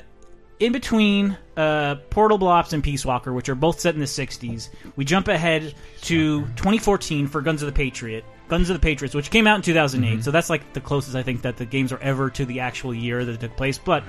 in 0.59 0.71
between 0.71 1.37
uh, 1.57 1.95
Portable 2.09 2.47
Ops 2.47 2.73
and 2.73 2.83
Peace 2.83 3.05
Walker, 3.05 3.33
which 3.33 3.49
are 3.49 3.55
both 3.55 3.79
set 3.79 3.93
in 3.93 3.99
the 3.99 4.05
60s, 4.05 4.69
we 4.95 5.05
jump 5.05 5.27
ahead 5.27 5.73
to 6.01 6.41
2014 6.55 7.27
for 7.27 7.41
Guns 7.41 7.61
of 7.61 7.67
the 7.67 7.73
Patriot. 7.73 8.23
Guns 8.49 8.69
of 8.69 8.75
the 8.75 8.79
Patriots, 8.79 9.15
which 9.15 9.31
came 9.31 9.47
out 9.47 9.55
in 9.55 9.61
2008, 9.61 10.19
Mhm. 10.19 10.23
so 10.23 10.31
that's 10.31 10.49
like 10.49 10.73
the 10.73 10.81
closest 10.81 11.15
I 11.15 11.23
think 11.23 11.41
that 11.43 11.57
the 11.57 11.65
games 11.65 11.91
are 11.91 11.99
ever 11.99 12.29
to 12.31 12.45
the 12.45 12.59
actual 12.59 12.93
year 12.93 13.23
that 13.25 13.31
it 13.33 13.39
took 13.39 13.55
place. 13.57 13.77
But 13.77 14.03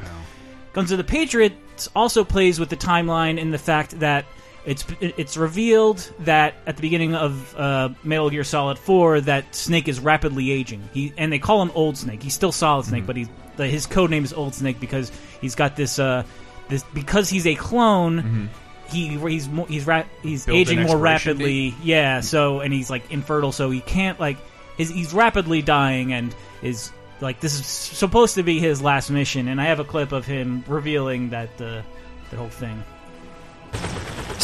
Guns 0.72 0.90
of 0.92 0.98
the 0.98 1.04
Patriots 1.04 1.88
also 1.94 2.24
plays 2.24 2.58
with 2.60 2.68
the 2.68 2.76
timeline 2.76 3.38
in 3.38 3.50
the 3.50 3.58
fact 3.58 3.98
that 4.00 4.24
it's 4.66 4.84
it's 5.00 5.36
revealed 5.36 6.10
that 6.20 6.54
at 6.66 6.76
the 6.76 6.82
beginning 6.82 7.14
of 7.14 7.54
uh, 7.56 7.90
Metal 8.02 8.30
Gear 8.30 8.44
Solid 8.44 8.78
4 8.78 9.22
that 9.22 9.54
Snake 9.54 9.88
is 9.88 10.00
rapidly 10.00 10.50
aging. 10.50 10.88
He 10.92 11.12
and 11.18 11.32
they 11.32 11.38
call 11.38 11.60
him 11.60 11.70
Old 11.74 11.98
Snake. 11.98 12.22
He's 12.22 12.34
still 12.34 12.52
Solid 12.52 12.86
Snake, 12.86 13.06
but 13.06 13.16
he's 13.16 13.28
the, 13.56 13.66
his 13.66 13.86
code 13.86 14.10
name 14.10 14.24
is 14.24 14.32
Old 14.32 14.54
Snake 14.54 14.80
because 14.80 15.12
he's 15.40 15.54
got 15.54 15.76
this 15.76 15.98
uh, 15.98 16.24
this 16.68 16.82
because 16.94 17.28
he's 17.28 17.46
a 17.46 17.54
clone. 17.54 18.48
He 18.88 19.18
he's 19.18 19.48
more, 19.48 19.66
he's 19.66 19.86
ra- 19.86 20.04
he's 20.22 20.46
Built-in 20.46 20.60
aging 20.60 20.82
more 20.82 20.96
rapidly. 20.98 21.74
Yeah, 21.82 22.20
so 22.20 22.60
and 22.60 22.72
he's 22.72 22.88
like 22.90 23.10
infertile, 23.10 23.52
so 23.52 23.70
he 23.70 23.80
can't 23.80 24.18
like 24.18 24.38
his, 24.78 24.88
he's 24.88 25.12
rapidly 25.12 25.62
dying 25.62 26.12
and 26.12 26.34
is 26.62 26.90
like 27.20 27.40
this 27.40 27.58
is 27.58 27.66
supposed 27.66 28.34
to 28.36 28.42
be 28.42 28.60
his 28.60 28.80
last 28.82 29.10
mission. 29.10 29.48
And 29.48 29.60
I 29.60 29.66
have 29.66 29.80
a 29.80 29.84
clip 29.84 30.12
of 30.12 30.26
him 30.26 30.64
revealing 30.66 31.30
that 31.30 31.50
uh, 31.60 31.82
that 32.30 32.36
whole 32.36 32.48
thing. 32.48 32.82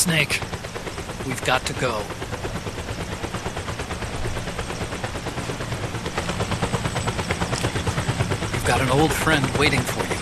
Snake, 0.00 0.40
we've 1.26 1.44
got 1.44 1.66
to 1.66 1.74
go. 1.74 1.98
You've 8.54 8.64
got 8.66 8.80
an 8.80 8.88
old 8.88 9.12
friend 9.12 9.44
waiting 9.58 9.80
for 9.80 10.00
you. 10.00 10.20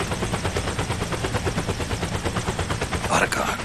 Otacon. 3.06 3.56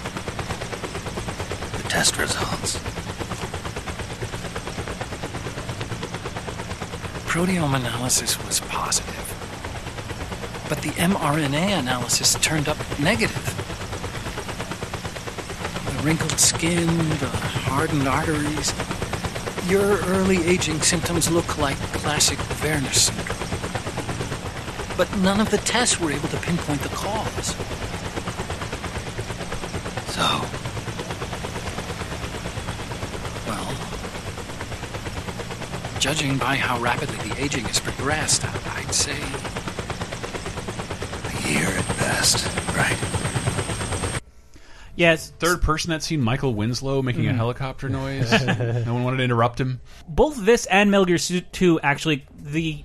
The 1.82 1.90
test 1.90 2.20
results. 2.20 2.78
Proteome 7.26 7.76
analysis 7.76 8.38
was 8.46 8.60
positive, 8.60 9.26
but 10.70 10.80
the 10.84 10.90
mRNA 10.90 11.80
analysis 11.80 12.36
turned 12.36 12.70
up 12.70 12.78
negative. 13.00 13.63
Wrinkled 16.04 16.38
skin, 16.38 16.86
the 17.20 17.30
hardened 17.30 18.10
arteries. 18.10 18.74
Your 19.70 20.00
early 20.02 20.44
aging 20.46 20.82
symptoms 20.82 21.32
look 21.32 21.58
like 21.58 21.78
classic 21.94 22.38
Werner 22.62 22.92
syndrome. 22.92 23.38
But 24.98 25.10
none 25.20 25.40
of 25.40 25.50
the 25.50 25.60
tests 25.60 26.02
were 26.02 26.12
able 26.12 26.28
to 26.28 26.38
pinpoint 26.38 26.82
the 26.82 26.90
cause. 26.90 27.56
So. 30.12 30.28
Well, 33.48 33.74
judging 36.02 36.38
by 36.38 36.58
how 36.58 36.80
rapidly 36.82 37.30
the 37.30 37.42
aging 37.42 37.64
has 37.64 37.80
progressed, 37.80 38.44
I'd 38.46 38.94
say. 38.94 39.18
A 41.30 41.50
year 41.50 41.70
at 41.70 41.88
best, 41.98 42.46
right? 42.76 43.23
Yes. 44.96 45.32
Third 45.40 45.62
person 45.62 45.90
that 45.92 46.04
seen 46.04 46.22
Michael 46.22 46.54
Winslow 46.54 47.02
making 47.02 47.28
a 47.28 47.32
Mhm. 47.32 47.36
helicopter 47.38 47.90
noise. 47.90 48.32
no 48.32 48.94
one 48.94 49.04
wanted 49.04 49.18
to 49.18 49.24
interrupt 49.24 49.60
him. 49.60 49.82
both 50.08 50.44
this 50.46 50.66
and 50.68 50.92
Metal 50.92 51.06
Gear 51.06 51.18
Solid 51.18 51.52
2 51.52 51.80
actually 51.82 52.26
the 52.40 52.84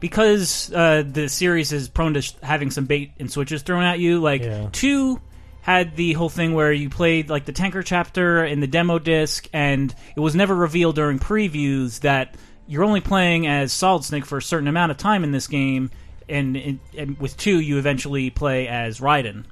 because 0.00 0.70
uh, 0.74 1.02
the 1.06 1.28
series 1.28 1.72
is 1.72 1.88
prone 1.88 2.14
to 2.14 2.22
sh- 2.22 2.32
having 2.42 2.70
some 2.70 2.84
bait 2.84 3.12
and 3.18 3.30
switches 3.30 3.62
thrown 3.62 3.82
at 3.84 3.98
you. 3.98 4.20
Like 4.20 4.42
Yeah. 4.42 4.68
two 4.72 5.20
had 5.62 5.96
the 5.96 6.12
whole 6.12 6.28
thing 6.28 6.52
where 6.52 6.72
you 6.72 6.90
played 6.90 7.30
like 7.30 7.46
the 7.46 7.52
tanker 7.52 7.82
chapter 7.82 8.44
in 8.44 8.60
the 8.60 8.66
demo 8.66 8.98
disc, 8.98 9.48
and 9.52 9.94
it 10.14 10.20
was 10.20 10.34
never 10.34 10.54
revealed 10.54 10.94
during 10.96 11.18
previews 11.18 12.00
that 12.00 12.34
you're 12.66 12.84
only 12.84 13.00
playing 13.00 13.46
as 13.46 13.72
Solid 13.72 14.04
Snake 14.04 14.26
for 14.26 14.38
a 14.38 14.42
certain 14.42 14.68
amount 14.68 14.90
of 14.90 14.98
time 14.98 15.24
in 15.24 15.32
this 15.32 15.46
game. 15.46 15.90
And, 16.28 16.56
and, 16.56 16.78
and 16.96 17.18
with 17.18 17.36
two, 17.36 17.60
you 17.60 17.76
eventually 17.78 18.30
play 18.30 18.66
as 18.68 19.00
Raiden. 19.00 19.44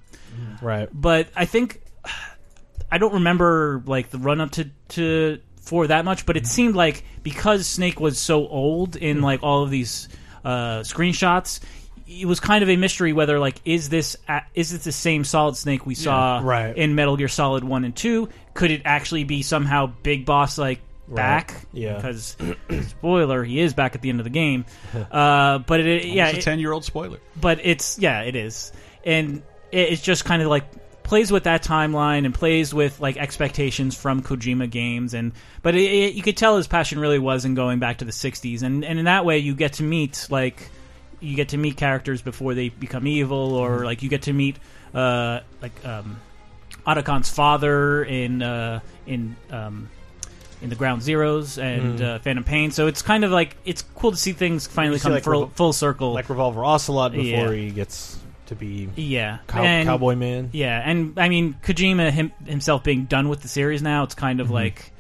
Right. 0.62 0.89
But 0.93 1.28
I 1.36 1.44
think 1.44 1.82
I 2.90 2.98
don't 2.98 3.14
remember 3.14 3.82
like 3.86 4.10
the 4.10 4.18
run 4.18 4.40
up 4.40 4.52
to 4.52 4.70
to 4.90 5.39
for 5.60 5.86
that 5.89 6.05
much, 6.05 6.26
but 6.26 6.36
it 6.36 6.47
seemed 6.47 6.74
like 6.74 7.05
because 7.22 7.66
Snake 7.66 8.01
was 8.01 8.18
so 8.18 8.47
old 8.48 8.97
in 8.97 9.20
like 9.22 9.43
all 9.43 9.62
of 9.62 9.70
these 9.70 10.09
uh, 10.44 10.80
screenshots, 10.80 11.60
it 12.06 12.26
was 12.26 12.40
kind 12.40 12.62
of 12.62 12.68
a 12.68 12.76
mystery 12.76 13.12
whether 13.12 13.39
like 13.39 13.60
is 13.64 13.89
this 13.89 14.16
a- 14.28 14.43
is 14.55 14.72
this 14.72 14.84
the 14.84 14.93
same 14.93 15.24
Solid 15.24 15.56
Snake 15.56 15.86
we 15.86 15.94
saw. 15.94 16.40
Right. 16.43 16.76
in 16.76 16.94
Metal 16.94 17.16
Gear 17.16 17.28
Solid 17.28 17.64
One 17.64 17.84
and 17.84 17.94
Two? 17.97 18.28
Could 18.55 18.70
it 18.70 18.82
actually 18.84 19.24
be 19.24 19.43
somehow 19.43 19.86
Big 20.02 20.26
Boss 20.26 20.59
like 20.59 20.80
back? 21.09 21.55
Yeah. 21.72 21.97
because 21.97 22.36
spoiler, 22.89 23.43
he 23.44 23.60
is 23.60 23.72
back 23.72 23.94
at 23.94 24.02
the 24.02 24.10
end 24.10 24.20
of 24.20 24.24
the 24.24 24.30
game. 24.30 24.64
Uh, 25.10 25.59
but 25.59 25.80
it, 25.80 26.05
yeah, 26.06 26.24
Almost 26.26 26.34
a 26.34 26.39
it- 26.39 26.43
ten-year-old 26.43 26.84
spoiler. 26.84 27.18
but 27.40 27.60
it's 27.62 27.98
yeah, 27.98 28.22
it 28.22 28.34
is, 28.36 28.72
and 29.05 29.43
it, 29.73 29.93
it's 29.93 30.03
just 30.03 30.24
kind 30.24 30.43
of 30.43 30.49
like 30.49 30.65
plays 31.03 31.32
with 31.32 31.44
that 31.44 31.65
timeline 31.65 32.24
and 32.24 32.32
plays 32.32 32.73
with 32.73 33.01
like 33.01 33.16
expectations 33.16 33.97
from 33.97 34.23
Kojima 34.23 34.70
games, 34.70 35.15
and 35.15 35.32
but 35.62 35.74
it, 35.74 35.81
it, 35.93 36.15
you 36.15 36.23
could 36.23 36.36
tell 36.36 36.57
his 36.57 36.66
passion 36.69 36.99
really 37.01 37.19
was 37.19 37.44
in 37.44 37.55
going 37.55 37.78
back 37.81 37.99
to 37.99 38.05
the 38.05 38.12
'60s, 38.12 38.62
and 38.62 38.85
and 38.85 38.99
in 38.99 39.07
that 39.07 39.24
way 39.24 39.39
you 39.39 39.55
get 39.55 39.74
to 39.74 39.82
meet 39.82 40.27
like 40.31 40.70
you 41.20 41.36
get 41.36 41.51
to 41.51 41.57
meet 41.57 41.77
characters 41.77 42.23
before 42.23 42.55
they 42.55 42.69
become 42.69 43.07
evil, 43.07 43.55
or 43.55 43.85
like 43.85 44.03
you 44.03 44.09
get 44.09 44.23
to 44.23 44.32
meet 44.32 44.57
uh 44.94 45.40
like 45.61 45.85
um 45.85 46.20
Otacon's 46.86 47.31
father 47.31 48.03
in 48.05 48.43
uh 48.43 48.81
in 49.07 49.36
um 49.51 49.89
in 50.61 50.69
the 50.70 50.77
Ground 50.77 51.03
Zeroes 51.03 51.61
and 51.61 51.99
Mm. 51.99 52.03
uh, 52.03 52.19
Phantom 52.20 52.44
Pain. 52.44 52.70
So 52.70 52.86
it's 52.86 53.03
kind 53.03 53.24
of 53.24 53.32
like 53.32 53.57
it's 53.65 53.82
cool 53.97 54.12
to 54.12 54.16
see 54.16 54.32
things 54.32 54.66
finally 54.69 54.99
see, 54.99 55.03
come 55.03 55.12
like, 55.12 55.24
full, 55.24 55.49
full 55.49 55.73
circle, 55.73 56.12
like 56.12 56.28
Revolver 56.28 56.65
Ocelot 56.65 57.11
before 57.12 57.53
Yeah. 57.53 57.61
he 57.62 57.70
gets 57.70 58.16
to 58.53 58.59
be 58.59 58.89
yeah, 58.97 59.39
cow- 59.47 59.62
And- 59.62 59.87
Cowboy 59.89 60.15
Man. 60.15 60.51
Yeah, 60.53 60.81
and 60.85 61.19
I 61.19 61.29
mean 61.29 61.55
Kojima 61.62 62.11
him, 62.11 62.33
himself 62.47 62.85
being 62.85 63.05
done 63.05 63.29
with 63.29 63.43
the 63.43 63.49
series 63.49 63.83
now, 63.83 64.05
it's 64.05 64.15
kind 64.15 64.41
of 64.41 64.49
Mhm. 64.49 64.53
like 64.53 64.93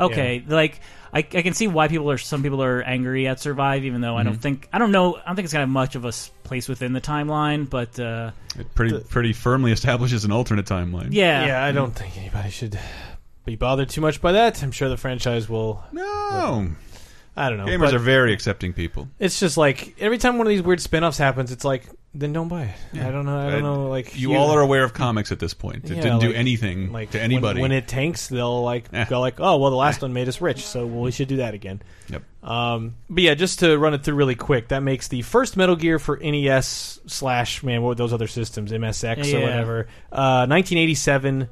okay, 0.00 0.42
like 0.46 0.80
I, 1.12 1.18
I 1.20 1.22
can 1.42 1.54
see 1.54 1.66
why 1.66 1.88
people 1.88 2.10
are 2.10 2.18
some 2.18 2.42
people 2.42 2.62
are 2.62 2.82
angry 2.82 3.26
at 3.26 3.40
Survive, 3.40 3.84
even 3.84 4.00
though 4.02 4.16
I 4.16 4.22
don't 4.22 4.36
Mhm. 4.36 4.40
think 4.42 4.68
I 4.72 4.78
don't 4.78 4.92
know 4.92 5.16
I 5.16 5.22
don't 5.26 5.36
think 5.36 5.44
it's 5.46 5.52
gonna 5.52 5.62
have 5.62 5.68
much 5.70 5.94
of 5.96 6.04
a 6.04 6.12
place 6.44 6.68
within 6.68 6.92
the 6.92 7.00
timeline, 7.00 7.68
but 7.68 7.98
uh, 7.98 8.30
It 8.58 8.74
pretty 8.74 8.98
pretty 9.08 9.32
firmly 9.32 9.72
establishes 9.72 10.24
an 10.24 10.32
alternate 10.32 10.66
timeline. 10.66 11.08
Yeah. 11.10 11.46
yeah. 11.46 11.64
I 11.64 11.72
don't 11.72 11.94
think 11.94 12.16
anybody 12.18 12.50
should 12.50 12.78
be 13.44 13.56
bothered 13.56 13.88
too 13.88 14.00
much 14.02 14.20
by 14.20 14.32
that. 14.32 14.62
I'm 14.62 14.70
sure 14.72 14.88
the 14.90 14.96
franchise 14.98 15.48
will. 15.48 15.82
No, 15.92 16.68
I 17.36 17.48
don't 17.48 17.56
know. 17.58 17.64
Gamers 17.66 17.92
are 17.94 17.98
very 17.98 18.32
accepting 18.34 18.72
people. 18.74 19.08
It's 19.18 19.40
just 19.40 19.56
like 19.56 19.94
every 19.98 20.18
time 20.18 20.36
one 20.38 20.46
of 20.46 20.50
these 20.50 20.62
weird 20.62 20.80
spin-offs 20.80 21.16
happens, 21.18 21.50
it's 21.52 21.64
like 21.64 21.84
then 22.14 22.32
don't 22.32 22.48
buy 22.48 22.62
it. 22.94 23.00
I 23.00 23.10
don't 23.10 23.26
know. 23.26 23.38
I 23.38 23.50
don't 23.50 23.62
know. 23.62 23.88
Like 23.88 24.18
you 24.18 24.34
all 24.34 24.50
are 24.50 24.60
aware 24.60 24.82
of 24.82 24.92
comics 24.94 25.30
at 25.30 25.38
this 25.38 25.54
point. 25.54 25.84
It 25.84 25.96
Yeah, 25.96 26.02
didn't 26.02 26.20
do 26.20 26.26
like- 26.28 26.36
anything 26.36 26.90
like 26.92 27.10
to 27.12 27.20
anybody. 27.20 27.60
When, 27.60 27.70
it 27.70 27.86
tanks, 27.86 28.28
they'll 28.28 28.62
like 28.62 28.86
Eh. 28.92 29.04
go 29.08 29.20
like, 29.20 29.40
"Oh, 29.40 29.58
well, 29.58 29.70
the 29.70 29.76
last 29.76 30.00
one 30.02 30.12
made 30.12 30.28
us 30.28 30.40
rich, 30.40 30.64
so 30.66 30.86
well, 30.86 31.02
we 31.02 31.10
should 31.10 31.28
do 31.28 31.36
that 31.36 31.54
again." 31.54 31.82
Yep. 32.08 32.22
Um, 32.42 32.94
but 33.10 33.22
yeah, 33.22 33.34
just 33.34 33.58
to 33.60 33.76
run 33.78 33.94
it 33.94 34.04
through 34.04 34.14
really 34.14 34.34
quick, 34.34 34.68
that 34.68 34.82
makes 34.82 35.08
the 35.08 35.22
first 35.22 35.56
Metal 35.56 35.76
Gear 35.76 35.98
for 35.98 36.16
NES 36.20 37.00
slash 37.06 37.62
man, 37.62 37.82
what 37.82 37.88
were 37.90 37.94
those 37.96 38.12
other 38.12 38.26
systems, 38.28 38.72
MSX 38.72 39.30
Yeah. 39.30 39.38
or 39.38 39.42
whatever. 39.42 39.86
Uh, 40.10 40.46
1987. 40.48 41.48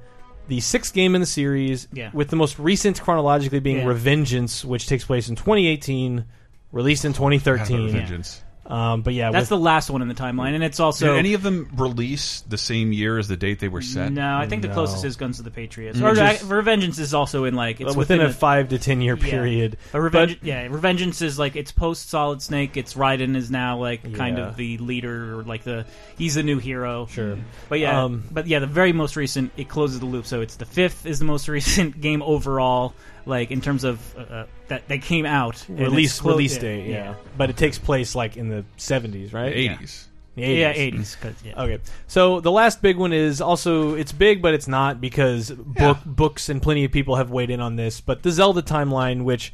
the 0.48 0.60
sixth 0.60 0.94
game 0.94 1.16
in 1.16 1.20
the 1.20 1.26
series, 1.26 1.88
Yeah. 1.92 2.10
with 2.12 2.28
the 2.28 2.36
most 2.36 2.56
recent 2.60 3.00
chronologically 3.02 3.58
being 3.58 3.78
Yeah. 3.78 3.86
Revengeance, 3.86 4.64
which 4.64 4.86
takes 4.86 5.04
place 5.04 5.28
in 5.28 5.34
2018, 5.34 6.24
released 6.70 7.04
in 7.04 7.12
2013. 7.12 7.90
Revengeance. 7.92 8.42
Um, 8.68 9.02
but 9.02 9.14
yeah, 9.14 9.30
That's 9.30 9.42
with- 9.44 9.48
the 9.50 9.58
last 9.58 9.90
one 9.90 10.02
in 10.02 10.08
the 10.08 10.14
timeline, 10.14 10.54
and 10.54 10.64
it's 10.64 10.80
also 10.80 11.06
Did 11.06 11.18
any 11.18 11.34
of 11.34 11.42
them 11.42 11.70
release 11.76 12.40
the 12.42 12.58
same 12.58 12.92
year 12.92 13.18
as 13.18 13.28
the 13.28 13.36
date 13.36 13.60
they 13.60 13.68
were 13.68 13.80
set? 13.82 14.12
No, 14.12 14.36
I 14.36 14.46
think 14.46 14.62
the 14.62 14.68
No. 14.68 14.74
closest 14.74 15.04
is 15.04 15.16
Guns 15.16 15.38
of 15.38 15.44
the 15.44 15.50
Patriots. 15.50 15.98
Mm. 15.98 16.02
Or 16.02 16.10
Which 16.10 16.18
uh, 16.18 16.24
is- 16.34 16.42
Revengeance 16.42 16.98
is 16.98 17.14
also 17.14 17.44
in 17.44 17.54
like 17.54 17.80
it's 17.80 17.94
within, 17.94 18.20
a 18.20 18.28
the- 18.28 18.34
five 18.34 18.68
to 18.70 18.78
ten 18.78 19.00
year 19.00 19.16
period. 19.16 19.76
A 19.94 20.00
Revenge, 20.00 20.38
yeah, 20.42 20.66
Revengeance 20.68 21.22
is 21.22 21.38
like 21.38 21.54
it's 21.56 21.72
post 21.72 22.10
Solid 22.10 22.42
Snake. 22.42 22.76
It's 22.76 22.94
Raiden 22.94 23.36
is 23.36 23.50
now 23.50 23.78
like 23.78 24.14
kind 24.14 24.38
of 24.38 24.56
the 24.56 24.78
leader 24.78 25.38
or 25.38 25.42
like 25.44 25.62
the 25.64 25.86
he's 26.18 26.34
the 26.34 26.42
new 26.42 26.58
hero. 26.58 27.06
Sure. 27.06 27.36
but 27.68 27.78
yeah, 27.78 28.04
Um, 28.04 28.24
but 28.30 28.46
yeah, 28.46 28.58
the 28.58 28.66
very 28.66 28.92
most 28.92 29.16
recent 29.16 29.52
it 29.56 29.68
closes 29.68 30.00
the 30.00 30.06
loop. 30.06 30.26
So 30.26 30.40
it's 30.40 30.56
the 30.56 30.66
fifth 30.66 31.06
is 31.06 31.18
the 31.18 31.24
most 31.24 31.48
recent 31.56 32.00
game 32.00 32.22
overall, 32.22 32.94
like 33.26 33.50
in 33.50 33.60
terms 33.60 33.84
of 33.84 34.00
uh, 34.16 34.20
uh, 34.20 34.46
that 34.68 34.88
that 34.88 35.02
came 35.02 35.26
out 35.26 35.68
and 35.68 35.80
it's 35.80 35.90
release 35.90 36.20
clo- 36.20 36.32
release 36.32 36.56
date, 36.56 36.86
yeah. 36.86 37.14
But 37.36 37.50
it 37.50 37.56
takes 37.56 37.78
place 37.78 38.14
like 38.14 38.36
in 38.36 38.48
the 38.48 38.64
70s, 38.78 39.34
right? 39.34 39.52
Eighties. 39.52 40.08
Yeah. 40.34 40.74
80s. 40.74 41.16
Yeah, 41.24 41.32
yeah. 41.44 41.62
Okay. 41.62 41.78
So 42.08 42.40
the 42.40 42.50
last 42.52 42.82
big 42.82 42.96
one 42.98 43.12
is 43.12 43.40
also 43.40 43.94
it's 43.94 44.12
big 44.12 44.42
but 44.42 44.54
it's 44.54 44.68
not 44.68 45.00
because 45.00 45.50
book 45.50 45.98
books 46.04 46.48
and 46.48 46.62
plenty 46.62 46.84
of 46.84 46.92
people 46.92 47.16
have 47.16 47.30
weighed 47.30 47.50
in 47.50 47.60
on 47.60 47.76
this, 47.76 48.00
but 48.00 48.22
the 48.22 48.30
Zelda 48.30 48.62
timeline 48.62 49.24
which 49.24 49.52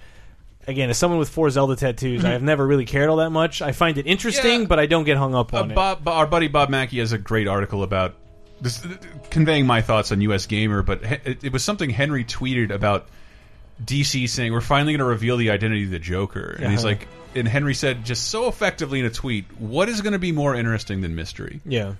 again, 0.66 0.90
as 0.90 0.98
someone 0.98 1.18
with 1.18 1.28
four 1.28 1.50
Zelda 1.50 1.76
tattoos, 1.76 2.24
I 2.24 2.30
have 2.30 2.42
never 2.42 2.66
really 2.66 2.84
cared 2.84 3.08
all 3.08 3.16
that 3.16 3.30
much. 3.30 3.62
I 3.62 3.72
find 3.72 3.98
it 3.98 4.06
interesting, 4.06 4.66
but 4.66 4.78
I 4.78 4.86
don't 4.86 5.04
get 5.04 5.16
hung 5.16 5.34
up 5.34 5.52
Uh, 5.54 5.58
on 5.62 5.70
it. 5.70 5.74
Bob, 5.74 6.06
our 6.06 6.26
buddy 6.26 6.48
Bob 6.48 6.68
Mackey 6.68 6.98
has 7.00 7.12
a 7.12 7.18
great 7.18 7.48
article 7.48 7.82
about 7.82 8.14
this, 8.60 8.86
conveying 9.30 9.66
my 9.66 9.82
thoughts 9.82 10.12
on 10.12 10.20
U.S. 10.20 10.46
Gamer, 10.46 10.82
but 10.82 11.02
it, 11.02 11.44
it 11.44 11.52
was 11.52 11.64
something 11.64 11.90
Henry 11.90 12.24
tweeted 12.24 12.70
about 12.70 13.08
DC 13.84 14.28
saying 14.28 14.52
we're 14.52 14.60
finally 14.60 14.92
going 14.92 14.98
to 15.00 15.04
reveal 15.04 15.36
the 15.36 15.50
identity 15.50 15.84
of 15.84 15.90
the 15.90 15.98
Joker, 15.98 16.56
and 16.60 16.70
he's 16.70 16.84
like, 16.84 17.06
and 17.34 17.48
Henry 17.48 17.72
said 17.72 18.04
just 18.04 18.28
so 18.28 18.46
effectively 18.48 19.00
in 19.00 19.06
a 19.06 19.10
tweet, 19.10 19.46
"What 19.58 19.88
is 19.88 20.02
going 20.02 20.12
to 20.12 20.18
be 20.18 20.32
more 20.32 20.54
interesting 20.54 21.00
than 21.00 21.14
mystery? 21.14 21.60
Yeah. 21.64 21.94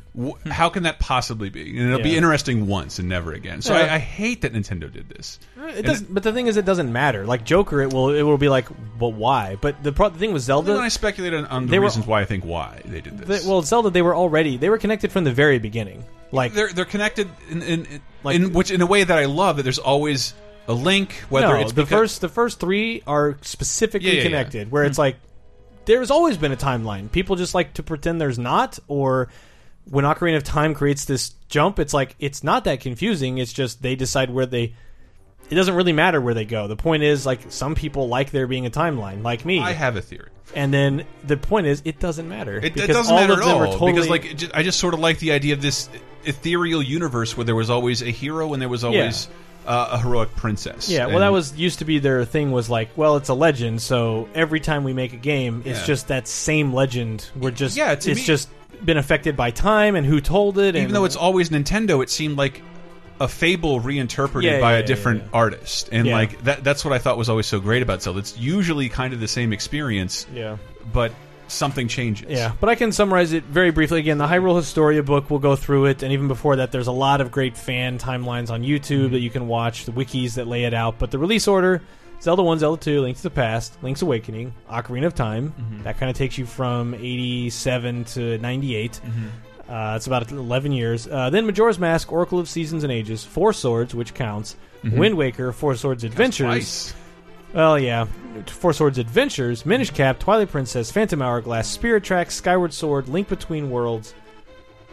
How 0.46 0.68
can 0.68 0.82
that 0.82 0.98
possibly 0.98 1.48
be? 1.48 1.78
And 1.78 1.88
it'll 1.90 2.02
be 2.02 2.14
interesting 2.16 2.66
once 2.66 2.98
and 2.98 3.08
never 3.08 3.32
again. 3.32 3.62
So 3.62 3.74
Yeah. 3.74 3.84
I, 3.84 3.94
I 3.94 3.98
hate 3.98 4.42
that 4.42 4.52
Nintendo 4.52 4.92
did 4.92 5.08
this. 5.08 5.38
Uh, 5.58 5.64
it 5.68 5.76
And 5.76 5.86
doesn't, 5.86 6.12
but 6.12 6.22
the 6.22 6.32
thing 6.34 6.48
is, 6.48 6.58
it 6.58 6.66
doesn't 6.66 6.92
matter. 6.92 7.24
Like 7.24 7.44
Joker, 7.44 7.80
it 7.80 7.92
will 7.94 8.10
it 8.10 8.20
will 8.22 8.36
be 8.36 8.50
like, 8.50 8.68
well, 9.00 9.10
why? 9.12 9.56
But 9.58 9.82
the, 9.82 9.90
pro- 9.92 10.10
the 10.10 10.18
thing 10.18 10.34
with 10.34 10.42
Zelda, 10.42 10.74
Then 10.74 10.82
I 10.82 10.88
speculated 10.88 11.38
on, 11.38 11.46
on 11.46 11.66
the 11.66 11.78
were- 11.78 11.84
reasons 11.84 12.06
why 12.06 12.20
I 12.20 12.26
think 12.26 12.44
why 12.44 12.82
they 12.84 13.00
did 13.00 13.16
this. 13.16 13.42
they- 13.42 13.48
well, 13.48 13.62
Zelda, 13.62 13.88
they 13.88 14.02
were 14.02 14.14
already 14.14 14.58
they 14.58 14.68
were 14.68 14.78
connected 14.78 15.12
from 15.12 15.24
the 15.24 15.32
very 15.32 15.58
beginning. 15.58 16.04
Like 16.30 16.52
they're 16.52 16.68
they're 16.72 16.84
connected 16.84 17.28
in 17.50 17.62
in, 17.62 17.86
in, 17.86 18.32
in 18.44 18.52
which 18.52 18.70
in 18.70 18.82
a 18.82 18.86
way 18.86 19.02
that 19.02 19.16
I 19.18 19.24
love 19.24 19.56
that 19.56 19.62
there's 19.62 19.78
always 19.78 20.34
a 20.68 20.72
link 20.72 21.12
whether 21.28 21.48
no, 21.48 21.60
it's 21.60 21.72
the 21.72 21.86
first 21.86 22.20
the 22.20 22.28
first 22.28 22.60
three 22.60 23.02
are 23.06 23.36
specifically 23.42 24.08
Yeah, 24.08 24.14
yeah, 24.14 24.18
yeah. 24.18 24.24
connected, 24.24 24.70
where 24.70 24.84
it's 24.84 24.94
mm-hmm. 24.94 25.00
like 25.00 25.16
there's 25.84 26.10
always 26.10 26.36
been 26.36 26.52
a 26.52 26.56
timeline. 26.56 27.10
People 27.10 27.36
just 27.36 27.54
like 27.54 27.74
to 27.74 27.82
pretend 27.82 28.20
there's 28.20 28.38
not, 28.38 28.78
or 28.88 29.28
when 29.90 30.04
Ocarina 30.04 30.36
of 30.36 30.44
Time 30.44 30.74
creates 30.74 31.04
this 31.04 31.34
jump, 31.48 31.78
it's 31.78 31.92
like 31.92 32.14
it's 32.18 32.44
not 32.44 32.64
that 32.64 32.80
confusing. 32.80 33.38
It's 33.38 33.52
just 33.52 33.82
they 33.82 33.96
decide 33.96 34.30
where 34.30 34.46
they. 34.46 34.74
It 35.50 35.54
doesn't 35.56 35.74
really 35.74 35.92
matter 35.92 36.20
where 36.20 36.34
they 36.34 36.46
go. 36.46 36.66
The 36.66 36.76
point 36.76 37.02
is, 37.02 37.26
like 37.26 37.50
some 37.50 37.74
people 37.74 38.08
like 38.08 38.30
there 38.30 38.46
being 38.46 38.64
a 38.64 38.70
timeline, 38.70 39.22
like 39.22 39.44
me. 39.44 39.58
I 39.58 39.72
have 39.72 39.96
a 39.96 40.00
theory. 40.00 40.30
And 40.54 40.72
then 40.72 41.04
the 41.24 41.36
point 41.36 41.66
is, 41.66 41.82
it 41.84 41.98
doesn't 41.98 42.28
matter. 42.28 42.58
It, 42.58 42.64
it 42.64 42.74
because 42.74 42.88
doesn't 42.88 43.12
all 43.12 43.20
matter 43.20 43.32
of 43.34 43.38
at 43.40 43.44
them 43.44 43.56
all 43.56 43.62
are 43.62 43.66
totally, 43.66 43.92
because 43.92 44.08
like 44.08 44.24
it 44.24 44.34
ju- 44.34 44.50
I 44.54 44.62
just 44.62 44.78
sort 44.78 44.94
of 44.94 45.00
like 45.00 45.18
the 45.18 45.32
idea 45.32 45.54
of 45.54 45.60
this 45.60 45.90
ethereal 46.24 46.82
universe 46.82 47.36
where 47.36 47.44
there 47.44 47.54
was 47.54 47.70
always 47.70 48.02
a 48.02 48.10
hero 48.10 48.52
and 48.52 48.62
there 48.62 48.68
was 48.68 48.84
always 48.84 49.28
uh, 49.66 49.90
a 49.92 49.98
heroic 49.98 50.34
princess. 50.36 50.88
Yeah, 50.88 51.06
well, 51.06 51.16
And- 51.16 51.22
that 51.24 51.32
was 51.32 51.54
used 51.56 51.78
to 51.80 51.84
be 51.84 51.98
their 51.98 52.24
thing. 52.24 52.50
Was 52.52 52.68
like, 52.70 52.90
well, 52.96 53.16
it's 53.16 53.28
a 53.28 53.34
legend, 53.34 53.80
so 53.82 54.28
every 54.34 54.60
time 54.60 54.84
we 54.84 54.92
make 54.92 55.12
a 55.12 55.16
game, 55.16 55.62
it's 55.64 55.80
Yeah. 55.80 55.86
just 55.86 56.08
that 56.08 56.26
same 56.28 56.72
legend. 56.72 57.26
We're 57.36 57.50
just, 57.52 57.76
Yeah, 57.76 57.92
it's 57.92 58.06
me- 58.06 58.14
just 58.14 58.48
been 58.84 58.96
affected 58.96 59.36
by 59.36 59.50
time 59.52 59.94
and 59.94 60.04
who 60.06 60.20
told 60.20 60.58
it. 60.58 60.74
even 60.74 60.86
and, 60.86 60.94
though 60.94 61.04
it's 61.04 61.14
always 61.16 61.50
Nintendo, 61.50 62.02
it 62.02 62.10
seemed 62.10 62.36
like 62.36 62.60
a 63.20 63.28
fable 63.28 63.78
reinterpreted 63.78 64.50
Yeah, 64.54 64.60
by 64.60 64.72
yeah, 64.72 64.78
a 64.78 64.82
different 64.82 65.22
artist, 65.32 65.88
and 65.92 66.08
like 66.08 66.42
that. 66.42 66.64
That's 66.64 66.84
what 66.84 66.92
I 66.92 66.98
thought 66.98 67.16
was 67.16 67.28
always 67.28 67.46
so 67.46 67.60
great 67.60 67.82
about 67.82 68.02
Zelda. 68.02 68.18
It's 68.18 68.36
usually 68.36 68.88
kind 68.88 69.14
of 69.14 69.20
the 69.20 69.28
same 69.28 69.52
experience, 69.52 70.26
Yeah. 70.34 70.56
but 70.92 71.12
something 71.52 71.88
changes. 71.88 72.26
Yeah, 72.28 72.52
but 72.60 72.68
I 72.68 72.74
can 72.74 72.92
summarize 72.92 73.32
it 73.32 73.44
very 73.44 73.70
briefly. 73.70 73.98
Again, 74.00 74.18
the 74.18 74.26
Hyrule 74.26 74.56
Historia 74.56 75.02
book, 75.02 75.30
we'll 75.30 75.38
go 75.38 75.54
through 75.56 75.86
it, 75.86 76.02
and 76.02 76.12
even 76.12 76.28
before 76.28 76.56
that, 76.56 76.72
there's 76.72 76.86
a 76.88 76.92
lot 76.92 77.20
of 77.20 77.30
great 77.30 77.56
fan 77.56 77.98
timelines 77.98 78.50
on 78.50 78.62
YouTube 78.62 78.82
Mm-hmm. 79.04 79.12
that 79.12 79.20
you 79.20 79.30
can 79.30 79.48
watch, 79.48 79.84
the 79.84 79.92
wikis 79.92 80.34
that 80.34 80.46
lay 80.48 80.64
it 80.64 80.74
out. 80.74 80.98
But 80.98 81.10
the 81.10 81.18
release 81.18 81.46
order 81.48 81.82
Zelda 82.20 82.42
1, 82.42 82.60
Zelda 82.60 82.80
2, 82.80 83.00
Link 83.00 83.16
to 83.16 83.22
the 83.24 83.30
Past, 83.30 83.76
Link's 83.82 84.02
Awakening, 84.02 84.54
Ocarina 84.70 85.06
of 85.06 85.14
Time. 85.14 85.50
Mm-hmm. 85.58 85.82
That 85.82 85.98
kind 85.98 86.08
of 86.08 86.16
takes 86.16 86.38
you 86.38 86.46
from 86.46 86.94
87 86.94 88.04
to 88.04 88.38
98. 88.38 88.92
Mm-hmm. 89.04 89.72
Uh, 89.72 89.96
it's 89.96 90.06
about 90.06 90.30
11 90.30 90.72
years. 90.72 91.08
Uh, 91.08 91.30
then 91.30 91.46
Majora's 91.46 91.78
Mask, 91.78 92.12
Oracle 92.12 92.38
of 92.38 92.48
Seasons 92.48 92.84
and 92.84 92.92
Ages, 92.92 93.24
Four 93.24 93.52
Swords, 93.52 93.94
which 93.94 94.14
counts, 94.14 94.54
Mhm. 94.84 94.98
Wind 94.98 95.16
Waker, 95.16 95.52
Four 95.52 95.74
Swords 95.76 96.04
Adventures. 96.04 96.92
Well, 97.54 97.78
yeah. 97.78 98.06
Four 98.46 98.72
Swords 98.72 98.98
Adventures, 98.98 99.66
Minish 99.66 99.90
Cap, 99.90 100.18
Twilight 100.18 100.50
Princess, 100.50 100.90
Phantom 100.90 101.20
Hourglass, 101.20 101.68
Spirit 101.68 102.02
Tracks, 102.02 102.34
Skyward 102.34 102.72
Sword, 102.72 103.08
Link 103.08 103.28
Between 103.28 103.70
Worlds, 103.70 104.14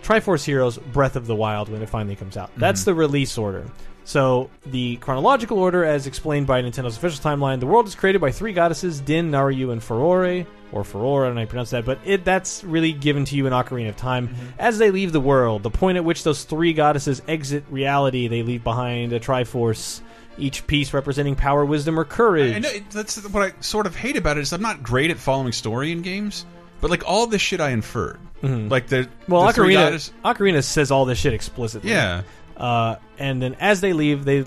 Triforce 0.03 0.43
Heroes, 0.43 0.77
Breath 0.77 1.15
of 1.15 1.25
the 1.25 1.35
Wild 1.35 1.69
when 1.69 1.81
it 1.81 1.89
finally 1.89 2.15
comes 2.15 2.35
out. 2.35 2.51
That's 2.57 2.81
Mhm. 2.81 2.85
the 2.85 2.93
release 2.95 3.37
order. 3.37 3.65
So, 4.03 4.49
the 4.65 4.95
chronological 4.97 5.59
order, 5.59 5.85
as 5.85 6.07
explained 6.07 6.47
by 6.47 6.61
Nintendo's 6.61 6.97
official 6.97 7.23
timeline, 7.23 7.59
the 7.59 7.67
world 7.67 7.85
is 7.87 7.95
created 7.95 8.19
by 8.19 8.31
three 8.31 8.53
goddesses, 8.53 8.99
Din, 8.99 9.29
Nayru, 9.31 9.71
and 9.71 9.81
Farore, 9.81 10.45
or 10.71 10.83
Furore, 10.83 11.23
I 11.23 11.27
don't 11.27 11.35
know 11.35 11.39
how 11.39 11.43
you 11.43 11.47
pronounce 11.47 11.69
that, 11.69 11.85
but 11.85 11.99
it 12.03 12.25
that's 12.25 12.63
really 12.63 12.91
given 12.91 13.23
to 13.25 13.35
you 13.35 13.45
in 13.45 13.53
Ocarina 13.53 13.89
of 13.89 13.97
Time. 13.97 14.29
As 14.57 14.79
they 14.79 14.89
leave 14.91 15.11
the 15.11 15.19
world, 15.19 15.63
the 15.63 15.69
point 15.69 15.97
at 15.97 16.03
which 16.05 16.23
those 16.23 16.43
three 16.43 16.73
goddesses 16.73 17.21
exit 17.27 17.63
reality, 17.69 18.27
they 18.27 18.41
leave 18.41 18.63
behind 18.63 19.13
a 19.13 19.19
Triforce, 19.19 20.01
each 20.39 20.65
piece 20.67 20.93
representing 20.93 21.35
power, 21.35 21.63
wisdom, 21.65 21.99
or 21.99 22.05
courage. 22.05 22.55
I 22.55 22.59
know 22.59 22.69
it, 22.69 22.89
that's 22.91 23.17
what 23.29 23.43
I 23.43 23.53
sort 23.61 23.85
of 23.85 23.95
hate 23.95 24.17
about 24.17 24.37
it 24.37 24.41
is 24.41 24.53
I'm 24.53 24.61
not 24.61 24.81
great 24.83 25.11
at 25.11 25.17
following 25.17 25.51
story 25.51 25.91
in 25.91 26.01
games, 26.01 26.45
but 26.81 26.89
like 26.89 27.03
all 27.07 27.27
this 27.27 27.41
shit 27.41 27.59
I 27.61 27.69
inferred, 27.71 28.19
Mhm. 28.43 28.69
like 28.71 28.87
the 28.87 29.07
Well, 29.27 29.45
the 29.45 29.53
Ocarina, 29.53 29.73
goddess- 29.73 30.11
Ocarina 30.25 30.63
says 30.63 30.91
all 30.91 31.05
this 31.05 31.17
shit 31.19 31.33
explicitly. 31.33 31.91
Yeah. 31.91 32.21
Uh, 32.57 32.95
and 33.17 33.41
then 33.41 33.55
as 33.59 33.81
they 33.81 33.93
leave, 33.93 34.25
they 34.25 34.45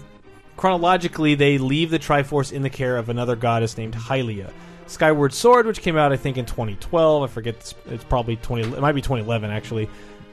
chronologically 0.56 1.34
they 1.34 1.58
leave 1.58 1.90
the 1.90 1.98
Triforce 1.98 2.52
in 2.52 2.62
the 2.62 2.70
care 2.70 2.96
of 2.96 3.08
another 3.08 3.36
goddess 3.36 3.76
named 3.76 3.94
Hylia. 3.94 4.50
Skyward 4.86 5.32
Sword, 5.32 5.66
which 5.66 5.80
came 5.80 5.96
out 5.96 6.12
I 6.12 6.16
think 6.16 6.36
in 6.36 6.44
2012. 6.44 7.22
I 7.22 7.26
forget. 7.26 7.54
It's, 7.54 7.74
it's 7.86 8.04
probably 8.04 8.36
20. 8.36 8.62
It 8.74 8.80
might 8.80 8.92
be 8.92 9.00
2011 9.00 9.50
actually. 9.50 9.88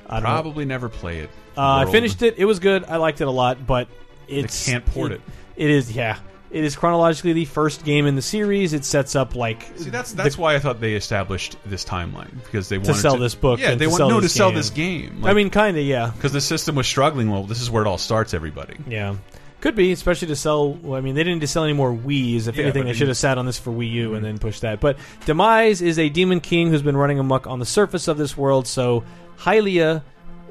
I 0.08 0.16
don't 0.16 0.24
know. 0.24 0.30
probably 0.30 0.66
never 0.66 0.90
play 0.90 1.20
it. 1.20 1.30
Uh, 1.58 1.86
I 1.88 1.92
finished 1.92 2.22
it. 2.24 2.36
It 2.38 2.46
was 2.46 2.60
good. 2.60 2.84
I 2.86 2.98
liked 2.98 3.22
it 3.22 3.28
a 3.28 3.32
lot, 3.32 3.66
but 3.66 3.88
it's 4.28 4.66
can't 4.66 4.86
port 4.86 5.12
it. 5.12 5.16
It 5.16 5.22
is 5.60 5.92
yeah. 5.92 6.20
It 6.52 6.64
is 6.64 6.76
chronologically 6.76 7.34
the 7.34 7.46
first 7.46 7.86
game 7.86 8.08
in 8.08 8.16
the 8.16 8.24
series. 8.24 8.74
It 8.74 8.84
sets 8.84 9.16
up 9.16 9.36
like 9.36 9.68
See, 9.76 9.92
that's 9.92 10.14
that's 10.14 10.38
why 10.38 10.56
I 10.56 10.60
thought 10.60 10.80
they 10.80 10.96
established 10.96 11.58
this 11.64 11.86
timeline 11.86 12.44
because 12.44 12.70
they 12.70 12.78
to 12.78 12.88
wanted 12.88 13.02
sell 13.02 13.18
this 13.18 13.36
book. 13.36 13.60
Yeah, 13.60 13.76
they 13.76 13.86
to 13.86 13.92
want 13.92 14.00
no 14.00 14.16
to 14.16 14.22
this 14.22 14.34
sell 14.34 14.52
this 14.52 14.72
game. 14.72 15.24
I 15.26 15.34
mean, 15.34 15.52
kind 15.52 15.78
of 15.78 15.84
yeah. 15.84 16.12
because 16.16 16.34
the 16.34 16.42
system 16.42 16.76
was 16.76 16.88
struggling. 16.88 17.30
Well, 17.30 17.44
this 17.44 17.62
is 17.62 17.70
where 17.70 17.84
it 17.84 17.88
all 17.88 18.00
starts. 18.00 18.34
Everybody. 18.34 18.78
Yeah. 18.88 19.18
Could 19.62 19.76
be, 19.76 19.92
especially 19.92 20.30
to 20.30 20.38
sell. 20.38 20.72
Well, 20.72 20.98
I 20.98 21.02
mean, 21.02 21.16
they 21.16 21.24
didn't 21.24 21.36
need 21.36 21.42
to 21.42 21.48
sell 21.48 21.66
any 21.66 21.74
more 21.74 21.92
Wii's. 21.92 22.48
If 22.48 22.56
Yeah, 22.56 22.64
anything, 22.64 22.86
they 22.86 22.94
should 22.94 23.10
have 23.10 23.18
sat 23.18 23.38
on 23.38 23.46
this 23.46 23.60
for 23.60 23.72
Wii 23.72 23.92
U 23.92 24.14
and 24.14 24.22
mhm. 24.22 24.30
then 24.30 24.38
pushed 24.40 24.62
that. 24.62 24.80
But 24.80 24.98
Demise 25.26 25.82
is 25.82 26.00
a 26.00 26.08
demon 26.10 26.40
king 26.40 26.70
who's 26.70 26.82
been 26.82 26.98
running 26.98 27.20
amok 27.20 27.46
on 27.46 27.60
the 27.60 27.66
surface 27.66 28.08
of 28.08 28.18
this 28.18 28.38
world. 28.38 28.68
So 28.68 29.04
Hylia, 29.38 30.02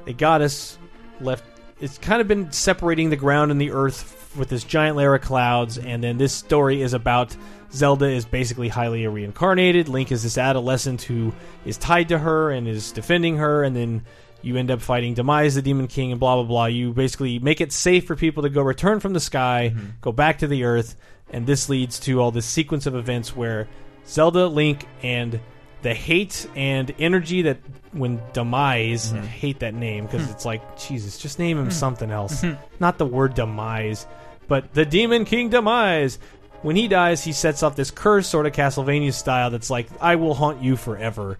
a 0.06 0.12
goddess, 0.12 0.78
left. 1.20 1.44
It's 1.80 1.96
kind 1.96 2.20
of 2.20 2.28
been 2.28 2.52
separating 2.52 3.08
the 3.10 3.16
ground 3.16 3.50
and 3.50 3.60
the 3.60 3.70
earth 3.70 4.17
with 4.38 4.48
this 4.48 4.64
giant 4.64 4.96
layer 4.96 5.14
of 5.14 5.22
clouds. 5.22 5.78
And 5.78 6.02
then 6.02 6.18
this 6.18 6.32
story 6.32 6.82
is 6.82 6.94
about 6.94 7.36
Zelda 7.72 8.06
is 8.06 8.24
basically 8.24 8.70
Hylia 8.70 9.12
reincarnated. 9.12 9.88
Link 9.88 10.12
is 10.12 10.22
this 10.22 10.38
adolescent 10.38 11.02
who 11.02 11.32
is 11.64 11.76
tied 11.76 12.08
to 12.08 12.18
her 12.18 12.50
and 12.50 12.66
is 12.66 12.92
defending 12.92 13.36
her. 13.36 13.62
And 13.64 13.76
then 13.76 14.02
you 14.42 14.56
end 14.56 14.70
up 14.70 14.80
fighting 14.80 15.14
Demise, 15.14 15.56
the 15.56 15.62
Demon 15.62 15.88
King, 15.88 16.12
and 16.12 16.20
blah 16.20 16.36
blah 16.36 16.44
blah. 16.44 16.66
You 16.66 16.92
basically 16.92 17.38
make 17.38 17.60
it 17.60 17.72
safe 17.72 18.06
for 18.06 18.16
people 18.16 18.44
to 18.44 18.48
go 18.48 18.62
return 18.62 19.00
from 19.00 19.12
the 19.12 19.20
sky, 19.20 19.72
mm-hmm. 19.74 19.86
go 20.00 20.12
back 20.12 20.38
to 20.38 20.46
the 20.46 20.64
Earth, 20.64 20.96
and 21.30 21.46
this 21.46 21.68
leads 21.68 21.98
to 22.00 22.20
all 22.20 22.30
this 22.30 22.46
sequence 22.46 22.86
of 22.86 22.94
events 22.94 23.34
where 23.34 23.68
Zelda, 24.06 24.46
Link, 24.46 24.86
and 25.02 25.40
the 25.82 25.94
hate 25.94 26.48
and 26.56 26.92
energy 26.98 27.42
that 27.42 27.58
when 27.92 28.20
Demise, 28.32 29.12
mm-hmm. 29.12 29.22
I 29.22 29.26
hate 29.26 29.60
that 29.60 29.74
name 29.74 30.06
because 30.06 30.24
hmm. 30.26 30.32
it's 30.32 30.44
like 30.44 30.78
Jesus, 30.78 31.18
just 31.18 31.38
name 31.38 31.58
him 31.58 31.66
hmm. 31.66 31.70
something 31.70 32.10
else, 32.10 32.42
mm-hmm. 32.42 32.60
not 32.80 32.98
the 32.98 33.06
word 33.06 33.34
Demise, 33.34 34.06
but 34.48 34.74
the 34.74 34.84
Demon 34.84 35.24
King 35.24 35.50
Demise. 35.50 36.18
When 36.62 36.74
he 36.74 36.88
dies, 36.88 37.22
he 37.22 37.30
sets 37.30 37.62
off 37.62 37.76
this 37.76 37.92
curse, 37.92 38.26
sort 38.26 38.44
of 38.44 38.52
Castlevania 38.52 39.12
style, 39.12 39.48
that's 39.48 39.70
like, 39.70 39.86
I 40.00 40.16
will 40.16 40.34
haunt 40.34 40.60
you 40.60 40.74
forever 40.74 41.38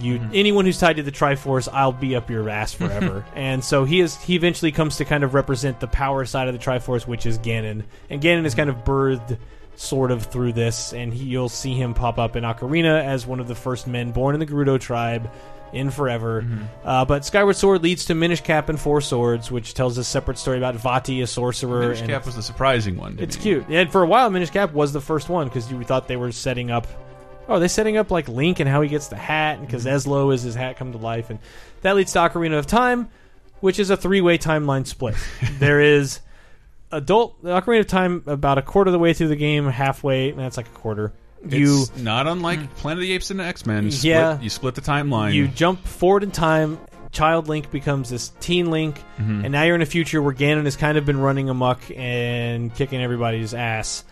you 0.00 0.18
mm-hmm. 0.18 0.30
anyone 0.34 0.64
who's 0.64 0.78
tied 0.78 0.96
to 0.96 1.02
the 1.02 1.12
Triforce, 1.12 1.68
I'll 1.72 1.92
be 1.92 2.16
up 2.16 2.30
your 2.30 2.48
ass 2.48 2.72
forever. 2.74 3.24
and 3.34 3.62
so 3.62 3.84
he 3.84 4.00
is 4.00 4.20
he 4.22 4.36
eventually 4.36 4.72
comes 4.72 4.96
to 4.96 5.04
kind 5.04 5.24
of 5.24 5.34
represent 5.34 5.80
the 5.80 5.88
power 5.88 6.24
side 6.24 6.48
of 6.48 6.54
the 6.54 6.60
Triforce, 6.60 7.06
which 7.06 7.26
is 7.26 7.38
Ganon. 7.38 7.84
And 8.10 8.22
Ganon 8.22 8.44
is 8.44 8.54
mm-hmm. 8.54 8.60
kind 8.60 8.70
of 8.70 8.84
birthed 8.84 9.38
sort 9.74 10.10
of 10.10 10.24
through 10.24 10.52
this, 10.52 10.92
and 10.92 11.12
he, 11.12 11.24
you'll 11.24 11.48
see 11.48 11.74
him 11.74 11.94
pop 11.94 12.18
up 12.18 12.36
in 12.36 12.44
Ocarina 12.44 13.02
as 13.04 13.26
one 13.26 13.40
of 13.40 13.48
the 13.48 13.54
first 13.54 13.86
men 13.86 14.12
born 14.12 14.34
in 14.34 14.40
the 14.40 14.46
Gerudo 14.46 14.78
tribe 14.78 15.30
in 15.72 15.90
forever. 15.90 16.44
Uh, 16.84 17.04
but 17.04 17.24
Skyward 17.24 17.56
Sword 17.56 17.82
leads 17.82 18.04
to 18.06 18.14
Minish 18.14 18.42
Cap 18.42 18.68
and 18.68 18.78
Four 18.78 19.00
Swords, 19.00 19.50
which 19.50 19.74
tells 19.74 19.96
a 19.98 20.04
separate 20.04 20.38
story 20.38 20.58
about 20.58 20.74
Vaati, 20.76 21.22
a 21.22 21.26
sorcerer. 21.26 21.80
Minish 21.88 22.02
Cap 22.06 22.26
was 22.26 22.36
the 22.36 22.42
surprising 22.42 22.96
one. 22.96 23.16
it's 23.20 23.36
me. 23.36 23.42
cute. 23.42 23.66
And 23.68 23.90
for 23.90 24.02
a 24.02 24.06
while, 24.06 24.28
Minish 24.30 24.50
Cap 24.50 24.72
was 24.72 24.92
the 24.92 25.00
first 25.00 25.28
one 25.28 25.48
because 25.48 25.70
you 25.70 25.82
thought 25.84 26.08
they 26.08 26.16
were 26.16 26.32
setting 26.32 26.70
up. 26.70 26.86
Oh, 27.48 27.58
they 27.58 27.68
setting 27.68 27.96
up 27.96 28.10
like 28.10 28.28
Link 28.28 28.60
and 28.60 28.68
how 28.68 28.82
he 28.82 28.88
gets 28.88 29.08
the 29.08 29.16
hat, 29.16 29.60
because 29.60 29.84
Mm-hmm. 29.84 29.96
Ezlo 30.10 30.32
is 30.32 30.42
his 30.42 30.54
hat 30.54 30.76
come 30.76 30.92
to 30.92 30.98
life, 30.98 31.28
and 31.30 31.38
that 31.80 31.96
leads 31.96 32.12
to 32.12 32.18
Ocarina 32.20 32.58
of 32.58 32.66
Time, 32.66 33.08
which 33.60 33.78
is 33.80 33.90
a 33.90 33.96
three-way 33.96 34.38
timeline 34.38 34.86
split. 34.86 35.16
there 35.58 35.80
is 35.80 36.20
adult 36.92 37.42
Ocarina 37.42 37.80
of 37.80 37.86
Time 37.88 38.22
about 38.26 38.58
a 38.58 38.62
quarter 38.62 38.88
of 38.88 38.92
the 38.92 38.98
way 38.98 39.12
through 39.12 39.28
the 39.28 39.36
game, 39.36 39.66
halfway. 39.66 40.30
and 40.30 40.38
That's 40.38 40.56
like 40.56 40.66
a 40.68 40.70
quarter. 40.70 41.12
You 41.48 41.82
It's 41.82 41.96
not 41.98 42.26
unlike 42.26 42.74
Planet 42.76 42.98
of 42.98 43.02
the 43.02 43.12
Apes 43.12 43.30
and 43.30 43.40
X 43.40 43.66
Men. 43.66 43.88
Yeah. 43.90 44.40
you 44.40 44.48
split 44.50 44.74
the 44.74 44.80
timeline. 44.80 45.34
you 45.34 45.48
jump 45.48 45.84
forward 45.86 46.22
in 46.22 46.30
time. 46.30 46.78
Child 47.10 47.48
Link 47.48 47.70
becomes 47.70 48.08
this 48.08 48.32
teen 48.40 48.70
Link, 48.70 48.96
Mhm. 49.20 49.44
and 49.44 49.52
now 49.52 49.64
you're 49.64 49.74
in 49.74 49.82
a 49.82 49.86
future 49.86 50.22
where 50.22 50.32
Ganon 50.32 50.64
has 50.64 50.76
kind 50.76 50.96
of 50.96 51.04
been 51.04 51.18
running 51.18 51.50
amok 51.50 51.80
and 51.94 52.74
kicking 52.74 53.02
everybody's 53.02 53.52
ass. 53.52 54.04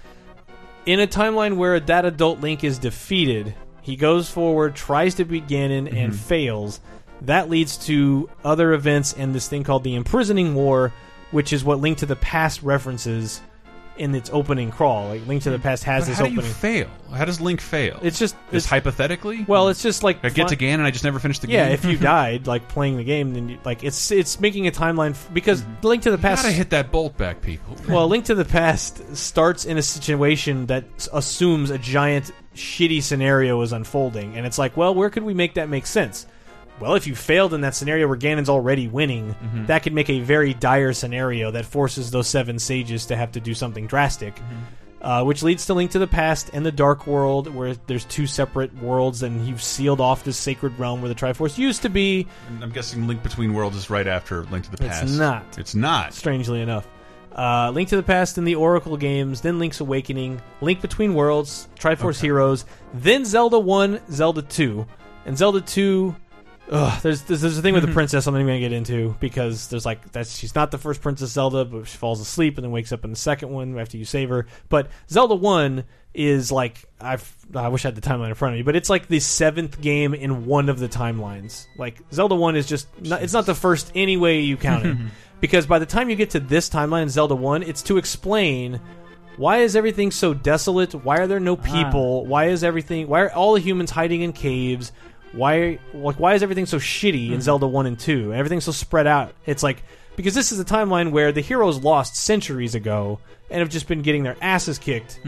In 0.86 1.00
a 1.00 1.06
timeline 1.06 1.56
where 1.56 1.80
that 1.80 2.04
adult 2.04 2.40
Link 2.40 2.62
is 2.62 2.78
defeated, 2.78 3.54
he 3.80 3.96
goes 3.96 4.28
forward, 4.28 4.74
tries 4.74 5.14
to 5.14 5.24
beat 5.24 5.46
Ganon, 5.48 5.86
and 5.90 6.12
Mhm. 6.12 6.16
fails. 6.16 6.80
That 7.22 7.48
leads 7.48 7.76
to 7.86 8.28
other 8.44 8.72
events 8.74 9.14
and 9.16 9.34
this 9.34 9.46
thing 9.48 9.62
called 9.62 9.84
the 9.84 9.94
Imprisoning 9.94 10.54
War, 10.54 10.92
which 11.30 11.52
is 11.54 11.64
what 11.64 11.80
Link 11.80 11.98
to 11.98 12.06
the 12.06 12.16
Past 12.16 12.62
references 12.62 13.40
in 14.00 14.14
its 14.14 14.30
opening 14.32 14.70
crawl. 14.70 15.08
Like 15.08 15.26
Link 15.26 15.42
to 15.42 15.50
the 15.50 15.58
hmm. 15.58 15.62
Past 15.62 15.84
has 15.84 16.04
But 16.04 16.08
this 16.08 16.18
how 16.18 16.24
do 16.24 16.30
opening. 16.30 16.46
you 16.46 16.52
fail? 16.54 16.88
How 17.12 17.24
does 17.26 17.40
Link 17.40 17.60
fail? 17.60 18.00
It's 18.02 18.18
just 18.18 18.34
It's 18.50 18.64
hypothetically. 18.64 19.44
Well, 19.46 19.68
it's 19.68 19.82
just 19.82 20.02
like 20.02 20.24
I 20.24 20.30
get 20.30 20.48
to 20.48 20.56
Ganon, 20.56 20.80
I 20.80 20.90
just 20.90 21.04
never 21.04 21.18
finished 21.18 21.42
the 21.42 21.48
yeah, 21.48 21.66
game. 21.66 21.74
if 21.74 21.84
you 21.84 21.96
died 22.14 22.46
like 22.46 22.66
playing 22.68 22.96
the 22.96 23.04
game, 23.04 23.34
then 23.34 23.50
you, 23.50 23.58
like 23.64 23.84
it's 23.84 24.10
it's 24.10 24.40
making 24.40 24.66
a 24.66 24.70
timeline 24.70 25.10
f- 25.10 25.28
because 25.32 25.60
hmm. 25.60 25.72
Link 25.82 26.02
to 26.04 26.10
the 26.10 26.18
Past. 26.18 26.42
gotta 26.42 26.54
hit 26.54 26.70
that 26.70 26.90
bolt 26.90 27.16
back, 27.18 27.42
people. 27.42 27.76
well, 27.88 28.08
Link 28.08 28.24
to 28.24 28.34
the 28.34 28.44
Past 28.44 29.14
starts 29.14 29.66
in 29.66 29.76
a 29.76 29.82
situation 29.82 30.66
that 30.66 30.84
s- 30.96 31.08
assumes 31.12 31.70
a 31.70 31.78
giant 31.78 32.32
shitty 32.54 33.02
scenario 33.02 33.60
is 33.60 33.72
unfolding, 33.72 34.36
and 34.36 34.46
it's 34.46 34.58
like, 34.58 34.76
well, 34.76 34.94
where 34.94 35.10
could 35.10 35.22
we 35.24 35.34
make 35.34 35.54
that 35.54 35.68
make 35.68 35.86
sense? 35.86 36.26
Well, 36.80 36.94
if 36.94 37.06
you 37.06 37.14
failed 37.14 37.52
in 37.54 37.60
that 37.60 37.74
scenario 37.74 38.08
where 38.08 38.16
Ganon's 38.16 38.48
already 38.48 38.88
winning, 38.88 39.34
Mm-hmm. 39.34 39.66
that 39.66 39.82
could 39.82 39.92
make 39.92 40.08
a 40.10 40.20
very 40.20 40.54
dire 40.54 40.92
scenario 40.92 41.50
that 41.50 41.64
forces 41.66 42.10
those 42.10 42.26
seven 42.28 42.58
sages 42.58 43.06
to 43.06 43.16
have 43.16 43.32
to 43.32 43.40
do 43.40 43.54
something 43.54 43.86
drastic. 43.86 44.34
Mm-hmm. 44.36 44.54
Uh, 45.02 45.24
which 45.24 45.42
leads 45.42 45.64
to 45.64 45.72
Link 45.72 45.92
to 45.92 45.98
the 45.98 46.06
Past 46.06 46.50
and 46.52 46.64
the 46.66 46.70
Dark 46.70 47.06
World, 47.06 47.54
where 47.54 47.74
there's 47.86 48.04
two 48.04 48.26
separate 48.26 48.70
worlds, 48.82 49.22
and 49.22 49.46
you've 49.48 49.62
sealed 49.62 49.98
off 49.98 50.24
this 50.24 50.36
sacred 50.36 50.78
realm 50.78 51.00
where 51.00 51.08
the 51.08 51.14
Triforce 51.14 51.56
used 51.56 51.80
to 51.82 51.88
be. 51.88 52.26
And 52.48 52.62
I'm 52.62 52.68
guessing 52.70 53.06
Link 53.06 53.22
Between 53.22 53.54
Worlds 53.54 53.78
is 53.78 53.88
right 53.88 54.06
after 54.06 54.42
Link 54.44 54.66
to 54.66 54.70
the 54.70 54.76
Past. 54.76 55.04
It's 55.04 55.12
not. 55.16 55.56
It's 55.58 55.74
not. 55.74 56.12
Strangely 56.12 56.60
enough. 56.60 56.86
Uh, 57.34 57.70
Link 57.70 57.88
to 57.88 57.96
the 57.96 58.02
Past 58.02 58.36
in 58.36 58.44
the 58.44 58.56
Oracle 58.56 58.98
games, 58.98 59.40
then 59.40 59.58
Link's 59.58 59.80
Awakening, 59.80 60.42
Link 60.60 60.82
Between 60.82 61.14
Worlds, 61.14 61.68
Triforce 61.78 62.20
Heroes, 62.20 62.66
then 62.92 63.24
Zelda 63.24 63.58
1, 63.58 64.00
Zelda 64.10 64.42
2. 64.42 64.86
And 65.24 65.38
Zelda 65.38 65.62
2, 65.62 66.14
ugh, 66.70 67.02
there's, 67.02 67.22
there's, 67.22 67.40
there's 67.40 67.58
a 67.58 67.62
thing 67.62 67.74
with 67.74 67.82
the 67.82 67.88
mm-hmm. 67.88 67.94
princess 67.94 68.26
I'm 68.26 68.34
not 68.34 68.40
even 68.40 68.48
going 68.48 68.62
to 68.62 68.68
get 68.68 68.74
into 68.74 69.16
because 69.20 69.68
there's 69.68 69.84
like, 69.84 70.12
that's 70.12 70.38
she's 70.38 70.54
not 70.54 70.70
the 70.70 70.78
first 70.78 71.02
Princess 71.02 71.30
Zelda, 71.30 71.64
but 71.64 71.86
she 71.86 71.96
falls 71.96 72.20
asleep 72.20 72.56
and 72.56 72.64
then 72.64 72.70
wakes 72.70 72.92
up 72.92 73.04
in 73.04 73.10
the 73.10 73.16
second 73.16 73.50
one 73.50 73.78
after 73.78 73.96
you 73.96 74.04
save 74.04 74.28
her. 74.28 74.46
But 74.68 74.88
Zelda 75.08 75.34
1 75.34 75.84
is 76.14 76.50
like, 76.50 76.84
I've, 77.00 77.36
I 77.54 77.68
wish 77.68 77.84
I 77.84 77.88
had 77.88 77.94
the 77.94 78.00
timeline 78.00 78.28
in 78.28 78.34
front 78.34 78.54
of 78.54 78.58
me, 78.58 78.62
but 78.62 78.76
it's 78.76 78.88
like 78.88 79.08
the 79.08 79.20
seventh 79.20 79.80
game 79.80 80.14
in 80.14 80.46
one 80.46 80.68
of 80.68 80.78
the 80.78 80.88
timelines. 80.88 81.66
Like, 81.76 82.00
Zelda 82.12 82.34
1 82.36 82.56
is 82.56 82.66
just, 82.66 82.88
not, 83.02 83.22
it's 83.22 83.32
not 83.32 83.46
the 83.46 83.54
first 83.54 83.90
any 83.94 84.16
way 84.16 84.40
you 84.40 84.56
count 84.56 84.86
it. 84.86 84.96
because 85.40 85.66
by 85.66 85.78
the 85.78 85.86
time 85.86 86.08
you 86.08 86.16
get 86.16 86.30
to 86.30 86.40
this 86.40 86.68
timeline 86.68 87.02
in 87.02 87.08
Zelda 87.08 87.34
1, 87.34 87.62
it's 87.64 87.82
to 87.82 87.98
explain 87.98 88.80
why 89.36 89.58
is 89.58 89.74
everything 89.74 90.10
so 90.10 90.34
desolate? 90.34 90.94
Why 90.94 91.18
are 91.18 91.26
there 91.26 91.40
no 91.40 91.56
ah. 91.56 91.62
people? 91.62 92.26
Why 92.26 92.48
is 92.48 92.62
everything 92.62 93.08
why 93.08 93.22
are 93.22 93.32
all 93.32 93.54
the 93.54 93.60
humans 93.60 93.90
hiding 93.90 94.20
in 94.20 94.34
caves? 94.34 94.92
Why 95.32 95.78
like 95.94 96.18
why 96.18 96.34
is 96.34 96.42
everything 96.42 96.66
so 96.66 96.78
shitty 96.78 97.30
in 97.30 97.38
Mhm. 97.38 97.42
Zelda 97.42 97.66
1 97.66 97.86
and 97.86 97.98
2? 97.98 98.34
Everything's 98.34 98.64
so 98.64 98.72
spread 98.72 99.06
out. 99.06 99.34
It's 99.46 99.62
like 99.62 99.82
because 100.16 100.34
this 100.34 100.52
is 100.52 100.58
a 100.60 100.64
timeline 100.64 101.10
where 101.12 101.32
the 101.32 101.40
heroes 101.40 101.78
lost 101.78 102.16
centuries 102.16 102.74
ago 102.74 103.20
and 103.50 103.60
have 103.60 103.68
just 103.70 103.86
been 103.88 104.02
getting 104.02 104.22
their 104.24 104.36
asses 104.42 104.78
kicked. 104.78 105.20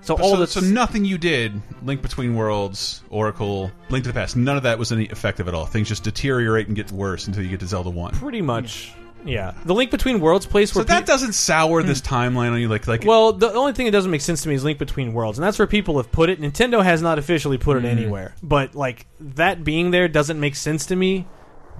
So 0.00 0.14
all 0.16 0.32
so, 0.34 0.40
the 0.40 0.46
so 0.48 0.60
nothing 0.60 1.04
you 1.04 1.16
did, 1.16 1.60
Link 1.84 2.02
Between 2.02 2.34
Worlds, 2.34 3.02
Oracle, 3.08 3.70
Link 3.88 4.02
to 4.04 4.10
the 4.10 4.14
Past, 4.14 4.34
none 4.36 4.56
of 4.56 4.64
that 4.64 4.76
was 4.78 4.90
any 4.90 5.04
effective 5.04 5.46
at 5.46 5.54
all. 5.54 5.64
Things 5.66 5.88
just 5.88 6.02
deteriorate 6.02 6.66
and 6.66 6.74
get 6.74 6.90
worse 6.90 7.28
until 7.28 7.44
you 7.44 7.50
get 7.50 7.60
to 7.60 7.66
Zelda 7.68 7.90
One. 7.90 8.12
pretty 8.12 8.42
much 8.42 8.92
yeah. 9.24 9.52
The 9.64 9.74
Link 9.74 9.90
Between 9.90 10.20
Worlds 10.20 10.46
place 10.46 10.72
So 10.72 10.80
where 10.80 10.84
that 10.86 11.00
pe- 11.00 11.06
doesn't 11.06 11.32
sour 11.32 11.82
this 11.82 12.00
timeline 12.00 12.52
on 12.52 12.60
you, 12.60 12.68
like 12.68 12.86
like. 12.86 13.04
Well, 13.04 13.32
the 13.32 13.52
only 13.52 13.72
thing 13.72 13.86
that 13.86 13.92
doesn't 13.92 14.10
make 14.10 14.20
sense 14.20 14.42
to 14.42 14.48
me 14.48 14.54
is 14.54 14.64
Link 14.64 14.78
Between 14.78 15.12
Worlds, 15.12 15.38
and 15.38 15.44
that's 15.46 15.58
where 15.58 15.66
people 15.66 15.96
have 15.98 16.10
put 16.12 16.28
it. 16.30 16.40
Nintendo 16.40 16.82
has 16.82 17.02
not 17.02 17.18
officially 17.18 17.58
put 17.58 17.76
it 17.76 17.82
Mhm. 17.84 17.90
anywhere, 17.90 18.34
but 18.42 18.74
like 18.74 19.06
that 19.20 19.64
being 19.64 19.90
there 19.90 20.08
doesn't 20.08 20.38
make 20.40 20.56
sense 20.56 20.86
to 20.86 20.96
me. 20.96 21.26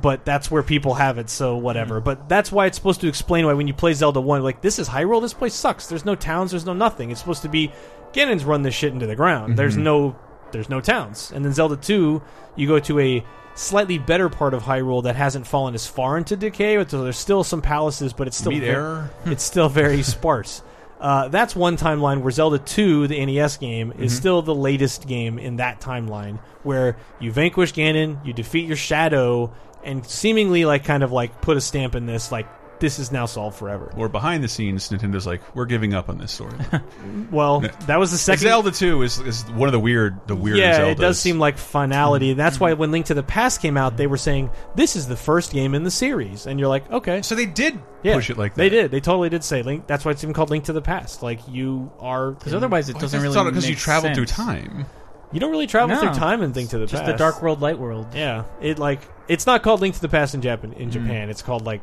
But 0.01 0.24
that's 0.24 0.51
where 0.51 0.62
people 0.62 0.94
have 0.94 1.19
it, 1.19 1.28
so 1.28 1.56
whatever. 1.59 2.01
But 2.01 2.27
that's 2.28 2.51
why 2.51 2.64
it's 2.66 2.77
supposed 2.78 3.02
to 3.02 3.09
explain 3.09 3.44
why 3.44 3.52
when 3.52 3.69
you 3.69 3.74
play 3.74 3.93
Zelda 3.93 4.20
One, 4.23 4.43
like 4.43 4.62
this 4.62 4.78
is 4.78 4.89
Hyrule, 4.89 5.20
this 5.20 5.35
place 5.35 5.52
sucks. 5.55 5.86
There's 5.86 6.06
no 6.06 6.14
towns, 6.14 6.51
there's 6.51 6.64
no 6.64 6.73
nothing. 6.73 7.10
It's 7.10 7.20
supposed 7.20 7.43
to 7.43 7.48
be 7.48 7.70
Ganon's 8.14 8.44
run 8.44 8.62
this 8.62 8.74
shit 8.74 8.93
into 8.94 9.06
the 9.06 9.14
ground. 9.14 9.59
There's 9.59 9.77
Mhm. 9.77 9.82
no, 9.82 10.16
there's 10.51 10.70
no 10.70 10.81
towns. 10.81 11.31
And 11.35 11.44
then 11.44 11.52
Zelda 11.52 11.77
Two, 11.77 12.23
you 12.56 12.66
go 12.66 12.78
to 12.81 12.98
a 13.01 13.23
slightly 13.55 13.99
better 13.99 14.29
part 14.29 14.55
of 14.55 14.62
Hyrule 14.62 15.03
that 15.05 15.16
hasn't 15.16 15.47
fallen 15.47 15.74
as 15.74 15.87
far 15.87 16.16
into 16.16 16.37
decay. 16.37 16.85
So 16.89 17.03
there's 17.05 17.19
still 17.19 17.45
some 17.45 17.62
palaces, 17.62 18.12
but 18.12 18.27
it's 18.27 18.37
still 18.37 18.53
Meet 18.53 18.61
ve- 18.61 18.69
error? 18.69 19.11
it's 19.27 19.43
still 19.45 19.69
very 19.69 20.03
sparse. 20.03 20.62
Uh, 21.01 21.29
that's 21.29 21.57
one 21.57 21.77
timeline 21.77 22.20
where 22.23 22.31
Zelda 22.31 22.59
2, 22.59 23.09
the 23.09 23.27
NES 23.27 23.57
game, 23.57 23.93
is 23.99 24.12
Mhm. 24.12 24.16
still 24.16 24.43
the 24.43 24.55
latest 24.55 25.07
game 25.09 25.39
in 25.39 25.57
that 25.57 25.81
timeline 25.81 26.39
where 26.62 26.97
you 27.19 27.33
vanquish 27.33 27.73
Ganon, 27.74 28.24
you 28.24 28.33
defeat 28.33 28.66
your 28.69 28.77
shadow, 28.77 29.51
and 29.85 30.07
seemingly 30.07 30.65
like 30.65 30.85
kind 30.85 31.03
of 31.03 31.11
like 31.11 31.41
put 31.41 31.57
a 31.57 31.61
stamp 31.61 31.97
in 31.97 32.07
this 32.07 32.31
like 32.31 32.47
this 32.83 32.99
is 32.99 33.13
now 33.13 33.25
solved 33.25 33.57
forever. 33.57 33.93
Or 33.97 34.09
behind 34.09 34.43
the 34.43 34.49
scenes, 34.49 34.89
Nintendo's 34.91 35.25
like, 35.27 35.41
we're 35.55 35.67
giving 35.67 35.95
up 35.95 36.09
on 36.11 36.19
this 36.19 36.33
story. 36.33 36.53
Well, 37.31 37.61
that 37.87 37.99
was 37.99 38.11
the 38.11 38.19
second 38.19 38.43
Zelda 38.43 38.71
Two 38.71 39.01
is, 39.03 39.19
is 39.21 39.45
one 39.53 39.69
of 39.69 39.73
the 39.73 39.81
weird, 39.81 40.21
the 40.27 40.37
weird. 40.37 40.59
yeah, 40.59 40.81
Zeldas. 40.81 40.93
it 40.93 40.99
does 40.99 41.19
seem 41.19 41.39
like 41.39 41.57
finality. 41.57 42.35
That's 42.35 42.61
why 42.61 42.75
when 42.75 42.91
Link 42.91 43.07
to 43.07 43.15
the 43.15 43.23
Past 43.23 43.63
came 43.63 43.77
out, 43.79 43.97
they 43.97 44.07
were 44.07 44.19
saying 44.19 44.51
this 44.75 44.97
is 44.97 45.07
the 45.09 45.17
first 45.17 45.53
game 45.53 45.75
in 45.75 45.83
the 45.83 45.91
series, 45.91 46.47
and 46.47 46.61
you're 46.61 46.69
like, 46.69 46.91
okay. 46.91 47.23
So 47.23 47.35
they 47.35 47.47
did 47.47 47.81
yeah, 48.03 48.15
push 48.15 48.29
it 48.29 48.37
like 48.37 48.55
They 48.55 48.69
did. 48.69 48.91
They 48.91 49.01
totally 49.01 49.31
did 49.31 49.45
say 49.45 49.63
Link. 49.63 49.87
That's 49.87 50.05
why 50.05 50.11
it's 50.11 50.23
even 50.23 50.35
called 50.35 50.51
Link 50.51 50.65
to 50.65 50.73
the 50.75 50.83
Past. 50.83 51.23
Like 51.23 51.41
you 51.49 51.91
are 52.01 52.33
Because 52.33 52.53
otherwise 52.53 52.89
it 52.91 52.99
doesn't 52.99 53.21
really 53.23 53.33
thought 53.35 53.47
it 53.47 53.55
'cause 53.55 53.69
you 53.69 53.77
travel 53.77 54.11
traveled 54.11 54.17
through 54.17 54.27
time. 54.45 54.87
You 55.33 55.41
don't 55.41 55.51
really 55.51 55.67
travel 55.67 55.95
No. 55.97 56.01
through 56.03 56.15
time 56.15 56.43
and 56.43 56.53
think 56.53 56.71
to 56.71 56.79
the 56.79 56.87
Just 56.87 57.05
Past. 57.05 57.13
the 57.13 57.17
Dark 57.19 57.41
World, 57.41 57.63
Light 57.63 57.79
World. 57.79 58.09
Yeah, 58.15 58.45
it 58.61 58.79
like 58.79 59.01
it's 59.29 59.47
not 59.47 59.63
called 59.63 59.81
Link 59.81 59.95
to 59.95 60.01
the 60.03 60.09
Past 60.11 60.35
in 60.35 60.43
Japan. 60.43 60.73
Mm. 60.73 60.77
In 60.77 60.91
Japan, 60.91 61.31
it's 61.31 61.41
called 61.41 61.65
like 61.65 61.81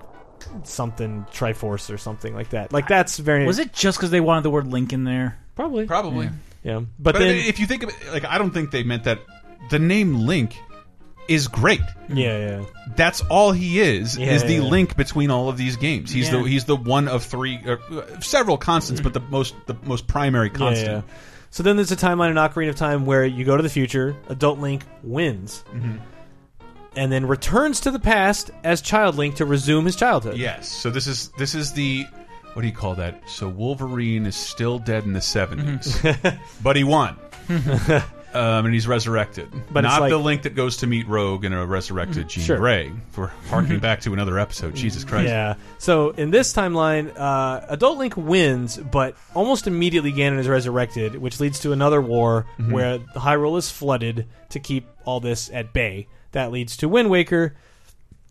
something 0.64 1.26
Triforce 1.32 1.94
or 1.94 1.98
something 1.98 2.34
like 2.34 2.49
that. 2.49 2.74
Like 2.74 2.88
that's 2.88 3.18
very. 3.18 3.45
Was 3.45 3.60
it 3.60 3.74
just 3.74 3.98
because 3.98 4.11
they 4.11 4.22
wanted 4.22 4.44
the 4.44 4.49
word 4.49 4.68
Link 4.68 4.94
in 4.94 5.03
there? 5.03 5.38
Probably. 5.56 5.86
Probably. 5.86 6.30
Yeah, 6.64 6.82
but, 6.99 7.16
then 7.16 7.36
if 7.38 7.60
you 7.60 7.66
think 7.68 7.84
of 7.84 7.90
it, 7.90 8.11
like 8.11 8.26
I 8.26 8.38
don't 8.38 8.52
think 8.52 8.72
they 8.72 8.84
meant 8.84 9.06
that. 9.06 9.20
The 9.70 9.80
name 9.80 10.16
Link 10.26 10.57
is 11.30 11.48
great. 11.48 11.82
yeah, 12.10 12.38
yeah. 12.38 12.66
That's 12.95 13.22
all 13.22 13.52
he 13.52 13.80
is. 13.80 14.18
Yeah, 14.18 14.34
is 14.34 14.44
the 14.44 14.56
yeah. 14.56 14.61
link 14.61 14.98
between 14.98 15.32
all 15.32 15.48
of 15.48 15.57
these 15.57 15.78
games. 15.78 16.11
He's 16.11 16.26
Yeah. 16.26 16.41
the 16.41 16.44
he's 16.44 16.66
the 16.66 16.76
one 16.76 17.07
of 17.07 17.24
three, 17.24 17.60
uh, 17.66 17.78
uh, 17.94 18.20
several 18.20 18.57
constants, 18.57 18.99
but 18.99 19.14
the 19.14 19.20
most 19.20 19.53
the 19.68 19.76
most 19.84 20.07
primary 20.07 20.49
constant. 20.49 20.88
Yeah, 20.88 20.95
yeah. 20.98 21.02
So 21.52 21.64
then 21.64 21.76
there's 21.78 21.91
a 21.91 21.95
timeline 21.95 22.32
in 22.32 22.36
Ocarina 22.36 22.70
of 22.70 22.76
Time 22.76 23.06
where 23.06 23.26
you 23.26 23.45
go 23.45 23.56
to 23.57 23.64
the 23.64 23.70
future, 23.70 24.16
adult 24.28 24.60
Link 24.60 24.84
wins, 25.03 25.64
Mhm. 25.74 25.99
And 27.00 27.10
then 27.12 27.26
returns 27.26 27.80
to 27.82 27.92
the 27.92 28.00
past 28.00 28.52
as 28.66 28.82
child 28.82 29.16
Link 29.16 29.36
to 29.36 29.46
resume 29.46 29.86
his 29.86 29.96
childhood. 29.96 30.36
Yes. 30.38 30.68
So 30.70 30.90
this 30.90 31.08
is 31.08 31.30
this 31.38 31.56
is 31.56 31.72
the 31.72 32.06
what 32.54 32.62
do 32.64 32.68
you 32.68 32.74
call 32.74 32.96
that? 32.96 33.22
So 33.30 33.48
Wolverine 33.48 34.26
is 34.26 34.36
still 34.36 34.80
dead 34.80 35.06
in 35.06 35.14
the 35.14 35.20
70s 35.22 36.38
but 36.64 36.76
he 36.76 36.84
won. 36.84 37.16
um, 38.34 38.66
and 38.66 38.74
he's 38.74 38.88
resurrected. 38.88 39.48
But 39.72 39.82
not 39.82 40.02
like- 40.02 40.10
the 40.12 40.18
Link 40.18 40.42
that 40.44 40.56
goes 40.56 40.78
to 40.78 40.88
meet 40.88 41.08
Rogue 41.08 41.46
and 41.46 41.56
a 41.56 41.66
resurrected 41.66 42.28
Jean 42.28 42.44
Sure. 42.44 42.58
Grey. 42.58 42.92
For 43.12 43.28
harking 43.50 43.80
back 43.80 44.02
to 44.02 44.14
another 44.14 44.38
episode. 44.38 44.76
Jesus 44.76 45.04
Christ. 45.04 45.30
Yeah. 45.30 45.56
So 45.78 46.10
in 46.12 46.32
this 46.32 46.54
timeline, 46.54 47.12
uh, 47.18 47.62
Adult 47.70 47.98
Link 47.98 48.18
wins, 48.18 48.78
but 48.78 49.16
almost 49.34 49.66
immediately 49.68 50.12
Ganon 50.12 50.38
is 50.40 50.48
resurrected, 50.48 51.16
which 51.16 51.40
leads 51.40 51.60
to 51.62 51.72
another 51.72 52.02
war 52.02 52.46
Mhm. 52.60 52.72
where 52.72 53.00
Hyrule 53.16 53.58
is 53.58 53.72
flooded 53.72 54.28
to 54.50 54.60
keep 54.60 54.88
all 55.06 55.20
this 55.20 55.50
at 55.54 55.72
bay. 55.74 56.08
That 56.34 56.52
leads 56.52 56.78
to 56.78 56.90
Wind 56.90 57.10
Waker, 57.10 57.56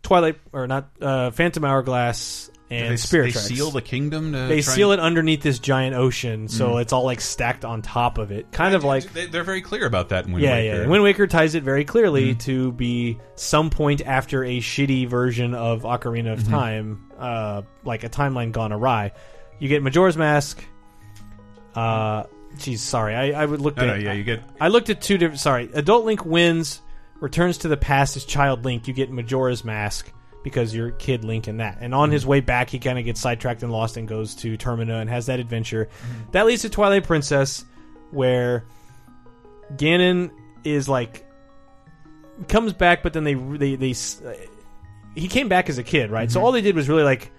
Twilight, 0.03 0.39
or 0.53 0.67
not 0.67 0.89
uh, 1.01 1.31
Phantom 1.33 1.65
Hourglass, 1.65 2.51
and 2.71 2.93
they, 2.93 2.97
Spirit 2.97 3.27
they 3.27 3.33
Tracks. 3.33 3.47
seal 3.49 3.71
the 3.71 3.81
kingdom. 3.83 4.33
To 4.33 4.39
They 4.47 4.61
try 4.63 4.75
seal 4.75 4.93
and- 4.93 5.01
it 5.01 5.05
underneath 5.05 5.43
this 5.43 5.59
giant 5.59 5.97
ocean, 5.97 6.49
so 6.49 6.73
Mm. 6.75 6.83
it's 6.83 6.93
all 6.93 7.05
like 7.05 7.21
stacked 7.21 7.65
on 7.65 7.83
top 7.83 8.19
of 8.19 8.31
it, 8.31 8.53
kind 8.53 8.75
of 8.75 8.85
like 8.85 9.13
They, 9.13 9.27
they're 9.27 9.43
very 9.43 9.63
clear 9.63 9.87
about 9.87 10.11
that 10.11 10.27
in 10.27 10.33
Wind 10.33 10.45
yeah, 10.45 10.53
Waker. 10.55 10.73
Mm-hmm. 10.75 10.83
yeah. 10.85 10.89
Wind 10.89 11.03
Waker 11.03 11.27
ties 11.27 11.55
it 11.55 11.63
very 11.65 11.85
clearly 11.85 12.35
to 12.37 12.71
be 12.73 13.19
some 13.37 13.71
point 13.71 14.03
after 14.05 14.45
a 14.45 14.59
shitty 14.61 15.09
version 15.09 15.55
of 15.55 15.83
Ocarina 15.83 16.35
of 16.35 16.41
Mhm. 16.41 16.51
Time, 16.51 17.01
uh, 17.19 17.63
like 17.85 18.05
a 18.05 18.09
timeline 18.09 18.53
gone 18.53 18.73
awry. 18.73 19.13
You 19.59 19.69
get 19.69 19.83
Majora's 19.83 20.17
Mask. 20.17 20.63
Uh, 21.75 22.25
geez, 22.59 22.83
sorry, 22.83 23.15
I, 23.15 23.43
I 23.43 23.45
would 23.47 23.61
look 23.61 23.77
No, 23.77 23.85
at 23.85 23.87
no, 23.87 23.95
yeah, 23.95 24.13
you 24.13 24.25
get- 24.25 24.43
I 24.61 24.69
looked 24.69 24.91
at 24.91 25.01
two 25.01 25.19
different. 25.19 25.41
Sorry, 25.41 25.69
Adult 25.75 26.05
Link 26.05 26.25
wins, 26.25 26.81
returns 27.21 27.59
to 27.59 27.69
the 27.69 27.77
past 27.77 28.17
as 28.17 28.25
Child 28.25 28.65
Link. 28.65 28.89
You 28.89 28.95
get 28.95 29.11
Majora's 29.11 29.65
Mask 29.65 30.11
because 30.43 30.75
you're 30.75 30.93
Kid 30.93 31.25
Link 31.25 31.49
in 31.49 31.59
that. 31.59 31.79
And 31.81 31.95
on 31.95 32.11
his 32.11 32.23
mm-hmm. 32.23 32.31
way 32.31 32.41
back, 32.41 32.71
he 32.71 32.79
kind 32.79 32.99
of 32.99 33.05
gets 33.05 33.21
sidetracked 33.21 33.63
and 33.63 33.73
lost 33.73 33.97
and 33.97 34.07
goes 34.07 34.35
to 34.37 34.57
Termina 34.57 35.01
and 35.01 35.11
has 35.11 35.27
that 35.27 35.41
adventure. 35.41 35.87
Mm-hmm. 35.87 36.31
That 36.33 36.47
leads 36.47 36.63
to 36.63 36.71
Twilight 36.71 37.05
Princess, 37.05 37.65
where 38.11 38.65
Ganon 39.75 40.31
is 40.65 40.89
like 40.89 41.27
comes 42.47 42.73
back, 42.73 43.03
but 43.03 43.13
then 43.13 43.25
they 43.25 43.35
they 43.35 43.75
they 43.77 43.91
uh, 43.93 44.33
he 45.15 45.29
came 45.29 45.49
back 45.49 45.69
as 45.69 45.79
a 45.79 45.83
kid, 45.83 46.11
right? 46.11 46.31
So 46.31 46.39
mm-hmm. 46.39 46.47
all 46.47 46.53
they 46.53 46.61
did 46.61 46.77
was 46.77 46.89
really 46.89 47.03
like 47.03 47.33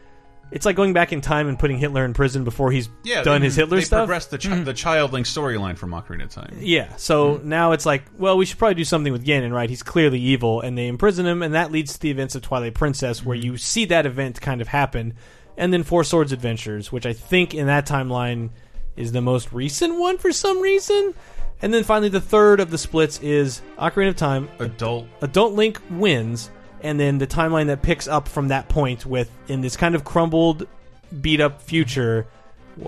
it's 0.51 0.65
like 0.65 0.75
going 0.75 0.93
back 0.93 1.13
in 1.13 1.21
time 1.21 1.47
and 1.47 1.57
putting 1.59 1.77
Hitler 1.77 2.05
in 2.05 2.13
prison 2.13 2.43
before 2.43 2.71
he's 2.71 2.89
Yeah, 3.03 3.23
done 3.23 3.41
they, 3.41 3.47
his 3.47 3.55
Hitler 3.55 3.77
they 3.77 3.83
stuff. 3.83 4.01
progressed 4.01 4.31
the, 4.31 4.37
chi 4.37 4.49
mm-hmm. 4.49 4.63
the 4.63 4.73
child 4.73 5.13
link 5.13 5.25
storyline 5.25 5.77
from 5.77 5.91
Ocarina 5.91 6.23
of 6.23 6.29
Time. 6.29 6.57
Yeah, 6.59 6.95
so 6.95 7.35
mm-hmm. 7.35 7.49
now 7.49 7.71
it's 7.73 7.85
like, 7.85 8.03
well, 8.17 8.37
we 8.37 8.45
should 8.45 8.57
probably 8.57 8.75
do 8.75 8.85
something 8.85 9.13
with 9.13 9.25
Ganon, 9.25 9.53
right? 9.53 9.69
He's 9.69 9.83
clearly 9.83 10.19
evil, 10.19 10.61
and 10.61 10.77
they 10.77 10.87
imprison 10.87 11.25
him, 11.25 11.43
and 11.43 11.53
that 11.53 11.71
leads 11.71 11.93
to 11.93 11.99
the 11.99 12.11
events 12.11 12.35
of 12.35 12.41
Twilight 12.41 12.73
Princess, 12.73 13.23
where 13.23 13.37
mm-hmm. 13.37 13.45
you 13.45 13.57
see 13.57 13.85
that 13.85 14.05
event 14.05 14.41
kind 14.41 14.61
of 14.61 14.67
happen, 14.67 15.13
and 15.57 15.71
then 15.71 15.83
Four 15.83 16.03
Swords 16.03 16.31
Adventures, 16.31 16.91
which 16.91 17.05
I 17.05 17.13
think 17.13 17.53
in 17.53 17.67
that 17.67 17.85
timeline 17.87 18.49
is 18.95 19.11
the 19.11 19.21
most 19.21 19.51
recent 19.53 19.99
one 19.99 20.17
for 20.17 20.31
some 20.31 20.61
reason. 20.61 21.13
And 21.61 21.73
then 21.73 21.83
finally, 21.83 22.09
the 22.09 22.21
third 22.21 22.59
of 22.59 22.71
the 22.71 22.77
splits 22.77 23.19
is 23.19 23.61
Ocarina 23.77 24.09
of 24.09 24.15
Time. 24.15 24.49
Adult 24.59 25.07
Adult 25.21 25.53
Link 25.53 25.79
wins, 25.89 26.49
and 26.81 26.99
then 26.99 27.17
the 27.17 27.27
timeline 27.27 27.67
that 27.67 27.81
picks 27.81 28.07
up 28.07 28.27
from 28.27 28.49
that 28.49 28.69
point 28.69 29.05
with 29.05 29.29
in 29.47 29.61
this 29.61 29.75
kind 29.77 29.95
of 29.95 30.03
crumbled, 30.03 30.67
beat 31.21 31.41
up 31.41 31.61
future. 31.61 32.27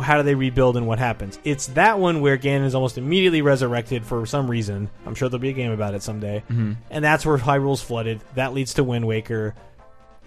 How 0.01 0.15
do 0.17 0.23
they 0.23 0.35
rebuild 0.35 0.77
and 0.77 0.87
what 0.87 0.99
happens? 0.99 1.37
It's 1.43 1.67
that 1.67 1.99
one 1.99 2.21
where 2.21 2.37
Ganon 2.37 2.63
is 2.65 2.75
almost 2.75 2.97
immediately 2.97 3.41
resurrected 3.41 4.05
for 4.05 4.25
some 4.25 4.49
reason. 4.49 4.89
I'm 5.05 5.15
sure 5.15 5.27
there'll 5.27 5.41
be 5.41 5.49
a 5.49 5.53
game 5.53 5.71
about 5.71 5.95
it 5.95 6.01
someday. 6.03 6.43
Mhm. 6.49 6.77
And 6.89 7.03
that's 7.03 7.25
where 7.25 7.37
Hyrule's 7.37 7.81
flooded. 7.81 8.21
That 8.35 8.53
leads 8.53 8.75
to 8.75 8.83
Wind 8.85 9.05
Waker, 9.05 9.53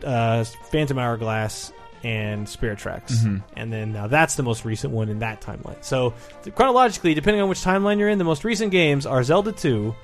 uh, 0.04 0.44
Phantom 0.70 0.98
Hourglass, 0.98 1.72
and 2.02 2.46
Spirit 2.46 2.76
Tracks. 2.78 3.14
Mhm. 3.24 3.42
And 3.56 3.72
then 3.72 3.92
now 3.94 4.06
that's 4.06 4.34
the 4.34 4.42
most 4.42 4.66
recent 4.66 4.92
one 4.92 5.08
in 5.08 5.20
that 5.20 5.40
timeline. 5.40 5.82
So 5.82 6.12
chronologically, 6.54 7.14
depending 7.14 7.40
on 7.40 7.48
which 7.48 7.60
timeline 7.60 7.98
you're 7.98 8.10
in, 8.10 8.18
the 8.18 8.24
most 8.24 8.44
recent 8.44 8.70
games 8.70 9.06
are 9.06 9.22
Zelda 9.22 9.52
2, 9.52 9.94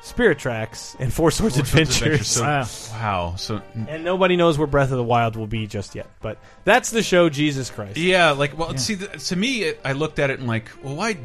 Spirit 0.00 0.38
Tracks, 0.38 0.96
and 0.98 1.12
Four 1.12 1.30
Swords 1.30 1.56
Four 1.56 1.64
Swords 1.64 1.70
Adventures. 1.70 2.36
Adventures. 2.36 2.70
So, 2.70 2.92
wow. 2.92 3.34
So 3.36 3.62
And 3.88 4.04
nobody 4.04 4.36
knows 4.36 4.56
where 4.58 4.66
Breath 4.66 4.90
of 4.90 4.96
the 4.96 5.04
Wild 5.04 5.36
will 5.36 5.46
be 5.46 5.66
just 5.66 5.94
yet. 5.94 6.06
But 6.20 6.38
that's 6.64 6.90
the 6.90 7.02
show, 7.02 7.28
Jesus 7.28 7.70
Christ. 7.70 7.96
Yeah, 7.96 8.30
like 8.30 8.56
well, 8.56 8.76
see, 8.76 8.94
the, 8.94 9.08
to 9.08 9.36
me, 9.36 9.62
it, 9.62 9.80
I 9.84 9.92
looked 9.92 10.18
at 10.18 10.30
it 10.30 10.38
and 10.38 10.48
like, 10.48 10.70
well, 10.82 10.94
why? 10.94 11.18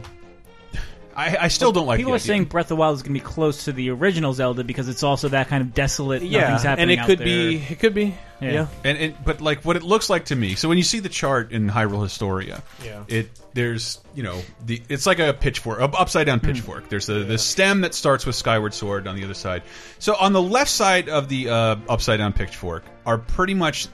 I, 1.15 1.37
I 1.41 1.47
still 1.49 1.71
don't 1.71 1.85
like. 1.85 1.97
People 1.97 2.11
the 2.11 2.15
are 2.15 2.17
idea. 2.17 2.25
saying 2.27 2.45
Breath 2.45 2.65
of 2.65 2.69
the 2.69 2.75
Wild 2.77 2.95
is 2.95 3.03
going 3.03 3.13
to 3.13 3.19
be 3.19 3.25
close 3.25 3.65
to 3.65 3.71
the 3.71 3.89
original 3.91 4.33
Zelda 4.33 4.63
because 4.63 4.87
it's 4.89 5.03
also 5.03 5.29
that 5.29 5.47
kind 5.47 5.61
of 5.61 5.73
desolate. 5.73 6.23
Yeah, 6.23 6.41
nothing's 6.41 6.61
and 6.65 6.69
happening 6.69 6.97
it 6.97 6.99
out 7.01 7.05
could 7.07 7.19
there. 7.19 7.25
be- 7.25 7.55
it 7.69 7.79
could 7.79 7.93
be, 7.93 8.15
yeah. 8.41 8.67
And, 8.83 8.97
and 8.97 9.15
but 9.23 9.39
like 9.41 9.63
what 9.63 9.75
it 9.75 9.83
looks 9.83 10.09
like 10.09 10.25
to 10.25 10.35
me. 10.35 10.55
So 10.55 10.67
when 10.69 10.77
you 10.77 10.83
see 10.83 10.99
the 10.99 11.09
chart 11.09 11.51
in 11.51 11.69
Hyrule 11.69 12.01
Historia, 12.03 12.63
Yeah. 12.83 13.03
it 13.07 13.29
there's 13.53 13.99
you 14.15 14.23
know 14.23 14.41
the 14.65 14.81
it's 14.89 15.05
like 15.05 15.19
a 15.19 15.33
pitchfork, 15.33 15.79
a 15.79 15.83
upside 15.83 16.27
Hmm. 16.27 16.31
down 16.31 16.39
pitchfork. 16.39 16.89
There's 16.89 17.05
the 17.05 17.19
the 17.25 17.37
stem 17.37 17.81
that 17.81 17.93
starts 17.93 18.25
with 18.25 18.35
Skyward 18.35 18.73
Sword 18.73 19.07
on 19.07 19.15
the 19.15 19.23
other 19.23 19.33
side. 19.35 19.63
So 19.99 20.15
on 20.15 20.33
the 20.33 20.41
left 20.41 20.71
side 20.71 21.09
of 21.09 21.29
the 21.29 21.49
uh, 21.49 21.75
upside 21.87 22.17
down 22.19 22.33
pitchfork 22.33 22.83
are 23.05 23.17
pretty 23.17 23.53
much 23.53 23.87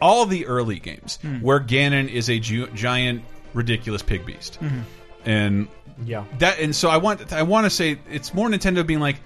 all 0.00 0.26
the 0.26 0.46
early 0.46 0.78
games 0.78 1.18
Hmm. 1.22 1.40
where 1.40 1.60
Ganon 1.60 2.08
is 2.08 2.30
a 2.30 2.38
gi 2.38 2.66
giant 2.74 3.22
ridiculous 3.54 4.02
pig 4.02 4.24
beast. 4.24 4.58
Mhm. 4.62 4.82
And 5.24 5.68
Yeah. 6.04 6.24
that 6.38 6.60
and 6.60 6.74
so 6.74 6.88
I 6.88 6.96
want 6.98 7.32
I 7.32 7.42
want 7.42 7.64
to 7.66 7.70
say 7.70 7.98
it's 8.10 8.32
more 8.34 8.48
Nintendo 8.48 8.86
being 8.86 9.00
like 9.00 9.16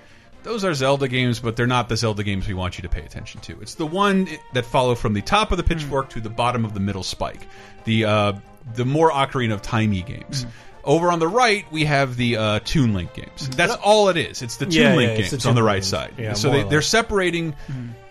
those 0.43 0.65
are 0.65 0.75
Zelda 0.75 1.07
games, 1.07 1.39
but 1.39 1.55
they're 1.55 1.69
not 1.69 1.89
the 1.89 1.97
Zelda 1.97 2.25
games 2.25 2.49
we 2.49 2.55
want 2.55 2.77
you 2.77 2.83
to 2.83 2.89
pay 2.89 3.03
attention 3.03 3.41
to. 3.43 3.61
It's 3.61 3.77
the 3.77 3.87
one 3.87 4.29
that 4.55 4.65
follow 4.65 4.95
from 4.97 5.13
the 5.15 5.23
top 5.23 5.53
of 5.53 5.57
the 5.57 5.63
pitchfork 5.63 6.09
to 6.11 6.21
the 6.21 6.31
bottom 6.31 6.65
of 6.65 6.75
the 6.75 6.81
middle 6.81 7.05
spike. 7.05 7.47
The 7.85 8.05
uh, 8.07 8.33
the 8.75 8.85
more 8.85 9.11
Ocarina 9.11 9.53
of 9.53 9.63
Timey 9.63 10.03
games. 10.03 10.47
Over 10.85 11.13
on 11.13 11.21
the 11.21 11.29
right, 11.29 11.65
we 11.71 11.85
have 11.85 12.17
the 12.17 12.37
uh, 12.37 12.61
Toon 12.65 12.93
Link 12.93 13.15
games. 13.15 13.49
That's 13.51 13.77
all 13.77 14.09
it 14.09 14.17
is. 14.17 14.43
It's 14.43 14.57
the 14.57 14.65
Toon 14.67 14.75
Yeah, 14.75 14.95
Link 14.97 15.11
yeah, 15.11 15.17
games 15.29 15.43
the 15.45 15.49
on 15.49 15.55
the 15.55 15.63
right 15.63 15.75
Link 15.75 15.85
side. 15.85 16.15
Yeah, 16.19 16.33
so 16.33 16.51
they, 16.51 16.63
they're 16.65 16.79
less. 16.79 16.89
separating 16.89 17.55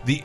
the 0.06 0.24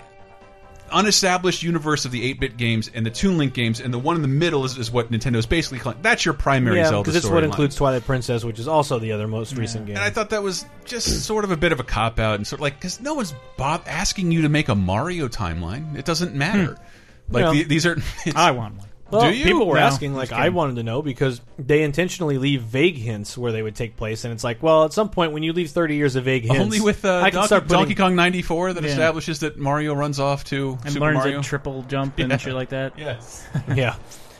unestablished 0.93 1.63
universe 1.63 2.05
of 2.05 2.11
the 2.11 2.33
8-bit 2.33 2.57
games 2.57 2.89
and 2.93 3.05
the 3.05 3.09
Toon 3.09 3.37
Link 3.37 3.53
games, 3.53 3.79
and 3.79 3.93
the 3.93 3.99
one 3.99 4.15
in 4.15 4.21
the 4.21 4.27
middle 4.27 4.65
is, 4.65 4.77
is 4.77 4.91
what 4.91 5.11
Nintendo's 5.11 5.45
basically 5.45 5.79
calling. 5.79 5.99
That's 6.01 6.25
your 6.25 6.33
primary 6.33 6.77
yeah, 6.77 6.89
Zelda 6.89 7.03
because 7.03 7.15
it's 7.15 7.25
what 7.25 7.43
storyline. 7.43 7.47
includes 7.47 7.75
Twilight 7.75 8.05
Princess, 8.05 8.43
which 8.43 8.59
is 8.59 8.67
also 8.67 8.99
the 8.99 9.11
other 9.11 9.27
most 9.27 9.55
recent 9.57 9.85
game. 9.85 9.95
And 9.95 10.03
I 10.03 10.09
thought 10.09 10.31
that 10.31 10.43
was 10.43 10.65
just 10.85 11.25
sort 11.25 11.43
of 11.43 11.51
a 11.51 11.57
bit 11.57 11.71
of 11.71 11.79
a 11.79 11.83
cop 11.83 12.19
out, 12.19 12.35
and 12.35 12.45
sort 12.45 12.59
of 12.59 12.63
like 12.63 12.75
because 12.75 12.99
no 13.01 13.13
one's 13.13 13.33
bob 13.57 13.83
asking 13.85 14.31
you 14.31 14.43
to 14.43 14.49
make 14.49 14.69
a 14.69 14.75
Mario 14.75 15.27
timeline. 15.27 15.97
It 15.97 16.05
doesn't 16.05 16.35
matter. 16.35 16.75
Hmm. 16.75 17.33
Like 17.33 17.43
Well, 17.43 17.53
the, 17.53 17.63
these 17.63 17.85
are. 17.85 17.97
I 18.35 18.51
want 18.51 18.77
one. 18.77 18.86
Well, 19.09 19.21
Do 19.31 19.35
you? 19.37 19.45
people 19.45 19.65
were 19.67 19.75
No. 19.75 19.81
asking, 19.81 20.13
like, 20.15 20.29
Just 20.29 20.39
I 20.39 20.43
kidding. 20.43 20.55
wanted 20.55 20.75
to 20.77 20.83
know 20.83 21.01
because 21.01 21.39
they 21.57 21.83
intentionally 21.83 22.37
leave 22.37 22.61
vague 22.61 22.97
hints 22.97 23.37
where 23.37 23.51
they 23.53 23.61
would 23.61 23.75
take 23.75 23.95
place, 23.95 24.25
and 24.25 24.33
it's 24.33 24.43
like, 24.43 24.61
well, 24.61 24.83
at 24.83 24.91
some 24.93 25.09
point 25.09 25.31
when 25.31 25.43
you 25.43 25.53
leave 25.53 25.71
thirty 25.71 25.95
years 25.95 26.15
of 26.17 26.25
vague 26.25 26.43
hints, 26.43 26.59
Only 26.59 26.81
with 26.81 27.05
uh, 27.05 27.19
I 27.23 27.29
can 27.29 27.35
Donkey, 27.35 27.47
start 27.47 27.63
putting, 27.63 27.77
Donkey 27.79 27.95
Kong 27.95 28.15
'94 28.15 28.73
that 28.73 28.83
Yeah. 28.83 28.89
establishes 28.89 29.39
that 29.39 29.57
Mario 29.57 29.93
runs 29.93 30.19
off 30.19 30.43
to 30.45 30.77
and 30.83 30.91
Super 30.93 31.05
learns 31.05 31.17
Mario. 31.19 31.39
a 31.39 31.43
triple 31.43 31.83
jump 31.83 32.19
and 32.19 32.31
Yeah. 32.31 32.37
shit 32.37 32.53
like 32.53 32.69
that. 32.69 32.93
Yes. 32.97 33.47
yeah. 33.75 33.95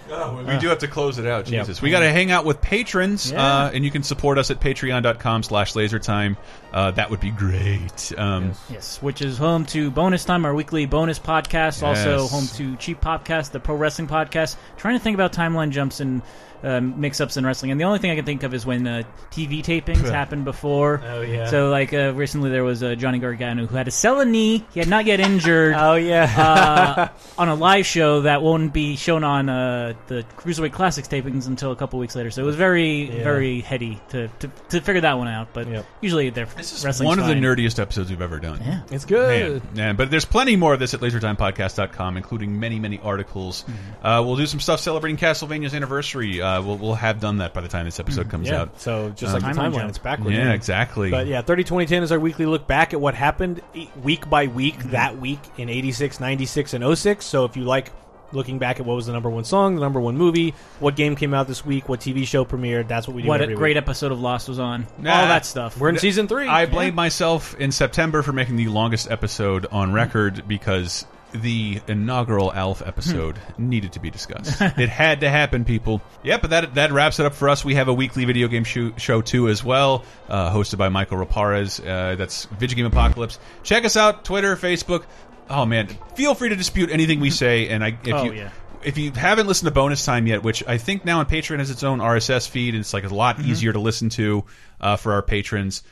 Oh, 0.09 0.43
we 0.47 0.57
do 0.57 0.67
have 0.69 0.79
to 0.79 0.88
close 0.88 1.17
it 1.19 1.25
out. 1.25 1.49
Yep. 1.49 1.65
Jesus, 1.65 1.81
we 1.81 1.89
got 1.89 1.99
to 2.01 2.09
hang 2.11 2.31
out 2.31 2.45
with 2.45 2.61
patrons, 2.61 3.31
Yeah. 3.31 3.43
uh, 3.65 3.71
and 3.73 3.84
you 3.84 3.91
can 3.91 4.03
support 4.03 4.38
us 4.38 4.51
at 4.51 4.59
Patreon.com/slash 4.59 5.73
LaserTime. 5.73 6.38
Uh, 6.73 6.91
that 6.91 7.09
would 7.09 7.19
be 7.19 7.31
great. 7.31 8.11
Um, 8.17 8.53
Yes, 8.69 9.01
which 9.01 9.21
is 9.21 9.38
home 9.38 9.65
to 9.67 9.89
Bonus 9.91 10.25
Time, 10.25 10.45
our 10.45 10.53
weekly 10.53 10.85
bonus 10.85 11.19
podcast. 11.19 11.84
Also 11.84 12.27
home 12.27 12.47
to 12.55 12.75
Cheap 12.77 13.01
Podcast, 13.01 13.51
the 13.51 13.59
pro 13.59 13.75
wrestling 13.75 14.07
podcast. 14.07 14.55
Trying 14.77 14.97
to 14.97 15.03
think 15.03 15.15
about 15.15 15.34
timeline 15.34 15.69
jumps 15.71 15.99
and 15.99 16.21
uh, 16.63 16.79
mix-ups 16.81 17.38
in 17.38 17.45
wrestling, 17.45 17.71
and 17.71 17.79
the 17.79 17.85
only 17.85 17.99
thing 17.99 18.11
I 18.11 18.15
can 18.15 18.25
think 18.25 18.43
of 18.43 18.53
is 18.53 18.65
when 18.65 18.88
uh, 18.88 19.03
TV 19.31 19.63
tapings 19.63 20.09
happened 20.11 20.45
before. 20.45 21.01
Oh, 21.05 21.21
yeah. 21.21 21.47
So 21.47 21.69
like 21.69 21.93
uh, 21.93 22.13
recently 22.13 22.49
there 22.49 22.63
was 22.63 22.84
uh, 22.84 22.95
Johnny 22.95 23.19
Gargano 23.19 23.65
who 23.65 23.75
had 23.75 23.85
to 23.85 23.91
sell 23.91 24.19
a 24.19 24.25
knee. 24.25 24.65
He 24.73 24.79
had 24.79 24.89
not 24.89 25.05
yet 25.05 25.19
injured. 25.19 25.75
Oh 25.88 25.95
yeah. 25.95 27.09
uh, 27.38 27.39
on 27.41 27.49
a 27.49 27.55
live 27.55 27.85
show 27.85 28.21
that 28.21 28.41
won't 28.41 28.73
be 28.73 28.95
shown 28.95 29.23
on 29.23 29.47
uh, 29.47 29.93
the 30.07 30.25
Cruiserweight 30.38 30.73
Classics 30.73 31.07
tapings 31.07 31.47
until 31.47 31.71
a 31.71 31.75
couple 31.75 31.99
weeks 31.99 32.15
later. 32.15 32.31
So 32.31 32.41
it 32.41 32.45
was 32.45 32.55
very, 32.55 33.03
Yeah. 33.17 33.23
very 33.23 33.61
heady 33.61 34.01
to, 34.09 34.27
to 34.39 34.47
to 34.69 34.81
figure 34.81 35.01
that 35.01 35.17
one 35.17 35.27
out. 35.27 35.49
But 35.53 35.67
usually 36.01 36.29
they're 36.29 36.45
This 36.45 36.73
is 36.73 36.84
wrestling's 36.84 37.07
one 37.07 37.19
of 37.19 37.27
the 37.27 37.34
nerdiest 37.35 37.79
episodes 37.79 38.09
we've 38.09 38.21
ever 38.21 38.39
done. 38.39 38.59
Yeah. 38.61 38.81
It's 38.91 39.05
good. 39.05 39.63
Man, 39.63 39.75
man, 39.75 39.95
but 39.95 40.09
there's 40.11 40.25
plenty 40.25 40.55
more 40.55 40.73
of 40.73 40.79
this 40.79 40.93
at 40.93 40.99
lasertimepodcast.com, 41.01 42.17
including 42.17 42.59
many, 42.59 42.79
many 42.79 42.99
articles. 42.99 43.63
Mm-hmm. 43.63 44.05
Uh, 44.05 44.21
we'll 44.23 44.35
do 44.35 44.45
some 44.45 44.59
stuff 44.59 44.79
celebrating 44.79 45.17
Castlevania's 45.17 45.73
anniversary. 45.73 46.41
Uh, 46.47 46.61
we'll, 46.61 46.77
we'll 46.77 46.93
have 46.95 47.19
done 47.19 47.37
that 47.37 47.53
by 47.53 47.61
the 47.61 47.67
time 47.67 47.85
this 47.85 47.99
episode 47.99 48.29
comes 48.29 48.47
Mm-hmm. 48.47 48.55
yeah. 48.55 48.61
out. 48.61 48.79
So 48.79 49.09
just 49.09 49.35
Um, 49.35 49.41
like 49.41 49.53
the 49.55 49.59
Timeline 49.61 49.73
timeline, 49.73 49.89
it's 49.89 49.97
backward. 49.97 50.33
Yeah, 50.33 50.53
exactly. 50.53 51.11
But 51.11 51.27
yeah, 51.27 51.41
30 51.41 51.63
2010 51.63 52.03
is 52.03 52.11
our 52.11 52.19
weekly 52.19 52.45
look 52.45 52.67
back 52.67 52.93
at 52.93 53.01
what 53.01 53.13
happened 53.15 53.61
e- 53.73 53.89
week 54.03 54.29
by 54.29 54.47
week 54.47 54.77
Mm-hmm. 54.79 54.91
that 54.91 55.17
week 55.17 55.39
in 55.57 55.69
86, 55.69 56.19
96, 56.19 56.73
and 56.73 56.97
06. 56.97 57.25
So 57.25 57.45
if 57.45 57.57
you 57.57 57.63
like 57.63 57.91
looking 58.33 58.59
back 58.59 58.77
at 58.79 58.85
what 58.85 58.95
was 58.95 59.05
the 59.05 59.13
number 59.13 59.29
one 59.29 59.45
song, 59.45 59.75
the 59.75 59.81
number 59.81 60.01
one 60.01 60.17
movie, 60.17 60.53
what 60.79 60.97
game 60.97 61.15
came 61.15 61.33
out 61.33 61.47
this 61.47 61.65
week, 61.65 61.87
what 61.87 62.01
TV 62.01 62.27
show 62.27 62.43
premiered, 62.43 62.87
that's 62.89 63.07
what 63.07 63.15
we 63.15 63.21
do 63.21 63.27
What 63.29 63.41
a 63.41 63.47
great 63.55 63.75
week. 63.75 63.83
episode 63.83 64.11
of 64.11 64.19
Lost 64.19 64.49
was 64.49 64.59
on. 64.59 64.85
Nah. 64.97 65.13
All 65.21 65.27
that 65.27 65.45
stuff. 65.45 65.77
We're 65.79 65.89
in 65.89 65.97
season 65.97 66.27
three. 66.27 66.45
I 66.47 66.65
blame 66.65 66.93
myself 66.93 67.55
in 67.57 67.71
September 67.71 68.21
for 68.23 68.33
making 68.33 68.57
the 68.57 68.67
longest 68.67 69.09
episode 69.09 69.65
on 69.71 69.93
record 69.93 70.45
because 70.45 71.05
the 71.33 71.81
inaugural 71.87 72.53
Alf 72.53 72.81
episode 72.85 73.37
needed 73.57 73.93
to 73.93 73.99
be 73.99 74.09
discussed. 74.09 74.61
it 74.61 74.89
had 74.89 75.21
to 75.21 75.29
happen, 75.29 75.65
people. 75.65 76.01
Yeah, 76.23 76.37
but 76.37 76.49
that 76.51 76.75
that 76.75 76.91
wraps 76.91 77.19
it 77.19 77.25
up 77.25 77.33
for 77.33 77.49
us. 77.49 77.65
We 77.65 77.75
have 77.75 77.87
a 77.87 77.93
weekly 77.93 78.25
video 78.25 78.47
game 78.47 78.63
show, 78.63 78.93
show 78.97 79.21
too 79.21 79.49
as 79.49 79.63
well, 79.63 80.03
uh, 80.29 80.51
hosted 80.53 80.77
by 80.77 80.89
Michael 80.89 81.17
Raparez. 81.17 81.79
Uh, 81.85 82.15
that's 82.15 82.45
Video 82.45 82.75
Game 82.77 82.85
Apocalypse. 82.85 83.39
Check 83.63 83.85
us 83.85 83.97
out, 83.97 84.23
Twitter, 84.25 84.55
Facebook. 84.55 85.03
Oh 85.49 85.65
man, 85.65 85.87
feel 86.15 86.33
free 86.35 86.49
to 86.49 86.55
dispute 86.55 86.89
anything 86.91 87.19
we 87.19 87.29
say, 87.29 87.69
and 87.69 87.83
I 87.83 87.97
if 88.03 88.13
Oh, 88.13 88.23
you. 88.25 88.33
yeah. 88.33 88.49
If 88.83 88.97
you 88.97 89.11
haven't 89.11 89.47
listened 89.47 89.67
to 89.67 89.73
Bonus 89.73 90.05
Time 90.05 90.27
yet, 90.27 90.43
which 90.43 90.63
I 90.65 90.77
think 90.77 91.03
now 91.03 91.19
on 91.19 91.25
Patreon 91.25 91.57
has 91.59 91.69
its 91.71 91.83
own 91.83 91.99
RSS 91.99 92.47
feed, 92.47 92.73
and 92.73 92.81
it's 92.81 92.93
like 92.93 93.03
a 93.03 93.13
lot 93.13 93.39
easier 93.39 93.73
to 93.73 93.79
listen 93.79 94.09
to 94.09 94.45
uh, 94.79 94.95
for 94.95 95.13
our 95.13 95.21
patrons 95.21 95.83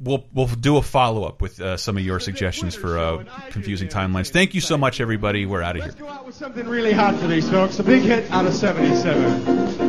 we'll 0.00 0.24
we'll 0.32 0.46
do 0.46 0.76
a 0.76 0.82
follow 0.82 1.24
up 1.24 1.40
with 1.40 1.60
uh, 1.60 1.76
some 1.76 1.96
of 1.96 2.04
your 2.04 2.20
suggestions 2.20 2.74
for 2.74 2.98
uh, 2.98 3.24
confusing 3.50 3.88
timelines. 3.88 4.30
Thank 4.30 4.54
you 4.54 4.60
so 4.60 4.76
much, 4.76 5.00
everybody. 5.00 5.46
We're 5.46 5.62
out 5.62 5.76
of 5.76 5.82
here. 5.82 5.90
Let's 5.90 6.00
Go 6.00 6.08
out 6.08 6.26
with 6.26 6.34
something 6.34 6.66
really 6.68 6.92
hot 6.92 7.14
for 7.16 7.26
these 7.26 7.48
folks. 7.48 7.78
A 7.78 7.82
big 7.82 8.02
hit 8.02 8.30
out 8.30 8.46
of 8.46 8.54
77. 8.54 9.84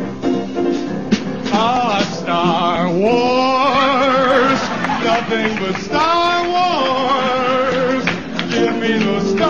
Ah, 1.58 2.04
Star 2.22 2.90
Wars. 2.90 4.62
Nothing 5.06 5.58
but 5.60 5.80
Star 5.82 6.44
Wars. 6.50 8.06
Give 8.54 8.76
me 8.80 8.98
the 9.04 9.20
Star 9.36 9.45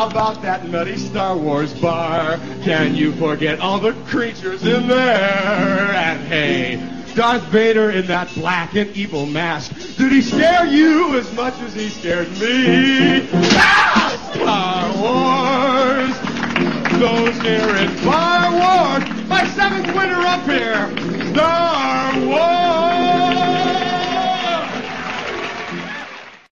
how 0.00 0.08
about 0.08 0.40
that 0.40 0.66
nutty 0.66 0.96
Star 0.96 1.36
Wars 1.36 1.74
bar? 1.78 2.38
Can 2.62 2.94
you 2.94 3.12
forget 3.12 3.60
all 3.60 3.78
the 3.78 3.92
creatures 4.06 4.66
in 4.66 4.88
there? 4.88 5.92
And 5.92 6.26
hey, 6.26 6.76
Darth 7.14 7.42
Vader 7.48 7.90
in 7.90 8.06
that 8.06 8.32
black 8.32 8.74
and 8.74 8.96
evil 8.96 9.26
mask. 9.26 9.98
Did 9.98 10.10
he 10.10 10.22
scare 10.22 10.64
you 10.64 11.18
as 11.18 11.30
much 11.34 11.52
as 11.60 11.74
he 11.74 11.90
scared 11.90 12.30
me? 12.38 13.28
Ah, 13.52 14.16
Star 14.32 14.88
Wars! 15.02 16.16
Those 16.98 17.42
near 17.42 17.76
it, 17.76 17.98
Star 17.98 18.52
Wars! 18.52 19.28
My 19.28 19.46
seventh 19.48 19.94
winner 19.94 20.22
up 20.22 20.48
here! 20.48 20.88
Star 21.34 22.18
Wars! 22.26 23.29